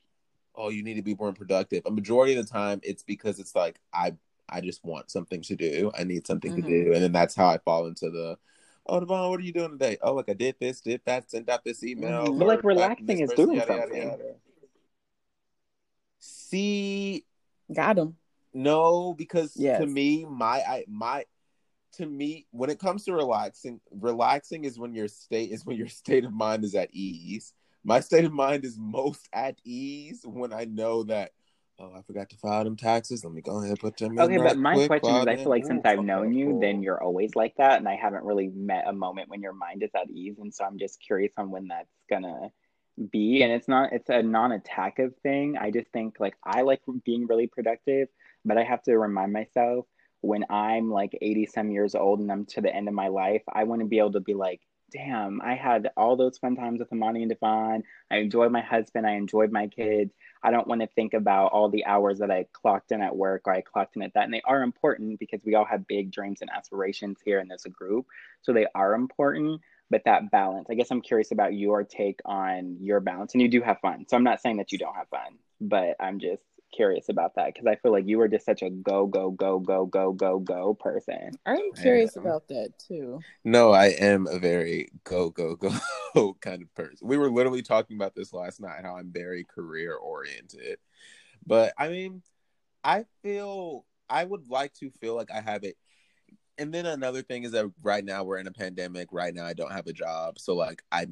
"Oh, 0.55 0.69
you 0.69 0.83
need 0.83 0.95
to 0.95 1.03
be 1.03 1.15
more 1.15 1.33
productive," 1.33 1.83
a 1.87 1.91
majority 1.91 2.35
of 2.37 2.45
the 2.45 2.53
time 2.53 2.81
it's 2.83 3.03
because 3.03 3.39
it's 3.39 3.55
like 3.55 3.79
I 3.93 4.15
I 4.49 4.61
just 4.61 4.85
want 4.85 5.11
something 5.11 5.43
to 5.43 5.57
do. 5.57 5.93
I 5.97 6.05
need 6.05 6.27
something 6.27 6.53
Mhm. 6.53 6.57
to 6.57 6.63
do, 6.63 6.93
and 6.93 7.03
then 7.03 7.13
that's 7.13 7.35
how 7.37 7.47
I 7.47 7.59
fall 7.59 7.87
into 7.87 8.11
the. 8.11 8.37
Oh, 8.87 8.99
Davon, 8.99 9.31
what 9.31 9.39
are 9.39 9.45
you 9.45 9.53
doing 9.53 9.71
today? 9.71 9.99
Oh, 10.03 10.15
like 10.15 10.29
I 10.29 10.33
did 10.33 10.57
this, 10.59 10.81
did 10.81 11.03
that, 11.05 11.31
sent 11.31 11.49
out 11.49 11.63
this 11.63 11.85
email. 11.85 12.27
Mhm. 12.27 12.39
But, 12.39 12.49
like, 12.49 12.57
heard 12.65 12.77
back 12.77 12.99
from 12.99 13.07
relaxing 13.07 13.21
is 13.21 13.31
person, 13.31 13.45
doing 13.47 13.59
yada, 13.59 13.73
yada, 13.73 13.87
something. 13.87 14.09
yada. 14.09 14.35
See, 16.19 17.25
Got 17.73 17.99
him. 17.99 18.17
no, 18.53 19.15
because 19.15 19.57
Yes. 19.57 19.81
to 19.81 19.87
me, 19.87 20.25
my 20.25 20.61
I 20.61 20.85
my 20.89 21.25
to 21.95 22.07
me, 22.07 22.47
when 22.51 22.71
it 22.71 22.79
comes 22.79 23.05
to 23.05 23.13
relaxing, 23.13 23.81
relaxing 23.91 24.65
is 24.65 24.79
when 24.79 24.95
your 24.95 25.09
state 25.09 25.51
is 25.51 25.65
when 25.65 25.77
your 25.77 25.89
state 26.03 26.25
of 26.25 26.33
mind 26.33 26.65
is 26.65 26.75
at 26.75 26.91
ease. 26.93 27.53
My 27.83 28.01
state 28.01 28.25
of 28.25 28.33
mind 28.33 28.65
is 28.65 28.77
most 28.79 29.29
at 29.33 29.59
ease 29.65 30.21
when 30.25 30.53
I 30.53 30.65
know 30.65 31.05
that 31.05 31.33
oh, 31.79 31.93
I 31.97 32.03
forgot 32.03 32.29
to 32.31 32.37
file 32.37 32.63
them 32.65 32.77
taxes. 32.77 33.25
Let 33.25 33.33
me 33.33 33.41
go 33.41 33.59
ahead 33.59 33.71
and 33.71 33.81
put 33.81 33.97
them 33.97 34.13
in. 34.13 34.21
okay. 34.21 34.37
But 34.37 34.59
my 34.59 34.75
quick, 34.75 34.89
question 34.89 35.17
is, 35.17 35.27
I 35.27 35.37
feel 35.37 35.49
like 35.49 35.65
Ooh, 35.65 35.69
since 35.69 35.83
I've 35.85 35.99
okay, 35.99 36.07
known 36.07 36.35
you, 36.35 36.51
cool. 36.51 36.61
then 36.61 36.83
you're 36.83 37.03
always 37.03 37.35
like 37.35 37.55
that, 37.57 37.79
and 37.79 37.89
I 37.89 37.97
haven't 37.97 38.25
really 38.25 38.49
met 38.49 38.85
a 38.87 38.93
moment 38.93 39.31
when 39.31 39.41
your 39.41 39.55
mind 39.55 39.83
is 39.83 39.91
at 39.95 40.11
ease, 40.11 40.39
and 40.39 40.53
so 40.53 40.65
I'm 40.65 40.79
just 40.79 41.01
curious 41.01 41.33
on 41.39 41.51
when 41.51 41.69
that's 41.69 41.89
gonna 42.09 42.51
be 43.11 43.43
and 43.43 43.53
it's 43.53 43.69
not 43.69 43.93
it's 43.93 44.11
a 44.11 44.23
non-attackive 44.23 45.15
thing 45.23 45.57
i 45.59 45.71
just 45.71 45.89
think 45.89 46.17
like 46.21 46.35
i 46.45 46.61
like 46.61 46.81
being 47.05 47.27
really 47.27 47.47
productive 47.47 48.09
but 48.45 48.59
i 48.59 48.63
have 48.63 48.83
to 48.83 48.99
remind 48.99 49.33
myself 49.33 49.87
when 50.21 50.45
i'm 50.51 50.91
like 50.91 51.17
80 51.21 51.47
some 51.47 51.71
years 51.71 51.95
old 51.95 52.21
and 52.21 52.31
i'm 52.31 52.45
to 52.47 52.61
the 52.61 52.75
end 52.75 52.89
of 52.89 52.95
my 52.95 53.09
life 53.09 53.43
i 53.53 53.65
want 53.65 53.81
to 53.81 53.87
be 53.87 53.99
able 53.99 54.13
to 54.13 54.21
be 54.21 54.35
like 54.35 54.61
damn 54.93 55.41
i 55.43 55.55
had 55.55 55.91
all 55.97 56.17
those 56.17 56.39
fun 56.39 56.57
times 56.57 56.81
with 56.81 56.93
imani 56.93 57.23
and 57.23 57.31
davon. 57.31 57.83
I 58.11 58.17
enjoyed 58.17 58.51
my 58.51 58.61
husband. 58.61 59.07
I 59.07 59.13
enjoyed 59.13 59.53
my 59.53 59.69
kids. 59.69 60.13
I 60.43 60.51
don't 60.51 60.67
want 60.67 60.81
to 60.81 60.89
think 60.89 61.15
about 61.15 61.53
all 61.53 61.69
the 61.69 61.85
hours 61.85 62.19
that 62.19 62.31
i 62.31 62.47
clocked 62.53 62.93
in 62.93 63.01
at 63.01 63.17
work 63.17 63.43
or 63.47 63.53
i 63.53 63.61
clocked 63.61 63.97
in 63.97 64.03
at 64.03 64.15
that 64.15 64.25
and 64.25 64.35
they 64.35 64.43
are 64.45 64.63
important 64.63 65.19
because 65.21 65.45
we 65.45 65.55
all 65.55 65.65
have 65.65 65.87
big 65.87 66.11
dreams 66.11 66.41
and 66.41 66.51
aspirations 66.51 67.19
here 67.25 67.45
as 67.53 67.65
a 67.67 67.71
group 67.71 68.07
so 68.43 68.53
they 68.53 68.67
are 68.75 68.95
important 68.95 69.61
but 69.91 70.03
that 70.05 70.31
balance 70.31 70.69
i 70.71 70.75
guess 70.75 70.91
i'm 70.91 71.03
curious 71.03 71.33
about 71.33 71.55
your 71.55 71.85
take 71.85 72.21
on 72.25 72.77
your 72.81 73.01
balance 73.01 73.35
and 73.35 73.43
you 73.43 73.49
do 73.49 73.61
have 73.61 73.79
fun 73.81 74.07
so 74.09 74.17
i'm 74.17 74.25
not 74.25 74.41
saying 74.41 74.57
that 74.57 74.73
you 74.73 74.79
don't 74.79 74.95
have 74.95 75.09
fun 75.09 75.37
but 75.61 75.95
i'm 76.01 76.19
just 76.19 76.43
curious 76.73 77.09
about 77.09 77.35
that 77.35 77.53
because 77.53 77.67
i 77.67 77.77
feel 77.77 77.93
like 77.93 78.07
you 78.07 78.19
were 78.19 78.29
just 78.29 78.47
such 78.47 78.63
a 78.63 78.71
go 78.71 79.07
go 79.07 79.31
go 79.31 79.59
go 79.59 79.87
go 79.87 80.13
go 80.13 80.39
go 80.39 80.75
person 80.75 81.31
I'm 81.47 81.73
curious 81.73 82.17
am. 82.17 82.23
about 82.23 82.49
that 82.49 82.73
too. 82.79 83.21
No, 83.45 83.73
I 83.73 83.87
am 83.87 84.27
a 84.27 84.39
very 84.39 84.89
go 85.05 85.31
go 85.31 85.57
go 85.57 86.35
kind 86.41 86.63
of 86.63 86.75
person. 86.75 87.09
We 87.09 87.19
were 87.19 87.31
literally 87.31 87.63
talking 87.63 87.97
about 87.97 88.15
this 88.15 88.33
last 88.33 88.61
night. 88.61 88.83
How 88.83 88.97
I'm 88.97 89.11
very 89.13 89.45
career 89.45 89.95
oriented, 89.95 90.79
but 91.47 91.73
I 91.79 91.89
mean, 91.89 92.23
I 92.85 93.05
feel 93.23 93.87
I 94.09 94.25
would 94.25 94.49
like 94.49 94.75
to 94.75 94.91
feel 94.91 95.15
like 95.15 95.31
I 95.31 95.41
have 95.41 95.65
it. 95.65 95.77
And 96.59 96.73
then 96.75 96.87
another 96.87 97.23
thing 97.23 97.45
is 97.45 97.53
that 97.53 97.71
right 97.83 98.05
now 98.05 98.25
we're 98.25 98.39
in 98.39 98.47
a 98.47 98.53
pandemic. 98.53 99.09
Right 99.13 99.35
now 99.35 99.47
I 99.47 99.55
don't 99.55 99.73
have 99.73 99.87
a 99.87 99.93
job, 99.93 100.39
so 100.39 100.55
like 100.55 100.83
I 100.93 101.07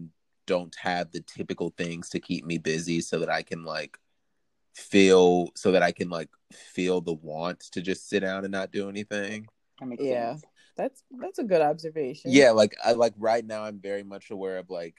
don't 0.47 0.75
have 0.77 1.11
the 1.13 1.21
typical 1.21 1.75
things 1.77 2.11
to 2.11 2.21
keep 2.21 2.45
me 2.45 2.59
busy, 2.59 3.01
so 3.01 3.19
that 3.21 3.31
I 3.31 3.43
can 3.43 3.65
like 3.65 3.99
feel, 4.75 5.49
so 5.57 5.73
that 5.73 5.83
I 5.83 5.93
can 5.93 6.09
like 6.09 6.29
feel 6.53 7.01
the 7.01 7.15
want 7.15 7.61
to 7.73 7.83
just 7.83 8.09
sit 8.09 8.21
down 8.21 8.45
and 8.45 8.53
not 8.53 8.71
do 8.71 8.89
anything. 8.89 9.47
that 9.81 9.87
makes 9.87 10.05
Yeah. 10.05 10.33
sense 10.33 10.45
That's 10.77 11.03
that's 11.19 11.39
a 11.39 11.45
good 11.45 11.61
observation. 11.61 12.33
Yeah, 12.33 12.53
like 12.53 12.77
I 12.85 12.93
like 12.93 13.15
right 13.19 13.45
now 13.45 13.65
I'm 13.65 13.81
very 13.81 14.05
much 14.05 14.31
aware 14.31 14.59
of 14.59 14.71
like 14.71 14.95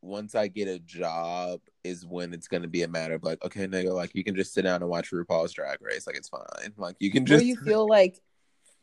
once 0.00 0.34
I 0.34 0.48
get 0.48 0.66
a 0.66 0.80
job 0.80 1.60
is 1.84 2.04
when 2.04 2.34
it's 2.34 2.48
gonna 2.48 2.68
be 2.68 2.82
a 2.82 2.88
matter 2.88 3.14
of 3.14 3.22
like, 3.22 3.42
okay, 3.44 3.66
nigga, 3.66 3.94
like 3.94 4.14
you 4.14 4.24
can 4.24 4.34
just 4.34 4.52
sit 4.52 4.62
down 4.62 4.82
and 4.82 4.90
watch 4.90 5.10
RuPaul's 5.12 5.52
drag 5.52 5.80
race. 5.80 6.06
Like 6.06 6.16
it's 6.16 6.28
fine. 6.28 6.72
Like 6.76 6.96
you 6.98 7.10
can 7.10 7.24
Where 7.24 7.38
just 7.38 7.46
you 7.46 7.56
feel 7.64 7.86
like 7.86 8.20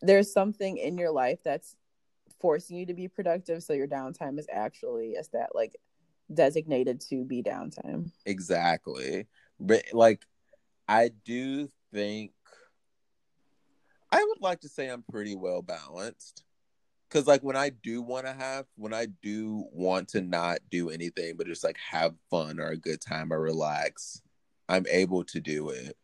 there's 0.01 0.31
something 0.31 0.77
in 0.77 0.97
your 0.97 1.11
life 1.11 1.39
that's 1.43 1.75
forcing 2.39 2.77
you 2.77 2.85
to 2.85 2.93
be 2.93 3.09
productive, 3.09 3.61
so 3.63 3.73
your 3.73 3.87
downtime 3.87 4.39
is 4.39 4.47
actually 4.49 5.09
is 5.11 5.27
that 5.29 5.49
like 5.53 5.75
designated 6.33 7.01
to 7.09 7.25
be 7.25 7.43
downtime. 7.43 8.11
Exactly. 8.25 9.27
But 9.59 9.83
like 9.93 10.25
I 10.87 11.11
do 11.25 11.69
think 11.93 12.31
I 14.11 14.23
would 14.23 14.41
like 14.41 14.61
to 14.61 14.69
say 14.69 14.87
I'm 14.87 15.03
pretty 15.03 15.35
well 15.35 15.61
balanced. 15.61 16.43
Cause 17.11 17.25
like 17.25 17.41
when 17.41 17.55
I 17.55 17.69
do 17.69 18.01
want 18.03 18.27
to 18.27 18.33
have 18.33 18.65
when 18.75 18.93
I 18.93 19.07
do 19.23 19.65
want 19.71 20.09
to 20.09 20.21
not 20.21 20.59
do 20.69 20.89
anything 20.91 21.35
but 21.37 21.47
just 21.47 21.63
like 21.63 21.77
have 21.77 22.13
fun 22.29 22.59
or 22.59 22.67
a 22.67 22.77
good 22.77 23.01
time 23.01 23.33
or 23.33 23.41
relax, 23.41 24.21
I'm 24.67 24.85
able 24.89 25.23
to 25.25 25.39
do 25.39 25.69
it. 25.69 25.97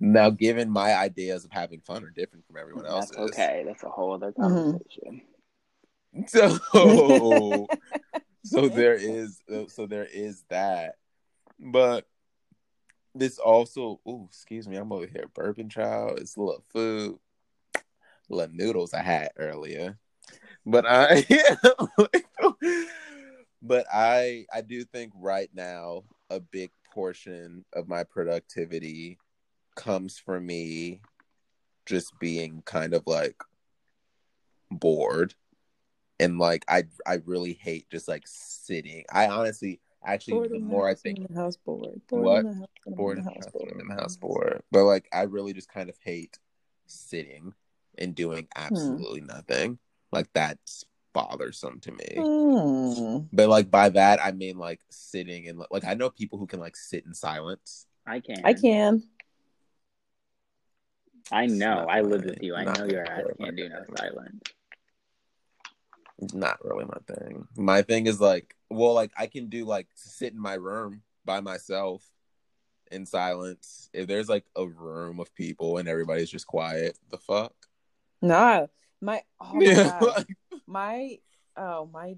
Now 0.00 0.28
given 0.30 0.70
my 0.70 0.94
ideas 0.94 1.44
of 1.46 1.50
having 1.50 1.80
fun 1.80 2.04
are 2.04 2.10
different 2.10 2.46
from 2.46 2.56
everyone 2.58 2.84
that's 2.84 3.10
else's. 3.10 3.16
okay 3.16 3.64
that's 3.66 3.82
a 3.82 3.88
whole 3.88 4.12
other 4.14 4.32
Mhm. 4.32 4.78
conversation 4.78 5.22
So 6.26 7.68
so 8.44 8.68
there 8.68 8.94
is 8.94 9.40
so 9.68 9.86
there 9.86 10.06
is 10.10 10.44
that. 10.50 10.96
But 11.58 12.06
this 13.18 13.38
also 13.38 14.00
oh 14.06 14.26
excuse 14.28 14.68
me, 14.68 14.76
I'm 14.76 14.92
over 14.92 15.06
here 15.06 15.26
burping 15.34 15.70
child. 15.70 16.18
It's 16.20 16.36
a 16.36 16.40
little 16.40 16.64
food. 16.72 17.18
little 18.28 18.54
noodles 18.54 18.94
I 18.94 19.02
had 19.02 19.30
earlier. 19.36 19.98
But 20.66 20.84
I 20.86 21.24
but 23.62 23.86
I 23.92 24.46
I 24.52 24.60
do 24.60 24.84
think 24.84 25.12
right 25.16 25.50
now 25.54 26.04
a 26.30 26.40
big 26.40 26.70
portion 26.92 27.64
of 27.72 27.88
my 27.88 28.04
productivity 28.04 29.18
comes 29.76 30.18
from 30.18 30.46
me 30.46 31.00
just 31.86 32.12
being 32.20 32.62
kind 32.66 32.94
of 32.94 33.02
like 33.06 33.36
bored 34.70 35.34
and 36.20 36.38
like 36.38 36.64
I 36.68 36.84
I 37.06 37.20
really 37.24 37.54
hate 37.54 37.88
just 37.90 38.08
like 38.08 38.24
sitting. 38.26 39.04
I 39.12 39.28
honestly 39.28 39.80
actually 40.04 40.34
Bored 40.34 40.50
the 40.50 40.54
the 40.54 40.60
more 40.60 40.88
I 40.88 40.94
think 40.94 41.18
in 41.18 41.26
the 41.28 41.40
house 41.40 41.56
bored. 41.56 42.00
Bored 42.08 42.24
What? 42.24 42.38
in 42.40 42.46
the 42.46 42.54
house, 42.54 42.68
when 42.84 42.92
I'm 42.92 42.96
bored 42.96 43.18
in 43.18 43.18
in 43.18 43.24
the 43.24 43.30
house 43.30 43.38
the 43.38 43.44
house, 43.44 43.52
bored. 43.52 43.80
in 43.80 43.88
the 43.88 43.94
house 43.94 44.16
bored. 44.16 44.62
But 44.70 44.84
like 44.84 45.08
I 45.12 45.22
really 45.22 45.52
just 45.52 45.68
kind 45.68 45.88
of 45.88 45.96
hate 46.02 46.38
sitting 46.86 47.54
and 47.98 48.14
doing 48.14 48.48
Hmm. 48.56 48.62
absolutely 48.64 49.20
nothing. 49.22 49.78
Like 50.12 50.28
that's 50.32 50.84
bothersome 51.12 51.80
to 51.80 51.92
me. 51.92 52.06
Hmm. 52.16 53.18
But 53.32 53.48
like 53.48 53.70
by 53.70 53.88
that 53.90 54.24
I 54.24 54.32
mean 54.32 54.56
like 54.58 54.80
sitting 54.90 55.48
and 55.48 55.60
like 55.70 55.84
I 55.84 55.94
know 55.94 56.10
people 56.10 56.38
who 56.38 56.46
can 56.46 56.60
like 56.60 56.76
sit 56.76 57.04
in 57.06 57.14
silence. 57.14 57.86
i 58.06 58.20
can 58.20 58.40
I 58.44 58.54
can. 58.54 59.02
i 61.30 61.44
know 61.46 61.84
i 61.90 62.00
my 62.00 62.08
live 62.08 62.24
with 62.24 62.42
you 62.42 62.54
i 62.54 62.64
know 62.64 62.72
my 62.72 62.86
your 62.86 63.04
ass 63.04 63.22
thing. 63.26 63.36
can't 63.38 63.56
do 63.56 63.68
no 63.68 63.82
silence 63.96 64.40
It's 66.20 66.34
not 66.34 66.64
really 66.64 66.84
my 66.86 67.14
thing. 67.14 67.46
My 67.56 67.82
thing 67.82 68.06
is 68.06 68.20
like 68.20 68.54
well 68.70 68.94
like 68.94 69.12
I 69.16 69.26
can 69.26 69.48
do 69.48 69.64
like 69.64 69.88
sit 69.94 70.32
in 70.32 70.40
my 70.40 70.54
room 70.54 71.02
by 71.24 71.40
myself 71.40 72.02
in 72.90 73.06
silence. 73.06 73.90
If 73.92 74.06
there's 74.06 74.28
like 74.28 74.44
a 74.56 74.66
room 74.66 75.20
of 75.20 75.34
people 75.34 75.78
and 75.78 75.88
everybody's 75.88 76.30
just 76.30 76.46
quiet, 76.46 76.98
the 77.10 77.18
fuck? 77.18 77.54
Nah. 78.22 78.66
My 79.00 79.22
oh 79.40 79.54
my 79.54 79.64
Yeah, 79.64 80.00
my 80.66 81.18
oh 81.56 81.88
my 81.92 82.16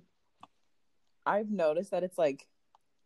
I've 1.26 1.50
noticed 1.50 1.90
that 1.90 2.02
it's 2.02 2.16
like 2.18 2.46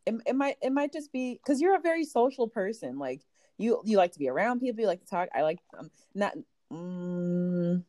it, 0.06 0.14
it 0.26 0.36
might 0.36 0.56
it 0.62 0.72
might 0.72 0.92
just 0.92 1.12
be 1.12 1.34
because 1.34 1.60
you're 1.60 1.76
a 1.76 1.80
very 1.80 2.04
social 2.04 2.48
person. 2.48 2.98
Like 2.98 3.22
you 3.58 3.82
you 3.84 3.96
like 3.96 4.12
to 4.12 4.18
be 4.18 4.28
around 4.28 4.60
people, 4.60 4.80
you 4.80 4.86
like 4.86 5.00
to 5.00 5.06
talk. 5.06 5.28
I 5.34 5.42
like 5.42 5.58
um 5.78 5.90
not 6.14 6.34
mm, 6.72 7.82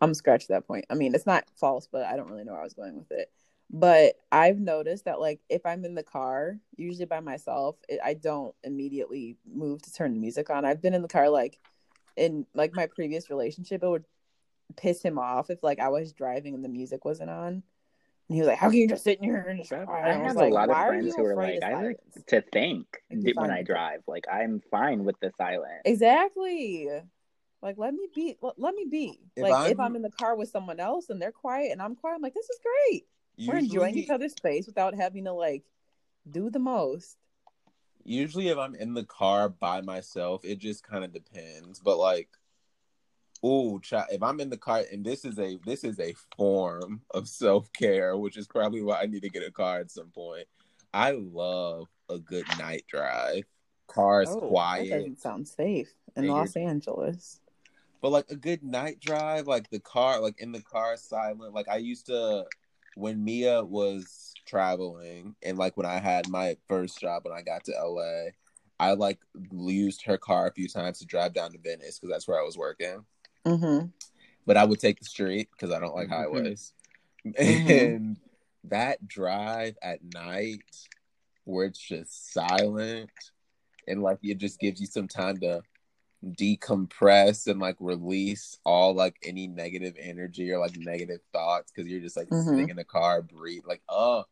I'm 0.00 0.14
scratch 0.14 0.48
that 0.48 0.66
point. 0.66 0.86
I 0.90 0.94
mean, 0.94 1.14
it's 1.14 1.26
not 1.26 1.44
false, 1.56 1.88
but 1.90 2.04
I 2.04 2.16
don't 2.16 2.30
really 2.30 2.44
know 2.44 2.52
where 2.52 2.60
I 2.60 2.64
was 2.64 2.74
going 2.74 2.96
with 2.96 3.10
it. 3.10 3.30
But 3.72 4.16
I've 4.32 4.58
noticed 4.58 5.04
that 5.04 5.20
like 5.20 5.40
if 5.48 5.64
I'm 5.64 5.84
in 5.84 5.94
the 5.94 6.02
car, 6.02 6.58
usually 6.76 7.06
by 7.06 7.20
myself, 7.20 7.76
it, 7.88 8.00
I 8.04 8.14
don't 8.14 8.54
immediately 8.64 9.36
move 9.46 9.80
to 9.82 9.92
turn 9.92 10.12
the 10.12 10.18
music 10.18 10.50
on. 10.50 10.64
I've 10.64 10.82
been 10.82 10.94
in 10.94 11.02
the 11.02 11.08
car 11.08 11.28
like 11.28 11.60
in 12.16 12.46
like 12.52 12.74
my 12.74 12.86
previous 12.86 13.30
relationship, 13.30 13.82
it 13.84 13.88
would 13.88 14.04
piss 14.76 15.02
him 15.02 15.18
off 15.18 15.50
if 15.50 15.62
like 15.62 15.78
I 15.78 15.88
was 15.88 16.12
driving 16.12 16.54
and 16.54 16.64
the 16.64 16.68
music 16.68 17.04
wasn't 17.04 17.30
on. 17.30 17.62
And 18.28 18.34
he 18.36 18.40
was 18.40 18.48
like, 18.48 18.58
"How 18.58 18.70
can 18.70 18.78
you 18.78 18.88
just 18.88 19.04
sit 19.04 19.18
in 19.18 19.24
here 19.24 19.46
and 19.48 19.60
just?" 19.60 19.72
I 19.72 19.84
cry?" 19.84 20.08
And 20.10 20.22
have 20.22 20.36
was 20.36 20.44
a 20.44 20.48
lot 20.48 20.70
of 20.70 20.76
friends 20.76 21.14
who 21.14 21.24
are 21.24 21.36
like, 21.36 21.56
of 21.58 21.62
I 21.62 21.74
like 21.86 21.98
to 22.26 22.42
think 22.42 22.86
Like, 23.10 23.36
when 23.36 23.50
I 23.50 23.62
drive. 23.62 24.02
Like 24.08 24.26
I'm 24.30 24.60
fine 24.70 25.04
with 25.04 25.18
the 25.20 25.32
silence. 25.38 25.82
Exactly. 25.84 26.88
Like 27.62 27.78
let 27.78 27.94
me 27.94 28.08
be. 28.12 28.36
Let, 28.40 28.58
let 28.58 28.74
me 28.74 28.86
be. 28.90 29.20
If 29.36 29.42
like 29.44 29.70
if 29.70 29.78
I'm- 29.78 29.90
I'm 29.90 29.96
in 29.96 30.02
the 30.02 30.10
car 30.10 30.34
with 30.34 30.48
someone 30.48 30.80
else 30.80 31.08
and 31.08 31.22
they're 31.22 31.30
quiet 31.30 31.70
and 31.70 31.80
I'm 31.80 31.94
quiet, 31.94 32.16
I'm 32.16 32.22
like, 32.22 32.34
this 32.34 32.48
is 32.48 32.58
great. 32.62 33.06
We're 33.46 33.58
enjoying 33.58 33.96
each 33.96 34.10
other's 34.10 34.32
space 34.34 34.66
without 34.66 34.94
having 34.94 35.24
to 35.24 35.32
like 35.32 35.64
do 36.30 36.50
the 36.50 36.58
most. 36.58 37.16
usually 38.04 38.48
if 38.48 38.58
I'm 38.58 38.74
in 38.74 38.94
the 38.94 39.04
car 39.04 39.48
by 39.48 39.80
myself, 39.82 40.44
it 40.44 40.58
just 40.58 40.82
kind 40.82 41.04
of 41.04 41.12
depends. 41.12 41.80
But 41.80 41.98
like, 41.98 42.28
oh, 43.42 43.80
if 43.82 44.22
I'm 44.22 44.40
in 44.40 44.50
the 44.50 44.56
car, 44.56 44.82
and 44.92 45.04
this 45.04 45.24
is 45.24 45.38
a 45.38 45.58
this 45.64 45.84
is 45.84 45.98
a 46.00 46.14
form 46.36 47.02
of 47.12 47.28
self 47.28 47.72
care, 47.72 48.16
which 48.16 48.36
is 48.36 48.46
probably 48.46 48.82
why 48.82 49.00
I 49.00 49.06
need 49.06 49.22
to 49.22 49.30
get 49.30 49.46
a 49.46 49.50
car 49.50 49.80
at 49.80 49.90
some 49.90 50.10
point. 50.10 50.46
I 50.92 51.12
love 51.12 51.88
a 52.08 52.18
good 52.18 52.46
night 52.58 52.84
drive. 52.88 53.44
Car's 53.86 54.28
Oh, 54.30 54.40
That 54.40 54.48
quiet, 54.48 54.90
doesn't 54.90 55.20
sound 55.20 55.48
safe 55.48 55.92
in 56.16 56.24
And 56.24 56.32
Los 56.32 56.56
Angeles. 56.56 57.40
but 58.00 58.10
like 58.10 58.26
a 58.30 58.36
good 58.36 58.62
night 58.62 59.00
drive, 59.00 59.46
like 59.46 59.68
the 59.70 59.80
car, 59.80 60.20
like 60.20 60.40
in 60.40 60.52
the 60.52 60.62
car, 60.62 60.96
silent. 60.96 61.54
Like 61.54 61.68
I 61.68 61.76
used 61.76 62.06
to 62.06 62.44
when 62.94 63.24
Mia 63.24 63.64
was 63.64 64.32
traveling, 64.46 65.34
and 65.42 65.58
like 65.58 65.76
when 65.76 65.86
I 65.86 65.98
had 65.98 66.28
my 66.28 66.56
first 66.68 67.00
job 67.00 67.24
when 67.24 67.36
I 67.36 67.42
got 67.42 67.64
to 67.64 67.72
LA, 67.72 68.30
I 68.78 68.92
like 68.94 69.18
used 69.52 70.04
her 70.06 70.18
car 70.18 70.46
a 70.48 70.52
few 70.52 70.68
times 70.68 70.98
to 70.98 71.06
drive 71.06 71.34
down 71.34 71.52
to 71.52 71.58
Venice 71.58 71.98
because 71.98 72.12
that's 72.12 72.26
where 72.28 72.40
I 72.40 72.44
was 72.44 72.56
working. 72.56 73.04
Mm-hmm. 73.46 73.86
But 74.46 74.56
I 74.56 74.64
would 74.64 74.80
take 74.80 74.98
the 74.98 75.04
street 75.04 75.48
because 75.52 75.74
I 75.74 75.80
don't 75.80 75.94
like 75.94 76.08
Mhm. 76.08 76.12
highways. 76.12 76.72
Mhm. 77.24 77.70
And 77.94 78.16
that 78.64 79.06
drive 79.06 79.76
at 79.82 80.00
night 80.02 80.64
where 81.44 81.66
it's 81.66 81.78
just 81.78 82.32
silent 82.32 83.10
and 83.88 84.02
like 84.02 84.18
it 84.22 84.38
just 84.38 84.60
gives 84.60 84.80
you 84.80 84.86
some 84.86 85.08
time 85.08 85.38
to 85.40 85.62
decompress 86.24 87.46
and 87.46 87.60
like 87.60 87.76
release 87.80 88.58
all 88.64 88.94
like 88.94 89.16
any 89.24 89.46
negative 89.46 89.94
energy 89.98 90.50
or 90.50 90.58
like 90.58 90.76
negative 90.76 91.20
thoughts 91.32 91.72
because 91.72 91.90
you're 91.90 92.00
just 92.00 92.16
like 92.16 92.28
Mhm. 92.28 92.44
sitting 92.44 92.68
in 92.68 92.76
the 92.76 92.84
car, 92.84 93.22
breathe. 93.22 93.64
Like, 93.66 93.82
oh, 93.88 94.24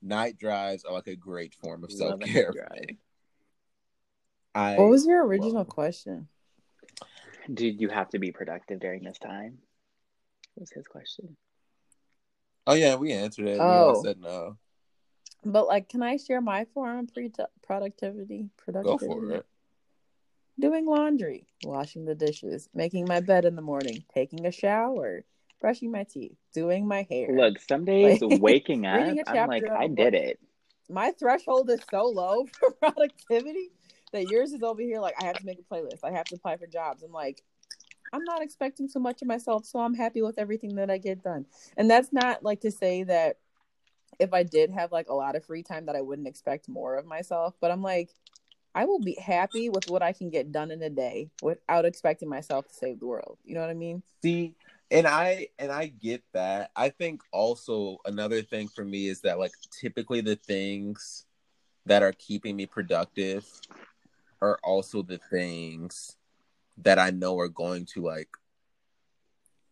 night 0.00 0.38
drives 0.38 0.84
are 0.84 0.92
like 0.94 1.06
a 1.06 1.16
great 1.16 1.54
form 1.54 1.84
of 1.84 1.92
self 1.92 2.20
care. 2.20 2.50
drive. 2.52 2.96
What 4.78 4.88
was 4.88 5.06
your 5.06 5.24
original 5.26 5.52
love- 5.54 5.68
question? 5.68 6.28
Did 7.52 7.78
you 7.80 7.88
have 7.90 8.08
to 8.10 8.18
be 8.18 8.32
productive 8.32 8.80
during 8.80 9.02
this 9.02 9.18
time? 9.18 9.58
Was 10.56 10.70
his 10.70 10.86
question. 10.86 11.36
Oh 12.66 12.74
yeah, 12.74 12.94
we 12.94 13.12
answered 13.12 13.48
it. 13.48 13.54
We 13.54 13.60
Oh. 13.60 14.02
said 14.02 14.18
no. 14.18 14.56
But 15.44 15.66
like, 15.66 15.90
can 15.90 16.02
I 16.02 16.16
share 16.16 16.40
my 16.40 16.64
form 16.66 17.00
of 17.00 17.12
pre- 17.12 17.30
productivity? 17.62 18.48
Go 18.82 18.96
for 18.96 19.30
it. 19.32 19.46
Doing 20.58 20.86
laundry, 20.86 21.46
washing 21.64 22.04
the 22.04 22.14
dishes, 22.14 22.68
making 22.74 23.06
my 23.08 23.20
bed 23.20 23.44
in 23.44 23.56
the 23.56 23.62
morning, 23.62 24.04
taking 24.14 24.46
a 24.46 24.52
shower, 24.52 25.24
brushing 25.60 25.90
my 25.90 26.04
teeth, 26.04 26.36
doing 26.52 26.86
my 26.86 27.06
hair. 27.10 27.28
Look, 27.32 27.58
some 27.58 27.84
days 27.84 28.22
Like, 28.22 28.40
waking 28.40 28.86
up, 28.86 29.16
I'm 29.26 29.46
like, 29.48 29.64
I 29.68 29.88
did 29.88 30.12
book. 30.12 30.14
it. 30.14 30.40
my 30.88 31.10
threshold 31.18 31.70
is 31.70 31.80
so 31.90 32.04
low 32.04 32.46
for 32.60 32.70
productivity 32.70 33.70
that 34.12 34.28
yours 34.28 34.52
is 34.52 34.62
over 34.62 34.80
here 34.80 35.00
like 35.00 35.14
I 35.20 35.24
have 35.24 35.38
to 35.38 35.46
make 35.46 35.58
a 35.58 35.74
playlist. 35.74 36.04
I 36.04 36.12
have 36.12 36.26
to 36.26 36.36
apply 36.36 36.56
for 36.56 36.68
jobs. 36.68 37.02
I'm 37.02 37.12
like, 37.12 37.42
I'm 38.12 38.22
not 38.24 38.42
expecting 38.42 38.86
so 38.86 39.00
much 39.00 39.22
of 39.22 39.28
myself, 39.28 39.64
so 39.64 39.80
I'm 39.80 39.94
happy 39.94 40.22
with 40.22 40.38
everything 40.38 40.76
that 40.76 40.88
I 40.88 40.98
get 40.98 41.24
done. 41.24 41.46
And 41.76 41.90
that's 41.90 42.12
not 42.12 42.44
like 42.44 42.60
to 42.60 42.70
say 42.70 43.02
that 43.02 43.38
if 44.20 44.32
I 44.32 44.44
did 44.44 44.70
have 44.70 44.92
like 44.92 45.08
a 45.08 45.14
lot 45.14 45.34
of 45.34 45.44
free 45.44 45.64
time 45.64 45.86
that 45.86 45.96
I 45.96 46.00
wouldn't 46.00 46.28
expect 46.28 46.68
more 46.68 46.94
of 46.96 47.04
myself, 47.06 47.54
but 47.60 47.72
I'm 47.72 47.82
like 47.82 48.10
I 48.74 48.84
will 48.84 48.98
be 48.98 49.14
happy 49.14 49.68
with 49.68 49.88
what 49.88 50.02
I 50.02 50.12
can 50.12 50.30
get 50.30 50.50
done 50.50 50.70
in 50.70 50.82
a 50.82 50.90
day 50.90 51.30
without 51.42 51.84
expecting 51.84 52.28
myself 52.28 52.66
to 52.68 52.74
save 52.74 52.98
the 52.98 53.06
world. 53.06 53.38
You 53.44 53.54
know 53.54 53.60
what 53.60 53.70
I 53.70 53.74
mean? 53.74 54.02
See, 54.22 54.54
and 54.90 55.06
I 55.06 55.48
and 55.58 55.70
I 55.70 55.86
get 55.86 56.22
that. 56.32 56.70
I 56.74 56.88
think 56.88 57.20
also 57.32 57.98
another 58.04 58.42
thing 58.42 58.68
for 58.68 58.84
me 58.84 59.08
is 59.08 59.20
that 59.20 59.38
like 59.38 59.52
typically 59.70 60.20
the 60.20 60.36
things 60.36 61.24
that 61.86 62.02
are 62.02 62.12
keeping 62.12 62.56
me 62.56 62.66
productive 62.66 63.46
are 64.40 64.58
also 64.64 65.02
the 65.02 65.20
things 65.30 66.16
that 66.78 66.98
I 66.98 67.10
know 67.10 67.38
are 67.38 67.48
going 67.48 67.86
to 67.94 68.02
like 68.02 68.30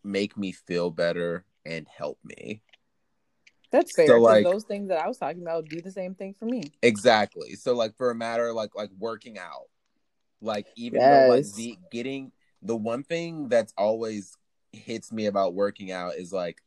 make 0.04 0.36
me 0.36 0.52
feel 0.52 0.90
better 0.90 1.44
and 1.66 1.86
help 1.88 2.18
me. 2.24 2.62
That's 3.72 3.92
fair. 3.96 4.06
So, 4.06 4.14
'cause 4.14 4.22
like- 4.22 4.44
those 4.44 4.64
things 4.64 4.88
that 4.88 4.98
I 5.02 5.08
was 5.08 5.18
talking 5.18 5.42
about 5.42 5.62
would 5.62 5.70
do 5.70 5.80
the 5.80 5.90
same 5.90 6.14
thing 6.14 6.34
for 6.38 6.44
me. 6.44 6.62
Exactly. 6.82 7.54
So 7.56 7.74
like 7.74 7.96
for 7.96 8.10
a 8.10 8.14
matter 8.14 8.52
like 8.52 8.74
like 8.76 8.90
working 8.98 9.38
out. 9.38 9.68
Like 10.40 10.66
even 10.76 11.00
though 11.00 11.28
like 11.30 11.46
the 11.54 11.78
getting 11.90 12.30
the 12.62 12.76
one 12.76 13.02
thing 13.02 13.48
that's 13.48 13.72
always 13.76 14.36
hits 14.72 15.10
me 15.10 15.26
about 15.26 15.54
working 15.54 15.90
out 15.90 16.14
is 16.16 16.32
like 16.32 16.60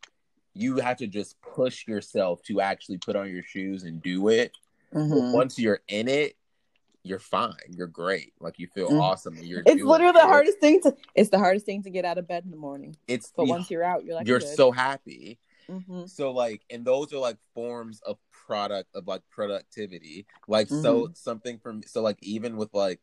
you 0.54 0.78
have 0.78 0.98
to 0.98 1.08
just 1.08 1.40
push 1.42 1.88
yourself 1.88 2.42
to 2.44 2.60
actually 2.62 2.98
put 2.98 3.16
on 3.16 3.30
your 3.30 3.44
shoes 3.44 3.84
and 3.84 4.02
do 4.02 4.28
it. 4.30 4.52
But 4.92 5.00
Mhm. 5.02 5.34
once 5.34 5.60
you're 5.60 5.82
in 5.88 6.08
it, 6.08 6.36
you're 7.04 7.20
fine. 7.20 7.54
You're 7.70 7.88
great. 7.88 8.34
Like 8.40 8.58
you 8.58 8.68
feel 8.68 8.90
Mhm. 8.90 9.02
awesome. 9.02 9.36
You're 9.44 9.62
It's 9.66 9.84
literally 9.84 10.14
the 10.14 10.20
it. 10.20 10.24
hardest 10.24 10.60
thing 10.60 10.82
to. 10.82 10.96
It's 11.14 11.30
the 11.30 11.38
hardest 11.40 11.66
thing 11.66 11.84
to 11.84 11.90
get 11.90 12.06
out 12.06 12.18
of 12.18 12.28
bed 12.28 12.46
in 12.46 12.52
the 12.52 12.58
morning. 12.58 12.96
It's 13.08 13.32
But 13.36 13.46
the- 13.46 13.50
once 13.52 13.70
you're 13.70 13.84
out, 13.84 14.06
you're 14.06 14.16
like, 14.16 14.28
you're 14.28 14.40
good. 14.40 14.56
so 14.56 14.72
happy. 14.72 15.38
Mhm. 15.70 16.10
So 16.10 16.32
like, 16.32 16.62
and 16.70 16.86
those 16.86 17.14
are 17.14 17.18
like 17.20 17.38
forms 17.54 18.02
of 18.02 18.18
product 18.32 18.90
of 18.96 19.08
like 19.08 19.22
productivity. 19.30 20.26
Like 20.48 20.70
so 20.70 21.04
Mm-hmm. 21.04 21.14
something 21.14 21.60
from 21.60 21.84
so 21.84 22.02
like 22.02 22.18
even 22.22 22.58
with 22.58 22.74
like 22.74 23.02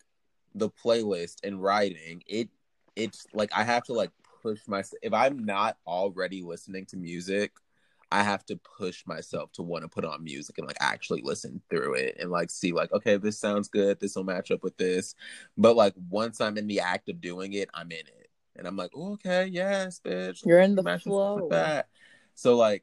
the 0.54 0.70
playlist 0.70 1.36
and 1.44 1.62
writing, 1.62 2.22
it 2.26 2.48
it's 2.96 3.26
like 3.32 3.50
I 3.54 3.64
have 3.64 3.84
to 3.84 3.92
like 3.94 4.10
push 4.42 4.60
myself. 4.66 4.98
If 5.02 5.12
I'm 5.12 5.44
not 5.44 5.78
already 5.86 6.42
listening 6.42 6.86
to 6.86 6.96
music, 6.96 7.52
I 8.10 8.22
have 8.22 8.44
to 8.46 8.56
push 8.56 9.06
myself 9.06 9.52
to 9.52 9.62
want 9.62 9.84
to 9.84 9.88
put 9.88 10.04
on 10.04 10.22
music 10.22 10.58
and 10.58 10.66
like 10.66 10.76
actually 10.80 11.22
listen 11.24 11.62
through 11.70 11.94
it 11.94 12.16
and 12.20 12.30
like 12.30 12.50
see 12.50 12.72
like 12.72 12.92
okay, 12.92 13.16
this 13.16 13.38
sounds 13.38 13.68
good. 13.68 13.98
This 14.00 14.14
will 14.16 14.24
match 14.24 14.50
up 14.50 14.62
with 14.62 14.76
this. 14.76 15.14
But 15.56 15.76
like 15.76 15.94
once 16.10 16.40
I'm 16.40 16.58
in 16.58 16.66
the 16.66 16.80
act 16.80 17.08
of 17.08 17.20
doing 17.20 17.54
it, 17.54 17.70
I'm 17.74 17.90
in 17.90 17.98
it. 18.06 18.28
And 18.54 18.66
I'm 18.66 18.76
like, 18.76 18.94
okay, 18.94 19.46
yes, 19.46 19.98
bitch. 20.04 20.44
You're 20.44 20.60
in 20.60 20.74
the 20.74 20.98
flow. 20.98 21.48
that. 21.48 21.88
So 22.42 22.56
like, 22.56 22.82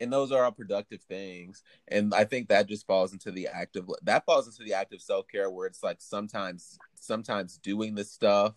and 0.00 0.12
those 0.12 0.32
are 0.32 0.44
all 0.44 0.52
productive 0.52 1.00
things. 1.00 1.62
And 1.88 2.12
I 2.14 2.24
think 2.24 2.48
that 2.48 2.68
just 2.68 2.86
falls 2.86 3.14
into 3.14 3.30
the 3.30 3.48
active 3.48 3.88
that 4.02 4.26
falls 4.26 4.46
into 4.46 4.62
the 4.64 4.74
active 4.74 5.00
self 5.00 5.26
care 5.28 5.50
where 5.50 5.66
it's 5.66 5.82
like 5.82 6.02
sometimes 6.02 6.78
sometimes 6.94 7.56
doing 7.56 7.94
the 7.94 8.04
stuff 8.04 8.54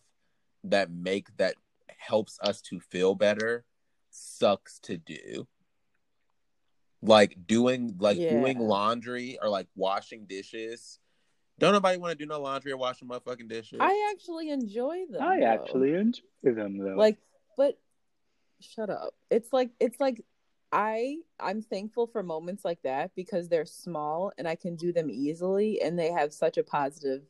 that 0.65 0.91
make 0.91 1.35
that 1.37 1.55
helps 1.97 2.37
us 2.41 2.59
to 2.63 2.81
feel 2.81 3.15
better 3.15 3.63
sucks 4.09 4.77
to 4.79 4.97
do. 4.97 5.47
Like 7.01 7.37
doing 7.47 7.95
like 7.97 8.17
Yeah. 8.17 8.29
doing 8.29 8.59
laundry 8.59 9.37
or 9.41 9.47
like 9.47 9.67
washing 9.73 10.25
dishes. 10.25 10.99
Don't 11.59 11.71
nobody 11.71 11.97
want 11.97 12.11
to 12.11 12.17
do 12.17 12.25
no 12.25 12.41
laundry 12.41 12.73
or 12.73 12.77
washing 12.77 13.07
motherfucking 13.07 13.47
dishes. 13.47 13.79
I 13.79 14.11
actually 14.13 14.49
enjoy 14.49 15.05
them. 15.09 15.21
I 15.21 15.39
though. 15.39 15.45
actually 15.45 15.93
enjoy 15.93 16.21
them 16.43 16.77
though. 16.77 16.95
like, 16.97 17.17
but 17.55 17.79
shut 18.63 18.89
up. 18.89 19.13
It's 19.29 19.51
like 19.53 19.71
it's 19.79 19.99
like 19.99 20.23
I 20.71 21.17
I'm 21.39 21.61
thankful 21.61 22.07
for 22.07 22.23
moments 22.23 22.65
like 22.65 22.81
that 22.83 23.11
because 23.15 23.47
they're 23.47 23.65
small 23.65 24.31
and 24.37 24.47
I 24.47 24.55
can 24.55 24.75
do 24.75 24.91
them 24.91 25.09
easily 25.09 25.81
and 25.81 25.97
they 25.97 26.11
have 26.11 26.33
such 26.33 26.57
a 26.57 26.63
positive. 26.63 27.21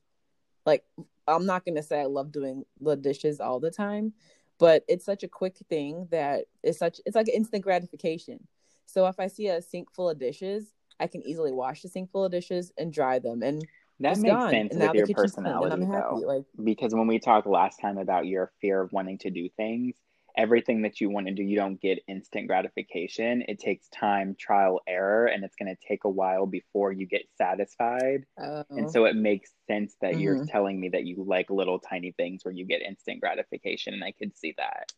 Like 0.65 0.84
I'm 1.27 1.45
not 1.45 1.65
gonna 1.65 1.84
say 1.84 2.01
I 2.01 2.05
love 2.05 2.31
doing 2.31 2.64
the 2.80 2.95
dishes 2.95 3.39
all 3.39 3.60
the 3.60 3.72
time, 3.72 4.14
but 4.60 4.84
it's 4.88 5.05
such 5.05 5.23
a 5.23 5.27
quick 5.27 5.57
thing 5.69 6.07
that 6.11 6.45
it's 6.64 6.80
such 6.80 7.01
it's 7.05 7.15
like 7.15 7.27
instant 7.27 7.64
gratification. 7.64 8.47
So 8.85 9.07
if 9.07 9.19
I 9.19 9.27
see 9.27 9.47
a 9.47 9.61
sink 9.61 9.91
full 9.93 10.10
of 10.10 10.19
dishes, 10.19 10.73
I 10.99 11.07
can 11.07 11.22
easily 11.23 11.51
wash 11.51 11.81
the 11.81 11.89
sink 11.89 12.11
full 12.11 12.26
of 12.26 12.31
dishes 12.31 12.72
and 12.77 12.93
dry 12.93 13.19
them, 13.19 13.41
and 13.43 13.65
that 13.99 14.18
makes 14.18 14.35
gone. 14.35 14.49
sense 14.51 14.72
and 14.72 14.80
now 14.80 14.88
with 14.88 14.95
your 14.95 15.07
personality 15.07 15.73
and 15.73 15.84
I'm 15.84 15.89
happy. 15.89 16.22
though. 16.22 16.27
Like 16.27 16.45
because 16.64 16.93
when 16.93 17.07
we 17.07 17.19
talked 17.19 17.47
last 17.47 17.80
time 17.80 17.97
about 17.97 18.26
your 18.26 18.51
fear 18.61 18.81
of 18.81 18.93
wanting 18.93 19.18
to 19.19 19.30
do 19.30 19.49
things, 19.57 19.95
everything 20.38 20.81
that 20.84 20.99
you 21.01 21.10
want 21.10 21.27
to 21.27 21.34
do, 21.34 21.43
you 21.43 21.55
don't 21.55 21.80
get 21.81 22.03
instant 22.07 22.47
gratification. 22.47 23.43
It 23.47 23.60
takes 23.60 23.88
time, 23.89 24.35
trial, 24.39 24.81
error, 24.88 25.26
and 25.27 25.43
it's 25.43 25.55
going 25.55 25.73
to 25.76 25.88
take 25.88 26.03
a 26.05 26.10
while 26.10 26.45
before 26.45 26.91
you 26.91 27.05
get 27.05 27.23
satisfied. 27.38 28.26
uh, 28.38 28.64
And 28.76 28.89
so 28.89 29.05
it 29.05 29.15
makes 29.15 29.51
sense 29.68 29.95
that 30.01 30.18
you're 30.18 30.38
Mhm. 30.38 30.47
telling 30.47 30.80
me 30.80 30.89
that 30.89 31.05
you 31.05 31.23
like 31.23 31.49
little 31.49 31.80
tiny 31.80 32.11
things 32.14 32.43
where 32.45 32.53
you 32.53 32.65
get 32.65 32.81
instant 32.81 33.22
gratification, 33.22 33.93
and 33.93 34.03
I 34.03 34.11
could 34.11 34.35
see 34.38 34.53
that. 34.57 34.91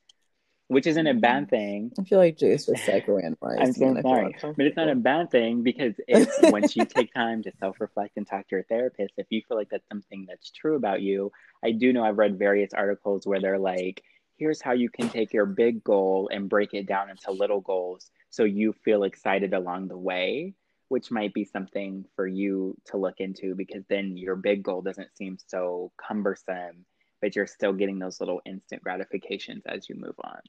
which 0.67 0.87
isn't 0.87 1.07
a 1.07 1.13
bad 1.13 1.49
thing. 1.49 1.91
I 1.99 2.03
feel 2.03 2.17
like 2.19 2.37
Jayse 2.37 2.67
was 2.67 2.79
psychoanalyzed. 2.79 3.59
I'm 3.61 3.73
so 3.73 3.87
and 3.87 3.97
I 3.99 4.01
feel 4.01 4.09
sorry, 4.09 4.35
but 4.57 4.65
it's 4.65 4.75
not 4.77 4.89
a 4.89 4.95
bad 4.95 5.29
thing 5.31 5.63
because 5.63 5.93
if 6.07 6.27
once 6.39 6.75
you 6.75 6.85
take 6.85 7.13
time 7.13 7.43
to 7.43 7.51
self-reflect 7.59 8.17
and 8.17 8.27
talk 8.27 8.47
to 8.47 8.55
your 8.55 8.63
therapist, 8.63 9.13
if 9.17 9.27
you 9.29 9.41
feel 9.47 9.57
like 9.57 9.69
that's 9.69 9.87
something 9.89 10.25
that's 10.27 10.49
true 10.51 10.75
about 10.75 11.01
you, 11.01 11.31
I 11.63 11.71
do 11.71 11.93
know 11.93 12.03
I've 12.03 12.17
read 12.17 12.39
various 12.39 12.73
articles 12.73 13.27
where 13.27 13.39
they're 13.39 13.59
like, 13.59 14.03
here's 14.37 14.61
how 14.61 14.73
you 14.73 14.89
can 14.89 15.09
take 15.09 15.33
your 15.33 15.45
big 15.45 15.83
goal 15.83 16.29
and 16.31 16.49
break 16.49 16.73
it 16.73 16.87
down 16.87 17.09
into 17.09 17.31
little 17.31 17.61
goals 17.61 18.09
so 18.29 18.43
you 18.43 18.73
feel 18.83 19.03
excited 19.03 19.53
along 19.53 19.87
the 19.87 19.97
way, 19.97 20.53
which 20.89 21.11
might 21.11 21.33
be 21.33 21.45
something 21.45 22.05
for 22.15 22.27
you 22.27 22.75
to 22.85 22.97
look 22.97 23.15
into 23.19 23.55
because 23.55 23.83
then 23.89 24.17
your 24.17 24.35
big 24.35 24.63
goal 24.63 24.81
doesn't 24.81 25.15
seem 25.15 25.37
so 25.47 25.91
cumbersome, 25.97 26.85
but 27.21 27.35
you're 27.35 27.47
still 27.47 27.73
getting 27.73 27.97
those 27.97 28.19
little 28.19 28.41
instant 28.45 28.83
gratifications 28.83 29.63
as 29.65 29.87
you 29.87 29.95
move 29.95 30.15
on. 30.23 30.39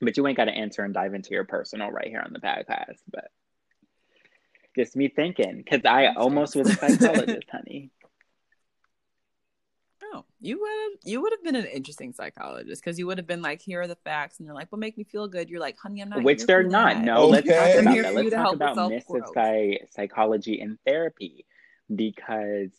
But 0.00 0.16
you 0.16 0.26
ain't 0.26 0.36
got 0.36 0.46
to 0.46 0.52
answer 0.52 0.84
and 0.84 0.94
dive 0.94 1.14
into 1.14 1.30
your 1.30 1.44
personal 1.44 1.90
right 1.90 2.08
here 2.08 2.22
on 2.24 2.32
the 2.32 2.40
podcast, 2.40 3.00
but 3.10 3.28
just 4.76 4.96
me 4.96 5.08
thinking 5.08 5.58
because 5.58 5.84
I 5.84 6.14
almost 6.14 6.56
was 6.56 6.70
a 6.70 6.74
psychologist, 6.76 7.48
honey. 7.50 7.90
Oh, 10.14 10.24
you 10.40 10.60
would 10.60 10.68
have 10.68 11.00
you 11.04 11.20
would 11.20 11.32
have 11.32 11.42
been 11.42 11.56
an 11.56 11.66
interesting 11.66 12.12
psychologist 12.12 12.82
because 12.82 12.98
you 12.98 13.06
would 13.06 13.18
have 13.18 13.26
been 13.26 13.42
like, 13.42 13.60
here 13.60 13.80
are 13.80 13.86
the 13.88 13.96
facts, 13.96 14.38
and 14.38 14.46
they're 14.46 14.54
like, 14.54 14.70
well, 14.70 14.78
make 14.78 14.96
me 14.96 15.04
feel 15.04 15.26
good." 15.26 15.50
You're 15.50 15.60
like, 15.60 15.76
"Honey, 15.76 16.02
I'm 16.02 16.08
not." 16.08 16.22
Which 16.22 16.46
they're 16.46 16.62
not. 16.62 16.94
that." 16.94 17.04
No, 17.04 17.26
let's 17.26 17.48
talk 17.48 17.80
about 17.80 17.94
Here 17.94 18.02
that. 18.04 18.12
for 18.12 18.22
Let's 18.22 18.30
talk 18.30 18.40
help 18.40 18.54
about 18.54 18.76
with 18.76 18.90
myths 18.90 19.10
of 19.10 19.34
psy- 19.34 19.78
psychology 19.90 20.60
and 20.60 20.78
therapy 20.86 21.46
because 21.94 22.70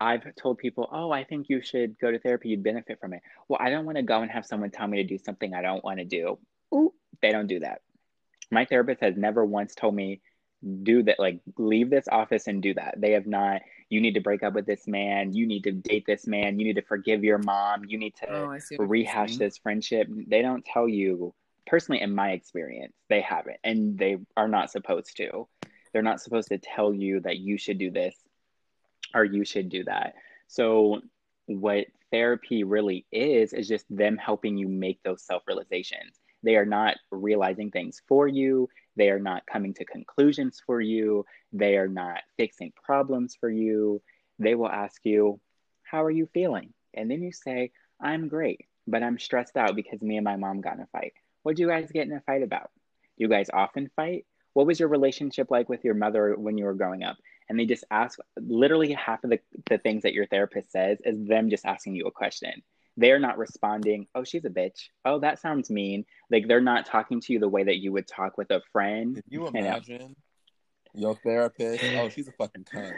I've 0.00 0.34
told 0.34 0.58
people, 0.58 0.88
oh, 0.92 1.10
I 1.10 1.24
think 1.24 1.48
you 1.48 1.62
should 1.62 1.98
go 1.98 2.10
to 2.10 2.18
therapy. 2.18 2.50
You'd 2.50 2.62
benefit 2.62 3.00
from 3.00 3.14
it. 3.14 3.22
Well, 3.48 3.58
I 3.62 3.70
don't 3.70 3.86
want 3.86 3.96
to 3.96 4.02
go 4.02 4.20
and 4.20 4.30
have 4.30 4.44
someone 4.44 4.70
tell 4.70 4.86
me 4.86 4.98
to 4.98 5.04
do 5.04 5.18
something 5.18 5.54
I 5.54 5.62
don't 5.62 5.82
want 5.82 5.98
to 5.98 6.04
do. 6.04 6.38
Ooh, 6.74 6.92
they 7.22 7.30
don't 7.30 7.46
do 7.46 7.60
that. 7.60 7.80
My 8.50 8.66
therapist 8.66 9.00
has 9.00 9.16
never 9.16 9.44
once 9.44 9.74
told 9.74 9.94
me, 9.94 10.20
do 10.82 11.02
that, 11.04 11.18
like 11.18 11.40
leave 11.58 11.90
this 11.90 12.08
office 12.10 12.46
and 12.46 12.62
do 12.62 12.74
that. 12.74 12.94
They 12.98 13.12
have 13.12 13.26
not, 13.26 13.62
you 13.90 14.00
need 14.00 14.14
to 14.14 14.20
break 14.20 14.42
up 14.42 14.54
with 14.54 14.66
this 14.66 14.86
man. 14.86 15.32
You 15.34 15.46
need 15.46 15.64
to 15.64 15.72
date 15.72 16.04
this 16.06 16.26
man. 16.26 16.58
You 16.58 16.64
need 16.64 16.76
to 16.76 16.82
forgive 16.82 17.22
your 17.24 17.38
mom. 17.38 17.84
You 17.86 17.98
need 17.98 18.14
to 18.16 18.30
Oh, 18.32 18.50
I 18.50 18.58
see. 18.58 18.76
what 18.76 18.84
you're 18.84 18.88
rehash 18.88 19.36
this 19.36 19.58
friendship. 19.58 20.08
They 20.26 20.42
don't 20.42 20.64
tell 20.64 20.88
you, 20.88 21.34
personally, 21.66 22.00
in 22.00 22.14
my 22.14 22.30
experience, 22.32 22.94
they 23.08 23.20
haven't, 23.20 23.58
and 23.64 23.98
they 23.98 24.18
are 24.36 24.48
not 24.48 24.70
supposed 24.70 25.16
to. 25.18 25.46
They're 25.92 26.02
not 26.02 26.20
supposed 26.20 26.48
to 26.48 26.58
tell 26.58 26.92
you 26.92 27.20
that 27.20 27.38
you 27.38 27.56
should 27.58 27.78
do 27.78 27.90
this 27.90 28.16
or 29.14 29.24
you 29.24 29.44
should 29.44 29.68
do 29.68 29.84
that. 29.84 30.14
So, 30.48 31.00
what 31.46 31.86
therapy 32.10 32.64
really 32.64 33.06
is, 33.12 33.52
is 33.52 33.68
just 33.68 33.84
them 33.90 34.16
helping 34.16 34.56
you 34.56 34.68
make 34.68 35.02
those 35.02 35.22
self 35.22 35.42
realizations. 35.46 36.18
They 36.42 36.56
are 36.56 36.66
not 36.66 36.96
realizing 37.10 37.70
things 37.70 38.02
for 38.08 38.26
you, 38.28 38.68
they 38.96 39.10
are 39.10 39.18
not 39.18 39.46
coming 39.46 39.74
to 39.74 39.84
conclusions 39.84 40.62
for 40.64 40.80
you, 40.80 41.24
they 41.52 41.76
are 41.76 41.88
not 41.88 42.20
fixing 42.36 42.72
problems 42.82 43.36
for 43.38 43.50
you. 43.50 44.02
They 44.38 44.54
will 44.54 44.68
ask 44.68 45.00
you, 45.04 45.40
How 45.82 46.04
are 46.04 46.10
you 46.10 46.28
feeling? 46.32 46.72
And 46.94 47.10
then 47.10 47.22
you 47.22 47.32
say, 47.32 47.72
I'm 48.00 48.28
great, 48.28 48.66
but 48.86 49.02
I'm 49.02 49.18
stressed 49.18 49.56
out 49.56 49.76
because 49.76 50.02
me 50.02 50.16
and 50.16 50.24
my 50.24 50.36
mom 50.36 50.60
got 50.60 50.74
in 50.74 50.80
a 50.82 50.86
fight. 50.86 51.12
What'd 51.42 51.58
you 51.58 51.68
guys 51.68 51.90
get 51.92 52.06
in 52.06 52.12
a 52.12 52.20
fight 52.20 52.42
about? 52.42 52.70
You 53.16 53.28
guys 53.28 53.50
often 53.52 53.90
fight? 53.96 54.26
What 54.54 54.66
was 54.66 54.78
your 54.78 54.88
relationship 54.88 55.50
like 55.50 55.68
with 55.68 55.84
your 55.84 55.94
mother 55.94 56.34
when 56.36 56.56
you 56.56 56.64
were 56.64 56.74
growing 56.74 57.02
up? 57.02 57.16
And 57.48 57.58
they 57.58 57.66
just 57.66 57.84
ask 57.90 58.18
literally 58.38 58.92
half 58.92 59.22
of 59.24 59.30
the, 59.30 59.40
the 59.68 59.78
things 59.78 60.02
that 60.04 60.14
your 60.14 60.26
therapist 60.26 60.72
says 60.72 60.98
is 61.04 61.26
them 61.26 61.50
just 61.50 61.66
asking 61.66 61.96
you 61.96 62.06
a 62.06 62.12
question. 62.12 62.62
They're 62.96 63.18
not 63.18 63.38
responding, 63.38 64.06
oh, 64.14 64.24
she's 64.24 64.44
a 64.44 64.50
bitch. 64.50 64.88
Oh, 65.04 65.18
that 65.20 65.40
sounds 65.40 65.70
mean. 65.70 66.04
Like 66.30 66.46
they're 66.46 66.60
not 66.60 66.86
talking 66.86 67.20
to 67.22 67.32
you 67.32 67.38
the 67.40 67.48
way 67.48 67.64
that 67.64 67.78
you 67.78 67.92
would 67.92 68.06
talk 68.06 68.38
with 68.38 68.50
a 68.50 68.60
friend. 68.72 69.18
If 69.18 69.24
you 69.28 69.40
know. 69.40 69.46
Uh, 69.46 69.50
imagine 69.50 70.16
your 70.94 71.16
therapist, 71.16 71.82
oh, 71.96 72.08
she's 72.08 72.28
a 72.28 72.32
fucking 72.32 72.64
cunt. 72.64 72.94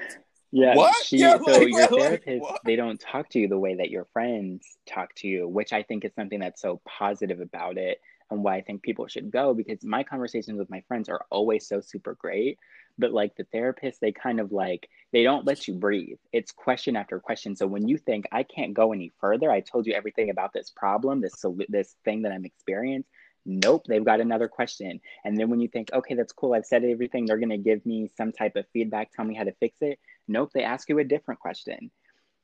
Yeah. 0.52 0.76
What? 0.76 0.94
She, 1.04 1.18
Yeah, 1.18 1.38
so 1.38 1.50
like, 1.50 1.68
your 1.68 1.80
like, 1.80 1.90
therapist, 1.90 2.42
what? 2.42 2.60
they 2.64 2.76
don't 2.76 3.00
talk 3.00 3.28
to 3.30 3.38
you 3.38 3.48
the 3.48 3.58
way 3.58 3.74
that 3.74 3.90
your 3.90 4.06
friends 4.12 4.66
talk 4.86 5.14
to 5.16 5.28
you, 5.28 5.48
which 5.48 5.72
I 5.72 5.82
think 5.82 6.04
is 6.04 6.14
something 6.14 6.40
that's 6.40 6.60
so 6.60 6.80
positive 6.86 7.40
about 7.40 7.78
it 7.78 8.00
and 8.30 8.42
why 8.42 8.56
I 8.56 8.60
think 8.60 8.82
people 8.82 9.06
should 9.06 9.30
go 9.30 9.54
because 9.54 9.84
my 9.84 10.02
conversations 10.02 10.58
with 10.58 10.70
my 10.70 10.82
friends 10.88 11.08
are 11.08 11.24
always 11.30 11.66
so 11.66 11.80
super 11.80 12.14
great. 12.14 12.58
But 12.98 13.12
like 13.12 13.36
the 13.36 13.44
therapist, 13.52 14.00
they 14.00 14.12
kind 14.12 14.40
of 14.40 14.52
like, 14.52 14.88
they 15.12 15.22
don't 15.22 15.46
let 15.46 15.68
you 15.68 15.74
breathe. 15.74 16.18
It's 16.32 16.50
question 16.50 16.96
after 16.96 17.20
question. 17.20 17.54
So 17.54 17.66
when 17.66 17.86
you 17.86 17.98
think, 17.98 18.26
I 18.32 18.42
can't 18.42 18.74
go 18.74 18.92
any 18.92 19.12
further, 19.20 19.50
I 19.50 19.60
told 19.60 19.86
you 19.86 19.92
everything 19.92 20.30
about 20.30 20.52
this 20.52 20.70
problem, 20.70 21.20
this, 21.20 21.44
this 21.68 21.94
thing 22.04 22.22
that 22.22 22.32
I'm 22.32 22.44
experiencing. 22.44 23.04
Nope, 23.48 23.84
they've 23.86 24.04
got 24.04 24.20
another 24.20 24.48
question. 24.48 25.00
And 25.24 25.38
then 25.38 25.48
when 25.50 25.60
you 25.60 25.68
think, 25.68 25.90
okay, 25.92 26.14
that's 26.14 26.32
cool, 26.32 26.54
I've 26.54 26.66
said 26.66 26.84
everything, 26.84 27.26
they're 27.26 27.36
going 27.36 27.50
to 27.50 27.58
give 27.58 27.86
me 27.86 28.10
some 28.16 28.32
type 28.32 28.56
of 28.56 28.66
feedback, 28.72 29.12
tell 29.12 29.24
me 29.24 29.36
how 29.36 29.44
to 29.44 29.54
fix 29.60 29.76
it. 29.82 30.00
Nope, 30.26 30.50
they 30.52 30.64
ask 30.64 30.88
you 30.88 30.98
a 30.98 31.04
different 31.04 31.38
question 31.38 31.92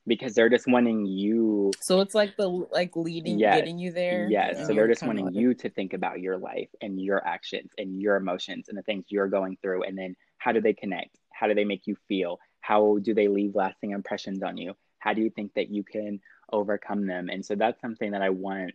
because 0.06 0.34
they're 0.34 0.48
just 0.48 0.66
wanting 0.66 1.06
you. 1.06 1.70
So 1.80 2.00
it's 2.00 2.14
like 2.14 2.36
the 2.36 2.48
like 2.48 2.96
leading, 2.96 3.38
Yes. 3.38 3.56
getting 3.56 3.78
you 3.78 3.92
there. 3.92 4.28
Yes, 4.28 4.66
so 4.66 4.74
they're 4.74 4.88
just 4.88 5.02
wanting 5.02 5.32
you 5.32 5.54
to 5.54 5.68
think 5.68 5.92
about 5.92 6.20
your 6.20 6.36
life 6.38 6.68
and 6.80 7.00
your 7.00 7.24
actions 7.26 7.70
and 7.78 8.00
your 8.00 8.16
emotions 8.16 8.68
and 8.68 8.76
the 8.76 8.82
things 8.82 9.04
you're 9.08 9.28
going 9.28 9.56
through. 9.62 9.84
And 9.84 9.96
then 9.96 10.16
how 10.38 10.52
do 10.52 10.60
they 10.60 10.72
connect? 10.72 11.18
How 11.32 11.46
do 11.46 11.54
they 11.54 11.64
make 11.64 11.86
you 11.86 11.96
feel? 12.08 12.38
How 12.60 12.98
do 13.02 13.14
they 13.14 13.28
leave 13.28 13.54
lasting 13.54 13.92
impressions 13.92 14.42
on 14.42 14.56
you? 14.56 14.74
How 14.98 15.14
do 15.14 15.22
you 15.22 15.30
think 15.30 15.54
that 15.54 15.70
you 15.70 15.84
can 15.84 16.20
overcome 16.52 17.06
them? 17.06 17.28
And 17.28 17.44
so 17.44 17.54
that's 17.54 17.80
something 17.80 18.12
that 18.12 18.22
I 18.22 18.30
want 18.30 18.72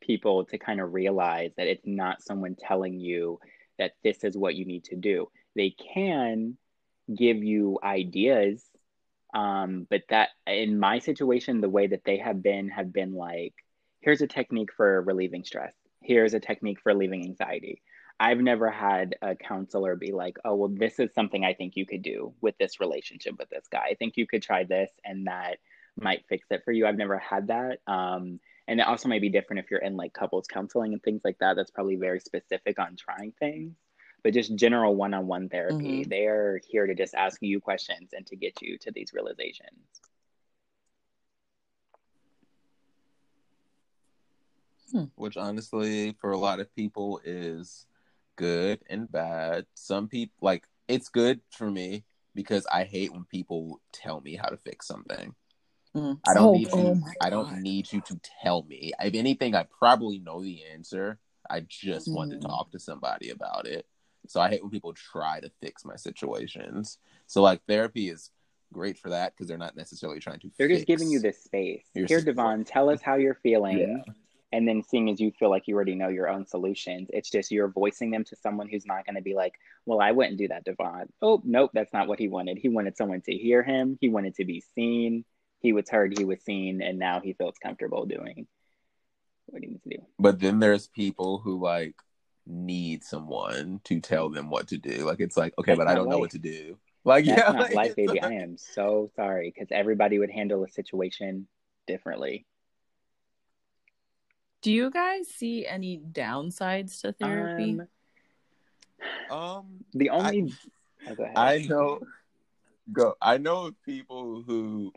people 0.00 0.44
to 0.46 0.58
kind 0.58 0.80
of 0.80 0.92
realize 0.92 1.52
that 1.56 1.66
it's 1.68 1.86
not 1.86 2.22
someone 2.22 2.54
telling 2.56 2.98
you 3.00 3.38
that 3.78 3.92
this 4.04 4.24
is 4.24 4.36
what 4.36 4.54
you 4.56 4.64
need 4.64 4.84
to 4.84 4.96
do. 4.96 5.28
They 5.56 5.70
can 5.94 6.56
give 7.14 7.42
you 7.42 7.78
ideas 7.82 8.64
um, 9.32 9.86
but 9.88 10.02
that 10.10 10.30
in 10.46 10.78
my 10.78 10.98
situation 10.98 11.60
the 11.60 11.68
way 11.68 11.86
that 11.86 12.04
they 12.04 12.18
have 12.18 12.42
been 12.42 12.68
have 12.68 12.92
been 12.92 13.14
like 13.14 13.54
here's 14.00 14.20
a 14.22 14.26
technique 14.26 14.72
for 14.72 15.02
relieving 15.02 15.44
stress. 15.44 15.74
Here's 16.02 16.34
a 16.34 16.40
technique 16.40 16.80
for 16.80 16.92
relieving 16.92 17.24
anxiety. 17.24 17.82
I've 18.18 18.38
never 18.38 18.70
had 18.70 19.16
a 19.22 19.34
counselor 19.34 19.96
be 19.96 20.12
like 20.12 20.36
oh 20.44 20.54
well 20.54 20.72
this 20.72 20.98
is 20.98 21.12
something 21.14 21.44
i 21.44 21.54
think 21.54 21.76
you 21.76 21.86
could 21.86 22.02
do 22.02 22.34
with 22.40 22.56
this 22.58 22.80
relationship 22.80 23.34
with 23.38 23.48
this 23.48 23.66
guy. 23.70 23.86
I 23.90 23.94
think 23.94 24.16
you 24.16 24.26
could 24.26 24.42
try 24.42 24.64
this 24.64 24.90
and 25.04 25.26
that 25.26 25.58
might 26.00 26.26
fix 26.28 26.46
it 26.50 26.62
for 26.64 26.72
you. 26.72 26.86
I've 26.86 26.96
never 26.96 27.18
had 27.18 27.48
that. 27.48 27.78
Um, 27.86 28.40
and 28.68 28.80
it 28.80 28.86
also 28.86 29.08
might 29.08 29.20
be 29.20 29.28
different 29.28 29.60
if 29.60 29.70
you're 29.70 29.80
in 29.80 29.96
like 29.96 30.12
couples 30.12 30.46
counseling 30.46 30.92
and 30.92 31.02
things 31.02 31.22
like 31.24 31.38
that. 31.40 31.56
That's 31.56 31.70
probably 31.70 31.96
very 31.96 32.20
specific 32.20 32.78
on 32.78 32.96
trying 32.96 33.32
things 33.38 33.74
but 34.22 34.34
just 34.34 34.54
general 34.56 34.94
one-on-one 34.94 35.48
therapy. 35.48 36.04
They're 36.04 36.60
here 36.68 36.86
to 36.86 36.94
just 36.94 37.14
ask 37.14 37.42
you 37.42 37.60
questions 37.60 38.10
and 38.12 38.26
to 38.26 38.36
get 38.36 38.62
you 38.62 38.78
to 38.78 38.90
these 38.92 39.12
realizations. 39.12 40.00
Which 45.16 45.36
honestly 45.36 46.14
for 46.20 46.32
a 46.32 46.38
lot 46.38 46.60
of 46.60 46.74
people 46.74 47.20
is 47.24 47.86
good 48.36 48.80
and 48.90 49.10
bad. 49.10 49.66
Some 49.74 50.08
people 50.08 50.34
like 50.42 50.66
it's 50.88 51.08
good 51.08 51.40
for 51.50 51.70
me 51.70 52.04
because 52.34 52.66
i 52.72 52.84
hate 52.84 53.12
when 53.12 53.24
people 53.24 53.80
tell 53.92 54.20
me 54.20 54.36
how 54.36 54.48
to 54.48 54.56
fix 54.56 54.86
something. 54.86 55.34
Mm. 55.96 56.18
i 56.26 56.34
don't 56.34 56.46
Oh, 56.46 56.52
need 56.52 56.68
you 56.72 56.78
oh 56.78 56.94
my 56.94 57.14
i 57.20 57.30
don't 57.30 57.62
need 57.62 57.92
you 57.92 58.00
to 58.02 58.20
tell 58.42 58.62
me. 58.64 58.92
If 59.00 59.14
anything 59.14 59.54
i 59.54 59.64
probably 59.78 60.18
know 60.18 60.42
the 60.42 60.62
answer. 60.72 61.18
I 61.50 61.60
just 61.68 62.08
want 62.12 62.30
to 62.30 62.36
Mm. 62.38 62.42
talk 62.42 62.70
to 62.70 62.78
somebody 62.78 63.30
about 63.30 63.66
it 63.66 63.84
so 64.26 64.40
i 64.40 64.48
hate 64.48 64.62
when 64.62 64.70
people 64.70 64.92
try 64.92 65.40
to 65.40 65.50
fix 65.60 65.84
my 65.84 65.96
situations. 65.96 66.98
So 67.26 67.42
like 67.42 67.62
therapy 67.66 68.08
is 68.08 68.30
great 68.72 68.98
for 68.98 69.10
that 69.10 69.32
because 69.32 69.48
they're 69.48 69.58
not 69.58 69.76
necessarily 69.76 70.18
trying 70.18 70.40
to 70.40 70.50
they're 70.58 70.68
just 70.68 70.86
giving 70.86 71.10
you 71.10 71.20
this 71.20 71.42
space. 71.42 71.84
here 71.94 72.06
support. 72.06 72.24
davon 72.24 72.64
tell 72.64 72.88
us 72.88 73.02
how 73.02 73.16
you're 73.16 73.38
feeling. 73.42 73.78
Yeah. 73.78 74.12
and 74.52 74.66
then 74.66 74.82
seeing 74.82 75.10
as 75.10 75.20
you 75.20 75.30
feel 75.30 75.50
like 75.50 75.68
you 75.68 75.74
already 75.74 75.94
know 75.94 76.08
your 76.08 76.28
own 76.28 76.46
solutions 76.46 77.08
it's 77.12 77.30
just 77.30 77.50
you're 77.50 77.68
voicing 77.68 78.10
them 78.10 78.24
to 78.24 78.36
someone 78.36 78.68
who's 78.68 78.86
not 78.86 79.04
going 79.04 79.16
to 79.16 79.22
be 79.22 79.34
like 79.34 79.54
well 79.86 80.00
i 80.00 80.10
wouldn't 80.12 80.38
do 80.38 80.48
that 80.48 80.64
davon. 80.64 81.08
Oh 81.20 81.40
nope 81.44 81.70
that's 81.74 81.92
not 81.92 82.08
what 82.08 82.18
he 82.18 82.28
wanted. 82.28 82.58
He 82.58 82.68
wanted 82.68 82.96
someone 82.96 83.20
to 83.22 83.32
hear 83.32 83.62
him. 83.62 83.98
He 84.00 84.08
wanted 84.08 84.34
to 84.36 84.44
be 84.44 84.62
seen. 84.74 85.24
He 85.60 85.72
was 85.72 85.88
heard 85.88 86.16
he 86.16 86.24
was 86.24 86.42
seen 86.42 86.80
and 86.82 86.98
now 86.98 87.20
he 87.20 87.34
feels 87.34 87.56
comfortable 87.62 88.06
doing 88.06 88.46
what 89.46 89.62
he 89.62 89.68
needs 89.68 89.82
to 89.82 89.90
do. 89.90 90.02
But 90.18 90.40
then 90.40 90.60
there's 90.60 90.86
people 90.88 91.38
who 91.38 91.60
like 91.60 91.94
need 92.46 93.04
someone 93.04 93.80
to 93.84 94.00
tell 94.00 94.28
them 94.30 94.50
what 94.50 94.68
to 94.68 94.78
do. 94.78 95.04
Like 95.04 95.20
it's 95.20 95.36
like, 95.36 95.54
okay, 95.58 95.72
That's 95.72 95.78
but 95.78 95.88
I 95.88 95.94
don't 95.94 96.08
know 96.08 96.18
what 96.18 96.30
to 96.30 96.38
do. 96.38 96.76
Like 97.04 97.24
That's 97.24 97.38
yeah, 97.38 97.52
not 97.52 97.62
like, 97.62 97.74
life, 97.74 97.96
baby. 97.96 98.08
like- 98.20 98.24
I 98.24 98.34
am 98.34 98.56
so 98.56 99.10
sorry 99.16 99.52
because 99.54 99.68
everybody 99.70 100.18
would 100.18 100.30
handle 100.30 100.62
a 100.64 100.68
situation 100.68 101.46
differently. 101.86 102.46
Do 104.62 104.72
you 104.72 104.90
guys 104.90 105.26
see 105.28 105.66
any 105.66 105.98
downsides 105.98 107.00
to 107.00 107.12
therapy? 107.12 107.80
Um, 109.30 109.36
Um, 109.36 109.84
the 109.92 110.10
only 110.10 110.52
oh. 111.08 111.26
I 111.34 111.66
know. 111.68 112.00
Go. 112.92 113.14
I 113.20 113.38
know 113.38 113.72
people 113.84 114.42
who 114.46 114.92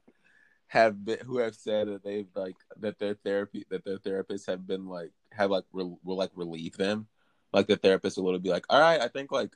have 0.67 1.03
been 1.03 1.19
who 1.25 1.37
have 1.37 1.55
said 1.55 1.87
that 1.87 2.03
they've 2.03 2.27
like 2.35 2.55
that 2.79 2.99
their 2.99 3.15
therapy 3.15 3.65
that 3.69 3.85
their 3.85 3.97
therapists 3.97 4.45
have 4.47 4.67
been 4.67 4.87
like 4.87 5.11
have 5.31 5.49
like 5.49 5.63
re- 5.71 5.95
will 6.03 6.17
like 6.17 6.31
relieve 6.35 6.77
them. 6.77 7.07
Like 7.55 7.67
the 7.67 7.77
therapist 7.77 8.17
will 8.17 8.37
be 8.37 8.49
like, 8.49 8.65
"All 8.69 8.81
right, 8.81 8.99
I 8.99 9.07
think 9.07 9.31
like 9.31 9.55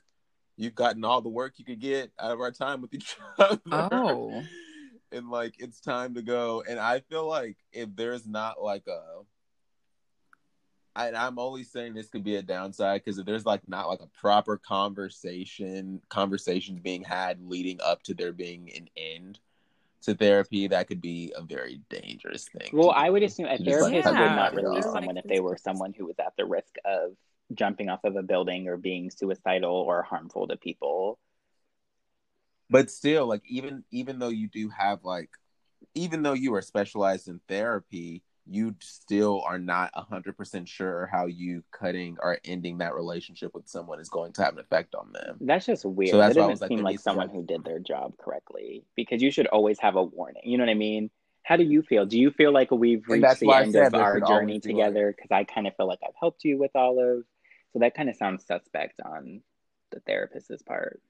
you've 0.56 0.74
gotten 0.74 1.04
all 1.04 1.20
the 1.20 1.28
work 1.28 1.58
you 1.58 1.66
could 1.66 1.80
get 1.80 2.10
out 2.18 2.32
of 2.32 2.40
our 2.40 2.50
time 2.50 2.80
with 2.80 2.94
each 2.94 3.14
other." 3.38 3.60
Oh. 3.70 4.42
and 5.12 5.28
like 5.28 5.56
it's 5.58 5.80
time 5.80 6.14
to 6.14 6.22
go. 6.22 6.64
And 6.66 6.80
I 6.80 7.00
feel 7.00 7.28
like 7.28 7.58
if 7.74 7.94
there's 7.94 8.26
not 8.26 8.62
like 8.62 8.86
a 8.86 9.02
I, 10.96 11.12
I'm 11.12 11.38
only 11.38 11.62
saying 11.62 11.92
this 11.92 12.08
could 12.08 12.24
be 12.24 12.36
a 12.36 12.42
downside 12.42 13.04
because 13.04 13.18
if 13.18 13.26
there's 13.26 13.44
like 13.44 13.68
not 13.68 13.86
like 13.86 14.00
a 14.00 14.08
proper 14.18 14.56
conversation, 14.56 16.00
conversations 16.08 16.80
being 16.80 17.04
had 17.04 17.38
leading 17.42 17.80
up 17.84 18.02
to 18.04 18.14
there 18.14 18.32
being 18.32 18.70
an 18.74 18.88
end 18.96 19.38
to 20.04 20.14
therapy, 20.14 20.68
that 20.68 20.88
could 20.88 21.02
be 21.02 21.34
a 21.36 21.42
very 21.42 21.82
dangerous 21.90 22.48
thing. 22.48 22.70
Well, 22.72 22.92
I 22.92 23.10
would 23.10 23.22
assume 23.22 23.44
a 23.44 23.58
To 23.58 23.62
like, 23.62 23.70
therapist 23.70 24.04
cut 24.04 24.18
would 24.18 24.36
not 24.36 24.54
release 24.54 24.84
someone 24.84 25.18
if 25.18 25.26
they 25.26 25.40
were 25.40 25.58
someone 25.58 25.92
who 25.92 26.06
was 26.06 26.18
at 26.18 26.32
the 26.38 26.46
risk 26.46 26.76
of 26.86 27.12
jumping 27.54 27.88
off 27.88 28.04
of 28.04 28.16
a 28.16 28.22
building 28.22 28.68
or 28.68 28.76
being 28.76 29.10
suicidal 29.10 29.72
or 29.74 30.02
harmful 30.02 30.46
to 30.48 30.56
people. 30.56 31.18
but 32.68 32.90
still 32.90 33.26
like 33.26 33.42
even 33.48 33.84
even 33.90 34.18
though 34.18 34.28
you 34.28 34.48
do 34.48 34.68
have 34.68 35.04
like 35.04 35.30
even 35.94 36.22
though 36.22 36.34
you 36.34 36.54
are 36.54 36.62
specialized 36.62 37.28
in 37.28 37.40
therapy 37.48 38.22
you 38.46 38.74
still 38.80 39.42
are 39.46 39.58
not 39.58 39.92
100% 39.94 40.66
sure 40.66 41.08
how 41.12 41.26
you 41.26 41.62
cutting 41.72 42.16
or 42.20 42.38
ending 42.44 42.78
that 42.78 42.94
relationship 42.94 43.54
with 43.54 43.68
someone 43.68 44.00
is 44.00 44.08
going 44.08 44.32
to 44.32 44.42
have 44.42 44.54
an 44.54 44.60
effect 44.60 44.94
on 44.94 45.12
them 45.12 45.36
That's 45.40 45.66
just 45.66 45.84
weird. 45.84 46.10
So 46.10 46.18
that's 46.18 46.34
that 46.34 46.40
doesn't 46.40 46.50
was 46.50 46.60
like, 46.60 46.68
seem 46.68 46.82
like 46.82 46.92
needs 46.92 47.02
to 47.04 47.10
be, 47.10 47.12
someone 47.12 47.28
who 47.28 47.44
did 47.44 47.64
their 47.64 47.78
job 47.78 48.14
correctly 48.18 48.84
because 48.96 49.22
you 49.22 49.30
should 49.30 49.46
always 49.48 49.78
have 49.80 49.96
a 49.96 50.02
warning. 50.02 50.42
You 50.44 50.58
know 50.58 50.64
what 50.64 50.70
I 50.70 50.74
mean? 50.74 51.10
How 51.42 51.56
do 51.56 51.64
you 51.64 51.82
feel? 51.82 52.06
Do 52.06 52.18
you 52.18 52.30
feel 52.30 52.52
like 52.52 52.70
we've 52.70 53.06
reached 53.08 53.40
the 53.40 53.52
end 53.52 53.74
of 53.74 53.94
our 53.94 54.20
journey 54.20 54.60
together? 54.60 55.14
Because 55.16 55.30
I 55.30 55.44
kind 55.44 55.66
of 55.66 55.74
feel 55.76 55.86
like 55.86 56.00
I've 56.06 56.14
helped 56.18 56.44
you 56.44 56.58
with 56.58 56.70
Olive. 56.74 57.24
So 57.72 57.78
that 57.80 57.94
kind 57.94 58.08
of 58.08 58.16
sounds 58.16 58.46
suspect 58.46 59.00
on 59.04 59.42
the 59.90 60.00
therapist's 60.00 60.62
part. 60.62 61.00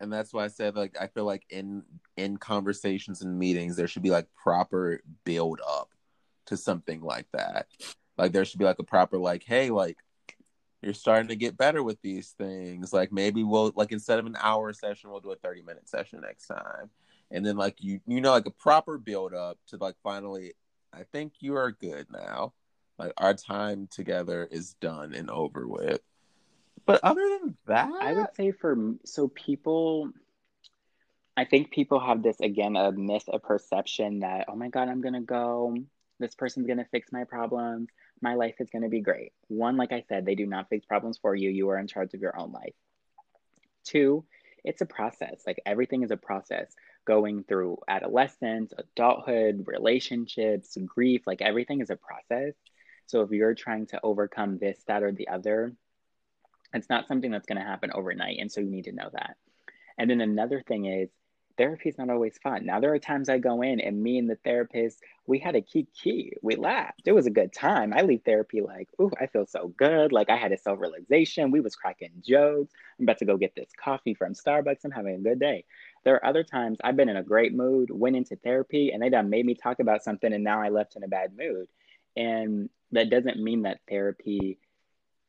and 0.00 0.12
that's 0.12 0.32
why 0.32 0.44
i 0.44 0.48
said 0.48 0.74
like 0.74 0.96
i 1.00 1.06
feel 1.06 1.24
like 1.24 1.44
in 1.48 1.84
in 2.16 2.36
conversations 2.36 3.22
and 3.22 3.38
meetings 3.38 3.76
there 3.76 3.86
should 3.86 4.02
be 4.02 4.10
like 4.10 4.26
proper 4.42 5.00
build 5.24 5.60
up 5.64 5.92
to 6.46 6.56
something 6.56 7.00
like 7.00 7.26
that. 7.32 7.66
Like 8.18 8.32
there 8.32 8.44
should 8.44 8.58
be 8.58 8.64
like 8.64 8.78
a 8.78 8.84
proper 8.84 9.18
like 9.18 9.44
hey 9.44 9.70
like 9.70 9.98
you're 10.82 10.94
starting 10.94 11.28
to 11.28 11.36
get 11.36 11.56
better 11.56 11.82
with 11.82 12.00
these 12.02 12.30
things. 12.30 12.92
Like 12.92 13.12
maybe 13.12 13.44
we'll 13.44 13.72
like 13.76 13.92
instead 13.92 14.18
of 14.18 14.26
an 14.26 14.36
hour 14.40 14.72
session 14.72 15.10
we'll 15.10 15.20
do 15.20 15.30
a 15.32 15.36
30 15.36 15.62
minute 15.62 15.88
session 15.88 16.20
next 16.20 16.46
time. 16.46 16.90
And 17.30 17.44
then 17.44 17.56
like 17.56 17.76
you 17.82 18.00
you 18.06 18.20
know 18.20 18.32
like 18.32 18.46
a 18.46 18.50
proper 18.50 18.98
build 18.98 19.34
up 19.34 19.58
to 19.68 19.76
like 19.76 19.96
finally 20.02 20.52
i 20.92 21.02
think 21.12 21.32
you 21.40 21.56
are 21.56 21.72
good 21.72 22.06
now 22.12 22.52
like 23.04 23.14
our 23.18 23.34
time 23.34 23.88
together 23.90 24.48
is 24.50 24.74
done 24.74 25.14
and 25.14 25.30
over 25.30 25.66
with 25.66 26.00
but 26.86 27.00
other 27.02 27.38
than 27.40 27.56
that 27.66 27.90
I 28.00 28.12
would 28.12 28.34
say 28.34 28.50
for 28.50 28.76
so 29.04 29.28
people, 29.28 30.10
I 31.36 31.44
think 31.44 31.70
people 31.70 32.00
have 32.00 32.22
this 32.22 32.40
again 32.40 32.76
a 32.76 32.92
myth, 32.92 33.28
a 33.32 33.38
perception 33.38 34.20
that 34.20 34.46
oh 34.48 34.56
my 34.56 34.68
god, 34.68 34.88
I'm 34.88 35.00
gonna 35.00 35.20
go. 35.20 35.76
This 36.18 36.34
person's 36.34 36.66
gonna 36.66 36.86
fix 36.90 37.12
my 37.12 37.24
problems. 37.24 37.88
My 38.20 38.34
life 38.34 38.56
is 38.60 38.70
gonna 38.70 38.88
be 38.88 39.00
great. 39.00 39.32
One, 39.48 39.76
like 39.76 39.92
I 39.92 40.04
said, 40.08 40.24
they 40.24 40.34
do 40.34 40.46
not 40.46 40.68
fix 40.68 40.84
problems 40.84 41.18
for 41.18 41.34
you. 41.34 41.50
You 41.50 41.68
are 41.70 41.78
in 41.78 41.86
charge 41.86 42.14
of 42.14 42.20
your 42.20 42.38
own 42.38 42.52
life. 42.52 42.74
Two, 43.84 44.24
it's 44.64 44.80
a 44.80 44.86
process. 44.86 45.42
Like 45.46 45.60
everything 45.66 46.02
is 46.02 46.10
a 46.10 46.16
process. 46.16 46.74
Going 47.04 47.42
through 47.42 47.78
adolescence, 47.88 48.72
adulthood, 48.78 49.64
relationships, 49.66 50.76
grief, 50.84 51.22
like 51.26 51.42
everything 51.42 51.80
is 51.80 51.90
a 51.90 51.96
process. 51.96 52.54
So 53.12 53.20
if 53.20 53.30
you're 53.30 53.54
trying 53.54 53.84
to 53.88 54.00
overcome 54.02 54.56
this, 54.56 54.82
that, 54.86 55.02
or 55.02 55.12
the 55.12 55.28
other, 55.28 55.74
it's 56.72 56.88
not 56.88 57.06
something 57.06 57.30
that's 57.30 57.44
going 57.44 57.58
to 57.58 57.64
happen 57.64 57.90
overnight. 57.92 58.38
And 58.40 58.50
so 58.50 58.62
you 58.62 58.70
need 58.70 58.84
to 58.84 58.92
know 58.92 59.10
that. 59.12 59.36
And 59.98 60.08
then 60.08 60.22
another 60.22 60.64
thing 60.66 60.86
is 60.86 61.10
therapy 61.58 61.90
is 61.90 61.98
not 61.98 62.08
always 62.08 62.38
fun. 62.42 62.64
Now, 62.64 62.80
there 62.80 62.94
are 62.94 62.98
times 62.98 63.28
I 63.28 63.36
go 63.36 63.60
in 63.60 63.80
and 63.80 64.02
me 64.02 64.16
and 64.16 64.30
the 64.30 64.36
therapist, 64.36 65.02
we 65.26 65.38
had 65.38 65.54
a 65.54 65.60
kiki. 65.60 66.32
We 66.40 66.56
laughed. 66.56 67.02
It 67.04 67.12
was 67.12 67.26
a 67.26 67.30
good 67.30 67.52
time. 67.52 67.92
I 67.92 68.00
leave 68.00 68.22
therapy 68.24 68.62
like, 68.62 68.88
ooh, 68.98 69.10
I 69.20 69.26
feel 69.26 69.44
so 69.44 69.74
good. 69.76 70.10
Like 70.10 70.30
I 70.30 70.36
had 70.38 70.52
a 70.52 70.56
self 70.56 70.80
realization. 70.80 71.50
We 71.50 71.60
was 71.60 71.76
cracking 71.76 72.12
jokes. 72.26 72.72
I'm 72.98 73.04
about 73.04 73.18
to 73.18 73.26
go 73.26 73.36
get 73.36 73.54
this 73.54 73.68
coffee 73.78 74.14
from 74.14 74.32
Starbucks. 74.32 74.86
I'm 74.86 74.90
having 74.90 75.16
a 75.16 75.18
good 75.18 75.38
day. 75.38 75.66
There 76.04 76.14
are 76.14 76.24
other 76.24 76.44
times 76.44 76.78
I've 76.82 76.96
been 76.96 77.10
in 77.10 77.18
a 77.18 77.22
great 77.22 77.52
mood, 77.52 77.90
went 77.90 78.16
into 78.16 78.36
therapy, 78.36 78.92
and 78.92 79.02
they 79.02 79.10
done 79.10 79.28
made 79.28 79.44
me 79.44 79.54
talk 79.54 79.80
about 79.80 80.02
something, 80.02 80.32
and 80.32 80.42
now 80.42 80.62
I 80.62 80.70
left 80.70 80.96
in 80.96 81.04
a 81.04 81.08
bad 81.08 81.36
mood. 81.36 81.68
And 82.16 82.70
that 82.92 83.10
doesn't 83.10 83.42
mean 83.42 83.62
that 83.62 83.80
therapy 83.88 84.58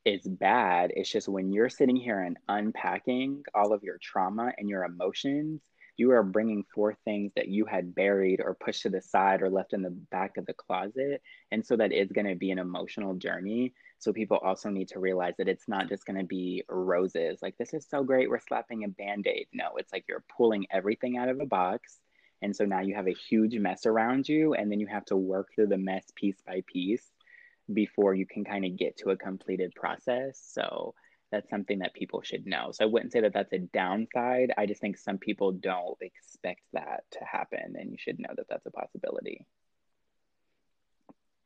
is 0.05 0.27
bad. 0.27 0.91
It's 0.95 1.09
just 1.09 1.29
when 1.29 1.51
you're 1.51 1.69
sitting 1.69 1.95
here 1.95 2.21
and 2.21 2.37
unpacking 2.49 3.43
all 3.55 3.73
of 3.73 3.83
your 3.83 3.97
trauma 4.01 4.51
and 4.57 4.69
your 4.69 4.83
emotions, 4.83 5.61
you 5.95 6.11
are 6.11 6.23
bringing 6.23 6.63
forth 6.73 6.97
things 7.05 7.31
that 7.35 7.47
you 7.47 7.65
had 7.65 7.93
buried 7.93 8.41
or 8.43 8.55
pushed 8.55 8.81
to 8.81 8.89
the 8.89 9.01
side 9.01 9.41
or 9.41 9.49
left 9.49 9.73
in 9.73 9.81
the 9.83 9.91
back 9.91 10.37
of 10.37 10.45
the 10.45 10.53
closet. 10.53 11.21
And 11.51 11.65
so 11.65 11.77
that 11.77 11.93
is 11.93 12.11
going 12.11 12.27
to 12.27 12.35
be 12.35 12.51
an 12.51 12.59
emotional 12.59 13.13
journey. 13.13 13.73
So 13.99 14.11
people 14.11 14.37
also 14.37 14.69
need 14.69 14.89
to 14.89 14.99
realize 14.99 15.35
that 15.37 15.47
it's 15.47 15.69
not 15.69 15.87
just 15.87 16.05
going 16.05 16.17
to 16.17 16.25
be 16.25 16.63
roses. 16.67 17.39
Like, 17.41 17.55
this 17.57 17.73
is 17.73 17.85
so 17.87 18.03
great. 18.03 18.29
We're 18.29 18.39
slapping 18.39 18.83
a 18.83 18.89
band 18.89 19.27
aid. 19.27 19.47
No, 19.53 19.73
it's 19.77 19.93
like 19.93 20.05
you're 20.09 20.25
pulling 20.35 20.65
everything 20.71 21.17
out 21.17 21.29
of 21.29 21.39
a 21.39 21.45
box. 21.45 21.99
And 22.41 22.53
so 22.53 22.65
now 22.65 22.81
you 22.81 22.95
have 22.95 23.07
a 23.07 23.13
huge 23.13 23.55
mess 23.55 23.85
around 23.85 24.27
you. 24.27 24.55
And 24.55 24.69
then 24.71 24.79
you 24.79 24.87
have 24.87 25.05
to 25.05 25.15
work 25.15 25.49
through 25.53 25.67
the 25.67 25.77
mess 25.77 26.05
piece 26.15 26.41
by 26.45 26.63
piece 26.65 27.13
before 27.71 28.13
you 28.13 28.25
can 28.25 28.43
kind 28.43 28.65
of 28.65 28.77
get 28.77 28.97
to 28.97 29.11
a 29.11 29.17
completed 29.17 29.73
process. 29.75 30.41
So 30.53 30.93
that's 31.31 31.49
something 31.49 31.79
that 31.79 31.93
people 31.93 32.21
should 32.21 32.45
know. 32.45 32.71
So 32.71 32.83
I 32.83 32.87
wouldn't 32.87 33.11
say 33.11 33.21
that 33.21 33.33
that's 33.33 33.53
a 33.53 33.59
downside. 33.59 34.53
I 34.57 34.65
just 34.65 34.81
think 34.81 34.97
some 34.97 35.17
people 35.17 35.51
don't 35.51 35.97
expect 36.01 36.61
that 36.73 37.03
to 37.11 37.19
happen, 37.25 37.75
and 37.75 37.91
you 37.91 37.97
should 37.97 38.19
know 38.19 38.29
that 38.35 38.45
that's 38.49 38.65
a 38.65 38.71
possibility. 38.71 39.45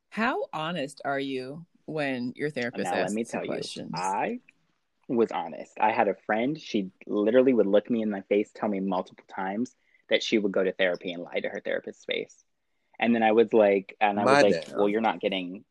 How 0.09 0.45
honest 0.51 1.01
are 1.05 1.19
you 1.19 1.65
when 1.85 2.33
your 2.35 2.49
therapist 2.49 2.91
now, 2.91 2.97
asks 2.97 3.11
let 3.11 3.15
me 3.15 3.21
you 3.21 3.25
tell 3.25 3.43
you, 3.43 3.51
questions? 3.51 3.91
I 3.93 4.39
was 5.07 5.31
honest. 5.31 5.73
I 5.79 5.91
had 5.91 6.07
a 6.07 6.15
friend, 6.25 6.59
she 6.59 6.91
literally 7.05 7.53
would 7.53 7.67
look 7.67 7.89
me 7.89 8.01
in 8.01 8.09
my 8.09 8.21
face, 8.21 8.51
tell 8.53 8.67
me 8.67 8.79
multiple 8.79 9.23
times 9.33 9.75
that 10.09 10.23
she 10.23 10.37
would 10.37 10.51
go 10.51 10.63
to 10.63 10.73
therapy 10.73 11.13
and 11.13 11.23
lie 11.23 11.39
to 11.39 11.49
her 11.49 11.61
therapist's 11.63 12.03
face. 12.05 12.43
And 12.99 13.15
then 13.15 13.23
I 13.23 13.31
was 13.31 13.53
like, 13.53 13.95
and 14.01 14.19
I 14.19 14.23
My 14.23 14.33
was 14.33 14.43
like, 14.43 14.67
damn. 14.67 14.77
well, 14.77 14.89
you're 14.89 15.01
not 15.01 15.21
getting 15.21 15.53
help. 15.53 15.63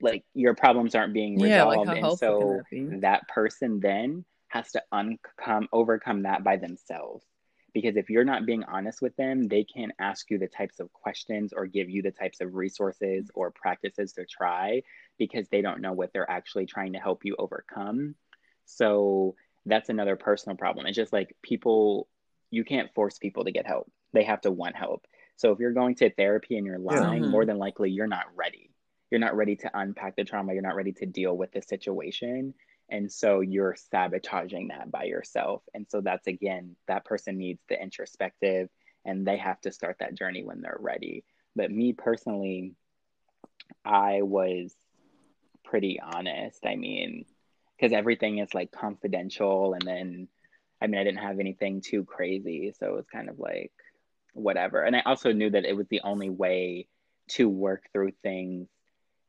Like 0.00 0.24
your 0.34 0.54
problems 0.54 0.94
aren't 0.94 1.12
being 1.12 1.34
resolved 1.34 1.50
Yeah, 1.50 1.64
like, 1.64 1.80
resolved. 1.80 1.88
how 1.88 1.94
and 1.94 2.04
helpful 2.04 2.64
can 2.70 2.86
so 2.86 2.90
that 2.90 3.00
that 3.02 3.28
person 3.28 3.80
then 3.80 4.24
has 4.48 4.72
to 4.72 4.82
uncome 4.92 5.66
overcome 5.72 6.22
that 6.22 6.42
by 6.42 6.56
themselves. 6.56 7.24
Because 7.72 7.96
if 7.96 8.10
you're 8.10 8.24
not 8.24 8.46
being 8.46 8.64
honest 8.64 9.00
with 9.00 9.14
them, 9.16 9.46
they 9.46 9.62
can't 9.62 9.92
ask 10.00 10.28
you 10.28 10.38
the 10.38 10.48
types 10.48 10.80
of 10.80 10.92
questions 10.92 11.52
or 11.52 11.66
give 11.66 11.88
you 11.88 12.02
the 12.02 12.10
types 12.10 12.40
of 12.40 12.54
resources 12.54 13.30
or 13.32 13.52
practices 13.52 14.12
to 14.14 14.24
try 14.26 14.82
because 15.18 15.48
they 15.48 15.62
don't 15.62 15.80
know 15.80 15.92
what 15.92 16.12
they're 16.12 16.28
actually 16.28 16.66
trying 16.66 16.94
to 16.94 16.98
help 16.98 17.24
you 17.24 17.36
overcome. 17.38 18.16
So 18.64 19.36
that's 19.66 19.88
another 19.88 20.16
personal 20.16 20.56
problem. 20.56 20.86
It's 20.86 20.96
just 20.96 21.12
like 21.12 21.36
people, 21.42 22.08
you 22.50 22.64
can't 22.64 22.92
force 22.92 23.18
people 23.18 23.44
to 23.44 23.52
get 23.52 23.68
help. 23.68 23.88
They 24.12 24.24
have 24.24 24.40
to 24.40 24.50
want 24.50 24.74
help. 24.74 25.06
So 25.36 25.52
if 25.52 25.60
you're 25.60 25.72
going 25.72 25.94
to 25.96 26.10
therapy 26.10 26.56
and 26.56 26.66
you're 26.66 26.78
lying, 26.78 27.30
more 27.30 27.42
mm-hmm. 27.42 27.50
than 27.50 27.58
likely 27.58 27.90
you're 27.90 28.08
not 28.08 28.24
ready. 28.34 28.70
You're 29.10 29.20
not 29.20 29.36
ready 29.36 29.56
to 29.56 29.70
unpack 29.74 30.16
the 30.16 30.24
trauma. 30.24 30.52
You're 30.52 30.62
not 30.62 30.76
ready 30.76 30.92
to 30.92 31.06
deal 31.06 31.36
with 31.36 31.52
the 31.52 31.62
situation. 31.62 32.54
And 32.88 33.10
so 33.10 33.40
you're 33.40 33.76
sabotaging 33.90 34.68
that 34.68 34.90
by 34.90 35.04
yourself. 35.04 35.62
And 35.74 35.86
so 35.88 36.00
that's 36.00 36.26
again, 36.26 36.76
that 36.88 37.04
person 37.04 37.38
needs 37.38 37.60
the 37.68 37.80
introspective 37.80 38.68
and 39.04 39.26
they 39.26 39.36
have 39.38 39.60
to 39.62 39.72
start 39.72 39.96
that 40.00 40.14
journey 40.14 40.42
when 40.44 40.60
they're 40.60 40.78
ready. 40.80 41.24
But 41.56 41.70
me 41.70 41.92
personally, 41.92 42.74
I 43.84 44.22
was 44.22 44.74
pretty 45.64 46.00
honest. 46.00 46.66
I 46.66 46.76
mean, 46.76 47.24
because 47.76 47.92
everything 47.92 48.38
is 48.38 48.54
like 48.54 48.72
confidential. 48.72 49.74
And 49.74 49.82
then, 49.82 50.28
I 50.82 50.86
mean, 50.86 51.00
I 51.00 51.04
didn't 51.04 51.22
have 51.22 51.38
anything 51.38 51.80
too 51.80 52.04
crazy. 52.04 52.72
So 52.78 52.86
it 52.86 52.94
was 52.94 53.06
kind 53.12 53.28
of 53.28 53.38
like 53.38 53.72
whatever. 54.34 54.82
And 54.82 54.96
I 54.96 55.02
also 55.06 55.32
knew 55.32 55.50
that 55.50 55.64
it 55.64 55.76
was 55.76 55.86
the 55.88 56.02
only 56.02 56.30
way 56.30 56.88
to 57.30 57.48
work 57.48 57.84
through 57.92 58.12
things 58.22 58.68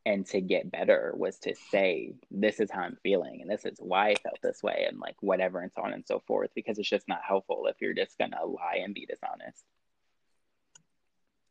and 0.05 0.25
to 0.27 0.41
get 0.41 0.71
better 0.71 1.13
was 1.15 1.37
to 1.39 1.55
say, 1.69 2.13
this 2.31 2.59
is 2.59 2.71
how 2.71 2.81
I'm 2.81 2.97
feeling 3.03 3.41
and 3.41 3.49
this 3.49 3.65
is 3.65 3.77
why 3.79 4.09
I 4.09 4.15
felt 4.15 4.39
this 4.41 4.63
way 4.63 4.85
and 4.87 4.99
like 4.99 5.15
whatever 5.21 5.59
and 5.59 5.71
so 5.73 5.83
on 5.83 5.93
and 5.93 6.05
so 6.05 6.21
forth, 6.25 6.49
because 6.55 6.79
it's 6.79 6.89
just 6.89 7.07
not 7.07 7.21
helpful 7.27 7.67
if 7.67 7.75
you're 7.81 7.93
just 7.93 8.17
going 8.17 8.31
to 8.31 8.45
lie 8.45 8.81
and 8.83 8.93
be 8.93 9.05
dishonest. 9.05 9.63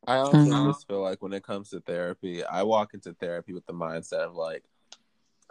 I 0.06 0.16
also 0.16 0.38
Mhm. 0.38 0.66
just 0.72 0.88
feel 0.88 1.02
like 1.02 1.22
when 1.22 1.32
it 1.32 1.44
comes 1.44 1.70
to 1.70 1.80
therapy, 1.80 2.42
I 2.44 2.62
walk 2.64 2.94
into 2.94 3.12
therapy 3.14 3.52
with 3.52 3.66
the 3.66 3.74
mindset 3.74 4.24
of 4.26 4.34
like, 4.34 4.64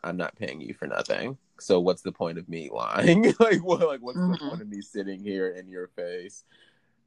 I'm 0.04 0.18
not 0.18 0.36
paying 0.36 0.60
you 0.60 0.74
for 0.74 0.88
nothing. 0.88 1.38
So 1.60 1.80
what's 1.80 2.02
the 2.02 2.12
point 2.12 2.38
of 2.38 2.50
me 2.50 2.70
lying? 2.74 3.34
like 3.40 3.64
what 3.64 3.82
like 3.88 4.02
what's 4.02 4.20
the 4.20 4.34
Mhm. 4.34 4.50
point 4.50 4.62
of 4.62 4.68
me 4.68 4.82
sitting 4.82 5.24
here 5.24 5.50
in 5.50 5.68
your 5.68 5.88
face 5.88 6.44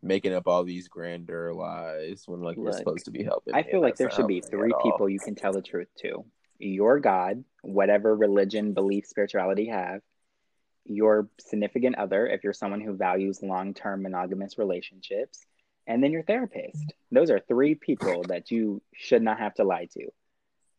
making 0.02 0.34
up 0.34 0.48
all 0.48 0.64
these 0.64 0.88
grander 0.88 1.54
lies 1.54 2.24
when 2.26 2.40
like 2.40 2.56
we're 2.56 2.72
supposed 2.72 3.04
to 3.04 3.10
be 3.10 3.22
helping? 3.22 3.54
I 3.54 3.62
feel 3.62 3.80
like 3.80 3.96
there 3.96 4.10
should 4.10 4.26
be 4.26 4.40
three 4.40 4.74
people 4.82 5.08
you 5.08 5.20
can 5.20 5.34
tell 5.34 5.52
the 5.52 5.62
truth 5.62 5.88
to. 5.98 6.24
your 6.58 7.00
God, 7.00 7.44
whatever 7.62 8.14
religion, 8.14 8.72
belief, 8.72 9.06
spirituality 9.06 9.64
you 9.64 9.72
have, 9.72 10.00
your 10.84 11.28
significant 11.40 11.96
other, 11.96 12.26
if 12.26 12.44
you're 12.44 12.52
someone 12.52 12.80
who 12.80 12.96
values 12.96 13.42
long 13.42 13.74
term 13.74 14.02
monogamous 14.02 14.58
relationships, 14.58 15.44
and 15.86 16.02
then 16.02 16.12
your 16.12 16.22
therapist. 16.22 16.92
Those 17.10 17.30
are 17.30 17.40
three 17.40 17.74
people 17.74 18.24
that 18.28 18.50
you 18.50 18.82
should 18.94 19.22
not 19.22 19.38
have 19.38 19.54
to 19.54 19.64
lie 19.64 19.88
to. 19.92 20.08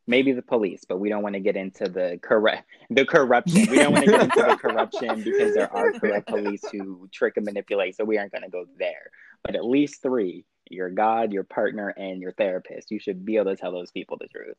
Maybe 0.06 0.34
the 0.34 0.42
police, 0.42 0.84
but 0.88 1.00
we 1.00 1.08
don't 1.08 1.24
want 1.24 1.36
to 1.36 1.40
get 1.40 1.56
into 1.56 1.86
the 1.86 2.20
correct 2.22 2.68
the 2.90 3.06
corruption. 3.06 3.68
We 3.70 3.78
don't 3.78 3.94
want 3.94 4.06
to 4.06 4.12
get 4.12 4.24
into 4.24 4.36
the 4.42 4.58
corruption 4.62 5.24
because 5.24 5.54
there 5.54 5.74
are 5.74 5.94
corrupt 5.94 6.28
police 6.28 6.64
who 6.72 7.08
trick 7.12 7.38
and 7.38 7.46
manipulate. 7.46 7.96
So 7.96 8.04
we 8.04 8.18
aren't 8.18 8.34
going 8.34 8.44
to 8.44 8.50
go 8.50 8.66
there. 8.78 9.12
But 9.44 9.56
at 9.56 9.64
least 9.64 10.02
three: 10.02 10.46
your 10.70 10.90
God, 10.90 11.32
your 11.32 11.44
partner, 11.46 11.90
and 11.90 12.22
your 12.22 12.34
therapist. 12.34 12.92
You 12.92 13.00
should 13.00 13.24
be 13.24 13.38
able 13.38 13.52
to 13.52 13.56
tell 13.56 13.72
those 13.72 13.92
people 13.92 14.18
the 14.20 14.28
truth. 14.28 14.58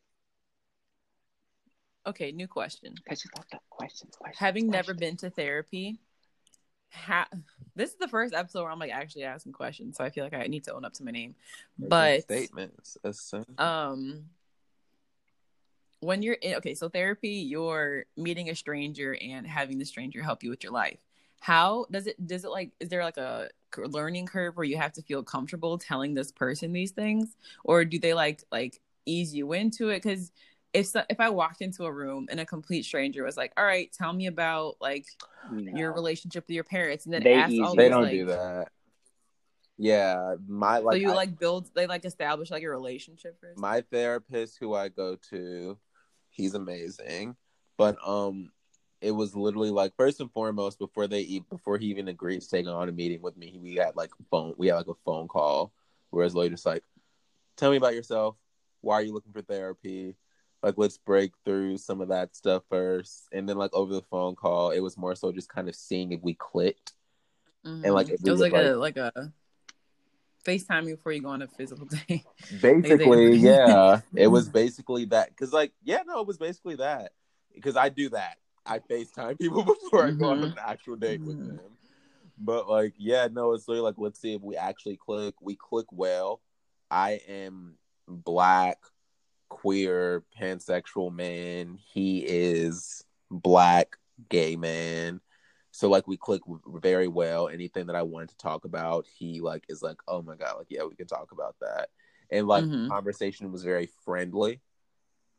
Okay, 2.07 2.31
new 2.31 2.47
question. 2.47 2.95
I 3.09 3.13
just 3.13 3.35
love 3.35 3.45
the 3.51 3.59
questions. 3.69 4.15
questions 4.15 4.39
Having 4.39 4.69
never 4.69 4.93
been 4.93 5.17
to 5.17 5.29
therapy, 5.29 5.99
ha- 6.91 7.27
this 7.75 7.91
is 7.91 7.97
the 7.97 8.07
first 8.07 8.33
episode 8.33 8.61
where 8.61 8.71
I'm 8.71 8.79
like 8.79 8.91
actually 8.91 9.23
asking 9.23 9.53
questions, 9.53 9.97
so 9.97 10.03
I 10.03 10.09
feel 10.09 10.23
like 10.23 10.33
I 10.33 10.45
need 10.47 10.63
to 10.65 10.73
own 10.73 10.85
up 10.85 10.93
to 10.93 11.03
my 11.03 11.11
name. 11.11 11.35
But 11.77 12.23
statements. 12.23 12.97
Assume. 13.03 13.45
um 13.57 14.25
when 16.05 16.21
you're 16.21 16.35
in 16.35 16.55
okay 16.55 16.73
so 16.75 16.87
therapy 16.87 17.29
you're 17.29 18.05
meeting 18.15 18.49
a 18.49 18.55
stranger 18.55 19.17
and 19.21 19.47
having 19.47 19.77
the 19.79 19.85
stranger 19.85 20.21
help 20.21 20.43
you 20.43 20.49
with 20.49 20.63
your 20.63 20.71
life 20.73 20.99
how 21.41 21.85
does 21.91 22.05
it 22.07 22.15
does 22.27 22.43
it 22.45 22.51
like 22.51 22.71
is 22.79 22.89
there 22.89 23.03
like 23.03 23.17
a 23.17 23.49
learning 23.77 24.25
curve 24.25 24.55
where 24.55 24.63
you 24.65 24.77
have 24.77 24.93
to 24.93 25.01
feel 25.01 25.21
comfortable 25.23 25.77
telling 25.77 26.13
this 26.13 26.31
person 26.31 26.71
these 26.71 26.91
things 26.91 27.35
or 27.63 27.83
do 27.83 27.99
they 27.99 28.13
like 28.13 28.43
like 28.51 28.79
ease 29.05 29.33
you 29.33 29.51
into 29.53 29.89
it 29.89 30.01
because 30.01 30.31
if 30.73 30.85
so, 30.87 31.03
if 31.09 31.19
i 31.19 31.29
walked 31.29 31.61
into 31.61 31.85
a 31.85 31.91
room 31.91 32.27
and 32.29 32.39
a 32.39 32.45
complete 32.45 32.83
stranger 32.85 33.23
was 33.23 33.35
like 33.37 33.51
all 33.57 33.65
right 33.65 33.91
tell 33.91 34.13
me 34.13 34.27
about 34.27 34.75
like 34.79 35.05
No. 35.51 35.71
your 35.77 35.91
relationship 35.93 36.45
with 36.47 36.55
your 36.55 36.63
parents 36.63 37.05
and 37.05 37.13
then 37.13 37.23
They 37.23 37.33
ask 37.33 37.51
ease 37.51 37.61
all 37.61 37.71
you. 37.71 37.77
they 37.77 37.83
these, 37.83 37.91
don't 37.91 38.03
like, 38.03 38.11
do 38.11 38.25
that. 38.27 38.67
Yeah, 39.77 40.35
my 40.47 40.77
like 40.77 40.93
so 40.95 40.97
you 40.97 41.11
I- 41.11 41.15
like 41.15 41.37
build 41.37 41.69
they 41.75 41.85
like 41.85 42.05
establish 42.05 42.49
like 42.49 42.63
a 42.63 42.69
relationship 42.69 43.37
first 43.41 43.59
my 43.59 43.81
therapist 43.91 44.57
who 44.59 44.73
I 44.73 44.87
go 44.87 45.17
to, 45.31 45.77
he's 46.35 46.53
amazing. 46.53 47.35
But 47.77 47.97
um 48.07 48.51
it 49.01 49.11
was 49.11 49.35
literally 49.35 49.71
like 49.71 49.93
first 49.95 50.19
and 50.21 50.31
foremost 50.31 50.79
before 50.79 51.07
they 51.07 51.21
eat 51.21 51.47
before 51.49 51.77
he 51.77 51.87
even 51.87 52.07
agreed 52.07 52.41
to 52.41 52.49
take 52.49 52.67
on 52.67 52.89
a 52.89 52.91
meeting 52.91 53.21
with 53.21 53.37
me, 53.37 53.59
we 53.61 53.75
got 53.75 53.95
like 53.95 54.11
phone 54.31 54.53
we 54.57 54.67
had 54.67 54.75
like 54.75 54.87
a 54.87 54.93
phone 55.05 55.27
call 55.27 55.71
where 56.11 56.25
literally 56.25 56.49
just 56.49 56.65
like, 56.65 56.83
Tell 57.57 57.71
me 57.71 57.77
about 57.77 57.95
yourself. 57.95 58.35
Why 58.81 58.95
are 58.95 59.01
you 59.01 59.13
looking 59.13 59.31
for 59.33 59.41
therapy? 59.41 60.15
Like 60.63 60.75
let's 60.77 60.97
break 60.97 61.31
through 61.43 61.77
some 61.77 62.01
of 62.01 62.09
that 62.09 62.35
stuff 62.35 62.63
first. 62.69 63.27
And 63.31 63.47
then 63.47 63.57
like 63.57 63.73
over 63.73 63.93
the 63.93 64.01
phone 64.01 64.35
call, 64.35 64.71
it 64.71 64.79
was 64.79 64.97
more 64.97 65.15
so 65.15 65.31
just 65.31 65.49
kind 65.49 65.69
of 65.69 65.75
seeing 65.75 66.11
if 66.11 66.21
we 66.21 66.33
clicked. 66.33 66.93
and, 67.63 67.93
like, 67.93 68.07
Mhm. 68.07 68.23
we 68.23 68.29
it 68.29 68.31
was 68.31 68.41
would, 68.41 68.51
like, 68.51 68.63
a 68.63 68.75
like 68.75 68.97
a 68.97 69.33
FaceTime 70.45 70.85
before 70.85 71.11
you 71.11 71.21
go 71.21 71.29
on 71.29 71.41
a 71.41 71.47
physical 71.47 71.85
date. 72.07 72.23
basically 72.61 73.31
yeah. 73.35 74.01
It 74.15 74.27
was 74.27 74.47
basically 74.49 75.05
that. 75.05 75.29
Because 75.29 75.51
like 75.51 75.73
yeah 75.83 76.03
no 76.05 76.21
it 76.21 76.27
was 76.27 76.37
basically 76.37 76.75
that. 76.75 77.11
Because 77.53 77.75
i 77.75 77.89
do 77.89 78.09
that. 78.09 78.37
I 78.65 78.79
facetime 78.79 79.37
people 79.39 79.63
before 79.63 80.05
i 80.05 80.11
go 80.11 80.27
on 80.29 80.39
Mhm. 80.41 80.51
an 80.51 80.57
actual 80.65 80.95
date 80.95 81.21
with 81.23 81.37
Mhm. 81.37 81.47
them. 81.57 81.59
But 82.37 82.69
like 82.69 82.93
yeah 82.97 83.27
no 83.31 83.53
it's 83.53 83.67
really 83.67 83.79
like 83.81 83.95
let's 83.97 84.19
see 84.19 84.33
if 84.33 84.41
we 84.41 84.55
actually 84.55 84.97
click. 84.97 85.35
We 85.41 85.55
click 85.55 85.87
well. 85.91 86.41
I 86.91 87.19
am 87.27 87.77
black 88.07 88.77
queer 89.49 90.23
pansexual 90.39 91.13
man. 91.13 91.79
He 91.93 92.19
is 92.19 93.03
black 93.31 93.97
gay 94.29 94.55
man 94.55 95.21
so 95.75 95.89
like 95.89 96.07
we 96.07 96.15
click 96.15 96.41
very 96.67 97.09
well. 97.09 97.49
Anything 97.49 97.87
that 97.87 97.97
i 97.97 98.01
wanted 98.01 98.29
to 98.29 98.37
talk 98.37 98.63
about 98.63 99.05
he 99.05 99.41
like 99.41 99.65
is 99.67 99.81
like 99.83 99.97
oh 100.07 100.21
my 100.21 100.35
god 100.35 100.55
like 100.57 100.67
yeah 100.69 100.83
we 100.85 100.95
can 100.95 101.07
talk 101.07 101.33
about 101.33 101.55
that. 101.59 101.89
And 102.31 102.47
like 102.47 102.63
Mhm. 102.63 102.83
the 102.83 102.89
conversation 102.89 103.51
was 103.51 103.63
very 103.63 103.89
friendly. 104.05 104.61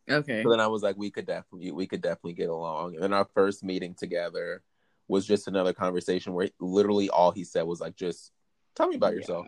Okay. 0.08 0.42
so 0.42 0.50
then 0.50 0.60
i 0.60 0.66
was 0.66 0.82
like 0.82 0.96
we 0.96 1.10
could 1.10 1.26
definitely 1.26 1.72
we 1.72 1.86
could 1.86 2.02
definitely 2.02 2.34
get 2.34 2.50
along. 2.50 2.94
And 2.94 3.02
then 3.02 3.14
our 3.14 3.24
first 3.34 3.64
meeting 3.64 3.94
together 3.94 4.62
was 5.08 5.26
just 5.26 5.48
another 5.48 5.72
conversation 5.72 6.34
where 6.34 6.50
literally 6.60 7.08
all 7.08 7.30
he 7.32 7.42
said 7.44 7.62
was 7.62 7.80
like 7.80 7.96
just 7.96 8.30
tell 8.74 8.88
me 8.88 8.96
about 8.96 9.14
yourself. 9.14 9.46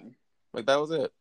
Like 0.55 0.67
that 0.67 0.81
was 0.81 0.91
it 0.91 1.13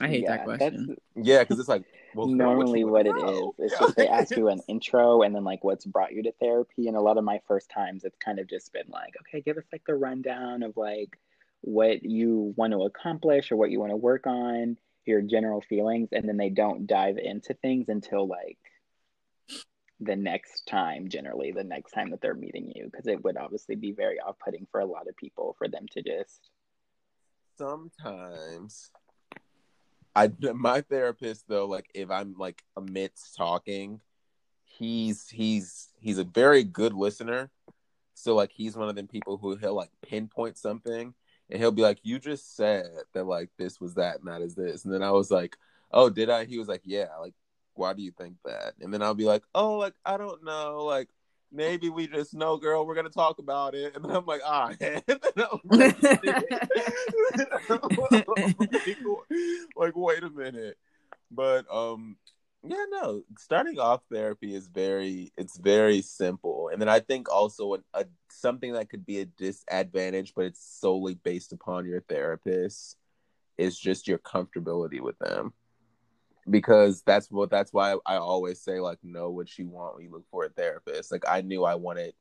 I 0.00 0.08
hate 0.08 0.26
that 0.26 0.44
question. 0.44 0.86
That's 0.88 1.28
yeah 1.28 1.40
because 1.40 1.58
it's 1.58 1.68
like 1.68 1.84
well 2.14 2.26
normally 2.26 2.80
you 2.80 2.88
what 2.88 3.06
it 3.06 3.14
wanna 3.14 3.32
is. 3.32 3.52
It's 3.58 3.78
just 3.80 3.96
they 3.96 4.08
ask 4.08 4.36
you 4.36 4.48
an 4.48 4.60
intro 4.68 5.22
and 5.22 5.34
then 5.34 5.44
like 5.44 5.64
what's 5.64 5.84
brought 5.84 6.12
you 6.12 6.22
to 6.24 6.32
therapy. 6.32 6.88
And 6.88 6.96
a 6.96 7.00
lot 7.00 7.18
of 7.18 7.24
my 7.24 7.40
first 7.46 7.70
times, 7.70 8.04
it's 8.04 8.16
kind 8.18 8.38
of 8.38 8.48
just 8.48 8.72
been 8.72 8.86
like, 8.88 9.14
okay, 9.20 9.40
give 9.40 9.56
us 9.56 9.64
like 9.72 9.82
the 9.86 9.94
rundown 9.94 10.62
of 10.62 10.76
like 10.76 11.18
what 11.62 12.04
you 12.04 12.54
want 12.56 12.72
to 12.72 12.82
accomplish 12.82 13.50
or 13.50 13.56
what 13.56 13.70
you 13.70 13.80
want 13.80 13.90
to 13.90 13.96
work 13.96 14.26
on, 14.26 14.76
your 15.04 15.22
general 15.22 15.60
feelings, 15.60 16.08
and 16.12 16.28
then 16.28 16.36
they 16.36 16.50
don't 16.50 16.86
dive 16.86 17.18
into 17.18 17.54
things 17.54 17.88
until 17.88 18.26
like 18.26 18.58
the 20.00 20.16
next 20.16 20.66
time. 20.66 21.08
Generally, 21.08 21.52
the 21.52 21.64
next 21.64 21.92
time 21.92 22.10
that 22.10 22.20
they're 22.20 22.34
meeting 22.34 22.72
you, 22.74 22.84
because 22.84 23.06
it 23.06 23.24
would 23.24 23.36
obviously 23.36 23.74
be 23.74 23.92
very 23.92 24.20
off-putting 24.20 24.66
for 24.70 24.80
a 24.80 24.86
lot 24.86 25.08
of 25.08 25.16
people 25.16 25.54
for 25.58 25.68
them 25.68 25.86
to 25.92 26.02
just 26.02 26.50
sometimes 27.56 28.90
I 30.16 30.30
my 30.54 30.80
therapist 30.80 31.44
though, 31.46 31.66
like 31.66 31.90
if 31.94 32.10
I'm 32.10 32.34
like 32.38 32.64
amidst 32.74 33.36
talking, 33.36 34.00
he's 34.64 35.28
he's 35.28 35.90
he's 36.00 36.18
a 36.18 36.24
very 36.24 36.64
good 36.64 36.94
listener. 36.94 37.50
So 38.14 38.34
like 38.34 38.50
he's 38.50 38.76
one 38.76 38.88
of 38.88 38.96
them 38.96 39.08
people 39.08 39.36
who 39.36 39.56
he'll 39.56 39.74
like 39.74 39.90
pinpoint 40.02 40.56
something 40.56 41.12
and 41.50 41.60
he'll 41.60 41.70
be 41.70 41.82
like, 41.82 41.98
You 42.02 42.18
just 42.18 42.56
said 42.56 42.86
that 43.12 43.24
like 43.24 43.50
this 43.58 43.78
was 43.78 43.94
that 43.96 44.20
and 44.20 44.28
that 44.28 44.40
is 44.40 44.54
this. 44.54 44.86
And 44.86 44.94
then 44.94 45.02
I 45.02 45.10
was 45.10 45.30
like, 45.30 45.56
Oh, 45.92 46.08
did 46.08 46.30
I? 46.30 46.46
He 46.46 46.58
was 46.58 46.68
like, 46.68 46.82
Yeah, 46.84 47.08
like 47.20 47.34
why 47.74 47.92
do 47.92 48.02
you 48.02 48.10
think 48.10 48.36
that? 48.46 48.72
And 48.80 48.94
then 48.94 49.02
I'll 49.02 49.14
be 49.14 49.26
like, 49.26 49.42
Oh, 49.54 49.74
like 49.76 49.94
I 50.06 50.16
don't 50.16 50.42
know, 50.44 50.84
like 50.84 51.10
maybe 51.56 51.88
we 51.88 52.06
just 52.06 52.34
know, 52.34 52.56
girl, 52.56 52.86
we're 52.86 52.94
gonna 52.94 53.08
talk 53.08 53.38
about 53.38 53.74
it. 53.74 53.96
And 53.96 54.06
I'm 54.06 54.26
like, 54.26 54.42
ah 54.44 54.72
and 54.80 55.02
like, 55.08 55.96
like, 59.76 59.96
wait 59.96 60.22
a 60.22 60.30
minute. 60.30 60.76
But 61.30 61.66
um 61.72 62.16
yeah, 62.62 62.84
no, 62.90 63.22
starting 63.38 63.78
off 63.78 64.02
therapy 64.10 64.54
is 64.54 64.66
very 64.68 65.32
it's 65.36 65.56
very 65.56 66.02
simple. 66.02 66.68
And 66.72 66.80
then 66.80 66.88
I 66.88 67.00
think 67.00 67.30
also 67.30 67.76
a 67.94 68.06
something 68.30 68.72
that 68.74 68.90
could 68.90 69.06
be 69.06 69.20
a 69.20 69.24
disadvantage, 69.24 70.32
but 70.34 70.44
it's 70.44 70.78
solely 70.80 71.14
based 71.14 71.52
upon 71.52 71.86
your 71.86 72.02
therapist 72.02 72.96
is 73.58 73.78
just 73.78 74.06
your 74.06 74.18
comfortability 74.18 75.00
with 75.00 75.18
them. 75.18 75.52
Because 76.48 77.02
that's 77.02 77.30
what 77.30 77.50
that's 77.50 77.72
why 77.72 77.96
I 78.06 78.16
always 78.16 78.60
say 78.60 78.80
like 78.80 78.98
know 79.02 79.30
what 79.30 79.58
you 79.58 79.68
want 79.68 79.96
when 79.96 80.04
you 80.04 80.10
look 80.10 80.24
for 80.30 80.44
a 80.44 80.48
therapist. 80.48 81.10
Like 81.10 81.24
I 81.28 81.40
knew 81.40 81.64
I 81.64 81.74
wanted 81.74 82.14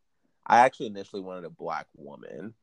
I 0.46 0.60
actually 0.60 0.88
initially 0.88 1.22
wanted 1.22 1.46
a 1.46 1.50
black 1.50 1.88
woman. 1.96 2.54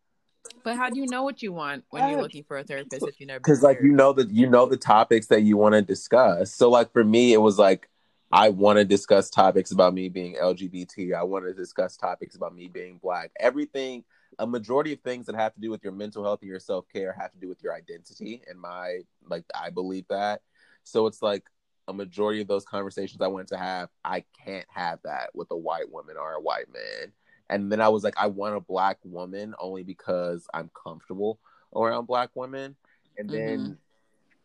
But 0.64 0.76
how 0.76 0.90
do 0.90 0.98
you 0.98 1.06
know 1.06 1.22
what 1.22 1.42
you 1.42 1.52
want 1.52 1.84
when 1.90 2.08
you're 2.08 2.20
looking 2.20 2.44
for 2.44 2.58
a 2.58 2.64
therapist 2.64 3.06
if 3.06 3.20
you 3.20 3.26
never? 3.26 3.38
because 3.38 3.62
like 3.62 3.78
you 3.82 3.92
know 3.92 4.12
that 4.12 4.30
you 4.30 4.48
know 4.48 4.66
the 4.66 4.76
topics 4.76 5.26
that 5.28 5.42
you 5.42 5.56
want 5.56 5.74
to 5.74 5.82
discuss. 5.82 6.54
So 6.54 6.70
like 6.70 6.92
for 6.92 7.04
me 7.04 7.32
it 7.32 7.40
was 7.40 7.58
like 7.58 7.88
i 8.34 8.48
want 8.48 8.78
to 8.78 8.84
discuss 8.84 9.28
topics 9.28 9.72
about 9.72 9.92
me 9.92 10.08
being 10.08 10.36
lgbt 10.36 11.14
i 11.14 11.22
want 11.22 11.44
to 11.44 11.52
discuss 11.52 11.98
topics 11.98 12.34
about 12.34 12.54
me 12.54 12.66
being 12.68 12.98
black. 13.02 13.30
Everything 13.38 14.04
a 14.38 14.46
majority 14.46 14.94
of 14.94 15.00
things 15.00 15.26
that 15.26 15.34
have 15.34 15.52
to 15.54 15.60
do 15.60 15.70
with 15.70 15.84
your 15.84 15.92
mental 15.92 16.24
health 16.24 16.40
and 16.40 16.48
your 16.48 16.60
self-care 16.60 17.14
have 17.18 17.30
to 17.32 17.38
do 17.38 17.48
with 17.48 17.62
your 17.62 17.74
identity. 17.74 18.42
And 18.48 18.58
my 18.58 19.00
like 19.28 19.44
i 19.54 19.70
believe 19.70 20.06
that 20.08 20.40
so 20.84 21.06
it's 21.06 21.22
like 21.22 21.44
a 21.88 21.92
majority 21.92 22.40
of 22.40 22.48
those 22.48 22.64
conversations 22.64 23.20
i 23.20 23.26
wanted 23.26 23.48
to 23.48 23.56
have 23.56 23.88
i 24.04 24.24
can't 24.44 24.66
have 24.68 24.98
that 25.04 25.30
with 25.34 25.48
a 25.50 25.56
white 25.56 25.90
woman 25.90 26.16
or 26.16 26.34
a 26.34 26.40
white 26.40 26.72
man 26.72 27.12
and 27.50 27.70
then 27.72 27.80
i 27.80 27.88
was 27.88 28.04
like 28.04 28.14
i 28.16 28.26
want 28.26 28.54
a 28.54 28.60
black 28.60 28.98
woman 29.04 29.54
only 29.58 29.82
because 29.82 30.46
i'm 30.54 30.70
comfortable 30.80 31.40
around 31.74 32.06
black 32.06 32.30
women 32.34 32.76
and 33.18 33.28
then 33.28 33.58
mm-hmm. 33.58 33.72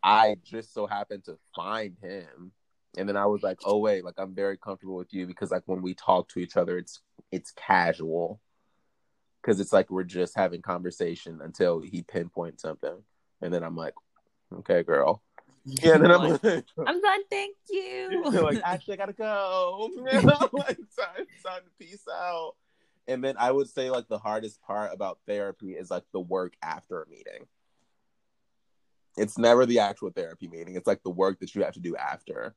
I 0.04 0.38
just 0.44 0.74
so 0.74 0.88
happened 0.88 1.26
to 1.26 1.38
find 1.56 1.96
him. 2.02 2.52
And 2.98 3.08
then 3.08 3.18
I 3.18 3.26
was 3.26 3.44
like, 3.44 3.60
oh 3.66 3.78
wait, 3.78 4.04
like 4.04 4.16
I'm 4.18 4.34
very 4.34 4.58
comfortable 4.58 4.96
with 4.96 5.14
you 5.14 5.28
because 5.28 5.52
like 5.52 5.64
when 5.66 5.82
we 5.82 5.94
talk 5.94 6.30
to 6.30 6.40
each 6.40 6.58
other, 6.58 6.78
it's 6.78 7.02
it's 7.32 7.52
casual. 7.52 8.40
Cause 9.44 9.60
it's 9.60 9.72
like 9.72 9.90
we're 9.90 10.04
just 10.04 10.36
having 10.36 10.62
conversation 10.62 11.40
until 11.42 11.80
he 11.80 12.04
pinpoints 12.04 12.64
something. 12.64 13.04
And 13.42 13.54
then 13.54 13.64
I'm 13.64 13.76
like, 13.76 13.94
okay, 14.60 14.84
girl. 14.84 15.22
Yeah, 15.70 15.96
and 15.96 16.04
then 16.04 16.12
I'm 16.12 16.22
Like, 16.30 16.44
like, 16.44 16.66
I'm 16.88 17.02
done. 17.02 17.20
Thank 17.30 17.56
you. 17.70 18.24
like 18.26 18.62
actually 18.64 18.94
I 18.94 18.98
gotta 18.98 19.14
go. 19.14 19.90
You 19.96 20.04
know, 20.04 20.50
like 20.54 20.78
time, 20.98 21.26
time 21.46 21.62
to 21.64 21.72
peace 21.86 22.04
out. 22.12 22.54
And 23.08 23.24
then 23.24 23.36
I 23.38 23.52
would 23.52 23.70
say 23.70 23.90
like 23.90 24.08
the 24.08 24.18
hardest 24.18 24.62
part 24.62 24.92
about 24.94 25.20
therapy 25.28 25.72
is 25.74 25.92
like 25.92 26.04
the 26.14 26.20
work 26.20 26.54
after 26.62 27.02
a 27.04 27.10
meeting. 27.10 27.48
It's 29.18 29.38
never 29.38 29.66
the 29.66 29.80
actual 29.80 30.12
therapy 30.12 30.48
meeting. 30.48 30.76
It's 30.76 30.88
like 30.88 31.04
the 31.04 31.10
work 31.10 31.40
that 31.40 31.54
you 31.56 31.64
have 31.64 31.74
to 31.74 31.80
do 31.80 31.96
after. 31.96 32.56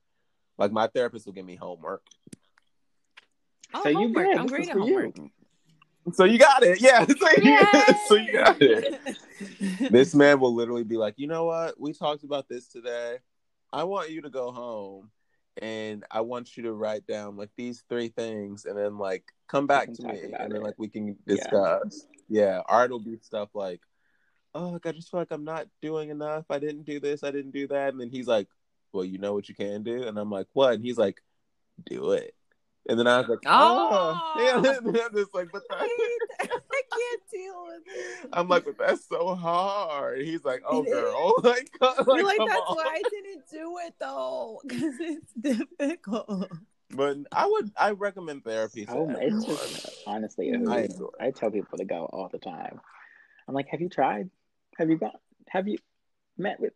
Like 0.58 0.72
my 0.72 0.88
therapist 0.88 1.26
will 1.26 1.32
give 1.32 1.46
me 1.46 1.56
homework. 1.56 2.02
Oh, 3.72 3.82
So 3.82 3.88
you 3.88 3.96
homework. 3.98 4.26
good. 4.26 4.38
I'm 4.38 4.46
great 4.46 4.68
at 4.68 4.76
for 4.76 4.84
you. 4.84 5.12
Homework. 6.10 6.16
So 6.16 6.24
you 6.24 6.38
got 6.38 6.62
it. 6.62 6.80
Yeah. 6.80 7.04
So 7.18 7.28
you, 7.42 7.58
so 8.08 8.14
you 8.16 8.32
got 8.32 8.60
it. 8.60 8.94
This 9.90 10.14
man 10.14 10.38
will 10.38 10.54
literally 10.54 10.84
be 10.84 10.98
like, 10.98 11.14
you 11.16 11.26
know 11.26 11.44
what? 11.46 11.80
We 11.80 11.94
talked 11.94 12.24
about 12.24 12.48
this 12.48 12.68
today. 12.68 13.18
I 13.72 13.84
want 13.84 14.10
you 14.10 14.20
to 14.22 14.30
go 14.30 14.52
home 14.52 15.10
and 15.62 16.04
I 16.10 16.20
want 16.20 16.56
you 16.56 16.64
to 16.64 16.72
write 16.72 17.06
down 17.06 17.36
like 17.36 17.48
these 17.56 17.82
three 17.88 18.08
things 18.08 18.66
and 18.66 18.76
then 18.76 18.98
like 18.98 19.24
come 19.48 19.66
back 19.66 19.92
to 19.94 20.02
me 20.02 20.24
about 20.24 20.40
and 20.42 20.52
then 20.52 20.62
like 20.62 20.74
we 20.78 20.88
can 20.88 21.16
Yeah. 21.26 21.36
discuss. 21.36 22.06
Yeah. 22.28 22.60
Art 22.68 22.90
will 22.90 23.00
be 23.00 23.16
stuff 23.22 23.48
like, 23.54 23.80
oh, 24.54 24.68
like 24.70 24.84
I 24.86 24.92
just 24.92 25.10
feel 25.10 25.20
like 25.20 25.30
I'm 25.32 25.44
not 25.44 25.66
doing 25.80 26.10
enough. 26.10 26.44
I 26.50 26.58
didn't 26.58 26.84
do 26.84 27.00
this. 27.00 27.24
I 27.24 27.30
didn't 27.30 27.52
do 27.52 27.66
that. 27.68 27.92
And 27.92 28.00
then 28.00 28.10
he's 28.10 28.26
like, 28.28 28.48
well, 28.92 29.04
you 29.04 29.18
know 29.18 29.32
what 29.32 29.48
you 29.48 29.54
can 29.54 29.82
do? 29.82 30.02
And 30.06 30.18
I'm 30.18 30.30
like, 30.30 30.48
what? 30.52 30.74
And 30.74 30.84
he's 30.84 30.98
like, 30.98 31.22
do 31.86 32.12
it. 32.12 32.34
And 32.88 32.98
then 32.98 33.06
I 33.06 33.18
was 33.18 33.28
like, 33.28 33.38
oh, 33.46 34.18
Oh. 34.24 34.40
yeah. 34.42 34.56
And 34.78 34.96
I'm 34.98 35.14
just 35.14 35.34
like, 35.34 35.48
but 35.52 35.62
that, 35.68 35.80
I 36.40 36.46
can't 36.46 37.22
deal 37.30 37.64
with 37.66 37.82
it. 37.86 38.28
I'm 38.32 38.48
like, 38.48 38.64
but 38.64 38.78
that's 38.78 39.06
so 39.08 39.34
hard. 39.34 40.22
He's 40.22 40.44
like, 40.44 40.62
oh, 40.66 40.82
girl, 40.82 41.34
like, 41.42 41.70
like, 41.80 42.06
You're 42.06 42.24
like, 42.24 42.38
that's 42.38 42.60
on. 42.68 42.76
why 42.76 42.84
I 42.88 43.02
didn't 43.10 43.42
do 43.50 43.78
it 43.86 43.94
though, 44.00 44.60
because 44.66 44.94
it's 44.98 45.32
difficult. 45.78 46.50
But 46.92 47.18
I 47.30 47.46
would, 47.46 47.70
I 47.78 47.90
recommend 47.92 48.44
therapy. 48.44 48.86
To 48.86 48.92
Oh, 48.92 49.08
it's 49.20 49.44
just 49.44 50.02
honestly 50.06 50.50
a 50.50 50.54
I 50.56 50.58
hoot. 50.82 50.90
enjoy 50.90 51.08
I 51.20 51.30
tell 51.30 51.50
people 51.50 51.78
to 51.78 51.84
go 51.84 52.06
all 52.12 52.28
the 52.32 52.38
time. 52.38 52.80
I'm 53.46 53.54
like, 53.54 53.68
have 53.68 53.80
you 53.80 53.88
tried? 53.88 54.28
Have 54.76 54.90
you 54.90 54.96
gone? 54.96 55.12
Have 55.48 55.68
you 55.68 55.78
met 56.36 56.58
with? 56.58 56.72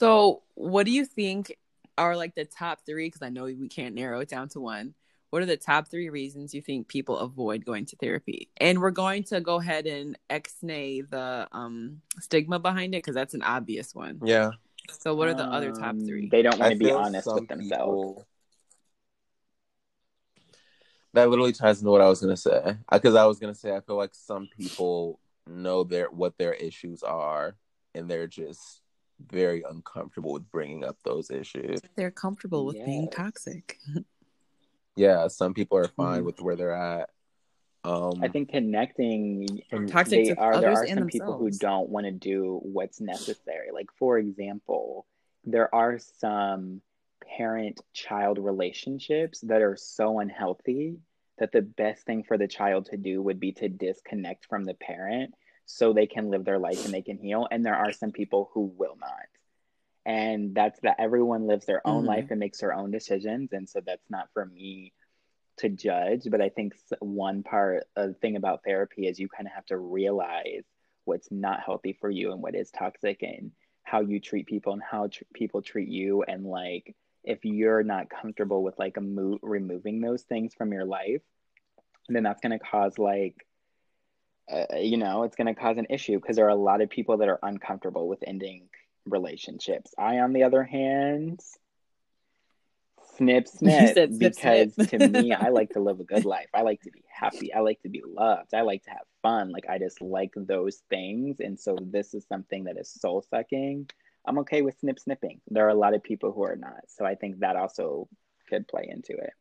So, 0.00 0.42
what 0.54 0.84
do 0.84 0.90
you 0.92 1.06
think 1.06 1.56
are 1.98 2.16
like 2.16 2.34
the 2.34 2.44
top 2.44 2.80
three? 2.86 3.06
Because 3.06 3.22
I 3.22 3.28
know 3.28 3.44
we 3.44 3.68
can't 3.68 3.94
narrow 3.94 4.20
it 4.20 4.28
down 4.28 4.48
to 4.50 4.60
one. 4.60 4.94
What 5.30 5.42
are 5.42 5.46
the 5.46 5.56
top 5.56 5.88
three 5.88 6.10
reasons 6.10 6.54
you 6.54 6.62
think 6.62 6.86
people 6.86 7.18
avoid 7.18 7.64
going 7.64 7.86
to 7.86 7.96
therapy? 7.96 8.50
And 8.58 8.80
we're 8.80 8.92
going 8.92 9.24
to 9.24 9.40
go 9.40 9.56
ahead 9.56 9.86
and 9.86 10.16
x-nay 10.30 11.00
the 11.00 11.48
um, 11.50 12.00
stigma 12.20 12.60
behind 12.60 12.94
it 12.94 12.98
because 12.98 13.16
that's 13.16 13.34
an 13.34 13.42
obvious 13.42 13.94
one. 13.94 14.20
Yeah, 14.24 14.52
So, 15.00 15.14
what 15.14 15.26
are 15.28 15.34
the 15.34 15.44
other 15.44 15.72
top 15.72 15.94
Um, 15.94 16.06
three? 16.06 16.28
They 16.28 16.42
don't 16.42 16.58
want 16.60 16.72
to 16.72 16.78
be 16.78 16.90
honest 16.92 17.26
with 17.26 17.48
themselves. 17.48 17.68
people- 17.70 18.26
That 21.14 21.28
literally 21.30 21.52
ties 21.52 21.80
into 21.80 21.90
what 21.90 22.00
I 22.00 22.08
was 22.08 22.20
gonna 22.20 22.36
say. 22.36 22.76
Because 22.90 23.14
I 23.14 23.24
was 23.24 23.38
gonna 23.38 23.54
say 23.54 23.74
I 23.74 23.80
feel 23.80 23.96
like 23.96 24.14
some 24.14 24.48
people 24.56 25.20
know 25.46 25.84
their 25.84 26.10
what 26.10 26.36
their 26.38 26.54
issues 26.54 27.02
are, 27.02 27.56
and 27.94 28.08
they're 28.10 28.26
just 28.26 28.82
very 29.20 29.62
uncomfortable 29.68 30.32
with 30.32 30.50
bringing 30.50 30.84
up 30.84 30.96
those 31.04 31.30
issues. 31.30 31.80
They're 31.96 32.10
comfortable 32.10 32.66
with 32.66 32.84
being 32.84 33.08
toxic. 33.10 33.78
Yeah, 34.96 35.26
some 35.26 35.54
people 35.54 35.76
are 35.76 35.88
fine 35.88 36.22
Mhm. 36.22 36.26
with 36.26 36.40
where 36.40 36.54
they're 36.54 36.72
at. 36.72 37.10
Um, 37.82 38.22
I 38.22 38.28
think 38.28 38.50
connecting 38.50 39.60
and 39.72 39.88
Toxic 39.88 40.28
they 40.28 40.34
to 40.34 40.40
are 40.40 40.60
there 40.60 40.70
are 40.70 40.84
and 40.84 41.00
some 41.00 41.08
people 41.08 41.36
who 41.36 41.50
don't 41.50 41.88
want 41.88 42.06
to 42.06 42.12
do 42.12 42.60
what's 42.62 43.00
necessary. 43.00 43.72
Like 43.72 43.88
for 43.98 44.18
example, 44.18 45.04
there 45.42 45.74
are 45.74 45.98
some 45.98 46.80
parent 47.36 47.80
child 47.92 48.38
relationships 48.38 49.40
that 49.40 49.62
are 49.62 49.76
so 49.76 50.20
unhealthy 50.20 51.00
that 51.38 51.50
the 51.50 51.62
best 51.62 52.06
thing 52.06 52.22
for 52.22 52.38
the 52.38 52.46
child 52.46 52.86
to 52.86 52.96
do 52.96 53.20
would 53.20 53.40
be 53.40 53.50
to 53.54 53.68
disconnect 53.68 54.46
from 54.46 54.62
the 54.62 54.74
parent 54.74 55.34
so 55.66 55.92
they 55.92 56.06
can 56.06 56.30
live 56.30 56.44
their 56.44 56.58
life 56.58 56.84
and 56.84 56.92
they 56.92 57.02
can 57.02 57.18
heal. 57.18 57.46
And 57.50 57.64
there 57.64 57.76
are 57.76 57.92
some 57.92 58.12
people 58.12 58.50
who 58.52 58.72
will 58.76 58.96
not. 59.00 59.26
And 60.06 60.54
that's 60.54 60.78
that 60.80 60.96
everyone 60.98 61.46
lives 61.46 61.64
their 61.64 61.86
own 61.86 62.04
Mhm. 62.04 62.08
life 62.08 62.30
and 62.30 62.38
makes 62.40 62.60
their 62.60 62.74
own 62.74 62.90
decisions. 62.90 63.52
And 63.52 63.68
so 63.68 63.80
that's 63.80 64.10
not 64.10 64.30
for 64.32 64.44
me 64.44 64.92
to 65.56 65.68
judge. 65.68 66.28
But 66.30 66.40
i 66.40 66.48
think 66.48 66.74
one 67.00 67.42
part 67.42 67.84
a 67.96 68.12
thing 68.12 68.36
about 68.36 68.64
therapy 68.64 69.06
is 69.06 69.18
you 69.20 69.28
kind 69.28 69.46
of 69.46 69.52
have 69.54 69.66
to 69.66 69.78
realize 69.78 70.64
what's 71.04 71.30
not 71.30 71.60
healthy 71.60 71.92
for 71.92 72.10
you 72.10 72.32
and 72.32 72.42
what 72.42 72.54
is 72.54 72.70
toxic 72.70 73.22
and 73.22 73.52
how 73.82 74.00
you 74.00 74.18
treat 74.18 74.46
people 74.46 74.72
and 74.72 74.82
how 74.82 75.06
tr- 75.06 75.24
people 75.32 75.62
treat 75.62 75.88
you. 75.88 76.22
And 76.24 76.44
like 76.44 76.94
if 77.22 77.44
you're 77.44 77.82
not 77.82 78.10
comfortable 78.10 78.62
with 78.62 78.78
like 78.78 78.96
a 78.96 79.00
mo- 79.00 79.38
removing 79.42 80.00
those 80.00 80.22
things 80.24 80.54
from 80.54 80.72
your 80.72 80.84
life 80.84 81.22
then 82.08 82.22
that's 82.22 82.40
going 82.42 82.52
to 82.52 82.58
cause 82.58 82.98
like 82.98 83.46
uh, 84.50 84.76
you 84.76 84.96
know 84.96 85.22
it's 85.22 85.36
going 85.36 85.46
to 85.46 85.54
cause 85.54 85.78
an 85.78 85.86
issue 85.90 86.20
because 86.20 86.36
there 86.36 86.46
are 86.46 86.50
a 86.50 86.54
lot 86.54 86.80
of 86.80 86.90
people 86.90 87.18
that 87.18 87.28
are 87.28 87.38
uncomfortable 87.42 88.08
with 88.08 88.22
ending 88.26 88.68
relationships. 89.06 89.94
I 89.98 90.18
on 90.18 90.32
the 90.32 90.42
other 90.42 90.62
hand 90.62 91.40
snip 93.16 93.48
snip 93.48 93.92
snip, 93.92 94.10
because 94.18 94.74
snip. 94.74 94.88
to 94.88 95.08
me 95.08 95.32
i 95.32 95.48
like 95.48 95.70
to 95.70 95.80
live 95.80 96.00
a 96.00 96.04
good 96.04 96.24
life. 96.36 96.48
I 96.54 96.62
like 96.62 96.82
to 96.82 96.90
be 96.90 97.02
happy. 97.08 97.52
I 97.52 97.60
like 97.60 97.80
to 97.82 97.88
be 97.88 98.02
loved. 98.06 98.54
I 98.54 98.62
like 98.62 98.82
to 98.84 98.90
have 98.90 99.06
fun. 99.22 99.50
Like 99.50 99.64
i 99.68 99.78
just 99.78 100.02
like 100.02 100.32
those 100.36 100.82
things. 100.90 101.40
And 101.40 101.58
so 101.58 101.78
this 101.80 102.14
is 102.14 102.26
something 102.28 102.64
that 102.64 102.76
is 102.78 102.90
soul 102.90 103.24
sucking. 103.30 103.88
I'm 104.26 104.38
okay 104.38 104.62
with 104.62 104.78
snip 104.78 104.98
snipping. 104.98 105.40
There 105.48 105.66
are 105.66 105.70
a 105.70 105.74
lot 105.74 105.94
of 105.94 106.02
people 106.02 106.32
who 106.32 106.42
are 106.44 106.56
not. 106.56 106.84
So 106.88 107.04
i 107.04 107.14
think 107.14 107.40
that 107.40 107.56
also 107.56 108.08
could 108.48 108.68
play 108.68 108.86
into 108.90 109.12
it. 109.12 109.32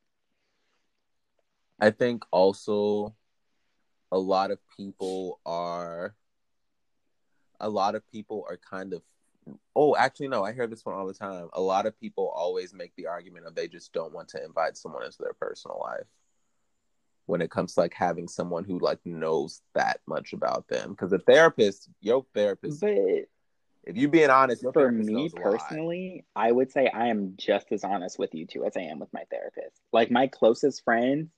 I 1.80 1.92
think 1.92 2.24
also 2.32 3.14
a 4.14 4.18
lot 4.18 4.52
of 4.52 4.60
people 4.78 5.40
are 5.44 6.16
a 7.60 7.68
lot 7.68 7.96
of 7.96 8.08
people 8.12 8.46
are 8.48 8.58
kind 8.58 8.94
of 8.94 9.02
oh 9.76 9.96
actually 9.96 10.28
no 10.28 10.44
i 10.44 10.54
hear 10.54 10.68
this 10.68 10.86
one 10.86 10.94
all 10.94 11.08
the 11.08 11.14
time 11.14 11.50
a 11.54 11.62
lot 11.62 11.88
of 11.88 12.00
people 12.00 12.32
always 12.36 12.76
make 12.76 12.94
the 12.96 13.08
argument 13.08 13.48
of 13.48 13.56
they 13.56 13.68
just 13.68 13.92
don't 13.92 14.14
want 14.14 14.28
to 14.28 14.44
invite 14.44 14.78
someone 14.78 15.04
into 15.04 15.18
their 15.20 15.34
personal 15.34 15.82
life 15.84 16.06
when 17.26 17.42
it 17.42 17.50
comes 17.50 17.74
to 17.74 17.80
like 17.80 17.94
having 17.96 18.28
someone 18.28 18.64
who 18.64 18.78
like 18.78 19.00
knows 19.04 19.62
that 19.74 20.00
much 20.08 20.32
about 20.32 20.68
them 20.68 20.92
because 20.92 21.12
a 21.12 21.18
therapist 21.20 21.90
your 22.00 22.24
therapist 22.36 22.82
but 22.82 22.94
if 23.86 23.98
you 23.98 24.08
being 24.08 24.30
honest 24.30 24.64
for 24.74 24.92
me 24.92 25.12
knows 25.12 25.34
a 25.34 25.38
lot. 25.38 25.44
personally, 25.44 26.26
I 26.36 26.50
would 26.50 26.72
say 26.72 26.88
I 26.88 27.08
am 27.08 27.34
just 27.36 27.70
as 27.72 27.84
honest 27.84 28.18
with 28.18 28.34
you 28.34 28.46
two 28.46 28.64
as 28.64 28.78
I 28.78 28.82
am 28.84 29.00
with 29.00 29.12
my 29.12 29.24
therapist. 29.30 29.82
Like 29.92 30.10
my 30.10 30.28
closest 30.28 30.86
friends, 30.86 31.30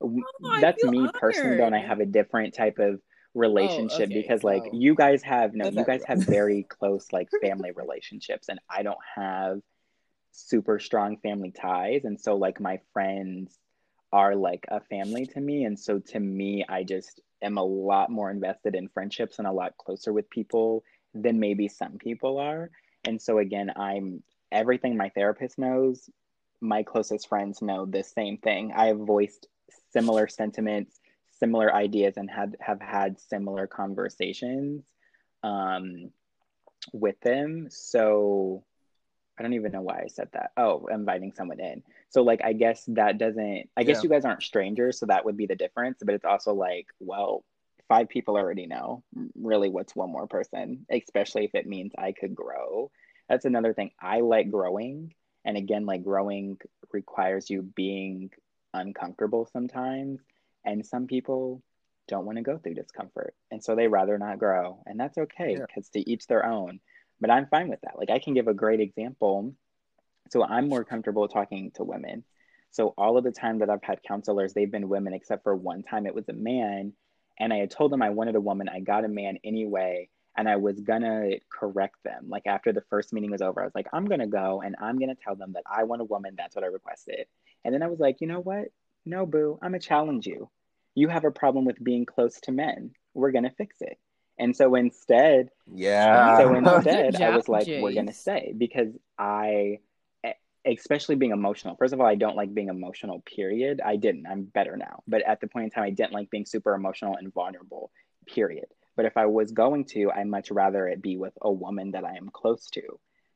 Oh, 0.00 0.60
that's 0.60 0.82
me 0.84 1.08
personally. 1.20 1.58
Don't 1.58 1.74
I 1.74 1.80
have 1.80 2.00
a 2.00 2.06
different 2.06 2.54
type 2.54 2.78
of 2.78 3.00
relationship 3.34 4.10
okay, 4.10 4.22
because 4.22 4.44
like 4.44 4.64
so- 4.64 4.70
you 4.72 4.94
guys 4.94 5.22
have 5.22 5.54
no, 5.54 5.64
That's 5.66 5.76
you 5.76 5.84
guys 5.84 6.04
have 6.06 6.18
very 6.20 6.62
close 6.68 7.06
like 7.12 7.28
family 7.42 7.70
relationships, 7.72 8.48
and 8.48 8.60
I 8.70 8.82
don't 8.82 8.98
have 9.16 9.60
super 10.32 10.78
strong 10.78 11.18
family 11.18 11.50
ties, 11.50 12.04
and 12.04 12.20
so 12.20 12.36
like 12.36 12.60
my 12.60 12.80
friends 12.92 13.58
are 14.12 14.34
like 14.34 14.64
a 14.68 14.80
family 14.80 15.26
to 15.26 15.40
me, 15.40 15.64
and 15.64 15.78
so 15.78 15.98
to 15.98 16.20
me, 16.20 16.64
I 16.68 16.84
just 16.84 17.20
am 17.42 17.58
a 17.58 17.62
lot 17.64 18.10
more 18.10 18.30
invested 18.30 18.74
in 18.74 18.88
friendships 18.88 19.38
and 19.38 19.46
a 19.46 19.52
lot 19.52 19.76
closer 19.76 20.12
with 20.12 20.30
people 20.30 20.82
than 21.14 21.40
maybe 21.40 21.68
some 21.68 21.98
people 21.98 22.38
are. 22.38 22.70
And 23.04 23.20
so 23.20 23.38
again, 23.38 23.72
I'm 23.76 24.22
everything 24.50 24.96
my 24.96 25.10
therapist 25.10 25.58
knows, 25.58 26.08
my 26.60 26.82
closest 26.82 27.28
friends 27.28 27.62
know 27.62 27.86
the 27.86 28.02
same 28.02 28.38
thing. 28.38 28.72
I 28.74 28.86
have 28.86 28.98
voiced 28.98 29.46
similar 29.92 30.28
sentiments, 30.28 31.00
similar 31.38 31.74
ideas, 31.74 32.16
and 32.16 32.30
had 32.30 32.56
have 32.60 32.80
had 32.80 33.18
similar 33.20 33.66
conversations 33.66 34.84
um, 35.42 36.10
with 36.92 37.18
them. 37.20 37.68
So 37.70 38.64
I 39.38 39.42
don't 39.42 39.54
even 39.54 39.72
know 39.72 39.82
why 39.82 40.00
I 40.02 40.08
said 40.08 40.28
that. 40.32 40.50
Oh, 40.56 40.86
inviting 40.86 41.32
someone 41.32 41.60
in. 41.60 41.82
So 42.10 42.22
like 42.22 42.40
I 42.44 42.52
guess 42.52 42.84
that 42.88 43.18
doesn't 43.18 43.68
I 43.76 43.84
guess 43.84 43.98
Yeah. 43.98 44.02
you 44.04 44.08
guys 44.10 44.24
aren't 44.24 44.42
strangers, 44.42 44.98
so 44.98 45.06
that 45.06 45.24
would 45.24 45.36
be 45.36 45.46
the 45.46 45.56
difference. 45.56 45.98
But 46.04 46.14
it's 46.14 46.24
also 46.24 46.54
like, 46.54 46.86
well, 47.00 47.44
five 47.88 48.08
people 48.08 48.36
already 48.36 48.66
know. 48.66 49.02
Really, 49.40 49.68
what's 49.70 49.94
one 49.96 50.10
more 50.10 50.26
person? 50.26 50.86
Especially 50.90 51.44
if 51.44 51.54
it 51.54 51.66
means 51.66 51.92
I 51.96 52.12
could 52.12 52.34
grow. 52.34 52.90
That's 53.28 53.44
another 53.44 53.74
thing. 53.74 53.90
I 54.00 54.20
like 54.20 54.50
growing. 54.50 55.14
And 55.44 55.56
again, 55.56 55.86
like 55.86 56.02
growing 56.02 56.58
requires 56.92 57.48
you 57.48 57.62
being 57.62 58.30
uncomfortable 58.78 59.48
sometimes. 59.52 60.20
And 60.64 60.84
some 60.84 61.06
people 61.06 61.62
don't 62.08 62.24
want 62.24 62.36
to 62.38 62.42
go 62.42 62.58
through 62.58 62.74
discomfort. 62.74 63.34
And 63.50 63.62
so 63.62 63.74
they 63.74 63.86
rather 63.88 64.18
not 64.18 64.38
grow. 64.38 64.82
And 64.86 64.98
that's 64.98 65.18
okay 65.18 65.52
Yeah. 65.52 65.66
because 65.66 65.88
to 65.90 66.10
each 66.10 66.26
their 66.26 66.44
own. 66.44 66.80
But 67.20 67.30
I'm 67.30 67.46
fine 67.46 67.68
with 67.68 67.80
that. 67.82 67.98
Like 67.98 68.10
I 68.10 68.18
can 68.18 68.34
give 68.34 68.48
a 68.48 68.54
great 68.54 68.80
example. 68.80 69.54
So 70.30 70.42
I'm 70.44 70.68
more 70.68 70.84
comfortable 70.84 71.28
talking 71.28 71.70
to 71.72 71.84
women. 71.84 72.24
So 72.70 72.94
all 72.98 73.16
of 73.16 73.24
the 73.24 73.32
time 73.32 73.58
that 73.60 73.70
I've 73.70 73.82
had 73.82 74.02
counselors, 74.02 74.52
they've 74.52 74.70
been 74.70 74.88
women, 74.88 75.14
except 75.14 75.42
for 75.42 75.56
one 75.56 75.82
time 75.82 76.06
it 76.06 76.14
was 76.14 76.28
a 76.28 76.34
man. 76.34 76.92
And 77.40 77.52
I 77.52 77.56
had 77.56 77.70
told 77.70 77.92
them 77.92 78.02
I 78.02 78.10
wanted 78.10 78.36
a 78.36 78.40
woman. 78.40 78.68
I 78.68 78.80
got 78.80 79.04
a 79.04 79.08
man 79.08 79.38
anyway. 79.44 80.08
And 80.36 80.48
I 80.48 80.56
was 80.56 80.80
gonna 80.80 81.30
correct 81.50 81.96
them. 82.04 82.26
Like 82.28 82.46
after 82.46 82.72
the 82.72 82.82
first 82.82 83.12
meeting 83.12 83.30
was 83.30 83.42
over, 83.42 83.60
I 83.60 83.64
was 83.64 83.74
like, 83.74 83.88
I'm 83.92 84.04
gonna 84.04 84.26
go 84.28 84.60
and 84.60 84.76
I'm 84.80 84.98
gonna 84.98 85.16
tell 85.16 85.34
them 85.34 85.52
that 85.54 85.64
I 85.66 85.82
want 85.84 86.00
a 86.00 86.04
woman. 86.04 86.34
That's 86.36 86.54
what 86.54 86.64
I 86.64 86.68
requested. 86.68 87.26
And 87.64 87.74
then 87.74 87.82
I 87.82 87.88
was 87.88 87.98
like, 87.98 88.20
you 88.20 88.26
know 88.26 88.40
what? 88.40 88.68
No, 89.04 89.26
boo, 89.26 89.58
I'm 89.62 89.70
gonna 89.70 89.80
challenge 89.80 90.26
you. 90.26 90.50
You 90.94 91.08
have 91.08 91.24
a 91.24 91.30
problem 91.30 91.64
with 91.64 91.82
being 91.82 92.06
close 92.06 92.40
to 92.42 92.52
men. 92.52 92.92
We're 93.14 93.32
gonna 93.32 93.52
fix 93.56 93.76
it. 93.80 93.98
And 94.38 94.56
so 94.56 94.74
instead, 94.74 95.50
yeah 95.72 96.38
so 96.38 96.48
Good 96.48 96.56
instead, 96.76 97.22
I 97.22 97.36
was 97.36 97.48
like, 97.48 97.66
we're 97.66 97.94
gonna 97.94 98.12
stay 98.12 98.54
because 98.56 98.88
I, 99.18 99.78
especially 100.64 101.16
being 101.16 101.32
emotional. 101.32 101.76
First 101.76 101.94
of 101.94 102.00
all, 102.00 102.06
I 102.06 102.14
don't 102.14 102.36
like 102.36 102.52
being 102.54 102.68
emotional, 102.68 103.20
period. 103.20 103.80
I 103.84 103.96
didn't. 103.96 104.26
I'm 104.26 104.44
better 104.44 104.76
now. 104.76 105.02
But 105.06 105.22
at 105.22 105.40
the 105.40 105.46
point 105.46 105.64
in 105.64 105.70
time, 105.70 105.84
I 105.84 105.90
didn't 105.90 106.12
like 106.12 106.30
being 106.30 106.46
super 106.46 106.74
emotional 106.74 107.16
and 107.16 107.32
vulnerable, 107.32 107.90
period. 108.26 108.66
But 108.96 109.06
if 109.06 109.16
I 109.16 109.26
was 109.26 109.52
going 109.52 109.84
to, 109.86 110.10
I 110.10 110.24
much 110.24 110.50
rather 110.50 110.88
it 110.88 111.00
be 111.00 111.16
with 111.16 111.32
a 111.40 111.50
woman 111.50 111.92
that 111.92 112.04
I 112.04 112.16
am 112.16 112.30
close 112.32 112.68
to, 112.70 112.82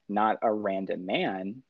not 0.08 0.38
a 0.42 0.52
random 0.52 1.06
man. 1.06 1.62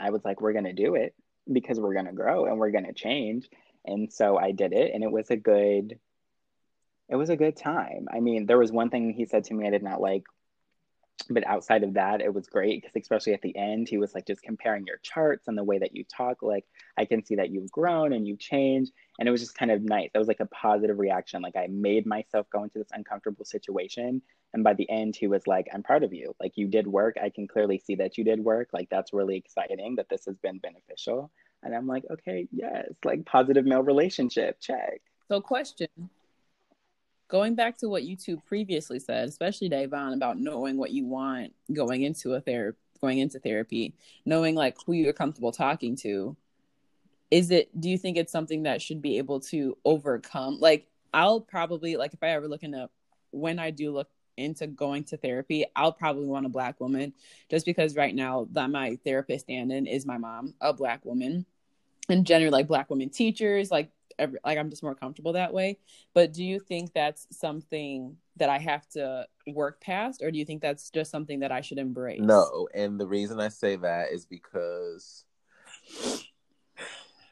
I 0.00 0.10
was 0.10 0.24
like, 0.24 0.40
we're 0.40 0.52
going 0.52 0.64
to 0.64 0.72
do 0.72 0.94
it 0.94 1.14
because 1.50 1.78
we're 1.78 1.94
going 1.94 2.06
to 2.06 2.12
grow 2.12 2.46
and 2.46 2.58
we're 2.58 2.70
going 2.70 2.86
to 2.86 2.92
change. 2.92 3.48
And 3.84 4.12
so 4.12 4.36
I 4.36 4.52
did 4.52 4.72
it 4.72 4.92
and 4.94 5.02
it 5.04 5.10
was 5.10 5.30
a 5.30 5.36
good 5.36 5.98
it 7.08 7.14
was 7.14 7.30
a 7.30 7.36
good 7.36 7.56
time. 7.56 8.08
I 8.12 8.18
mean, 8.18 8.46
there 8.46 8.58
was 8.58 8.72
one 8.72 8.90
thing 8.90 9.12
he 9.12 9.26
said 9.26 9.44
to 9.44 9.54
me 9.54 9.66
I 9.66 9.70
did 9.70 9.84
not 9.84 10.00
like 10.00 10.24
but 11.30 11.46
outside 11.46 11.82
of 11.82 11.94
that 11.94 12.20
it 12.20 12.32
was 12.32 12.46
great 12.46 12.82
because 12.82 12.94
especially 13.00 13.32
at 13.32 13.42
the 13.42 13.56
end 13.56 13.88
he 13.88 13.98
was 13.98 14.14
like 14.14 14.26
just 14.26 14.42
comparing 14.42 14.84
your 14.86 14.98
charts 14.98 15.48
and 15.48 15.56
the 15.56 15.64
way 15.64 15.78
that 15.78 15.94
you 15.96 16.04
talk 16.04 16.42
like 16.42 16.64
i 16.98 17.04
can 17.04 17.24
see 17.24 17.34
that 17.34 17.50
you've 17.50 17.70
grown 17.70 18.12
and 18.12 18.26
you've 18.26 18.38
changed 18.38 18.92
and 19.18 19.28
it 19.28 19.32
was 19.32 19.40
just 19.40 19.56
kind 19.56 19.70
of 19.70 19.82
nice. 19.82 20.10
That 20.12 20.18
was 20.18 20.28
like 20.28 20.40
a 20.40 20.46
positive 20.46 20.98
reaction 20.98 21.42
like 21.42 21.56
i 21.56 21.66
made 21.68 22.06
myself 22.06 22.46
go 22.50 22.62
into 22.62 22.78
this 22.78 22.90
uncomfortable 22.92 23.44
situation 23.44 24.22
and 24.54 24.62
by 24.64 24.74
the 24.74 24.88
end 24.90 25.16
he 25.16 25.26
was 25.26 25.46
like 25.46 25.66
i'm 25.72 25.82
proud 25.82 26.02
of 26.02 26.12
you. 26.12 26.34
Like 26.40 26.52
you 26.56 26.68
did 26.68 26.86
work. 26.86 27.16
I 27.22 27.30
can 27.30 27.48
clearly 27.48 27.78
see 27.78 27.94
that 27.96 28.16
you 28.16 28.24
did 28.24 28.40
work. 28.40 28.68
Like 28.72 28.88
that's 28.90 29.12
really 29.12 29.36
exciting 29.36 29.96
that 29.96 30.08
this 30.08 30.24
has 30.26 30.36
been 30.38 30.58
beneficial. 30.58 31.30
And 31.62 31.74
i'm 31.74 31.86
like 31.86 32.04
okay 32.10 32.46
yes. 32.52 32.88
Like 33.04 33.24
positive 33.24 33.64
male 33.64 33.82
relationship 33.82 34.60
check. 34.60 35.00
So 35.28 35.40
question 35.40 35.88
going 37.28 37.54
back 37.54 37.76
to 37.78 37.88
what 37.88 38.04
you 38.04 38.16
two 38.16 38.36
previously 38.46 38.98
said, 38.98 39.28
especially 39.28 39.68
Davon, 39.68 40.12
about 40.12 40.38
knowing 40.38 40.76
what 40.76 40.92
you 40.92 41.04
want 41.06 41.52
going 41.72 42.02
into 42.02 42.34
a 42.34 42.40
therapy, 42.40 42.78
going 43.00 43.18
into 43.18 43.38
therapy, 43.38 43.94
knowing 44.24 44.54
like 44.54 44.76
who 44.86 44.92
you're 44.92 45.12
comfortable 45.12 45.52
talking 45.52 45.96
to. 45.96 46.36
Is 47.30 47.50
it? 47.50 47.68
Do 47.78 47.90
you 47.90 47.98
think 47.98 48.16
it's 48.16 48.32
something 48.32 48.62
that 48.62 48.80
should 48.80 49.02
be 49.02 49.18
able 49.18 49.40
to 49.40 49.76
overcome? 49.84 50.58
Like, 50.60 50.86
I'll 51.12 51.40
probably 51.40 51.96
like 51.96 52.14
if 52.14 52.22
I 52.22 52.28
ever 52.28 52.46
look 52.46 52.62
into 52.62 52.88
when 53.32 53.58
I 53.58 53.70
do 53.70 53.92
look 53.92 54.08
into 54.36 54.66
going 54.66 55.02
to 55.04 55.16
therapy, 55.16 55.64
I'll 55.74 55.92
probably 55.92 56.26
want 56.26 56.46
a 56.46 56.50
black 56.50 56.80
woman, 56.80 57.14
just 57.50 57.66
because 57.66 57.96
right 57.96 58.14
now 58.14 58.46
that 58.52 58.70
my 58.70 58.98
therapist 59.04 59.46
stand-in 59.46 59.86
is 59.86 60.06
my 60.06 60.18
mom, 60.18 60.54
a 60.60 60.72
black 60.72 61.04
woman, 61.04 61.46
and 62.08 62.26
generally 62.26 62.52
like 62.52 62.68
black 62.68 62.90
women 62.90 63.08
teachers, 63.08 63.70
like 63.70 63.90
every, 64.18 64.38
like 64.44 64.58
I'm 64.58 64.70
just 64.70 64.82
more 64.82 64.94
comfortable 64.94 65.32
that 65.34 65.52
way. 65.52 65.78
But 66.14 66.32
do 66.32 66.44
you 66.44 66.60
think 66.60 66.92
that's 66.92 67.26
something 67.30 68.16
that 68.36 68.48
I 68.48 68.58
have 68.58 68.88
to 68.90 69.26
work 69.46 69.80
past, 69.80 70.22
or 70.22 70.30
do 70.30 70.38
you 70.38 70.44
think 70.44 70.62
that's 70.62 70.90
just 70.90 71.10
something 71.10 71.40
that 71.40 71.52
I 71.52 71.60
should 71.60 71.78
embrace? 71.78 72.20
No, 72.20 72.68
and 72.74 72.98
the 73.00 73.06
reason 73.06 73.40
I 73.40 73.48
say 73.48 73.76
that 73.76 74.12
is 74.12 74.26
because. 74.26 75.24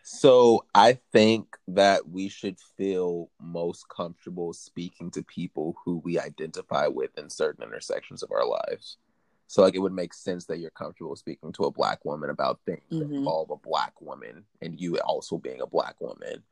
So 0.06 0.66
I 0.74 0.98
think 1.12 1.56
that 1.66 2.08
we 2.08 2.28
should 2.28 2.58
feel 2.76 3.30
most 3.40 3.88
comfortable 3.88 4.52
speaking 4.52 5.10
to 5.12 5.22
people 5.22 5.76
who 5.82 6.02
we 6.04 6.18
identify 6.18 6.86
with 6.88 7.16
in 7.16 7.30
certain 7.30 7.64
intersections 7.64 8.22
of 8.22 8.30
our 8.30 8.46
lives. 8.46 8.98
So 9.46 9.62
like 9.62 9.74
it 9.74 9.80
would 9.80 9.92
make 9.92 10.12
sense 10.12 10.46
that 10.46 10.58
you're 10.58 10.70
comfortable 10.70 11.16
speaking 11.16 11.52
to 11.52 11.64
a 11.64 11.70
black 11.70 12.04
woman 12.04 12.30
about 12.30 12.60
things 12.66 12.82
mm-hmm. 12.90 12.98
that 12.98 13.14
involve 13.14 13.50
a 13.50 13.56
black 13.56 14.00
woman 14.00 14.44
and 14.60 14.80
you 14.80 14.98
also 14.98 15.38
being 15.38 15.60
a 15.60 15.66
black 15.66 16.00
woman 16.00 16.42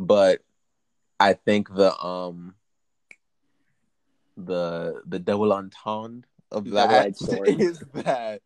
but 0.00 0.40
I 1.20 1.34
think 1.34 1.72
the 1.72 1.96
um 2.02 2.54
the 4.36 5.02
the 5.06 5.18
double 5.18 5.52
entendre 5.52 6.26
of 6.50 6.70
that 6.70 7.08
is 7.46 7.84
that. 7.92 8.40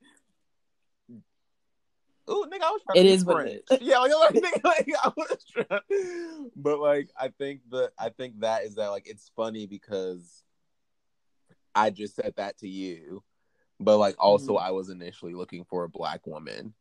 Oh, 2.26 2.47
nigga, 2.51 2.62
I 2.62 2.70
was 2.70 2.81
trying 2.86 3.05
it 3.05 3.09
to 3.09 3.14
is 3.14 3.22
French. 3.22 3.62
What 3.68 3.82
yeah, 3.82 3.98
like, 3.98 4.10
like, 4.12 4.35
nigga, 4.35 4.64
like 4.64 4.89
I 5.02 5.12
was 5.14 5.44
trying, 5.44 6.51
but 6.56 6.81
like 6.81 7.10
I 7.18 7.28
think 7.28 7.60
the 7.70 7.93
I 7.98 8.09
think 8.09 8.40
that 8.40 8.64
is 8.64 8.74
that 8.76 8.89
like 8.89 9.06
it's 9.06 9.31
funny 9.36 9.66
because 9.66 10.43
I 11.74 11.90
just 11.90 12.16
said 12.16 12.32
that 12.36 12.59
to 12.59 12.68
you, 12.68 13.22
but 13.78 13.98
like 13.98 14.16
also 14.18 14.55
mm-hmm. 14.55 14.66
I 14.66 14.70
was 14.70 14.89
initially 14.89 15.35
looking 15.35 15.64
for 15.64 15.85
a 15.85 15.89
black 15.89 16.26
woman, 16.26 16.72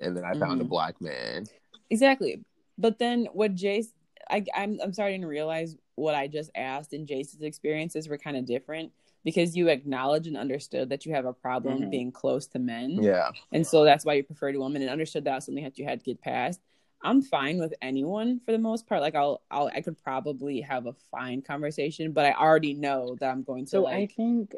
and 0.00 0.14
then 0.14 0.24
I 0.24 0.32
mm-hmm. 0.32 0.40
found 0.40 0.60
a 0.60 0.64
mm-hmm. 0.64 0.70
black 0.70 1.00
man. 1.00 1.46
Exactly, 1.88 2.44
but 2.76 2.98
then 2.98 3.26
what 3.32 3.54
Jayse 3.54 3.92
I, 4.28 4.44
I'm 4.54 4.78
I'm 4.82 4.92
starting 4.92 5.20
to 5.22 5.26
realize 5.26 5.76
what 5.94 6.14
I 6.14 6.26
just 6.26 6.50
asked 6.54 6.92
and 6.92 7.06
Jayse's 7.06 7.42
experiences 7.42 8.08
were 8.08 8.18
kind 8.18 8.36
of 8.36 8.46
different 8.46 8.92
because 9.24 9.56
you 9.56 9.68
acknowledge 9.68 10.26
and 10.26 10.36
understood 10.36 10.88
that 10.88 11.04
you 11.04 11.14
have 11.14 11.26
a 11.26 11.32
problem 11.32 11.80
mm-hmm. 11.80 11.90
being 11.90 12.12
close 12.12 12.46
to 12.48 12.58
men. 12.58 13.02
Yeah. 13.02 13.30
And 13.52 13.66
so 13.66 13.84
that's 13.84 14.04
why 14.04 14.14
you 14.14 14.22
preferred 14.22 14.56
a 14.56 14.58
woman 14.58 14.82
and 14.82 14.90
understood 14.90 15.24
that 15.24 15.34
was 15.34 15.44
something 15.44 15.64
that 15.64 15.78
you 15.78 15.84
had 15.84 16.00
to 16.00 16.04
get 16.04 16.20
past. 16.22 16.60
I'm 17.02 17.22
fine 17.22 17.58
with 17.58 17.74
anyone 17.80 18.40
for 18.44 18.52
the 18.52 18.58
most 18.58 18.86
part. 18.86 19.00
Like 19.00 19.14
I'll 19.14 19.42
I'll 19.50 19.68
I 19.68 19.80
could 19.80 20.02
probably 20.02 20.60
have 20.62 20.86
a 20.86 20.94
fine 21.10 21.42
conversation, 21.42 22.12
but 22.12 22.26
I 22.26 22.32
already 22.32 22.74
know 22.74 23.16
that 23.20 23.30
I'm 23.30 23.42
going 23.42 23.64
to 23.66 23.70
So 23.70 23.82
like, 23.82 23.94
I 23.94 24.06
think 24.06 24.54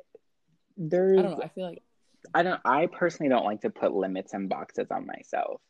there's 0.77 1.19
I 1.19 1.23
don't 1.23 1.39
know, 1.39 1.45
I 1.45 1.49
feel 1.49 1.65
like 1.65 1.83
I 2.35 2.43
don't 2.43 2.61
I 2.65 2.87
personally 2.87 3.31
don't 3.31 3.45
like 3.45 3.61
to 3.63 3.71
put 3.71 3.93
limits 3.93 4.33
and 4.33 4.49
boxes 4.49 4.89
on 4.91 5.07
myself. 5.07 5.61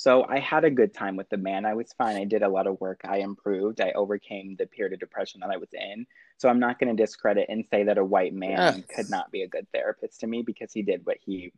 So 0.00 0.24
I 0.26 0.38
had 0.38 0.64
a 0.64 0.70
good 0.70 0.94
time 0.94 1.14
with 1.16 1.28
the 1.28 1.36
man. 1.36 1.66
I 1.66 1.74
was 1.74 1.92
fine. 1.92 2.16
I 2.16 2.24
did 2.24 2.42
a 2.42 2.48
lot 2.48 2.66
of 2.66 2.80
work. 2.80 3.02
I 3.04 3.18
improved. 3.18 3.82
I 3.82 3.92
overcame 3.92 4.56
the 4.58 4.64
period 4.64 4.94
of 4.94 4.98
depression 4.98 5.40
that 5.40 5.50
I 5.50 5.58
was 5.58 5.68
in. 5.74 6.06
So 6.38 6.48
I'm 6.48 6.58
not 6.58 6.78
going 6.78 6.96
to 6.96 7.02
discredit 7.02 7.50
and 7.50 7.66
say 7.70 7.84
that 7.84 7.98
a 7.98 8.04
white 8.04 8.32
man 8.32 8.76
yes. 8.78 8.96
could 8.96 9.10
not 9.10 9.30
be 9.30 9.42
a 9.42 9.46
good 9.46 9.66
therapist 9.74 10.20
to 10.20 10.26
me 10.26 10.40
because 10.40 10.72
he 10.72 10.80
did 10.80 11.04
what 11.04 11.18
he 11.20 11.52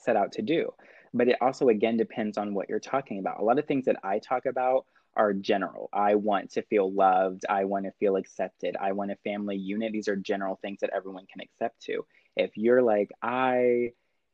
set 0.00 0.16
out 0.16 0.32
to 0.32 0.42
do. 0.42 0.74
But 1.14 1.28
it 1.28 1.36
also, 1.40 1.68
again, 1.68 1.96
depends 1.96 2.36
on 2.36 2.52
what 2.52 2.68
you're 2.68 2.80
talking 2.80 3.20
about. 3.20 3.38
A 3.38 3.44
lot 3.44 3.60
of 3.60 3.66
things 3.66 3.84
that 3.84 4.00
I 4.02 4.18
talk 4.18 4.46
about 4.46 4.86
are 5.14 5.32
general. 5.32 5.88
I 5.92 6.16
want 6.16 6.50
to 6.54 6.62
feel 6.62 6.92
loved. 6.92 7.44
I 7.48 7.66
want 7.66 7.84
to 7.84 7.92
feel 8.00 8.16
accepted. 8.16 8.76
I 8.76 8.90
want 8.90 9.12
a 9.12 9.16
family 9.22 9.56
unit. 9.56 9.92
These 9.92 10.08
are 10.08 10.16
general 10.16 10.58
things 10.62 10.80
that 10.80 10.90
everyone 10.92 11.26
can 11.32 11.40
accept 11.40 11.80
to. 11.82 12.06
If 12.36 12.56
you're 12.56 12.82
like, 12.82 13.12
I 13.22 13.92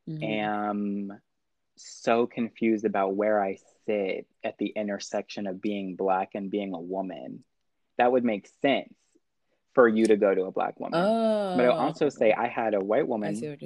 mm-hmm. 0.09 0.23
am 0.23 1.19
so 1.79 2.27
confused 2.27 2.85
about 2.85 3.15
where 3.15 3.41
I 3.41 3.57
sit 3.85 4.27
at 4.43 4.57
the 4.57 4.67
intersection 4.67 5.47
of 5.47 5.61
being 5.61 5.95
black 5.95 6.31
and 6.35 6.51
being 6.51 6.73
a 6.73 6.79
woman. 6.79 7.43
That 7.97 8.11
would 8.11 8.23
make 8.23 8.49
sense 8.61 8.93
for 9.73 9.87
you 9.87 10.05
to 10.05 10.17
go 10.17 10.33
to 10.33 10.43
a 10.43 10.51
black 10.51 10.79
woman. 10.79 10.99
Oh. 10.99 11.57
But 11.57 11.65
I'll 11.65 11.79
also 11.79 12.09
say 12.09 12.33
I 12.33 12.47
had 12.47 12.73
a 12.73 12.79
white 12.79 13.07
woman 13.07 13.59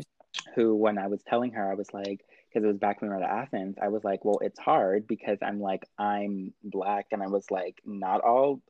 who, 0.56 0.76
when 0.76 0.98
I 0.98 1.07
was 1.07 1.22
telling 1.23 1.52
her, 1.52 1.72
I 1.72 1.76
was 1.76 1.94
like, 1.94 2.23
because 2.49 2.64
it 2.64 2.68
was 2.68 2.77
back 2.77 3.02
when 3.02 3.10
we 3.10 3.18
were 3.18 3.23
at 3.23 3.30
Athens, 3.30 3.77
I 3.81 3.88
was 3.88 4.03
like, 4.03 4.23
well, 4.23 4.40
it's 4.41 4.60
hard 4.60 5.07
because 5.07 5.40
I'm 5.41 5.60
like, 5.60 5.88
I'm 5.98 6.53
black. 6.64 7.07
And 7.11 7.23
I 7.23 7.27
was 7.27 7.49
like, 7.49 7.81
not 7.85 8.22
all 8.22 8.61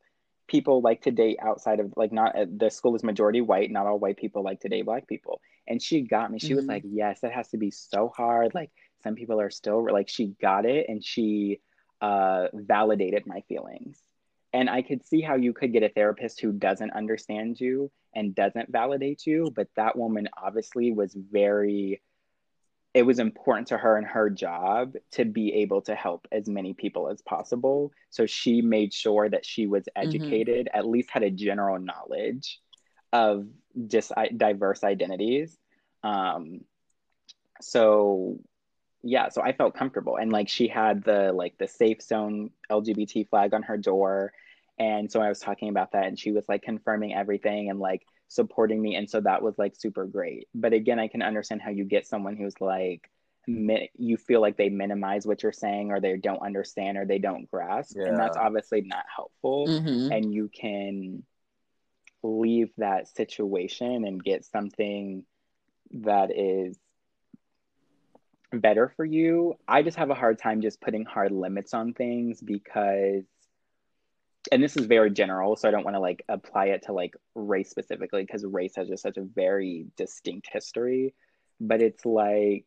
people 0.46 0.80
like 0.80 1.02
to 1.02 1.10
date 1.10 1.38
outside 1.40 1.80
of 1.80 1.92
like 1.96 2.12
not 2.12 2.36
uh, 2.36 2.46
the 2.56 2.70
school 2.70 2.94
is 2.94 3.02
majority 3.02 3.40
white 3.40 3.70
not 3.70 3.86
all 3.86 3.98
white 3.98 4.16
people 4.16 4.42
like 4.42 4.60
to 4.60 4.68
date 4.68 4.84
black 4.84 5.08
people 5.08 5.40
and 5.66 5.80
she 5.80 6.02
got 6.02 6.30
me 6.30 6.38
she 6.38 6.48
mm-hmm. 6.48 6.56
was 6.56 6.66
like 6.66 6.82
yes 6.84 7.20
that 7.20 7.32
has 7.32 7.48
to 7.48 7.56
be 7.56 7.70
so 7.70 8.12
hard 8.14 8.54
like 8.54 8.70
some 9.04 9.14
people 9.14 9.40
are 9.40 9.50
still 9.50 9.86
like 9.92 10.08
she 10.08 10.34
got 10.40 10.66
it 10.66 10.86
and 10.88 11.04
she 11.04 11.60
uh, 12.00 12.48
validated 12.52 13.26
my 13.26 13.42
feelings 13.48 13.98
and 14.52 14.68
i 14.68 14.82
could 14.82 15.06
see 15.06 15.20
how 15.20 15.36
you 15.36 15.52
could 15.52 15.72
get 15.72 15.82
a 15.82 15.88
therapist 15.88 16.40
who 16.40 16.52
doesn't 16.52 16.90
understand 16.92 17.60
you 17.60 17.90
and 18.14 18.34
doesn't 18.34 18.72
validate 18.72 19.26
you 19.26 19.52
but 19.54 19.68
that 19.76 19.96
woman 19.96 20.28
obviously 20.42 20.92
was 20.92 21.14
very 21.14 22.02
it 22.94 23.02
was 23.02 23.18
important 23.18 23.66
to 23.68 23.76
her 23.76 23.96
and 23.96 24.06
her 24.06 24.30
job 24.30 24.94
to 25.10 25.24
be 25.24 25.52
able 25.52 25.82
to 25.82 25.96
help 25.96 26.28
as 26.30 26.48
many 26.48 26.72
people 26.72 27.08
as 27.08 27.20
possible 27.22 27.92
so 28.10 28.26
she 28.26 28.62
made 28.62 28.92
sure 28.92 29.28
that 29.28 29.44
she 29.44 29.66
was 29.66 29.84
mm-hmm. 29.84 30.08
educated 30.08 30.66
mm-hmm. 30.66 30.78
at 30.78 30.86
least 30.86 31.10
had 31.10 31.22
a 31.22 31.30
general 31.30 31.78
knowledge 31.78 32.60
of 33.12 33.46
just 33.86 34.12
diverse 34.36 34.84
identities 34.84 35.56
um, 36.04 36.60
so 37.60 38.38
yeah, 39.04 39.28
so 39.28 39.42
I 39.42 39.52
felt 39.52 39.74
comfortable. 39.74 40.16
And 40.16 40.32
like 40.32 40.48
she 40.48 40.66
had 40.66 41.04
the 41.04 41.32
like 41.32 41.58
the 41.58 41.68
safe 41.68 42.00
zone 42.02 42.50
LGBT 42.70 43.28
flag 43.28 43.52
on 43.52 43.62
her 43.64 43.76
door. 43.76 44.32
And 44.78 45.12
so 45.12 45.20
I 45.20 45.28
was 45.28 45.40
talking 45.40 45.68
about 45.68 45.92
that 45.92 46.06
and 46.06 46.18
she 46.18 46.32
was 46.32 46.44
like 46.48 46.62
confirming 46.62 47.14
everything 47.14 47.68
and 47.70 47.78
like 47.78 48.02
supporting 48.28 48.80
me. 48.80 48.96
And 48.96 49.08
so 49.08 49.20
that 49.20 49.42
was 49.42 49.58
like 49.58 49.76
super 49.76 50.06
great. 50.06 50.48
But 50.54 50.72
again, 50.72 50.98
I 50.98 51.08
can 51.08 51.22
understand 51.22 51.60
how 51.60 51.70
you 51.70 51.84
get 51.84 52.06
someone 52.06 52.36
who's 52.36 52.60
like, 52.60 53.08
you 53.46 54.16
feel 54.16 54.40
like 54.40 54.56
they 54.56 54.70
minimize 54.70 55.26
what 55.26 55.42
you're 55.42 55.52
saying 55.52 55.90
or 55.90 56.00
they 56.00 56.16
don't 56.16 56.40
understand 56.40 56.96
or 56.96 57.04
they 57.04 57.18
don't 57.18 57.48
grasp. 57.50 57.96
Yeah. 57.98 58.06
And 58.06 58.18
that's 58.18 58.38
obviously 58.38 58.80
not 58.80 59.04
helpful. 59.14 59.66
Mm-hmm. 59.68 60.12
And 60.12 60.32
you 60.32 60.48
can 60.48 61.24
leave 62.22 62.70
that 62.78 63.06
situation 63.08 64.06
and 64.06 64.24
get 64.24 64.46
something 64.46 65.26
that 65.90 66.30
is 66.36 66.78
better 68.60 68.92
for 68.96 69.04
you. 69.04 69.54
I 69.66 69.82
just 69.82 69.96
have 69.96 70.10
a 70.10 70.14
hard 70.14 70.38
time 70.38 70.60
just 70.60 70.80
putting 70.80 71.04
hard 71.04 71.32
limits 71.32 71.74
on 71.74 71.92
things 71.92 72.40
because 72.40 73.24
and 74.52 74.62
this 74.62 74.76
is 74.76 74.86
very 74.86 75.10
general, 75.10 75.56
so 75.56 75.68
I 75.68 75.70
don't 75.70 75.84
want 75.84 75.96
to 75.96 76.00
like 76.00 76.22
apply 76.28 76.66
it 76.66 76.82
to 76.84 76.92
like 76.92 77.14
race 77.34 77.70
specifically 77.70 78.22
because 78.22 78.44
race 78.44 78.76
has 78.76 78.88
just 78.88 79.02
such 79.02 79.16
a 79.16 79.22
very 79.22 79.86
distinct 79.96 80.48
history. 80.52 81.14
But 81.60 81.80
it's 81.80 82.04
like 82.04 82.66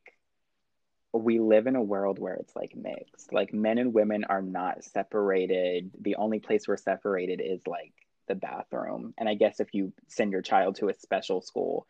we 1.13 1.39
live 1.39 1.67
in 1.67 1.75
a 1.75 1.81
world 1.81 2.19
where 2.19 2.35
it's 2.35 2.55
like 2.55 2.75
mixed. 2.75 3.31
Like 3.31 3.53
men 3.53 3.77
and 3.77 3.93
women 3.93 4.23
are 4.23 4.41
not 4.41 4.83
separated. 4.83 5.91
The 6.01 6.15
only 6.15 6.39
place 6.39 6.67
we're 6.67 6.77
separated 6.77 7.41
is 7.41 7.61
like 7.67 7.93
the 8.27 8.35
bathroom. 8.35 9.13
And 9.17 9.29
I 9.29 9.35
guess 9.35 9.59
if 9.59 9.73
you 9.73 9.93
send 10.07 10.31
your 10.31 10.41
child 10.41 10.77
to 10.77 10.89
a 10.89 10.99
special 10.99 11.41
school 11.41 11.85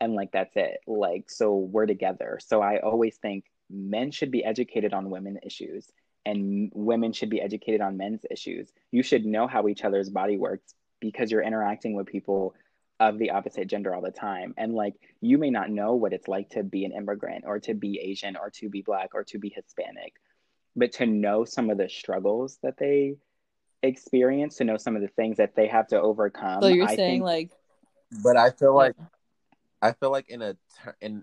and 0.00 0.14
like 0.14 0.32
that's 0.32 0.56
it. 0.56 0.78
Like 0.86 1.30
so 1.30 1.54
we're 1.56 1.86
together. 1.86 2.38
So 2.44 2.60
I 2.60 2.78
always 2.78 3.16
think 3.16 3.44
men 3.70 4.10
should 4.10 4.30
be 4.30 4.44
educated 4.44 4.92
on 4.92 5.10
women 5.10 5.38
issues 5.42 5.90
and 6.24 6.70
women 6.74 7.12
should 7.12 7.30
be 7.30 7.40
educated 7.40 7.80
on 7.80 7.96
men's 7.96 8.24
issues. 8.30 8.72
You 8.90 9.02
should 9.02 9.24
know 9.24 9.46
how 9.46 9.68
each 9.68 9.84
other's 9.84 10.10
body 10.10 10.36
works 10.36 10.74
because 11.00 11.30
you're 11.30 11.42
interacting 11.42 11.94
with 11.94 12.06
people 12.06 12.54
of 12.98 13.18
the 13.18 13.30
opposite 13.30 13.68
gender 13.68 13.94
all 13.94 14.00
the 14.00 14.10
time. 14.10 14.54
And 14.56 14.74
like 14.74 14.94
you 15.20 15.38
may 15.38 15.50
not 15.50 15.70
know 15.70 15.94
what 15.94 16.12
it's 16.12 16.28
like 16.28 16.50
to 16.50 16.62
be 16.62 16.84
an 16.84 16.92
immigrant 16.92 17.44
or 17.46 17.60
to 17.60 17.74
be 17.74 18.00
Asian 18.00 18.36
or 18.36 18.50
to 18.50 18.68
be 18.68 18.82
black 18.82 19.10
or 19.14 19.24
to 19.24 19.38
be 19.38 19.50
Hispanic, 19.50 20.14
but 20.74 20.92
to 20.92 21.06
know 21.06 21.44
some 21.44 21.70
of 21.70 21.78
the 21.78 21.88
struggles 21.88 22.58
that 22.62 22.78
they 22.78 23.16
experience, 23.82 24.56
to 24.56 24.64
know 24.64 24.76
some 24.76 24.96
of 24.96 25.02
the 25.02 25.08
things 25.08 25.36
that 25.36 25.54
they 25.54 25.68
have 25.68 25.88
to 25.88 26.00
overcome. 26.00 26.62
So 26.62 26.68
you're 26.68 26.88
I 26.88 26.96
saying 26.96 27.22
think- 27.22 27.24
like 27.24 27.50
But 28.22 28.36
I 28.36 28.50
feel 28.50 28.74
like 28.74 28.94
I 29.86 29.92
feel 29.92 30.10
like 30.10 30.28
in 30.28 30.42
a 30.42 30.56
in 31.00 31.22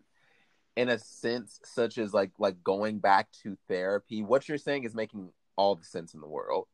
in 0.75 0.89
a 0.89 0.97
sense 0.97 1.59
such 1.65 1.97
as 1.97 2.13
like 2.13 2.31
like 2.39 2.63
going 2.63 2.99
back 2.99 3.27
to 3.43 3.57
therapy, 3.67 4.23
what 4.23 4.47
you're 4.47 4.57
saying 4.57 4.85
is 4.85 4.95
making 4.95 5.29
all 5.55 5.75
the 5.75 5.83
sense 5.83 6.13
in 6.13 6.21
the 6.21 6.27
world. 6.27 6.67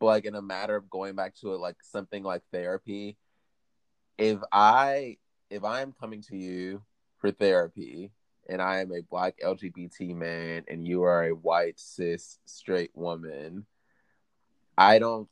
But 0.00 0.06
like 0.06 0.24
in 0.24 0.34
a 0.34 0.42
matter 0.42 0.74
of 0.74 0.90
going 0.90 1.14
back 1.14 1.34
to 1.36 1.52
it 1.52 1.58
like 1.58 1.76
something 1.82 2.22
like 2.22 2.42
therapy, 2.50 3.18
if 4.16 4.38
I 4.52 5.18
if 5.50 5.64
I 5.64 5.82
am 5.82 5.92
coming 5.92 6.22
to 6.22 6.36
you 6.36 6.82
for 7.18 7.30
therapy 7.30 8.12
and 8.48 8.60
I 8.62 8.80
am 8.80 8.92
a 8.92 9.02
black 9.02 9.38
LGBT 9.44 10.14
man 10.16 10.64
and 10.68 10.86
you 10.86 11.02
are 11.02 11.24
a 11.24 11.34
white 11.34 11.78
cis 11.78 12.38
straight 12.46 12.90
woman, 12.94 13.66
I 14.78 14.98
don't 14.98 15.28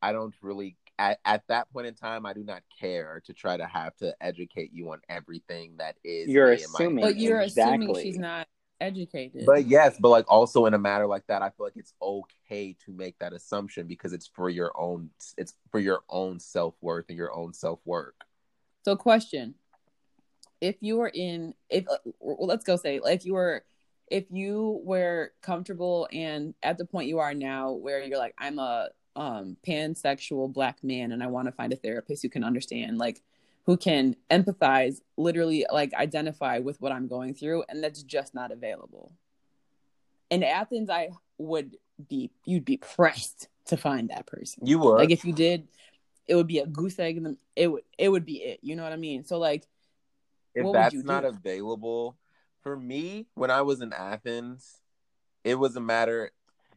I 0.00 0.12
don't 0.12 0.34
really 0.40 0.76
at, 1.02 1.18
at 1.24 1.42
that 1.48 1.72
point 1.72 1.86
in 1.88 1.94
time 1.94 2.24
I 2.24 2.32
do 2.32 2.44
not 2.44 2.62
care 2.78 3.20
to 3.26 3.32
try 3.32 3.56
to 3.56 3.66
have 3.66 3.96
to 3.96 4.14
educate 4.20 4.72
you 4.72 4.92
on 4.92 5.00
everything 5.08 5.74
that 5.78 5.96
is 6.04 6.28
You're 6.28 6.54
me 6.54 6.62
and 6.62 6.72
my 6.72 6.78
assuming- 6.78 7.04
but 7.04 7.16
you're 7.16 7.40
assuming 7.40 7.94
she's 7.96 8.18
not 8.18 8.46
educated. 8.80 9.44
but 9.46 9.66
yes, 9.66 9.96
but 9.98 10.10
like 10.10 10.24
also 10.28 10.66
in 10.66 10.74
a 10.74 10.78
matter 10.78 11.06
like 11.06 11.26
that, 11.26 11.42
I 11.42 11.50
feel 11.50 11.66
like 11.66 11.76
it's 11.76 11.94
okay 12.00 12.76
to 12.84 12.92
make 12.92 13.18
that 13.18 13.32
assumption 13.32 13.86
because 13.86 14.12
it's 14.12 14.28
for 14.28 14.48
your 14.48 14.72
own 14.78 15.10
it's 15.36 15.54
for 15.70 15.80
your 15.80 16.02
own 16.08 16.38
self 16.38 16.74
worth 16.80 17.06
and 17.08 17.18
your 17.18 17.32
own 17.34 17.52
self 17.52 17.80
work. 17.84 18.14
So, 18.84 18.96
question: 18.96 19.54
If 20.60 20.76
you 20.80 20.96
were 20.96 21.10
in, 21.12 21.54
if 21.70 21.88
uh, 21.88 21.98
well, 22.20 22.46
let's 22.46 22.64
go 22.64 22.76
say, 22.76 23.00
if 23.04 23.24
you 23.24 23.34
were, 23.34 23.64
if 24.08 24.24
you 24.30 24.80
were 24.84 25.32
comfortable 25.40 26.08
and 26.12 26.54
at 26.62 26.78
the 26.78 26.84
point 26.84 27.08
you 27.08 27.18
are 27.20 27.34
now, 27.34 27.72
where 27.72 28.02
you're 28.02 28.18
like, 28.18 28.34
I'm 28.38 28.58
a 28.58 28.88
um 29.16 29.56
pansexual 29.66 30.52
black 30.52 30.82
man, 30.82 31.12
and 31.12 31.22
I 31.22 31.26
want 31.26 31.46
to 31.46 31.52
find 31.52 31.72
a 31.72 31.76
therapist 31.76 32.22
who 32.22 32.28
can 32.28 32.44
understand, 32.44 32.98
like, 32.98 33.22
who 33.64 33.76
can 33.76 34.16
empathize, 34.30 35.00
literally, 35.16 35.66
like, 35.70 35.94
identify 35.94 36.58
with 36.58 36.80
what 36.80 36.92
I'm 36.92 37.08
going 37.08 37.34
through, 37.34 37.64
and 37.68 37.82
that's 37.82 38.02
just 38.02 38.34
not 38.34 38.50
available. 38.50 39.12
In 40.30 40.42
Athens, 40.42 40.88
I 40.88 41.10
would 41.38 41.76
be, 42.08 42.30
you'd 42.46 42.64
be 42.64 42.78
pressed 42.78 43.48
to 43.66 43.76
find 43.76 44.10
that 44.10 44.26
person 44.26 44.66
You 44.66 44.78
would 44.80 44.96
like 44.96 45.10
if 45.10 45.24
you 45.24 45.32
did 45.32 45.68
it 46.26 46.34
would 46.34 46.46
be 46.46 46.58
a 46.58 46.66
goose 46.66 46.98
egg 46.98 47.16
and 47.16 47.26
then 47.26 47.36
it 47.56 47.68
would 47.68 47.82
it 47.98 48.08
would 48.08 48.24
be 48.24 48.36
it 48.36 48.60
you 48.62 48.76
know 48.76 48.82
what 48.82 48.92
i 48.92 48.96
mean 48.96 49.24
so 49.24 49.38
like 49.38 49.66
if 50.54 50.66
that's 50.72 50.94
not 51.04 51.22
do? 51.22 51.28
available 51.28 52.16
for 52.62 52.76
me 52.76 53.26
when 53.34 53.50
i 53.50 53.62
was 53.62 53.80
in 53.80 53.92
athens 53.92 54.80
it 55.44 55.56
was 55.56 55.76
a 55.76 55.80
matter 55.80 56.30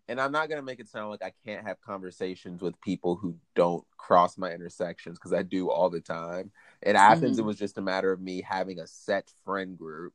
and 0.07 0.19
i'm 0.21 0.31
not 0.31 0.49
going 0.49 0.59
to 0.59 0.65
make 0.65 0.79
it 0.79 0.87
sound 0.89 1.09
like 1.09 1.23
i 1.23 1.31
can't 1.45 1.65
have 1.65 1.79
conversations 1.81 2.61
with 2.61 2.79
people 2.81 3.15
who 3.15 3.35
don't 3.55 3.83
cross 3.97 4.37
my 4.37 4.51
intersections 4.51 5.17
because 5.17 5.33
i 5.33 5.41
do 5.41 5.69
all 5.69 5.89
the 5.89 6.01
time 6.01 6.51
in 6.83 6.95
athens 6.95 7.37
Mhm. 7.37 7.39
it 7.41 7.45
was 7.45 7.57
just 7.57 7.77
a 7.77 7.81
matter 7.81 8.11
of 8.11 8.21
me 8.21 8.41
having 8.41 8.79
a 8.79 8.87
set 8.87 9.31
friend 9.43 9.77
group 9.77 10.13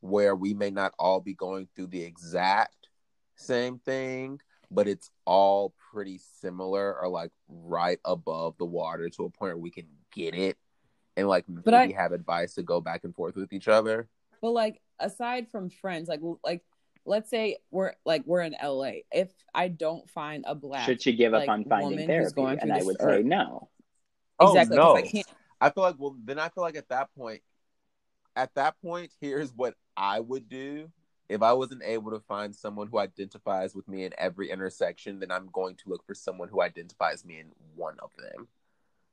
where 0.00 0.36
we 0.36 0.52
may 0.52 0.70
not 0.70 0.92
all 0.98 1.20
be 1.20 1.34
going 1.34 1.66
through 1.74 1.86
the 1.88 2.02
exact 2.02 2.88
same 3.36 3.78
thing 3.78 4.40
but 4.70 4.88
it's 4.88 5.10
all 5.24 5.74
pretty 5.92 6.18
similar 6.18 6.98
or 7.00 7.08
like 7.08 7.30
right 7.48 8.00
above 8.04 8.56
the 8.58 8.64
water 8.64 9.08
to 9.08 9.24
a 9.24 9.30
point 9.30 9.54
where 9.54 9.56
we 9.58 9.70
can 9.70 9.86
get 10.12 10.34
it 10.34 10.56
and 11.16 11.28
like 11.28 11.48
maybe 11.48 11.94
I- 11.94 12.02
have 12.02 12.12
advice 12.12 12.54
to 12.54 12.62
go 12.62 12.80
back 12.80 13.04
and 13.04 13.14
forth 13.14 13.36
with 13.36 13.52
each 13.52 13.68
other. 13.68 14.08
but 14.40 14.50
like 14.50 14.80
aside 14.98 15.48
from 15.50 15.70
friends 15.70 16.08
like 16.08 16.20
like 16.42 16.62
let's 17.06 17.28
say 17.30 17.58
we're 17.70 17.92
like 18.04 18.22
we're 18.26 18.40
in 18.40 18.54
la 18.62 18.90
if 19.12 19.28
i 19.54 19.68
don't 19.68 20.08
find 20.10 20.44
a 20.46 20.54
black 20.54 20.86
Should 20.86 21.02
she 21.02 21.12
give 21.14 21.34
up 21.34 21.40
like, 21.40 21.48
on 21.48 21.64
finding 21.64 21.90
woman 21.90 22.06
therapy? 22.06 22.34
going 22.34 22.58
And 22.60 22.72
I 22.72 22.82
would 22.82 22.96
or- 23.00 23.10
say 23.16 23.22
no. 23.22 23.68
Oh, 24.40 24.48
exactly 24.52 24.76
'cause 24.76 24.86
Oh, 24.86 24.96
i 24.96 25.00
no. 25.02 25.08
can't 25.08 25.26
I 25.60 25.70
feel 25.70 25.82
like 25.84 25.96
well 25.98 26.16
then 26.24 26.38
I 26.38 26.48
feel 26.48 26.62
like 26.64 26.76
at 26.76 26.88
that 26.88 27.14
point 27.14 27.42
at 28.36 28.54
that 28.54 28.80
point 28.82 29.12
here's 29.20 29.52
what 29.52 29.74
I 29.96 30.18
would 30.20 30.48
do. 30.48 30.90
If 31.28 31.40
I 31.42 31.52
wasn't 31.54 31.82
able 31.84 32.10
to 32.10 32.20
find 32.20 32.54
someone 32.54 32.88
who 32.88 32.98
identifies 32.98 33.74
with 33.74 33.88
me 33.88 34.04
in 34.04 34.12
every 34.18 34.50
intersection, 34.50 35.20
then 35.20 35.30
I'm 35.30 35.48
going 35.52 35.76
to 35.76 35.88
look 35.88 36.04
for 36.06 36.14
someone 36.14 36.48
who 36.48 36.60
identifies 36.60 37.24
me 37.24 37.38
in 37.40 37.52
one 37.76 37.96
of 38.00 38.10
them. 38.18 38.48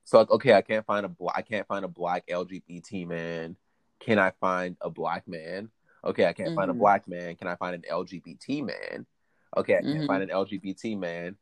So 0.04 0.18
like, 0.18 0.30
okay, 0.30 0.52
I 0.54 0.60
can't 0.60 0.84
find 0.84 1.06
a 1.06 1.08
black, 1.08 1.36
I 1.38 1.42
can't 1.42 1.66
find 1.66 1.84
a 1.84 1.88
black 1.88 2.26
LGBT 2.26 3.06
man. 3.06 3.56
Can 4.00 4.18
I 4.18 4.32
find 4.40 4.76
a 4.80 4.90
black 4.90 5.26
man? 5.28 5.70
Okay, 6.04 6.26
I 6.26 6.32
can't 6.32 6.54
find 6.54 6.70
a 6.70 6.74
Mhm. 6.74 6.78
black 6.78 7.08
man. 7.08 7.36
Can 7.36 7.46
I 7.48 7.56
find 7.56 7.74
an 7.74 7.84
LGBT 7.90 8.64
man? 8.64 9.06
Okay, 9.56 9.76
I 9.76 9.82
can't 9.82 10.02
Mhm. 10.02 10.06
find 10.06 10.22
an 10.22 10.30
LGBT 10.30 10.98
man. 10.98 11.36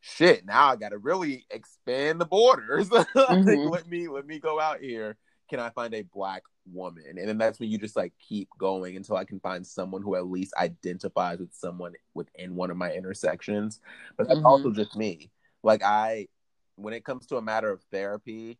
Shit, 0.00 0.44
now 0.44 0.68
I 0.68 0.76
gotta 0.76 0.98
really 0.98 1.46
expand 1.50 2.20
the 2.20 2.26
borders. 2.26 2.90
like, 2.90 3.06
Mhm. 3.14 3.70
let 3.70 3.86
me 3.88 4.08
let 4.08 4.26
me 4.26 4.38
go 4.38 4.60
out 4.60 4.80
here. 4.80 5.16
Can 5.48 5.60
I 5.60 5.70
find 5.70 5.94
a 5.94 6.02
black 6.02 6.42
woman? 6.70 7.18
And 7.18 7.28
then 7.28 7.38
that's 7.38 7.60
when 7.60 7.70
you 7.70 7.78
just 7.78 7.96
like 7.96 8.12
keep 8.18 8.48
going 8.58 8.96
until 8.96 9.16
I 9.16 9.24
can 9.24 9.40
find 9.40 9.66
someone 9.66 10.02
who 10.02 10.14
at 10.16 10.26
least 10.26 10.54
identifies 10.56 11.38
with 11.38 11.52
someone 11.54 11.94
within 12.14 12.54
one 12.56 12.70
of 12.70 12.76
my 12.76 12.92
intersections. 12.92 13.80
But 14.16 14.28
that's 14.28 14.40
Mhm. 14.40 14.46
also 14.46 14.70
just 14.70 14.96
me. 14.96 15.30
Like 15.62 15.82
I 15.82 16.28
when 16.76 16.94
it 16.94 17.04
comes 17.04 17.26
to 17.26 17.36
a 17.36 17.42
matter 17.42 17.70
of 17.70 17.82
therapy, 17.92 18.58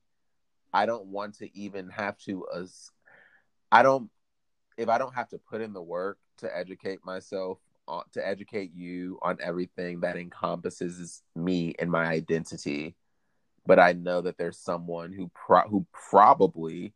I 0.73 0.86
don't 0.86 1.07
want 1.07 1.39
to 1.39 1.57
even 1.59 1.89
have 1.90 2.19
to 2.19 2.47
as 2.55 2.90
I 3.70 3.82
don't 3.82 4.11
if 4.77 4.89
I 4.89 4.99
don't 4.99 5.15
have 5.15 5.28
to 5.31 5.39
put 5.39 5.61
in 5.61 5.73
the 5.73 5.82
work 5.82 6.19
to 6.39 6.57
educate 6.57 7.05
myself 7.05 7.59
on, 7.89 8.05
to 8.12 8.27
educate 8.27 8.73
you 8.74 9.19
on 9.23 9.39
everything 9.43 10.01
that 10.01 10.16
encompasses 10.16 11.23
me 11.35 11.74
and 11.78 11.90
my 11.90 12.07
identity, 12.07 12.94
but 13.66 13.78
I 13.78 13.93
know 13.93 14.20
that 14.23 14.39
there's 14.39 14.59
someone 14.59 15.12
who 15.12 15.31
pro- 15.35 15.69
who 15.69 15.86
probably 15.93 16.93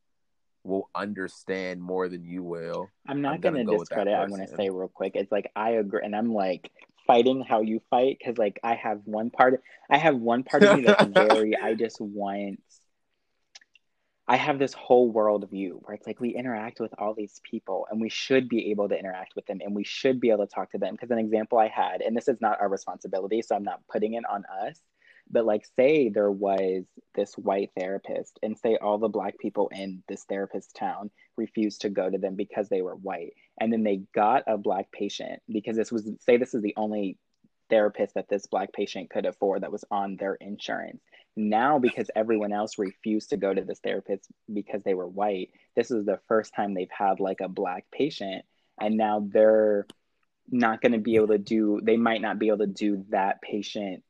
will 0.64 0.90
understand 0.94 1.80
more 1.80 2.08
than 2.08 2.24
you 2.24 2.42
will. 2.42 2.90
I'm 3.08 3.22
not 3.22 3.40
gonna 3.40 3.64
go 3.64 3.78
discredit. 3.78 4.14
I 4.14 4.26
want 4.26 4.42
to 4.42 4.56
say 4.56 4.68
real 4.68 4.88
quick. 4.88 5.12
It's 5.14 5.30
like 5.30 5.50
I 5.54 5.70
agree, 5.70 6.00
and 6.02 6.14
I'm 6.14 6.34
like 6.34 6.70
fighting 7.06 7.44
how 7.48 7.60
you 7.60 7.80
fight 7.88 8.16
because 8.18 8.36
like 8.36 8.58
I 8.64 8.74
have 8.74 9.00
one 9.04 9.30
part. 9.30 9.62
I 9.88 9.98
have 9.98 10.16
one 10.16 10.42
part 10.42 10.64
of 10.64 10.74
me 10.74 10.82
that's 10.82 11.04
very. 11.14 11.56
I 11.56 11.74
just 11.74 12.00
want. 12.00 12.60
I 14.28 14.36
have 14.36 14.58
this 14.58 14.74
whole 14.74 15.10
world 15.10 15.48
view 15.50 15.80
where 15.84 15.94
it's 15.94 16.06
like 16.06 16.20
we 16.20 16.34
interact 16.34 16.80
with 16.80 16.92
all 16.98 17.14
these 17.14 17.40
people 17.48 17.86
and 17.90 18.00
we 18.00 18.08
should 18.08 18.48
be 18.48 18.70
able 18.72 18.88
to 18.88 18.98
interact 18.98 19.36
with 19.36 19.46
them 19.46 19.60
and 19.64 19.74
we 19.74 19.84
should 19.84 20.20
be 20.20 20.30
able 20.30 20.46
to 20.46 20.52
talk 20.52 20.72
to 20.72 20.78
them. 20.78 20.94
Because 20.94 21.12
an 21.12 21.18
example 21.18 21.58
I 21.58 21.68
had, 21.68 22.00
and 22.00 22.16
this 22.16 22.26
is 22.26 22.40
not 22.40 22.60
our 22.60 22.68
responsibility, 22.68 23.40
so 23.40 23.54
I'm 23.54 23.62
not 23.62 23.86
putting 23.88 24.14
it 24.14 24.24
on 24.28 24.44
us, 24.66 24.80
but 25.30 25.44
like 25.44 25.64
say 25.76 26.08
there 26.08 26.30
was 26.30 26.84
this 27.14 27.34
white 27.34 27.70
therapist 27.78 28.38
and 28.42 28.58
say 28.58 28.76
all 28.76 28.98
the 28.98 29.08
black 29.08 29.38
people 29.38 29.70
in 29.72 30.02
this 30.08 30.24
therapist 30.24 30.74
town 30.74 31.10
refused 31.36 31.82
to 31.82 31.88
go 31.88 32.10
to 32.10 32.18
them 32.18 32.34
because 32.34 32.68
they 32.68 32.82
were 32.82 32.96
white 32.96 33.34
and 33.60 33.72
then 33.72 33.82
they 33.82 34.02
got 34.14 34.42
a 34.46 34.58
black 34.58 34.90
patient 34.92 35.40
because 35.50 35.76
this 35.76 35.92
was 35.92 36.08
say 36.20 36.36
this 36.36 36.54
is 36.54 36.62
the 36.62 36.74
only 36.76 37.16
therapist 37.70 38.14
that 38.14 38.28
this 38.28 38.46
black 38.46 38.72
patient 38.72 39.10
could 39.10 39.26
afford 39.26 39.62
that 39.62 39.72
was 39.72 39.84
on 39.90 40.16
their 40.16 40.34
insurance 40.34 41.00
now 41.36 41.78
because 41.78 42.10
everyone 42.16 42.52
else 42.52 42.78
refused 42.78 43.30
to 43.30 43.36
go 43.36 43.52
to 43.52 43.62
this 43.62 43.80
therapist 43.80 44.30
because 44.52 44.82
they 44.82 44.94
were 44.94 45.06
white 45.06 45.50
this 45.76 45.90
is 45.90 46.06
the 46.06 46.18
first 46.28 46.54
time 46.54 46.72
they've 46.72 46.88
had 46.90 47.20
like 47.20 47.40
a 47.40 47.48
black 47.48 47.84
patient 47.92 48.44
and 48.80 48.96
now 48.96 49.26
they're 49.30 49.86
not 50.50 50.80
going 50.80 50.92
to 50.92 50.98
be 50.98 51.16
able 51.16 51.28
to 51.28 51.38
do 51.38 51.80
they 51.82 51.96
might 51.96 52.22
not 52.22 52.38
be 52.38 52.48
able 52.48 52.58
to 52.58 52.66
do 52.66 53.04
that 53.10 53.42
patient 53.42 54.02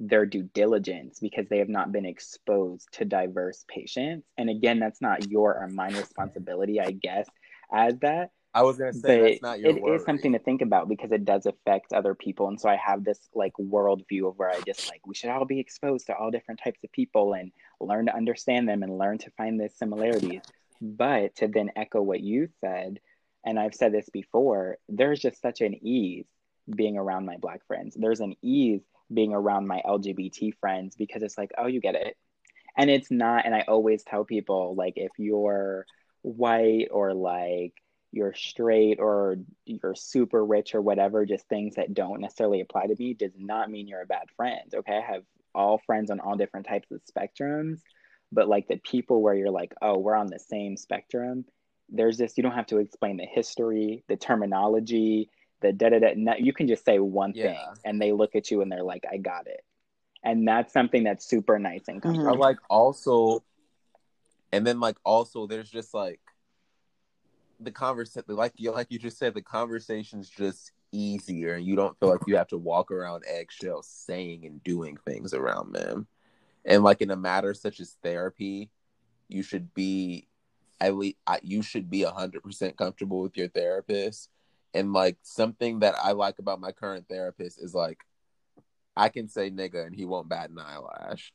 their 0.00 0.26
due 0.26 0.42
diligence 0.42 1.20
because 1.20 1.48
they 1.48 1.58
have 1.58 1.68
not 1.68 1.92
been 1.92 2.04
exposed 2.04 2.88
to 2.92 3.04
diverse 3.04 3.64
patients. 3.68 4.26
And 4.36 4.50
again 4.50 4.80
that's 4.80 5.00
not 5.00 5.30
your 5.30 5.54
or 5.54 5.68
mine 5.68 5.94
responsibility 5.94 6.80
i 6.80 6.90
guess 6.90 7.28
as 7.72 7.96
that 8.00 8.30
I 8.54 8.62
was 8.62 8.78
gonna 8.78 8.94
say 8.94 9.18
but 9.18 9.22
that's 9.22 9.42
not 9.42 9.60
your 9.60 9.72
it 9.72 9.80
worry. 9.80 9.96
is 9.96 10.04
something 10.04 10.32
to 10.32 10.38
think 10.38 10.62
about 10.62 10.88
because 10.88 11.12
it 11.12 11.24
does 11.24 11.46
affect 11.46 11.92
other 11.92 12.14
people 12.14 12.48
and 12.48 12.60
so 12.60 12.68
i 12.68 12.76
have 12.76 13.04
this 13.04 13.20
like 13.34 13.52
worldview 13.60 14.28
of 14.28 14.38
where 14.38 14.50
i 14.50 14.60
just 14.62 14.88
like 14.88 15.06
we 15.06 15.14
should 15.14 15.30
all 15.30 15.44
be 15.46 15.60
exposed 15.60 16.06
to 16.06 16.16
all 16.16 16.30
different 16.30 16.60
types 16.64 16.82
of 16.84 16.92
people 16.92 17.34
and 17.34 17.52
learn 17.80 18.06
to 18.06 18.16
understand 18.16 18.68
them 18.68 18.82
and 18.82 18.98
learn 18.98 19.18
to 19.18 19.30
find 19.32 19.60
the 19.60 19.68
similarities 19.70 20.42
but 20.80 21.34
to 21.36 21.48
then 21.48 21.70
echo 21.76 22.02
what 22.02 22.20
you 22.20 22.48
said 22.60 23.00
And 23.44 23.58
I've 23.58 23.74
said 23.74 23.92
this 23.92 24.08
before, 24.10 24.78
there's 24.88 25.20
just 25.20 25.40
such 25.42 25.60
an 25.60 25.74
ease 25.84 26.26
being 26.74 26.96
around 26.96 27.26
my 27.26 27.36
black 27.36 27.66
friends. 27.66 27.96
There's 27.98 28.20
an 28.20 28.36
ease 28.42 28.82
being 29.12 29.34
around 29.34 29.66
my 29.66 29.82
LGBT 29.84 30.54
friends 30.60 30.96
because 30.96 31.22
it's 31.22 31.36
like, 31.38 31.52
oh, 31.58 31.66
you 31.66 31.80
get 31.80 31.94
it. 31.94 32.16
And 32.76 32.90
it's 32.90 33.10
not, 33.10 33.44
and 33.46 33.54
I 33.54 33.62
always 33.68 34.02
tell 34.02 34.24
people, 34.24 34.74
like, 34.76 34.94
if 34.96 35.12
you're 35.18 35.86
white 36.22 36.88
or 36.90 37.12
like 37.14 37.74
you're 38.14 38.34
straight 38.34 39.00
or 39.00 39.36
you're 39.66 39.94
super 39.94 40.44
rich 40.44 40.74
or 40.74 40.80
whatever, 40.80 41.26
just 41.26 41.48
things 41.48 41.74
that 41.74 41.92
don't 41.92 42.20
necessarily 42.20 42.60
apply 42.60 42.86
to 42.86 42.94
me 42.98 43.12
does 43.14 43.32
not 43.36 43.70
mean 43.70 43.88
you're 43.88 44.02
a 44.02 44.06
bad 44.06 44.28
friend. 44.36 44.72
Okay. 44.72 44.96
I 44.96 45.12
have 45.12 45.24
all 45.54 45.78
friends 45.78 46.10
on 46.10 46.20
all 46.20 46.36
different 46.36 46.66
types 46.66 46.90
of 46.92 47.00
spectrums, 47.04 47.80
but 48.30 48.48
like 48.48 48.68
the 48.68 48.76
people 48.76 49.20
where 49.20 49.34
you're 49.34 49.50
like, 49.50 49.74
oh, 49.82 49.98
we're 49.98 50.14
on 50.14 50.28
the 50.28 50.38
same 50.38 50.76
spectrum, 50.76 51.44
there's 51.88 52.16
this, 52.16 52.34
you 52.36 52.42
don't 52.42 52.52
have 52.52 52.66
to 52.66 52.78
explain 52.78 53.16
the 53.16 53.26
history, 53.26 54.04
the 54.08 54.16
terminology, 54.16 55.28
the 55.60 55.72
da 55.72 55.90
da 55.90 55.98
da. 55.98 56.34
You 56.38 56.52
can 56.52 56.68
just 56.68 56.84
say 56.84 56.98
one 56.98 57.32
Yeah. 57.34 57.44
thing 57.44 57.58
and 57.84 58.00
they 58.00 58.12
look 58.12 58.36
at 58.36 58.50
you 58.50 58.62
and 58.62 58.70
they're 58.70 58.84
like, 58.84 59.04
I 59.10 59.16
got 59.16 59.48
it. 59.48 59.64
And 60.22 60.46
that's 60.46 60.72
something 60.72 61.04
that's 61.04 61.26
super 61.26 61.58
nice 61.58 61.88
and 61.88 62.00
mm-hmm. 62.00 62.08
comfortable. 62.08 62.36
Or 62.36 62.38
like 62.38 62.58
also, 62.70 63.42
and 64.52 64.64
then 64.64 64.78
like 64.78 64.96
also, 65.04 65.46
there's 65.46 65.68
just 65.68 65.92
like 65.92 66.20
the 67.60 67.70
conversation, 67.70 68.24
like 68.28 68.52
you 68.56 68.72
like 68.72 68.88
you 68.90 68.98
just 68.98 69.18
said, 69.18 69.34
the 69.34 69.42
conversation's 69.42 70.28
just 70.28 70.72
easier, 70.92 71.54
and 71.54 71.66
you 71.66 71.76
don't 71.76 71.98
feel 71.98 72.10
like 72.10 72.20
you 72.26 72.36
have 72.36 72.48
to 72.48 72.58
walk 72.58 72.90
around 72.90 73.24
eggshells 73.26 73.88
saying 73.88 74.44
and 74.46 74.62
doing 74.62 74.96
things 75.04 75.34
around 75.34 75.72
them. 75.72 76.06
And 76.64 76.82
like 76.82 77.02
in 77.02 77.10
a 77.10 77.16
matter 77.16 77.54
such 77.54 77.80
as 77.80 77.96
therapy, 78.02 78.70
you 79.28 79.42
should 79.42 79.74
be 79.74 80.28
at 80.80 80.96
least 80.96 81.16
you 81.42 81.62
should 81.62 81.90
be 81.90 82.02
hundred 82.02 82.42
percent 82.42 82.76
comfortable 82.76 83.22
with 83.22 83.36
your 83.36 83.48
therapist. 83.48 84.30
And 84.72 84.92
like 84.92 85.18
something 85.22 85.80
that 85.80 85.94
I 86.02 86.12
like 86.12 86.38
about 86.38 86.60
my 86.60 86.72
current 86.72 87.06
therapist 87.08 87.62
is 87.62 87.74
like 87.74 87.98
I 88.96 89.08
can 89.08 89.28
say 89.28 89.50
nigga 89.50 89.86
and 89.86 89.94
he 89.94 90.04
won't 90.04 90.28
bat 90.28 90.50
an 90.50 90.58
eyelash. 90.58 91.32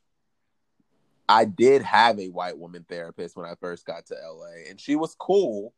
I 1.28 1.44
did 1.44 1.82
have 1.82 2.18
a 2.18 2.28
white 2.28 2.58
woman 2.58 2.84
therapist 2.88 3.36
when 3.36 3.46
I 3.46 3.54
first 3.60 3.86
got 3.86 4.06
to 4.06 4.14
LA, 4.14 4.68
and 4.68 4.80
she 4.80 4.96
was 4.96 5.14
cool. 5.14 5.72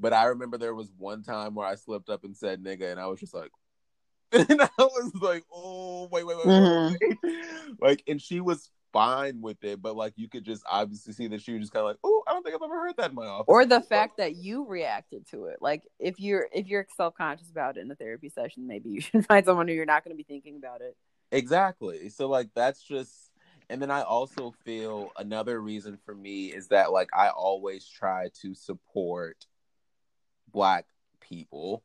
But 0.00 0.12
I 0.12 0.24
remember 0.24 0.58
there 0.58 0.74
was 0.74 0.90
one 0.98 1.22
time 1.22 1.54
where 1.54 1.66
I 1.66 1.74
slipped 1.74 2.08
up 2.08 2.24
and 2.24 2.36
said 2.36 2.62
nigga, 2.62 2.90
and 2.90 2.98
I 3.00 3.06
was 3.06 3.20
just 3.20 3.34
like, 3.34 3.50
and 4.32 4.60
I 4.62 4.68
was 4.78 5.12
like, 5.20 5.44
oh, 5.52 6.08
wait, 6.10 6.26
wait, 6.26 6.36
wait, 6.38 6.46
wait, 6.46 6.54
mm-hmm. 6.54 7.14
wait. 7.22 7.44
Like, 7.80 8.02
and 8.06 8.20
she 8.20 8.40
was 8.40 8.70
fine 8.92 9.40
with 9.40 9.62
it, 9.64 9.82
but 9.82 9.96
like, 9.96 10.14
you 10.16 10.28
could 10.28 10.44
just 10.44 10.62
obviously 10.70 11.12
see 11.12 11.26
that 11.28 11.42
she 11.42 11.52
was 11.52 11.62
just 11.62 11.72
kind 11.72 11.82
of 11.82 11.88
like, 11.88 11.98
oh, 12.04 12.22
I 12.26 12.32
don't 12.32 12.42
think 12.42 12.54
I've 12.54 12.62
ever 12.62 12.80
heard 12.80 12.96
that 12.98 13.10
in 13.10 13.16
my 13.16 13.26
office. 13.26 13.46
or 13.48 13.66
the 13.66 13.80
fact 13.80 14.16
that 14.18 14.36
you 14.36 14.66
reacted 14.66 15.28
to 15.30 15.46
it 15.46 15.58
like 15.60 15.82
if 15.98 16.18
you're 16.18 16.48
if 16.52 16.68
you're 16.68 16.86
self-conscious 16.96 17.50
about 17.50 17.76
it 17.76 17.80
in 17.80 17.90
a 17.90 17.94
therapy 17.94 18.28
session 18.28 18.66
maybe 18.66 18.90
you 18.90 19.00
should 19.00 19.26
find 19.26 19.44
someone 19.44 19.66
who 19.66 19.74
you're 19.74 19.84
not 19.84 20.04
going 20.04 20.12
to 20.12 20.16
be 20.16 20.22
thinking 20.22 20.56
about 20.56 20.80
it 20.80 20.96
Exactly. 21.32 22.08
So 22.08 22.28
like 22.28 22.48
that's 22.54 22.82
just 22.82 23.12
and 23.68 23.80
then 23.80 23.90
I 23.90 24.02
also 24.02 24.52
feel 24.64 25.12
another 25.16 25.60
reason 25.60 25.96
for 26.04 26.14
me 26.14 26.46
is 26.46 26.68
that 26.68 26.92
like 26.92 27.08
I 27.14 27.28
always 27.28 27.86
try 27.86 28.28
to 28.42 28.54
support 28.54 29.46
black 30.52 30.86
people. 31.20 31.82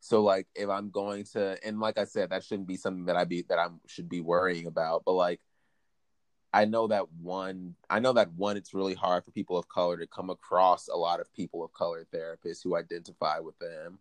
So 0.00 0.22
like 0.22 0.46
if 0.54 0.68
I'm 0.68 0.90
going 0.90 1.24
to 1.32 1.56
and 1.64 1.80
like 1.80 1.98
I 1.98 2.04
said 2.04 2.30
that 2.30 2.44
shouldn't 2.44 2.68
be 2.68 2.76
something 2.76 3.06
that 3.06 3.16
I 3.16 3.24
be 3.24 3.42
that 3.48 3.58
I 3.58 3.68
should 3.86 4.08
be 4.08 4.20
worrying 4.20 4.66
about, 4.66 5.02
but 5.04 5.12
like 5.12 5.40
I 6.52 6.66
know 6.66 6.86
that 6.88 7.10
one 7.12 7.74
I 7.88 8.00
know 8.00 8.12
that 8.12 8.32
one 8.34 8.56
it's 8.56 8.74
really 8.74 8.94
hard 8.94 9.24
for 9.24 9.30
people 9.30 9.56
of 9.56 9.68
color 9.68 9.96
to 9.96 10.06
come 10.06 10.30
across 10.30 10.88
a 10.88 10.96
lot 10.96 11.20
of 11.20 11.32
people 11.32 11.64
of 11.64 11.72
color 11.72 12.06
therapists 12.12 12.62
who 12.62 12.76
identify 12.76 13.40
with 13.40 13.58
them. 13.58 13.98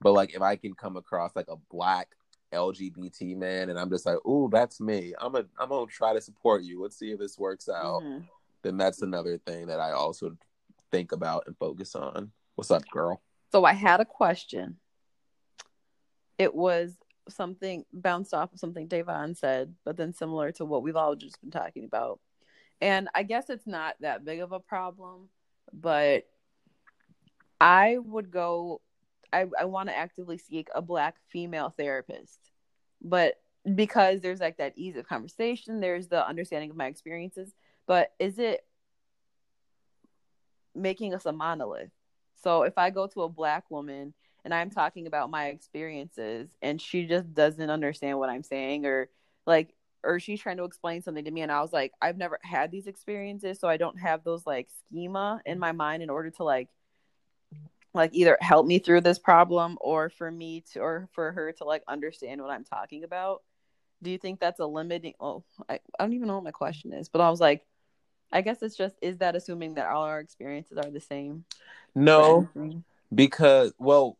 But 0.00 0.12
like 0.12 0.34
if 0.34 0.42
I 0.42 0.56
can 0.56 0.74
come 0.74 0.96
across 0.96 1.34
like 1.34 1.48
a 1.48 1.56
black 1.70 2.14
LGBT 2.52 3.36
man, 3.36 3.70
and 3.70 3.78
I'm 3.78 3.90
just 3.90 4.06
like, 4.06 4.24
"Ooh, 4.26 4.48
that's 4.50 4.80
me." 4.80 5.14
I'm 5.18 5.34
a, 5.34 5.44
I'm 5.58 5.68
gonna 5.68 5.86
try 5.86 6.12
to 6.14 6.20
support 6.20 6.62
you. 6.62 6.80
Let's 6.80 6.96
see 6.96 7.10
if 7.10 7.18
this 7.18 7.38
works 7.38 7.68
out. 7.68 8.02
Mhm. 8.02 8.28
Then 8.62 8.76
that's 8.76 9.02
another 9.02 9.38
thing 9.38 9.66
that 9.66 9.80
I 9.80 9.92
also 9.92 10.36
think 10.90 11.12
about 11.12 11.44
and 11.46 11.56
focus 11.58 11.94
on. 11.94 12.32
What's 12.54 12.70
up, 12.70 12.88
girl? 12.88 13.20
So 13.52 13.64
i 13.64 13.72
had 13.72 14.00
a 14.00 14.04
question 14.04 14.76
it 16.38 16.54
was 16.54 16.96
something 17.28 17.84
bounced 17.92 18.34
off 18.34 18.52
of 18.52 18.60
something 18.60 18.86
Davon 18.86 19.34
said, 19.34 19.74
but 19.84 19.96
then 19.96 20.12
similar 20.12 20.52
to 20.52 20.64
what 20.64 20.82
we've 20.82 20.96
all 20.96 21.16
just 21.16 21.40
been 21.40 21.50
talking 21.50 21.84
about. 21.84 22.20
And 22.80 23.08
I 23.14 23.22
guess 23.22 23.48
it's 23.50 23.66
not 23.66 23.96
that 24.00 24.24
big 24.24 24.40
of 24.40 24.52
a 24.52 24.60
problem, 24.60 25.28
but 25.72 26.26
I 27.60 27.98
would 27.98 28.30
go 28.30 28.80
I, 29.32 29.46
I 29.58 29.64
want 29.64 29.88
to 29.88 29.96
actively 29.96 30.38
seek 30.38 30.68
a 30.74 30.80
black 30.80 31.16
female 31.30 31.74
therapist. 31.76 32.38
But 33.02 33.40
because 33.74 34.20
there's 34.20 34.40
like 34.40 34.58
that 34.58 34.74
ease 34.76 34.96
of 34.96 35.08
conversation, 35.08 35.80
there's 35.80 36.06
the 36.06 36.26
understanding 36.26 36.70
of 36.70 36.76
my 36.76 36.86
experiences. 36.86 37.52
But 37.86 38.12
is 38.20 38.38
it 38.38 38.64
making 40.74 41.12
us 41.12 41.26
a 41.26 41.32
monolith? 41.32 41.90
So 42.46 42.62
if 42.62 42.78
I 42.78 42.90
go 42.90 43.08
to 43.08 43.22
a 43.22 43.28
black 43.28 43.68
woman 43.72 44.14
and 44.44 44.54
I'm 44.54 44.70
talking 44.70 45.08
about 45.08 45.30
my 45.30 45.46
experiences 45.46 46.48
and 46.62 46.80
she 46.80 47.04
just 47.04 47.34
doesn't 47.34 47.70
understand 47.70 48.20
what 48.20 48.28
I'm 48.28 48.44
saying 48.44 48.86
or 48.86 49.08
like 49.48 49.74
or 50.04 50.20
she's 50.20 50.40
trying 50.40 50.58
to 50.58 50.62
explain 50.62 51.02
something 51.02 51.24
to 51.24 51.30
me 51.32 51.40
and 51.40 51.50
I 51.50 51.60
was 51.60 51.72
like 51.72 51.90
I've 52.00 52.16
never 52.16 52.38
had 52.44 52.70
these 52.70 52.86
experiences 52.86 53.58
so 53.58 53.66
I 53.66 53.78
don't 53.78 53.98
have 53.98 54.22
those 54.22 54.46
like 54.46 54.68
schema 54.78 55.40
in 55.44 55.58
my 55.58 55.72
mind 55.72 56.04
in 56.04 56.08
order 56.08 56.30
to 56.30 56.44
like 56.44 56.68
like 57.92 58.14
either 58.14 58.38
help 58.40 58.64
me 58.64 58.78
through 58.78 59.00
this 59.00 59.18
problem 59.18 59.76
or 59.80 60.08
for 60.08 60.30
me 60.30 60.62
to 60.72 60.78
or 60.78 61.08
for 61.14 61.32
her 61.32 61.50
to 61.50 61.64
like 61.64 61.82
understand 61.88 62.40
what 62.40 62.52
I'm 62.52 62.62
talking 62.62 63.02
about. 63.02 63.42
Do 64.04 64.10
you 64.12 64.18
think 64.18 64.38
that's 64.38 64.60
a 64.60 64.66
limiting 64.66 65.14
oh 65.18 65.42
I, 65.68 65.80
I 65.98 66.04
don't 66.04 66.12
even 66.12 66.28
know 66.28 66.36
what 66.36 66.44
my 66.44 66.52
question 66.52 66.92
is, 66.92 67.08
but 67.08 67.20
I 67.20 67.28
was 67.28 67.40
like 67.40 67.66
I 68.32 68.40
guess 68.40 68.62
it's 68.62 68.76
just 68.76 68.96
is 69.00 69.18
that 69.18 69.36
assuming 69.36 69.74
that 69.74 69.88
all 69.88 70.02
our 70.02 70.20
experiences 70.20 70.78
are 70.78 70.90
the 70.90 71.00
same? 71.00 71.44
No, 71.94 72.48
because 73.14 73.72
well, 73.78 74.18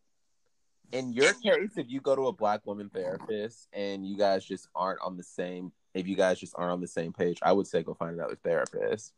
in 0.93 1.13
your 1.13 1.33
case, 1.35 1.77
if 1.77 1.91
you 1.91 2.01
go 2.01 2.15
to 2.15 2.29
a 2.29 2.33
black 2.33 2.67
woman 2.67 2.89
therapist 2.89 3.69
and 3.73 4.07
you 4.07 4.17
guys 4.17 4.45
just 4.45 4.69
aren't 4.75 5.01
on 5.03 5.17
the 5.17 5.23
same, 5.23 5.73
if 5.95 6.07
you 6.07 6.17
guys 6.17 6.39
just 6.39 6.55
aren't 6.57 6.73
on 6.73 6.81
the 6.81 6.87
same 6.87 7.13
page, 7.13 7.39
I 7.43 7.53
would 7.53 7.67
say 7.67 7.83
go 7.83 7.95
find 7.95 8.15
another 8.15 8.39
therapist. 8.43 9.13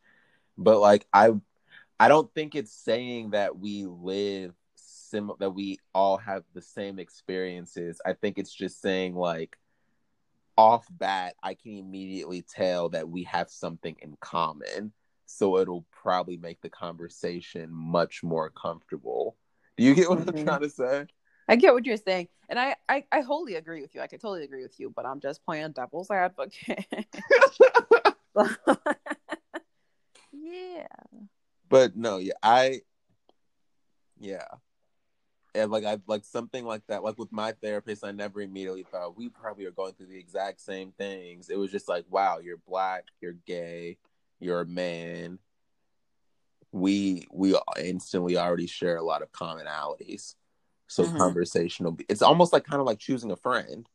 But 0.57 0.79
like 0.79 1.05
I, 1.13 1.31
I 1.99 2.07
don't 2.07 2.33
think 2.33 2.55
it's 2.55 2.73
saying 2.73 3.31
that 3.31 3.57
we 3.57 3.85
live 3.85 4.53
sim 4.75 5.31
that 5.39 5.51
we 5.51 5.79
all 5.93 6.17
have 6.17 6.43
the 6.53 6.61
same 6.61 6.99
experiences. 6.99 8.01
I 8.05 8.13
think 8.13 8.37
it's 8.37 8.53
just 8.53 8.81
saying 8.81 9.15
like 9.15 9.57
off 10.59 10.85
bat, 10.91 11.35
I 11.41 11.53
can 11.53 11.77
immediately 11.77 12.41
tell 12.41 12.89
that 12.89 13.07
we 13.07 13.23
have 13.23 13.49
something 13.49 13.95
in 14.01 14.17
common. 14.19 14.91
So 15.25 15.57
it'll 15.57 15.85
probably 15.89 16.35
make 16.35 16.59
the 16.59 16.69
conversation 16.69 17.69
much 17.71 18.23
more 18.23 18.49
comfortable. 18.49 19.37
Do 19.77 19.85
you 19.85 19.95
get 19.95 20.09
what 20.09 20.19
I'm 20.19 20.25
Mhm. 20.25 20.43
trying 20.43 20.59
to 20.59 20.69
say? 20.69 21.07
I 21.47 21.55
get 21.55 21.73
what 21.73 21.85
you're 21.85 21.95
saying, 21.95 22.27
and 22.49 22.59
I, 22.59 22.75
I 22.89 23.05
I 23.09 23.21
wholly 23.21 23.55
agree 23.55 23.81
with 23.81 23.95
you. 23.95 24.01
I 24.01 24.07
can 24.07 24.19
totally 24.19 24.43
agree 24.43 24.61
with 24.61 24.77
you, 24.81 24.89
but 24.89 25.05
I'm 25.05 25.21
just 25.21 25.45
playing 25.45 25.71
devil's 25.71 26.11
advocate. 26.11 26.85
yeah. 30.33 30.87
but 31.69 31.95
no, 31.95 32.17
yeah, 32.17 32.33
I, 32.43 32.81
yeah, 34.19 34.45
and 35.55 35.71
like 35.71 35.85
I 35.85 35.99
like 36.07 36.23
something 36.25 36.65
like 36.65 36.85
that. 36.87 37.03
Like 37.03 37.17
with 37.17 37.31
my 37.31 37.53
therapist, 37.53 38.03
I 38.03 38.11
never 38.11 38.41
immediately 38.41 38.83
thought 38.83 39.17
we 39.17 39.29
probably 39.29 39.65
are 39.65 39.71
going 39.71 39.93
through 39.93 40.07
the 40.07 40.19
exact 40.19 40.61
same 40.61 40.91
things. 40.91 41.49
It 41.49 41.57
was 41.57 41.71
just 41.71 41.89
like, 41.89 42.05
wow, 42.09 42.39
you're 42.39 42.57
black, 42.67 43.05
you're 43.21 43.33
gay, 43.45 43.97
you're 44.39 44.61
a 44.61 44.65
man. 44.65 45.39
We 46.71 47.27
we 47.31 47.55
instantly 47.79 48.37
already 48.37 48.67
share 48.67 48.97
a 48.97 49.03
lot 49.03 49.23
of 49.23 49.31
commonalities, 49.31 50.35
so 50.87 51.03
Mhm. 51.03 51.17
conversation 51.17 51.85
will 51.85 51.93
be. 51.93 52.05
It's 52.07 52.21
almost 52.21 52.53
like 52.53 52.63
kind 52.65 52.79
of 52.79 52.85
like 52.85 52.99
choosing 52.99 53.31
a 53.31 53.35
friend, 53.35 53.87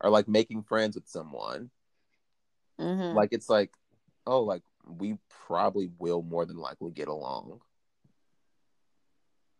or 0.00 0.10
like 0.10 0.28
making 0.28 0.62
friends 0.62 0.94
with 0.94 1.08
someone. 1.08 1.70
hmm 2.78 3.14
Like 3.16 3.30
it's 3.32 3.48
like, 3.50 3.72
oh, 4.24 4.42
like 4.42 4.62
we 4.86 5.18
probably 5.46 5.90
will 5.98 6.22
more 6.22 6.46
than 6.46 6.58
likely 6.58 6.92
get 6.92 7.08
along. 7.08 7.60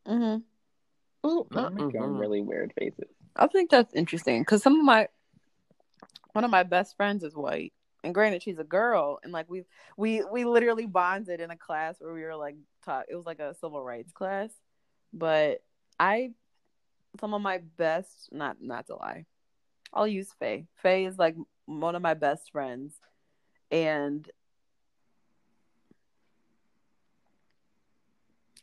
Hmm 0.07 0.37
Ooh, 1.27 1.47
I'm 1.57 1.75
making 1.75 2.01
mhm. 2.01 2.19
really 2.21 2.41
weird 2.41 2.73
faces. 2.79 3.11
I 3.37 3.47
think 3.49 3.71
that's 3.71 3.95
interesting 3.95 4.43
because 4.43 4.63
some 4.63 4.79
of 4.79 4.85
my 4.85 5.09
one 6.33 6.45
of 6.45 6.51
my 6.51 6.63
best 6.63 6.97
friends 6.97 7.25
is 7.25 7.35
white, 7.35 7.73
and 8.05 8.15
granted 8.15 8.43
she's 8.43 8.59
a 8.59 8.65
girl, 8.65 9.19
and 9.23 9.33
like 9.33 9.49
we 9.51 9.65
we 9.97 10.23
we 10.31 10.45
literally 10.45 10.87
bonded 10.87 11.41
in 11.41 11.51
a 11.51 11.57
class 11.57 11.97
where 11.99 12.13
we 12.13 12.23
were 12.23 12.37
like 12.37 12.57
taught. 12.85 13.07
It 13.09 13.17
was 13.17 13.27
like 13.27 13.41
a 13.41 13.55
civil 13.55 13.83
rights 13.83 14.13
class, 14.13 14.51
but 15.13 15.63
I 15.99 16.33
some 17.21 17.35
of 17.35 17.41
my 17.43 17.59
best 17.77 18.29
not 18.33 18.59
not 18.61 18.87
to 18.87 18.97
lie, 18.97 19.27
I'll 19.93 20.07
use 20.07 20.29
Faye. 20.39 20.67
Faye 20.83 21.07
is 21.07 21.19
like 21.19 21.37
one 21.67 21.97
of 21.97 22.03
my 22.03 22.15
best 22.15 22.53
friends, 22.53 22.95
and 23.71 24.29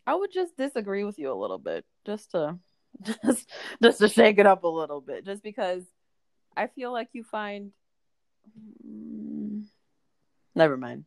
I 0.06 0.16
would 0.16 0.32
just 0.32 0.58
disagree 0.58 1.04
with 1.04 1.18
you 1.18 1.32
a 1.32 1.36
little 1.36 1.58
bit, 1.58 1.86
just 2.06 2.32
to 2.32 2.60
just 3.26 3.50
just 3.82 4.00
to 4.00 4.10
shake 4.10 4.38
it 4.40 4.46
up 4.46 4.64
a 4.64 4.68
little 4.68 5.02
bit, 5.02 5.26
just 5.26 5.44
because 5.44 5.84
I 6.56 6.68
feel 6.68 6.92
like 6.92 7.10
you 7.14 7.24
find. 7.24 7.72
Mm, 8.86 9.64
never 10.56 10.78
mind. 10.78 11.06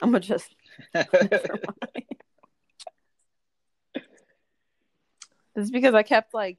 I'm 0.00 0.10
gonna 0.10 0.20
just. 0.20 0.54
Just 5.54 5.70
because 5.70 5.94
I 5.94 6.02
kept 6.02 6.32
like 6.32 6.58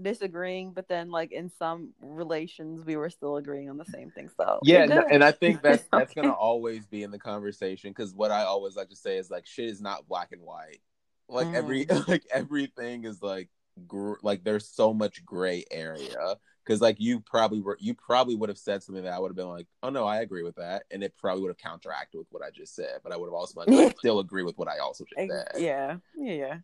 disagreeing, 0.00 0.72
but 0.72 0.88
then 0.88 1.10
like 1.10 1.32
in 1.32 1.50
some 1.58 1.92
relations 2.00 2.84
we 2.84 2.96
were 2.96 3.10
still 3.10 3.36
agreeing 3.36 3.70
on 3.70 3.76
the 3.76 3.84
same 3.84 4.10
thing. 4.10 4.28
So 4.36 4.58
Yeah, 4.62 4.84
no, 4.86 5.04
and 5.10 5.22
I 5.22 5.32
think 5.32 5.62
that's 5.62 5.84
that's 5.92 6.14
gonna 6.14 6.32
always 6.32 6.86
be 6.86 7.02
in 7.02 7.10
the 7.10 7.18
conversation 7.18 7.90
because 7.90 8.14
what 8.14 8.30
I 8.30 8.42
always 8.42 8.76
like 8.76 8.90
to 8.90 8.96
say 8.96 9.18
is 9.18 9.30
like 9.30 9.46
shit 9.46 9.68
is 9.68 9.80
not 9.80 10.08
black 10.08 10.32
and 10.32 10.42
white. 10.42 10.80
Like 11.28 11.54
every 11.54 11.86
mm. 11.86 12.08
like 12.08 12.24
everything 12.32 13.04
is 13.04 13.22
like 13.22 13.48
gr- 13.86 14.14
like 14.22 14.44
there's 14.44 14.68
so 14.68 14.92
much 14.92 15.24
gray 15.24 15.64
area 15.70 16.36
because 16.64 16.80
like 16.80 16.96
you 16.98 17.20
probably 17.20 17.60
were 17.60 17.76
you 17.80 17.94
probably 17.94 18.34
would 18.34 18.48
have 18.48 18.58
said 18.58 18.82
something 18.82 19.04
that 19.04 19.12
I 19.12 19.18
would 19.18 19.30
have 19.30 19.36
been 19.36 19.48
like 19.48 19.66
oh 19.82 19.90
no 19.90 20.04
I 20.04 20.20
agree 20.20 20.42
with 20.42 20.56
that 20.56 20.84
and 20.90 21.02
it 21.02 21.14
probably 21.16 21.42
would 21.42 21.48
have 21.48 21.58
counteracted 21.58 22.18
with 22.18 22.28
what 22.30 22.42
I 22.42 22.50
just 22.50 22.74
said 22.74 23.00
but 23.02 23.12
I 23.12 23.16
would 23.16 23.26
have 23.26 23.34
also 23.34 23.64
been 23.64 23.76
like, 23.76 23.98
still 23.98 24.20
agree 24.20 24.42
with 24.42 24.56
what 24.58 24.68
I 24.68 24.78
also 24.78 25.04
just 25.04 25.30
said. 25.30 25.62
yeah, 25.62 25.96
yeah, 26.16 26.32
yeah. 26.32 26.56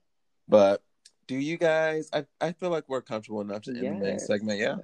But 0.49 0.83
do 1.31 1.37
you 1.37 1.57
guys? 1.57 2.11
I 2.13 2.25
I 2.41 2.51
feel 2.51 2.71
like 2.71 2.89
we're 2.89 3.03
comfortable 3.03 3.41
enough 3.41 3.63
to 3.63 3.71
end 3.71 4.03
the 4.03 4.05
main 4.05 4.19
segment. 4.19 4.59
Yeah. 4.59 4.75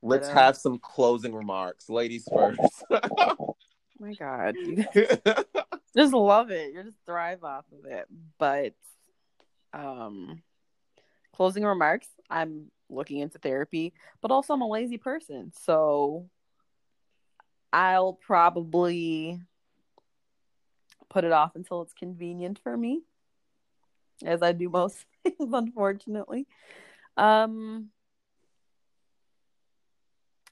Let's 0.00 0.30
uh, 0.30 0.32
have 0.32 0.56
some 0.56 0.78
closing 0.78 1.34
remarks, 1.34 1.90
ladies 1.90 2.26
first. 2.32 2.62
oh 2.90 3.56
My 4.00 4.14
God, 4.14 4.56
just 5.96 6.14
love 6.14 6.50
it. 6.50 6.72
You 6.72 6.84
just 6.84 6.96
thrive 7.04 7.44
off 7.44 7.66
of 7.70 7.84
it. 7.84 8.06
But 8.38 8.72
um 9.74 10.42
closing 11.34 11.64
remarks, 11.64 12.08
I'm 12.30 12.70
looking 12.88 13.18
into 13.18 13.38
therapy, 13.38 13.92
but 14.22 14.30
also 14.30 14.54
I'm 14.54 14.62
a 14.62 14.68
lazy 14.68 14.96
person. 14.96 15.52
So 15.54 16.30
I'll 17.74 18.14
probably 18.14 19.38
put 21.10 21.24
it 21.24 21.32
off 21.32 21.56
until 21.56 21.82
it's 21.82 21.92
convenient 21.92 22.58
for 22.62 22.74
me. 22.74 23.02
As 24.24 24.42
I 24.42 24.52
do 24.52 24.68
most 24.68 25.04
things, 25.22 25.52
unfortunately. 25.52 26.46
Um 27.16 27.90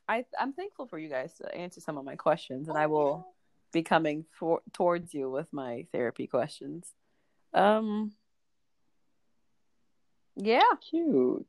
I 0.09 0.25
I'm 0.39 0.53
thankful 0.53 0.87
for 0.87 0.99
you 0.99 1.09
guys 1.09 1.35
to 1.39 1.55
answer 1.55 1.81
some 1.81 1.99
of 1.99 2.05
my 2.05 2.17
questions 2.17 2.69
and 2.69 2.77
I 2.77 2.87
will 2.87 3.27
be 3.73 3.83
coming 3.83 4.25
for 4.39 4.61
towards 4.73 5.15
you 5.15 5.31
with 5.31 5.53
my 5.53 5.87
therapy 5.93 6.27
questions. 6.27 6.87
Um 7.53 8.13
yeah. 10.37 10.63
Cute. 10.91 11.47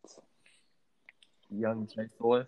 Young 1.50 1.88
Nicholas. 1.98 2.48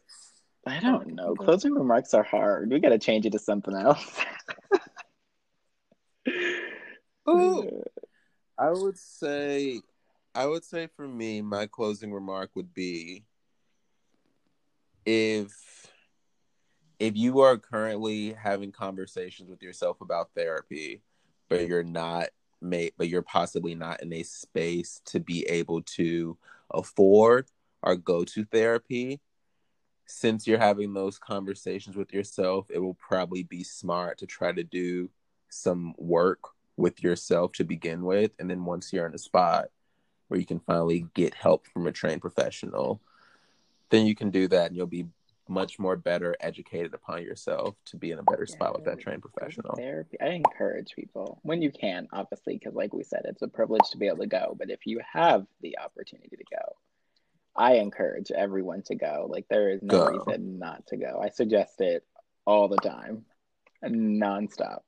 I 0.66 0.80
don't 0.80 1.16
know. 1.16 1.36
Closing 1.36 1.74
remarks 1.74 2.14
are 2.14 2.24
hard. 2.24 2.72
We 2.72 2.80
got 2.80 2.90
to 2.90 3.00
change 3.00 3.26
it 3.26 3.32
to 3.32 3.40
something 3.40 3.74
else. 3.74 4.20
Ooh. 7.30 7.82
I 8.58 8.72
would 8.72 8.98
say, 8.98 9.82
I 10.34 10.46
would 10.48 10.64
say 10.64 10.88
for 10.96 11.08
me, 11.08 11.42
my 11.42 11.68
closing 11.68 12.12
remark 12.12 12.52
would 12.56 12.74
be, 12.74 13.24
if 15.06 15.92
if 17.00 17.16
you 17.16 17.42
are 17.42 17.58
currently 17.58 18.34
having 18.34 18.72
conversations 18.72 19.50
with 19.50 19.62
yourself 19.62 20.02
about 20.02 20.32
therapy, 20.36 21.04
but 21.48 21.68
you're 21.68 21.84
not 21.84 22.30
made, 22.60 22.94
but 22.98 23.08
you're 23.08 23.22
possibly 23.22 23.76
not 23.76 24.02
in 24.02 24.12
a 24.12 24.24
space 24.24 25.02
to 25.06 25.20
be 25.20 25.48
able 25.48 25.84
to 25.84 26.36
afford 26.72 27.48
or 27.84 27.96
go 27.96 28.24
to 28.24 28.44
therapy. 28.46 29.22
Since 30.08 30.48
you're 30.48 30.58
having 30.58 30.94
those 30.94 31.20
conversations 31.20 31.96
with 31.96 32.12
yourself, 32.12 32.72
it 32.72 32.80
will 32.80 32.96
probably 32.96 33.44
be 33.44 33.64
smart 33.64 34.18
to 34.20 34.26
try 34.26 34.52
to 34.52 34.64
do 34.64 35.10
some 35.50 35.94
work 35.98 36.40
with 36.78 37.04
yourself 37.04 37.54
to 37.54 37.64
begin 37.64 38.04
with. 38.04 38.32
And 38.40 38.50
then 38.50 38.64
once 38.64 38.94
you're 38.94 39.08
in 39.08 39.16
a 39.16 39.20
spot 39.20 39.66
where 40.28 40.40
you 40.40 40.46
can 40.46 40.60
finally 40.60 41.08
get 41.14 41.34
help 41.34 41.68
from 41.68 41.88
a 41.88 41.92
trained 41.92 42.22
professional, 42.22 43.02
then 43.90 44.06
you 44.06 44.16
can 44.16 44.30
do 44.30 44.48
that 44.48 44.68
and 44.68 44.78
you'll 44.78 44.88
be 44.88 45.08
much 45.50 45.80
more 45.80 45.96
better 45.96 46.36
educated 46.42 46.94
upon 46.94 47.24
yourself 47.24 47.76
to 47.86 47.98
be 47.98 48.12
in 48.12 48.20
a 48.20 48.24
better 48.24 48.46
spot 48.46 48.76
with 48.76 48.86
that 48.86 49.00
trained 49.00 49.22
professional. 49.22 49.76
Therapy. 49.76 50.18
I 50.22 50.30
encourage 50.30 50.94
people 50.94 51.40
when 51.44 51.62
you 51.62 51.72
can, 51.72 52.08
obviously, 52.12 52.58
because 52.58 52.76
like 52.76 52.94
we 52.94 53.04
said, 53.04 53.22
it's 53.26 53.42
a 53.42 53.48
privilege 53.48 53.90
to 53.92 53.98
be 53.98 54.08
able 54.08 54.20
to 54.20 54.28
go. 54.28 54.56
But 54.58 54.70
if 54.70 54.86
you 54.86 55.00
have 55.14 55.46
the 55.62 55.78
opportunity 55.80 56.36
to 56.36 56.44
go, 56.52 56.76
I 57.56 57.76
encourage 57.76 58.32
everyone 58.32 58.84
to 58.84 58.96
go. 58.96 59.28
Like 59.30 59.46
there 59.50 59.70
is 59.70 59.82
no 59.82 60.06
Go. 60.06 60.08
reason 60.08 60.60
not 60.60 60.86
to 60.88 60.98
go. 60.98 61.20
I 61.24 61.30
suggest 61.30 61.82
it 61.82 62.06
all 62.46 62.68
the 62.68 62.78
time, 62.78 63.26
nonstop. 63.84 64.82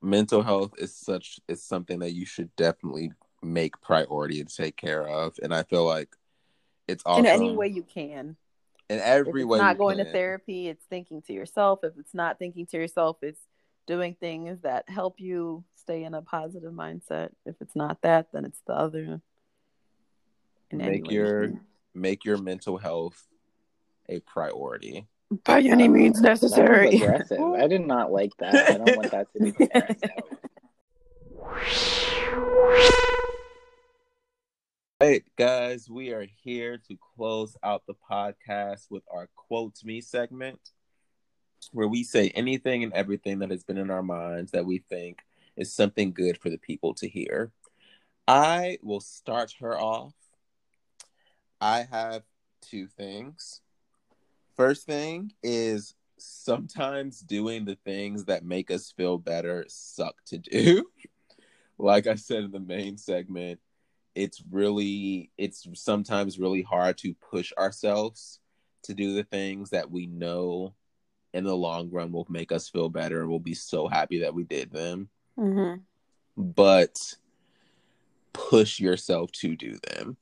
Mental 0.00 0.42
health 0.42 0.74
is 0.78 0.94
such 0.94 1.40
is 1.48 1.62
something 1.62 1.98
that 2.00 2.12
you 2.12 2.24
should 2.24 2.54
definitely 2.56 3.12
make 3.42 3.80
priority 3.80 4.40
and 4.40 4.48
take 4.48 4.76
care 4.76 5.06
of. 5.06 5.38
And 5.42 5.54
I 5.54 5.62
feel 5.64 5.84
like 5.84 6.14
it's 6.86 7.02
awesome 7.04 7.26
In 7.26 7.30
any 7.30 7.56
way 7.56 7.68
you 7.68 7.82
can. 7.82 8.36
in 8.88 9.00
every 9.00 9.42
it's 9.42 9.48
way. 9.48 9.58
not 9.58 9.78
going 9.78 9.98
to 9.98 10.04
therapy, 10.04 10.68
it's 10.68 10.84
thinking 10.86 11.22
to 11.22 11.32
yourself. 11.32 11.80
If 11.82 11.94
it's 11.98 12.14
not 12.14 12.38
thinking 12.38 12.66
to 12.66 12.76
yourself, 12.76 13.18
it's 13.22 13.40
doing 13.86 14.14
things 14.20 14.60
that 14.62 14.88
help 14.88 15.18
you 15.18 15.64
stay 15.74 16.04
in 16.04 16.14
a 16.14 16.22
positive 16.22 16.72
mindset. 16.72 17.30
If 17.44 17.56
it's 17.60 17.74
not 17.74 18.02
that, 18.02 18.28
then 18.32 18.44
it's 18.44 18.60
the 18.66 18.74
other. 18.74 19.20
In 20.70 20.78
Make 20.78 21.06
way 21.06 21.14
you 21.14 21.20
your 21.20 21.52
make 21.94 22.24
your 22.24 22.38
mental 22.38 22.76
health 22.78 23.26
a 24.08 24.20
priority. 24.20 25.06
By 25.44 25.60
any 25.60 25.84
oh, 25.84 25.88
means 25.88 26.20
necessary. 26.20 26.96
aggressive. 26.96 27.40
I 27.40 27.66
did 27.66 27.86
not 27.86 28.10
like 28.12 28.36
that. 28.38 28.54
I 28.54 28.78
don't 28.78 28.96
want 28.96 29.10
that 29.10 29.32
to 29.34 29.40
be 29.40 29.50
the 29.50 29.66
parents' 29.66 30.02
Hey 35.00 35.22
guys, 35.36 35.88
we 35.88 36.10
are 36.10 36.26
here 36.42 36.76
to 36.88 36.98
close 37.14 37.56
out 37.62 37.84
the 37.86 37.94
podcast 38.10 38.90
with 38.90 39.04
our 39.12 39.28
quotes 39.36 39.84
me 39.84 40.00
segment, 40.00 40.58
where 41.72 41.86
we 41.86 42.02
say 42.02 42.30
anything 42.30 42.82
and 42.82 42.92
everything 42.92 43.38
that 43.38 43.50
has 43.50 43.62
been 43.62 43.78
in 43.78 43.90
our 43.90 44.02
minds 44.02 44.50
that 44.50 44.66
we 44.66 44.78
think 44.78 45.20
is 45.56 45.72
something 45.72 46.12
good 46.12 46.36
for 46.38 46.50
the 46.50 46.58
people 46.58 46.94
to 46.94 47.08
hear. 47.08 47.52
I 48.26 48.78
will 48.82 49.00
start 49.00 49.54
her 49.60 49.78
off. 49.78 50.14
I 51.60 51.86
have 51.90 52.24
two 52.60 52.88
things. 52.88 53.60
First 54.58 54.84
thing 54.84 55.32
is 55.42 55.94
sometimes 56.18 57.20
doing 57.20 57.64
the 57.64 57.76
things 57.76 58.26
that 58.26 58.44
make 58.44 58.70
us 58.70 58.92
feel 58.92 59.16
better 59.16 59.64
suck 59.68 60.16
to 60.26 60.36
do. 60.36 60.84
like 61.78 62.06
I 62.06 62.16
said 62.16 62.44
in 62.44 62.50
the 62.50 62.60
main 62.60 62.98
segment, 62.98 63.60
it's 64.14 64.42
really 64.50 65.30
it's 65.38 65.66
sometimes 65.74 66.38
really 66.38 66.62
hard 66.62 66.98
to 66.98 67.14
push 67.14 67.52
ourselves 67.56 68.40
to 68.82 68.92
do 68.92 69.14
the 69.14 69.24
things 69.24 69.70
that 69.70 69.90
we 69.90 70.06
know 70.06 70.74
in 71.32 71.44
the 71.44 71.56
long 71.56 71.90
run 71.90 72.12
will 72.12 72.26
make 72.28 72.52
us 72.52 72.68
feel 72.68 72.90
better 72.90 73.20
and 73.20 73.30
we'll 73.30 73.38
be 73.38 73.54
so 73.54 73.88
happy 73.88 74.18
that 74.18 74.34
we 74.34 74.44
did 74.44 74.70
them. 74.72 75.08
Hmm 75.36 75.74
but 76.38 77.16
push 78.32 78.78
yourself 78.78 79.32
to 79.32 79.56
do 79.56 79.76
them. 79.90 80.16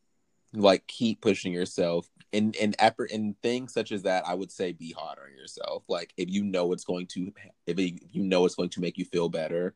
Like 0.55 0.87
keep 0.87 1.21
pushing 1.21 1.53
yourself 1.53 2.09
in 2.37 2.53
in 2.53 2.75
effort 2.79 3.11
in 3.11 3.35
things 3.43 3.73
such 3.73 3.93
as 3.93 4.03
that 4.03 4.27
i 4.27 4.35
would 4.35 4.53
say 4.53 4.73
be 4.73 4.93
hard 4.93 5.19
on 5.19 5.37
yourself 5.37 5.83
like 5.89 6.13
if 6.17 6.29
you 6.29 6.45
know 6.45 6.73
it's 6.73 6.85
going 6.85 7.07
to 7.07 7.33
if 7.67 7.79
you 7.79 8.23
know 8.23 8.45
it's 8.45 8.55
going 8.55 8.69
to 8.69 8.81
make 8.81 8.99
you 8.99 9.05
feel 9.05 9.29
better 9.29 9.75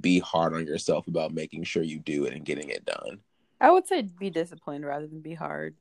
be 0.00 0.18
hard 0.20 0.54
on 0.54 0.66
yourself 0.66 1.06
about 1.06 1.34
making 1.34 1.64
sure 1.64 1.82
you 1.82 1.98
do 1.98 2.24
it 2.24 2.32
and 2.32 2.44
getting 2.44 2.68
it 2.68 2.84
done 2.84 3.20
I 3.62 3.70
would 3.70 3.86
say 3.86 4.02
be 4.02 4.28
disciplined 4.28 4.84
rather 4.84 5.06
than 5.06 5.20
be 5.20 5.34
hard. 5.34 5.76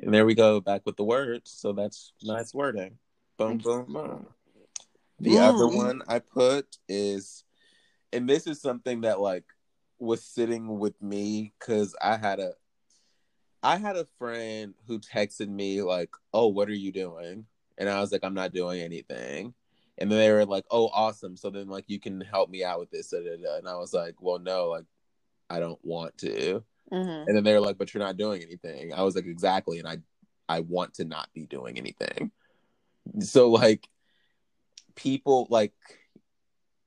And 0.00 0.14
there 0.14 0.24
we 0.24 0.36
go, 0.36 0.60
back 0.60 0.82
with 0.86 0.96
the 0.96 1.04
words. 1.04 1.50
So 1.50 1.72
that's 1.72 2.12
nice 2.22 2.54
wording. 2.54 2.96
Boom, 3.36 3.58
boom, 3.58 3.92
boom. 3.92 4.26
The 5.18 5.38
other 5.38 5.66
one 5.66 6.02
I 6.06 6.20
put 6.20 6.76
is, 6.88 7.42
and 8.12 8.28
this 8.28 8.46
is 8.46 8.62
something 8.62 9.00
that 9.00 9.20
like 9.20 9.44
was 9.98 10.22
sitting 10.22 10.78
with 10.78 11.00
me 11.02 11.52
because 11.58 11.96
I 12.00 12.18
had 12.18 12.38
a, 12.38 12.52
I 13.62 13.76
had 13.76 13.96
a 13.96 14.06
friend 14.18 14.74
who 14.86 14.98
texted 14.98 15.48
me 15.48 15.82
like, 15.82 16.10
"Oh, 16.32 16.48
what 16.48 16.68
are 16.68 16.74
you 16.74 16.92
doing?" 16.92 17.46
And 17.78 17.88
I 17.88 18.00
was 18.00 18.12
like, 18.12 18.24
"I'm 18.24 18.34
not 18.34 18.52
doing 18.52 18.80
anything." 18.80 19.54
And 19.98 20.10
then 20.10 20.18
they 20.18 20.32
were 20.32 20.46
like, 20.46 20.64
"Oh, 20.70 20.88
awesome! 20.88 21.36
So 21.36 21.50
then 21.50 21.68
like 21.68 21.84
you 21.88 22.00
can 22.00 22.20
help 22.20 22.50
me 22.50 22.64
out 22.64 22.80
with 22.80 22.90
this." 22.90 23.10
da, 23.10 23.18
da, 23.22 23.36
da. 23.36 23.56
And 23.58 23.68
I 23.68 23.76
was 23.76 23.92
like, 23.94 24.20
"Well, 24.20 24.38
no, 24.38 24.68
like 24.70 24.86
I 25.50 25.60
don't 25.60 25.82
want 25.84 26.18
to." 26.18 26.64
hmm 26.90 27.24
And 27.26 27.36
then 27.36 27.44
they 27.44 27.52
were 27.54 27.60
like, 27.60 27.78
"But 27.78 27.94
you're 27.94 28.02
not 28.02 28.16
doing 28.16 28.42
anything." 28.42 28.92
I 28.94 29.02
was 29.02 29.14
like, 29.14 29.26
"Exactly," 29.26 29.78
and 29.78 29.88
I, 29.88 29.98
I 30.48 30.60
want 30.60 30.94
to 30.94 31.04
not 31.04 31.28
be 31.34 31.46
doing 31.46 31.78
anything. 31.78 32.32
So 33.20 33.50
like, 33.50 33.88
people 34.96 35.46
like, 35.50 35.72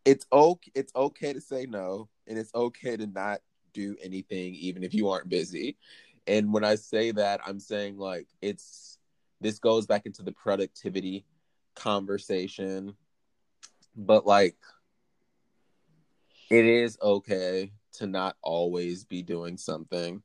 it's 0.06 0.26
okay 0.32 0.72
it's 0.76 0.94
okay 0.96 1.34
to 1.34 1.42
say 1.42 1.66
no 1.66 2.08
and 2.28 2.38
it's 2.38 2.54
okay 2.54 2.96
to 2.96 3.08
not 3.08 3.42
do 3.74 3.96
anything 4.02 4.54
even 4.56 4.84
if 4.84 4.94
you 4.94 5.10
aren't 5.10 5.28
busy 5.28 5.78
and 6.28 6.52
when 6.54 6.64
i 6.64 6.76
say 6.76 7.12
that 7.12 7.40
i'm 7.46 7.60
saying 7.60 7.98
like 7.98 8.28
it's 8.42 8.98
this 9.42 9.60
goes 9.60 9.86
back 9.86 10.06
into 10.06 10.24
the 10.24 10.32
productivity 10.32 11.26
conversation 11.76 12.96
but 13.96 14.26
like 14.26 14.56
it 16.50 16.66
is 16.66 16.98
okay 17.02 17.72
to 17.94 18.08
not 18.08 18.36
always 18.42 19.04
be 19.04 19.22
doing 19.22 19.58
something. 19.58 20.22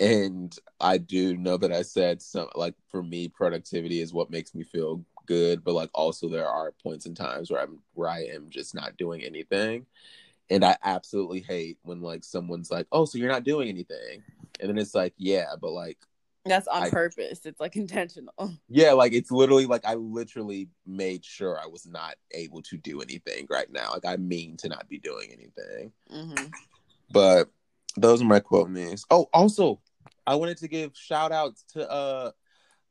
And 0.00 0.56
i 0.80 0.98
do 0.98 1.36
know 1.36 1.56
that 1.58 1.70
i 1.72 1.82
said 1.82 2.20
some 2.20 2.48
like 2.56 2.74
for 2.88 3.02
me 3.02 3.28
productivity 3.28 4.00
is 4.00 4.12
what 4.12 4.30
makes 4.30 4.54
me 4.54 4.64
feel 4.64 5.04
good 5.26 5.62
but 5.62 5.74
like 5.74 5.90
also 5.94 6.28
there 6.28 6.48
are 6.48 6.74
points 6.82 7.06
and 7.06 7.16
times 7.16 7.50
where 7.50 7.60
i'm 7.62 7.78
where 7.94 8.08
i 8.08 8.22
am 8.22 8.50
just 8.50 8.74
not 8.74 8.96
doing 8.96 9.22
anything. 9.22 9.86
And 10.50 10.64
i 10.64 10.76
absolutely 10.82 11.40
hate 11.40 11.78
when 11.82 12.00
like 12.00 12.24
someone's 12.24 12.70
like 12.70 12.86
oh 12.90 13.04
so 13.04 13.18
you're 13.18 13.30
not 13.30 13.44
doing 13.44 13.68
anything 13.68 14.24
and 14.62 14.70
then 14.70 14.78
it's 14.78 14.94
like 14.94 15.12
yeah 15.18 15.48
but 15.60 15.72
like 15.72 15.98
That's 16.46 16.66
on 16.66 16.84
I- 16.84 16.90
purpose. 16.90 17.44
It's 17.44 17.60
like 17.60 17.76
intentional. 17.76 18.34
yeah 18.70 18.92
like 18.92 19.12
it's 19.12 19.30
literally 19.30 19.66
like 19.66 19.84
i 19.84 19.94
literally 19.94 20.68
made 20.86 21.24
sure 21.24 21.58
i 21.60 21.66
was 21.66 21.86
not 21.86 22.14
able 22.32 22.62
to 22.62 22.78
do 22.78 23.02
anything 23.02 23.46
right 23.50 23.70
now. 23.70 23.90
Like 23.92 24.06
i 24.06 24.16
mean 24.16 24.56
to 24.58 24.68
not 24.70 24.88
be 24.88 24.98
doing 24.98 25.28
anything. 25.30 25.92
Hmm 26.10 26.46
but 27.12 27.48
those 27.96 28.22
are 28.22 28.26
my 28.26 28.40
quote 28.40 28.70
me's 28.70 29.04
oh 29.10 29.28
also 29.32 29.80
i 30.26 30.34
wanted 30.34 30.56
to 30.56 30.66
give 30.66 30.96
shout 30.96 31.30
outs 31.30 31.64
to 31.64 31.88
uh 31.90 32.30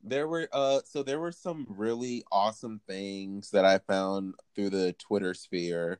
there 0.04 0.28
were 0.28 0.48
uh 0.52 0.80
so 0.84 1.02
there 1.02 1.20
were 1.20 1.32
some 1.32 1.66
really 1.68 2.24
awesome 2.30 2.80
things 2.86 3.50
that 3.50 3.64
i 3.64 3.78
found 3.78 4.34
through 4.54 4.70
the 4.70 4.92
twitter 4.94 5.34
sphere. 5.34 5.98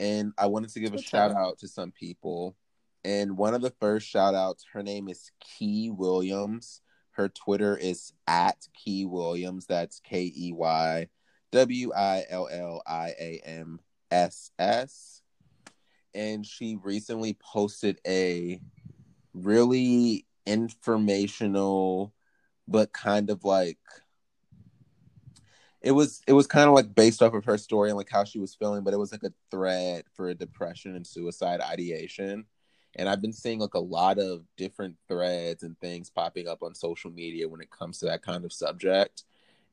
And 0.00 0.32
i 0.36 0.46
wanted 0.46 0.70
to 0.70 0.80
give 0.80 0.94
a 0.94 1.00
shout 1.00 1.32
out 1.32 1.58
to 1.58 1.68
some 1.68 1.92
people 1.92 2.56
and 3.04 3.36
one 3.36 3.54
of 3.54 3.62
the 3.62 3.74
first 3.80 4.08
shout 4.08 4.34
outs 4.34 4.64
her 4.72 4.82
name 4.82 5.08
is 5.08 5.30
key 5.40 5.90
williams. 5.90 6.80
Her 7.12 7.28
twitter 7.28 7.76
is 7.76 8.12
at 8.26 8.66
key 8.74 9.04
williams. 9.04 9.66
That's 9.66 10.00
k-e-y 10.00 11.08
w-i-l-l-i-a-m-s-s 11.54 12.42
and 16.12 16.44
she 16.44 16.76
recently 16.82 17.38
posted 17.40 18.00
a 18.06 18.60
really 19.32 20.26
informational 20.46 22.12
but 22.66 22.92
kind 22.92 23.30
of 23.30 23.44
like 23.44 23.78
it 25.80 25.92
was 25.92 26.22
it 26.26 26.32
was 26.32 26.48
kind 26.48 26.68
of 26.68 26.74
like 26.74 26.92
based 26.92 27.22
off 27.22 27.34
of 27.34 27.44
her 27.44 27.56
story 27.56 27.90
and 27.90 27.96
like 27.96 28.10
how 28.10 28.24
she 28.24 28.40
was 28.40 28.56
feeling 28.56 28.82
but 28.82 28.92
it 28.92 28.98
was 28.98 29.12
like 29.12 29.22
a 29.22 29.32
thread 29.50 30.04
for 30.14 30.34
depression 30.34 30.96
and 30.96 31.06
suicide 31.06 31.60
ideation 31.60 32.44
and 32.96 33.08
i've 33.08 33.20
been 33.22 33.32
seeing 33.32 33.58
like 33.58 33.74
a 33.74 33.78
lot 33.78 34.18
of 34.18 34.44
different 34.56 34.96
threads 35.08 35.62
and 35.62 35.78
things 35.80 36.10
popping 36.10 36.48
up 36.48 36.62
on 36.62 36.74
social 36.74 37.10
media 37.10 37.48
when 37.48 37.60
it 37.60 37.70
comes 37.70 37.98
to 37.98 38.06
that 38.06 38.22
kind 38.22 38.44
of 38.44 38.52
subject. 38.52 39.24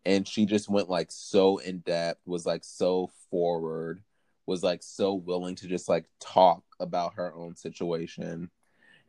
And 0.03 0.27
she 0.27 0.45
just 0.47 0.67
went 0.67 0.89
like 0.89 1.11
so 1.11 1.57
in 1.57 1.79
depth 1.79 2.21
was 2.25 2.45
like 2.45 2.63
so 2.63 3.11
forward 3.29 4.01
was 4.47 4.63
like 4.63 4.81
so 4.81 5.13
willing 5.13 5.55
to 5.55 5.67
just 5.67 5.87
like 5.87 6.05
talk 6.19 6.63
about 6.79 7.13
her 7.15 7.33
own 7.33 7.55
situation. 7.55 8.49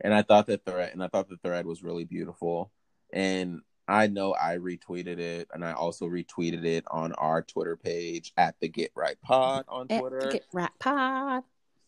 And 0.01 0.13
i 0.13 0.21
thought 0.21 0.47
that 0.47 0.65
thread 0.65 0.93
and 0.93 1.03
i 1.03 1.07
thought 1.07 1.29
the 1.29 1.37
thread 1.37 1.65
was 1.65 1.83
really 1.83 2.05
beautiful. 2.05 2.71
And 3.11 3.61
i 3.87 4.07
know 4.07 4.33
i 4.39 4.55
retweeted 4.55 5.19
it 5.19 5.47
and 5.53 5.65
i 5.65 5.73
also 5.73 6.05
retweeted 6.05 6.63
it 6.63 6.85
on 6.89 7.11
our 7.13 7.41
twitter 7.41 7.75
page 7.75 8.31
at 8.37 8.55
the 8.61 8.69
get 8.69 8.91
right 8.95 9.19
pod 9.21 9.65
on 9.67 9.87
twitter. 9.89 10.29
Get 10.31 10.45
Right 10.53 10.71
pod. 10.79 11.43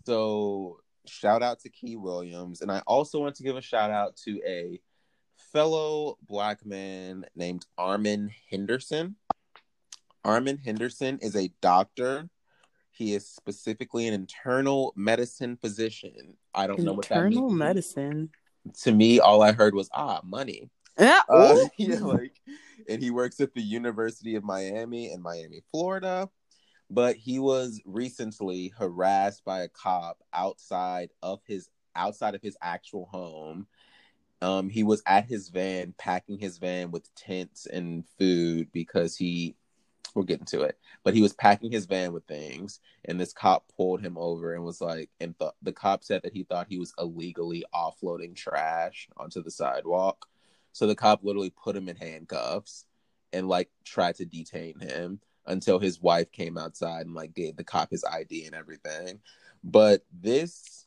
so 0.06 0.80
shout 1.08 1.44
out 1.44 1.60
to 1.62 1.70
Key 1.70 1.96
Williams. 1.96 2.62
And 2.62 2.72
I 2.72 2.82
also 2.88 3.20
want 3.20 3.36
to 3.36 3.44
give 3.44 3.56
a 3.56 3.62
shout 3.62 3.92
out 3.92 4.16
to 4.26 4.42
a 4.46 4.80
fellow 5.52 6.18
black 6.28 6.66
man 6.66 7.26
named 7.36 7.66
Armen 7.78 8.32
Henderson. 8.50 9.16
Armen 10.24 10.58
Henderson 10.58 11.20
is 11.22 11.36
a 11.36 11.52
doctor. 11.62 12.30
He 12.92 13.14
is 13.14 13.28
specifically 13.28 14.08
an 14.08 14.14
internal 14.14 14.94
medicine 14.96 15.58
physician. 15.58 16.38
I 16.54 16.68
don't 16.68 16.80
know 16.80 16.94
what 16.94 17.08
that 17.10 17.18
Internal 17.18 17.50
medicine. 17.50 18.30
To 18.84 18.92
me, 18.92 19.20
all 19.20 19.42
I 19.42 19.52
heard 19.52 19.76
was 19.76 19.90
ah, 19.94 20.22
money. 20.24 20.70
Yeah. 20.98 21.22
Uh, 21.28 21.66
yeah, 21.78 22.00
like, 22.00 22.34
and 22.90 23.02
he 23.02 23.12
works 23.12 23.40
at 23.40 23.54
the 23.54 23.62
University 23.62 24.36
of 24.36 24.44
Miami 24.44 25.12
in 25.12 25.22
Miami, 25.22 25.62
Florida. 25.72 26.30
But 26.90 27.16
he 27.16 27.40
was 27.40 27.82
recently 27.86 28.72
harassed 28.78 29.44
by 29.44 29.62
a 29.62 29.68
cop 29.70 30.24
outside 30.34 31.10
of 31.24 31.42
his 31.46 31.70
outside 31.96 32.36
of 32.36 32.42
his 32.42 32.58
actual 32.62 33.06
home. 33.06 33.68
Um, 34.42 34.70
he 34.70 34.84
was 34.84 35.02
at 35.08 35.26
his 35.26 35.50
van, 35.50 35.94
packing 35.98 36.38
his 36.38 36.58
van 36.58 36.92
with 36.92 37.14
tents 37.16 37.66
and 37.66 38.06
food 38.20 38.72
because 38.72 39.18
he. 39.18 39.56
We'll 40.14 40.24
get 40.24 40.40
into 40.40 40.62
it, 40.62 40.78
but 41.04 41.14
he 41.14 41.22
was 41.22 41.34
packing 41.34 41.74
his 41.74 41.88
van 41.88 42.14
with 42.14 42.24
things, 42.24 42.80
and 43.04 43.20
this 43.20 43.34
cop 43.34 43.66
pulled 43.76 44.00
him 44.00 44.18
over 44.18 44.54
and 44.54 44.64
was 44.64 44.80
like, 44.80 45.10
and 45.20 45.38
th- 45.38 45.52
the 45.62 45.74
cop 45.74 46.06
said 46.06 46.22
that 46.24 46.32
he 46.32 46.44
thought 46.44 46.68
he 46.70 46.80
was 46.80 46.94
illegally 46.98 47.66
offloading 47.74 48.34
trash 48.34 49.10
onto 49.18 49.44
the 49.44 49.52
sidewalk. 49.52 50.26
So 50.72 50.88
the 50.88 50.96
cop 50.96 51.22
literally 51.26 51.50
put 51.50 51.76
him 51.76 51.90
in 51.90 51.98
handcuffs 51.98 52.86
and 53.34 53.50
like 53.50 53.70
tried 53.84 54.16
to 54.16 54.26
detain 54.26 54.80
him 54.80 55.20
until 55.48 55.80
his 55.80 56.02
wife 56.02 56.32
came 56.32 56.58
outside 56.58 57.06
and 57.06 57.16
like 57.16 57.34
gave 57.34 57.56
the 57.56 57.64
cop 57.64 57.92
his 57.92 58.04
ID 58.04 58.46
and 58.46 58.56
everything. 58.56 59.20
But 59.64 60.06
this 60.12 60.86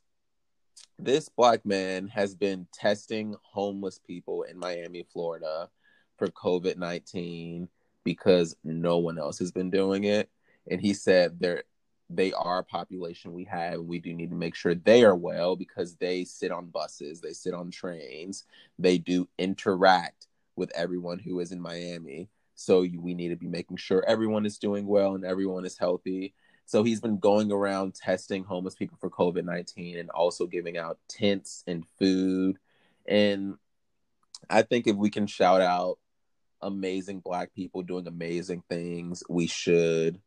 this 0.98 1.28
black 1.28 1.64
man 1.64 2.09
has 2.09 2.35
been 2.35 2.66
testing 2.72 3.36
homeless 3.43 3.98
people 3.98 4.43
in 4.43 4.59
Miami, 4.59 5.06
Florida 5.12 5.70
for 6.16 6.26
COVID-19 6.28 7.68
because 8.02 8.56
no 8.64 8.98
one 8.98 9.18
else 9.18 9.39
has 9.39 9.52
been 9.52 9.70
doing 9.70 10.05
it. 10.05 10.28
And 10.70 10.80
he 10.80 10.94
said 10.94 11.39
they're 11.39 11.62
they 12.10 12.32
are 12.32 12.60
a 12.60 12.64
population 12.64 13.35
we 13.35 13.44
have 13.44 13.74
and 13.74 13.86
we 13.86 13.98
do 13.98 14.14
need 14.14 14.30
to 14.30 14.36
make 14.36 14.55
sure 14.55 14.74
they 14.74 15.05
are 15.05 15.14
well 15.14 15.56
because 15.56 15.97
they 15.97 16.24
sit 16.24 16.51
on 16.51 16.66
buses, 16.66 17.20
they 17.20 17.32
sit 17.32 17.52
on 17.52 17.70
trains, 17.70 18.44
they 18.78 18.97
do 18.97 19.28
interact 19.39 20.26
with 20.56 20.72
everyone 20.74 21.18
who 21.18 21.39
is 21.40 21.52
in 21.52 21.60
Miami. 21.60 22.28
So 22.59 22.82
you, 22.82 23.01
we 23.01 23.14
need 23.14 23.28
to 23.28 23.36
be 23.36 23.47
making 23.47 23.76
sure 23.76 24.05
everyone 24.09 24.44
is 24.44 24.59
doing 24.59 24.85
well 24.85 25.14
and 25.14 25.24
everyone 25.24 25.64
is 25.64 25.78
healthy. 25.78 26.35
So 26.66 26.82
he's 26.82 27.01
been 27.01 27.18
going 27.18 27.52
around 27.52 27.94
testing 27.94 28.43
homeless 28.43 28.74
people 28.74 28.98
for 29.01 29.09
COVID 29.09 29.44
19 29.44 29.97
and 29.97 30.10
also 30.10 30.44
giving 30.48 30.76
out 30.76 30.98
tents 31.09 31.62
and 31.68 31.86
food. 32.01 32.59
And 33.06 33.55
I 34.51 34.62
think 34.62 34.89
if 34.89 34.97
we 34.97 35.09
can 35.09 35.28
shout 35.28 35.60
out 35.60 35.98
amazing 36.60 37.20
Black 37.20 37.55
people 37.55 37.82
doing 37.82 38.09
amazing 38.09 38.64
things, 38.68 39.22
we 39.28 39.47
should. 39.47 40.20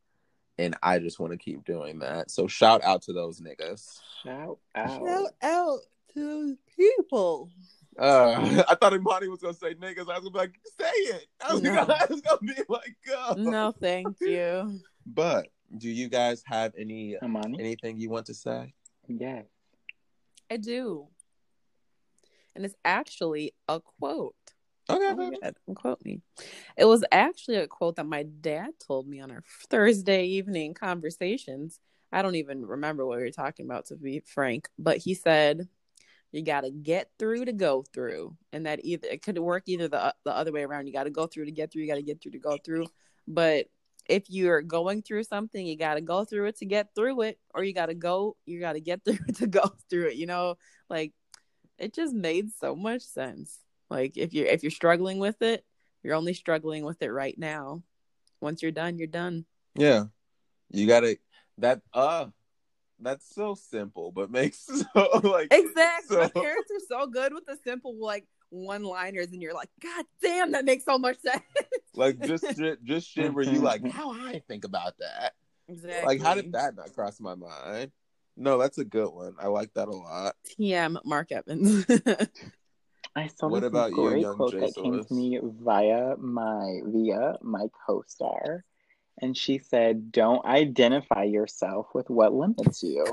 And 0.58 0.78
I 0.82 1.00
just 1.00 1.20
want 1.20 1.34
to 1.34 1.38
keep 1.38 1.66
doing 1.66 2.00
that. 2.00 2.32
So 2.32 2.48
shout 2.48 2.82
out 2.82 3.02
to 3.04 3.14
those 3.14 3.42
niggas. 3.42 4.00
Shout 4.24 4.58
out. 4.74 5.06
Shout 5.06 5.34
out 5.42 5.80
to 6.14 6.20
those 6.20 6.56
people. 6.78 7.50
Uh, 7.98 8.64
I 8.70 8.76
thought 8.76 8.94
Imani 8.94 9.28
was 9.28 9.42
gonna 9.42 9.54
say 9.54 9.74
niggas. 9.76 10.10
I 10.10 10.20
was 10.20 10.30
gonna 10.30 10.32
be 10.32 10.40
like, 10.40 10.60
say 10.80 10.90
it. 10.90 11.28
I 11.46 11.54
was, 11.54 11.62
No. 11.62 11.76
gonna, 11.76 11.94
I 12.00 12.06
was 12.10 12.22
gonna 12.22 12.40
be 12.42 12.62
like, 12.70 12.96
go. 13.06 13.36
No, 13.38 13.74
thank 13.80 14.18
you. 14.22 14.80
But 15.06 15.48
do 15.76 15.90
you 15.90 16.08
guys 16.10 16.44
have 16.46 16.74
any 16.78 17.18
Imani? 17.24 17.60
anything 17.60 17.98
you 17.98 18.12
want 18.12 18.28
to 18.28 18.36
say? 18.36 18.74
Yes. 19.08 19.46
I 20.52 20.58
do. 20.58 21.08
And 22.56 22.64
it's 22.64 22.76
actually 22.86 23.54
a 23.68 23.80
quote. 23.80 24.36
Okay, 24.90 25.06
Oh 25.10 25.32
God, 25.42 25.56
quote 25.76 26.06
me. 26.06 26.22
It 26.78 26.86
was 26.86 27.04
actually 27.12 27.56
a 27.58 27.68
quote 27.68 27.96
that 27.96 28.06
my 28.06 28.24
dad 28.24 28.72
told 28.86 29.08
me 29.08 29.22
on 29.22 29.32
our 29.32 29.44
Thursday 29.70 30.26
evening 30.26 30.74
conversations. 30.76 31.80
I 32.12 32.22
don't 32.22 32.36
even 32.36 32.66
remember 32.66 33.06
what 33.06 33.18
we 33.18 33.24
were 33.24 33.32
talking 33.32 33.66
about, 33.66 33.86
to 33.88 33.96
be 33.96 34.20
frank, 34.20 34.70
but 34.78 34.98
he 34.98 35.14
said, 35.14 35.68
"You 36.32 36.44
got 36.44 36.62
to 36.62 36.72
get 36.72 37.10
through 37.20 37.46
to 37.46 37.54
go 37.54 37.84
through," 37.94 38.36
and 38.54 38.66
that 38.66 38.84
either 38.84 39.08
it 39.08 39.22
could 39.22 39.38
work 39.38 39.64
either 39.68 39.88
the 39.88 40.14
the 40.24 40.36
other 40.36 40.52
way 40.52 40.64
around. 40.64 40.88
You 40.88 40.94
got 40.94 41.04
to 41.04 41.10
go 41.10 41.28
through 41.28 41.46
to 41.46 41.52
get 41.52 41.72
through. 41.72 41.84
You 41.84 41.88
got 41.88 41.96
to 41.96 42.02
get 42.02 42.22
through 42.22 42.32
to 42.34 42.40
go 42.40 42.58
through. 42.64 42.88
But 43.28 43.68
if 44.08 44.30
you're 44.30 44.62
going 44.62 45.02
through 45.02 45.24
something, 45.24 45.66
you 45.66 45.78
got 45.78 45.96
to 45.96 46.02
go 46.02 46.26
through 46.26 46.48
it 46.48 46.58
to 46.58 46.66
get 46.66 46.94
through 46.96 47.22
it, 47.22 47.40
or 47.54 47.64
you 47.64 47.74
got 47.74 47.88
to 47.88 47.94
go, 47.94 48.36
you 48.46 48.60
got 48.60 48.74
to 48.74 48.82
get 48.82 49.04
through 49.06 49.18
to 49.36 49.48
go 49.48 49.72
through 49.90 50.08
it. 50.08 50.16
You 50.16 50.26
know, 50.28 50.56
like 50.90 51.14
it 51.78 51.94
just 51.94 52.14
made 52.14 52.50
so 52.60 52.76
much 52.76 53.02
sense. 53.02 53.60
Like 53.90 54.18
if 54.18 54.34
you're 54.34 54.48
if 54.48 54.64
you're 54.64 54.72
struggling 54.72 55.20
with 55.20 55.42
it, 55.42 55.66
you're 56.04 56.16
only 56.16 56.34
struggling 56.34 56.86
with 56.86 57.02
it 57.02 57.12
right 57.12 57.38
now. 57.38 57.84
Once 58.40 58.62
you're 58.62 58.72
done, 58.72 58.98
you're 58.98 59.08
done. 59.08 59.46
yeah, 59.76 60.06
you 60.70 60.88
gotta 60.88 61.18
that. 61.58 61.82
Uh, 61.94 62.28
that's 63.02 63.34
so 63.34 63.56
simple, 63.56 64.12
but 64.12 64.32
makes 64.32 64.60
so 64.94 65.20
like 65.24 65.54
Exactly. 65.54 66.18
My 66.18 66.28
so- 66.28 66.42
parents 66.42 66.72
are 66.72 66.86
so 66.88 67.08
good 67.08 67.34
with 67.34 67.46
the 67.46 67.58
simple 67.64 67.96
like 68.00 68.26
one 68.50 68.84
liners, 68.84 69.28
and 69.32 69.42
you're 69.42 69.54
like, 69.54 69.70
God 69.82 70.06
damn, 70.22 70.52
that 70.52 70.66
makes 70.66 70.84
so 70.86 70.98
much 70.98 71.20
sense. 71.20 71.42
like 71.96 72.20
just 72.20 72.46
shit, 72.58 72.84
just 72.84 73.10
shit 73.10 73.34
where 73.34 73.46
you 73.46 73.60
like 73.60 73.86
how 73.92 74.12
I 74.12 74.42
think 74.48 74.66
about 74.66 74.94
that. 75.00 75.34
Exactly. 75.68 76.06
Like, 76.06 76.22
how 76.22 76.36
did 76.36 76.52
that 76.52 76.76
not 76.76 76.94
cross 76.94 77.20
my 77.22 77.36
mind? 77.36 77.92
No, 78.36 78.58
that's 78.58 78.78
a 78.78 78.86
good 78.86 79.10
one. 79.10 79.36
I 79.40 79.48
like 79.48 79.74
that 79.76 79.88
a 79.88 79.92
lot. 79.92 80.36
TM 80.60 80.98
Mark 81.06 81.32
Evans. 81.32 81.86
I 83.16 83.28
saw 83.28 83.48
What 83.48 83.62
this 83.62 83.68
about 83.68 83.92
you, 83.92 84.16
young 84.16 84.36
quote 84.36 84.54
that 84.54 84.74
came 84.76 85.04
to 85.04 85.14
me 85.14 85.40
via 85.44 86.16
my 86.18 86.80
via 86.86 87.38
my 87.42 87.68
co-star, 87.86 88.64
and 89.22 89.38
she 89.38 89.60
said, 89.60 90.12
"Don't 90.12 90.46
identify 90.46 91.24
yourself 91.24 91.88
with 91.94 92.10
what 92.10 92.34
limits 92.34 92.84
you." 92.84 93.06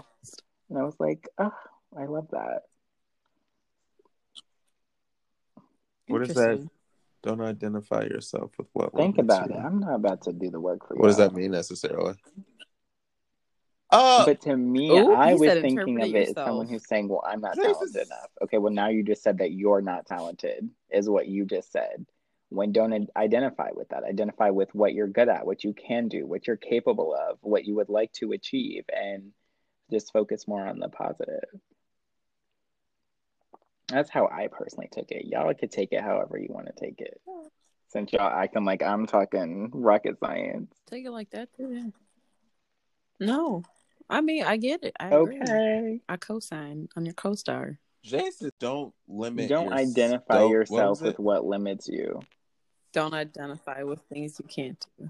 And 0.69 0.79
I 0.79 0.83
was 0.83 0.99
like, 0.99 1.29
"Oh, 1.39 1.53
I 1.97 2.07
love 2.07 2.29
that." 2.31 2.63
What 6.09 6.23
is 6.23 6.35
that? 6.35 6.67
Don't 7.23 7.41
identify 7.41 8.03
yourself 8.03 8.53
with 8.59 8.69
what. 8.73 8.95
Think 8.95 9.19
limits 9.19 9.35
about 9.35 9.51
you. 9.51 9.57
it. 9.57 9.61
I'm 9.61 9.81
not 9.81 9.95
about 9.95 10.23
to 10.23 10.33
do 10.33 10.51
the 10.51 10.61
work 10.61 10.87
for 10.87 10.95
you. 10.95 11.01
What 11.01 11.09
does 11.09 11.19
that 11.19 11.35
mean 11.35 11.51
necessarily? 11.51 12.15
Oh, 13.91 14.25
But 14.27 14.43
to 14.43 14.57
me, 14.57 14.91
Ooh, 14.91 15.13
I 15.13 15.33
was 15.35 15.51
thinking 15.51 16.01
of 16.03 16.09
it 16.11 16.15
it 16.15 16.29
as 16.29 16.35
someone 16.35 16.69
who's 16.69 16.87
saying, 16.87 17.09
"Well, 17.09 17.23
I'm 17.27 17.41
not 17.41 17.55
Jesus. 17.55 17.79
talented 17.93 18.07
enough." 18.07 18.31
Okay, 18.43 18.59
well 18.59 18.73
now 18.73 18.89
you 18.89 19.03
just 19.03 19.23
said 19.23 19.39
that 19.39 19.53
you're 19.53 19.81
not 19.81 20.07
talented, 20.07 20.69
is 20.91 21.09
what 21.09 21.27
you 21.27 21.45
just 21.47 21.73
said. 21.73 22.07
When 22.51 22.73
don't 22.73 23.11
identify 23.15 23.69
with 23.75 23.91
that. 23.91 24.05
Identify 24.05 24.51
with 24.51 24.75
what 24.75 24.95
you're 24.95 25.07
good 25.07 25.29
at, 25.29 25.45
what 25.45 25.65
you 25.65 25.75
can 25.75 26.09
do, 26.09 26.27
what 26.27 26.47
you're 26.47 26.57
capable 26.57 27.15
of, 27.15 27.39
what 27.43 27.67
you 27.67 27.77
would 27.77 27.91
like 27.91 28.13
to 28.15 28.33
achieve, 28.33 28.85
and 28.95 29.33
just 29.91 30.13
focus 30.13 30.49
more 30.49 30.67
on 30.67 30.79
the 30.79 30.89
positive. 30.89 31.45
That's 33.89 34.11
how 34.11 34.29
I 34.29 34.49
personally 34.49 34.89
took 34.91 35.11
it. 35.11 35.27
Y'all 35.27 35.53
could 35.55 35.71
take 35.71 35.93
it 35.93 36.03
however 36.03 36.39
you 36.39 36.49
want 36.51 36.67
to 36.67 36.73
take 36.73 37.01
it. 37.01 37.21
Since 37.89 38.13
y'all 38.13 38.29
acting 38.31 38.65
like 38.65 38.83
I'm 38.83 39.07
talking 39.07 39.71
rocket 39.73 40.19
science. 40.19 40.75
Take 40.91 41.07
it 41.07 41.11
like 41.11 41.31
that 41.31 41.49
too. 41.57 41.93
No, 43.21 43.63
I 44.11 44.21
mean 44.21 44.45
I 44.45 44.57
get 44.59 44.85
it. 44.85 44.95
I 45.01 45.09
agree. 45.09 45.41
Okay. 45.41 46.01
I 46.09 46.17
co-sign 46.19 46.89
on 46.97 47.05
your 47.07 47.15
co-star. 47.15 47.79
Jason, 48.03 48.51
don't 48.61 48.95
limit. 49.09 49.49
Don't 49.49 49.67
your- 49.71 49.75
identify 49.75 50.35
don't- 50.39 50.51
yourself 50.51 51.01
was 51.01 51.03
it? 51.03 51.07
with 51.07 51.19
what 51.19 51.45
limits 51.47 51.89
you. 51.89 52.21
Don't 52.99 53.15
identify 53.15 53.85
with 53.85 54.01
things 54.13 54.41
you 54.41 54.45
can't 54.49 54.85
do. 54.99 55.09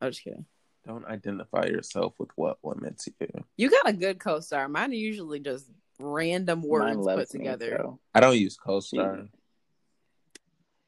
I'm 0.00 0.10
just 0.10 0.24
kidding. 0.24 0.46
Don't 0.86 1.04
identify 1.04 1.66
yourself 1.66 2.14
with 2.18 2.30
what 2.34 2.56
limits 2.62 3.10
you. 3.20 3.28
You 3.58 3.68
got 3.68 3.86
a 3.90 3.92
good 3.92 4.18
co-star. 4.18 4.66
Mine 4.68 4.92
are 4.92 4.94
usually 4.94 5.38
just 5.38 5.66
random 5.98 6.62
words 6.62 6.96
put 6.96 7.04
loves 7.04 7.34
me, 7.34 7.40
together. 7.40 7.76
so. 7.78 7.98
I 8.14 8.20
don't 8.20 8.38
use 8.38 8.56
co-star. 8.56 9.26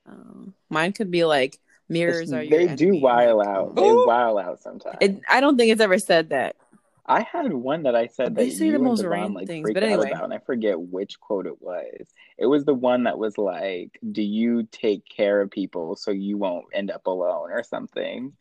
Um, 0.06 0.54
mine 0.70 0.94
could 0.94 1.10
be 1.10 1.26
like 1.26 1.60
mirrors 1.90 2.32
are 2.32 2.42
your. 2.42 2.66
They 2.66 2.74
do 2.74 2.86
enemy. 2.86 3.02
while 3.02 3.36
Like, 3.36 3.48
out. 3.48 3.76
They 3.76 3.90
Ooh. 3.90 4.06
while 4.06 4.38
out 4.38 4.62
sometimes. 4.62 4.96
It, 5.02 5.20
I 5.28 5.42
don't 5.42 5.58
think 5.58 5.70
it's 5.70 5.82
ever 5.82 5.98
said 5.98 6.30
that. 6.30 6.56
I 7.04 7.22
had 7.22 7.52
one 7.52 7.82
that 7.82 7.96
I 7.96 8.06
said 8.06 8.34
They 8.36 8.50
that 8.50 8.56
say 8.56 8.66
you 8.66 8.72
the 8.72 8.76
and 8.76 8.84
most 8.84 8.98
Davon 9.02 9.10
random 9.10 9.34
like 9.34 9.46
things, 9.48 9.70
but 9.72 9.82
out 9.82 9.88
anyway. 9.88 10.10
about, 10.12 10.24
and 10.24 10.32
I 10.34 10.38
forget 10.38 10.80
which 10.80 11.18
quote 11.18 11.46
it 11.46 11.60
was. 11.60 12.06
It 12.38 12.46
was 12.46 12.64
the 12.64 12.74
one 12.74 13.04
that 13.04 13.18
was 13.18 13.36
like, 13.36 13.98
"Do 14.12 14.22
you 14.22 14.62
take 14.70 15.04
care 15.08 15.40
of 15.40 15.50
people 15.50 15.96
so 15.96 16.12
you 16.12 16.38
won't 16.38 16.66
end 16.72 16.90
up 16.92 17.06
alone?" 17.06 17.50
or 17.50 17.64
something. 17.64 18.32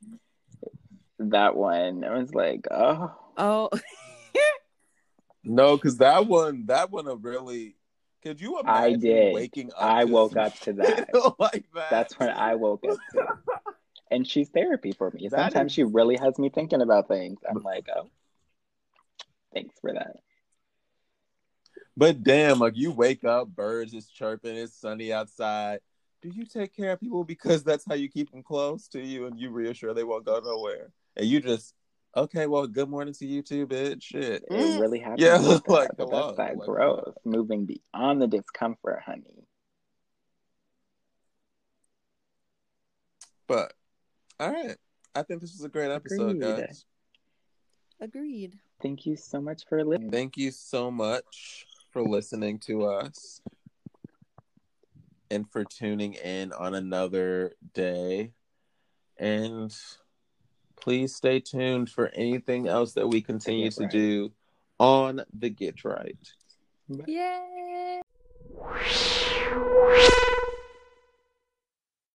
That 1.19 1.55
one, 1.55 2.03
I 2.03 2.17
was 2.17 2.33
like, 2.35 2.67
"Oh, 2.69 3.15
Oh, 3.37 3.69
No, 5.43 5.75
because 5.75 5.97
that 5.97 6.27
one, 6.27 6.65
that 6.67 6.91
one, 6.91 7.07
a 7.07 7.15
really. 7.15 7.75
Could 8.21 8.39
you 8.39 8.59
imagine 8.59 8.93
I 8.93 8.95
did. 8.95 9.33
waking 9.33 9.71
up? 9.71 9.81
I 9.81 10.03
woke 10.03 10.35
up 10.37 10.53
to 10.61 10.73
that." 10.73 11.09
like 11.39 11.65
that. 11.73 11.89
That's 11.89 12.19
when 12.19 12.29
I 12.29 12.55
woke 12.55 12.83
up 12.87 12.97
to. 13.13 13.27
And 14.11 14.27
she's 14.27 14.49
therapy 14.49 14.91
for 14.91 15.09
me. 15.09 15.29
That 15.29 15.51
Sometimes 15.53 15.71
is- 15.71 15.75
she 15.75 15.83
really 15.83 16.17
has 16.17 16.37
me 16.37 16.49
thinking 16.49 16.81
about 16.81 17.07
things. 17.07 17.39
I'm 17.49 17.63
like, 17.63 17.87
oh, 17.95 18.09
thanks 19.53 19.75
for 19.79 19.93
that. 19.93 20.17
But 21.97 22.23
damn, 22.23 22.59
like 22.59 22.77
you 22.77 22.91
wake 22.91 23.23
up, 23.23 23.49
birds 23.49 23.93
is 23.93 24.07
chirping, 24.07 24.55
it's 24.55 24.79
sunny 24.79 25.11
outside. 25.11 25.79
Do 26.21 26.29
you 26.29 26.45
take 26.45 26.75
care 26.75 26.91
of 26.91 26.99
people 26.99 27.23
because 27.23 27.63
that's 27.63 27.83
how 27.87 27.95
you 27.95 28.07
keep 28.07 28.31
them 28.31 28.43
close 28.43 28.87
to 28.89 29.01
you 29.01 29.25
and 29.25 29.39
you 29.39 29.49
reassure 29.49 29.93
they 29.93 30.03
won't 30.03 30.25
go 30.25 30.39
nowhere? 30.39 30.91
And 31.17 31.25
you 31.25 31.41
just, 31.41 31.73
okay, 32.15 32.47
well, 32.47 32.67
good 32.67 32.89
morning 32.89 33.13
to 33.15 33.25
you 33.25 33.41
too, 33.41 33.67
bitch. 33.67 34.03
Shit. 34.03 34.43
It 34.49 34.79
really 34.79 34.99
mm. 34.99 35.03
happens. 35.03 35.21
Yeah, 35.21 35.35
like 35.37 35.63
that, 35.63 35.71
like, 35.71 35.89
but 35.97 36.09
hello, 36.09 36.27
that's 36.27 36.37
that 36.37 36.57
like, 36.57 36.67
growth, 36.67 37.15
moving 37.25 37.65
beyond 37.65 38.21
the 38.21 38.27
discomfort, 38.27 39.01
honey. 39.05 39.47
But 43.47 43.73
all 44.39 44.51
right. 44.51 44.77
I 45.13 45.23
think 45.23 45.41
this 45.41 45.53
was 45.53 45.63
a 45.63 45.69
great 45.69 45.91
episode, 45.91 46.37
Agreed. 46.37 46.65
guys. 46.67 46.85
agreed. 47.99 48.57
Thank 48.81 49.05
you 49.05 49.15
so 49.15 49.39
much 49.39 49.65
for 49.67 49.83
listening. 49.83 50.11
Thank 50.11 50.37
you 50.37 50.51
so 50.51 50.89
much 50.89 51.67
for 51.91 52.01
listening 52.01 52.59
to 52.59 52.85
us 52.85 53.41
and 55.29 55.49
for 55.49 55.63
tuning 55.63 56.13
in 56.15 56.51
on 56.51 56.73
another 56.73 57.53
day. 57.73 58.31
And 59.17 59.75
please 60.75 61.15
stay 61.15 61.39
tuned 61.39 61.89
for 61.89 62.09
anything 62.09 62.67
else 62.67 62.93
that 62.93 63.07
we 63.07 63.21
continue 63.21 63.69
to 63.71 63.87
do 63.87 64.31
on 64.79 65.21
the 65.37 65.49
Get 65.49 65.83
Right. 65.85 66.17
Yay! 67.05 68.01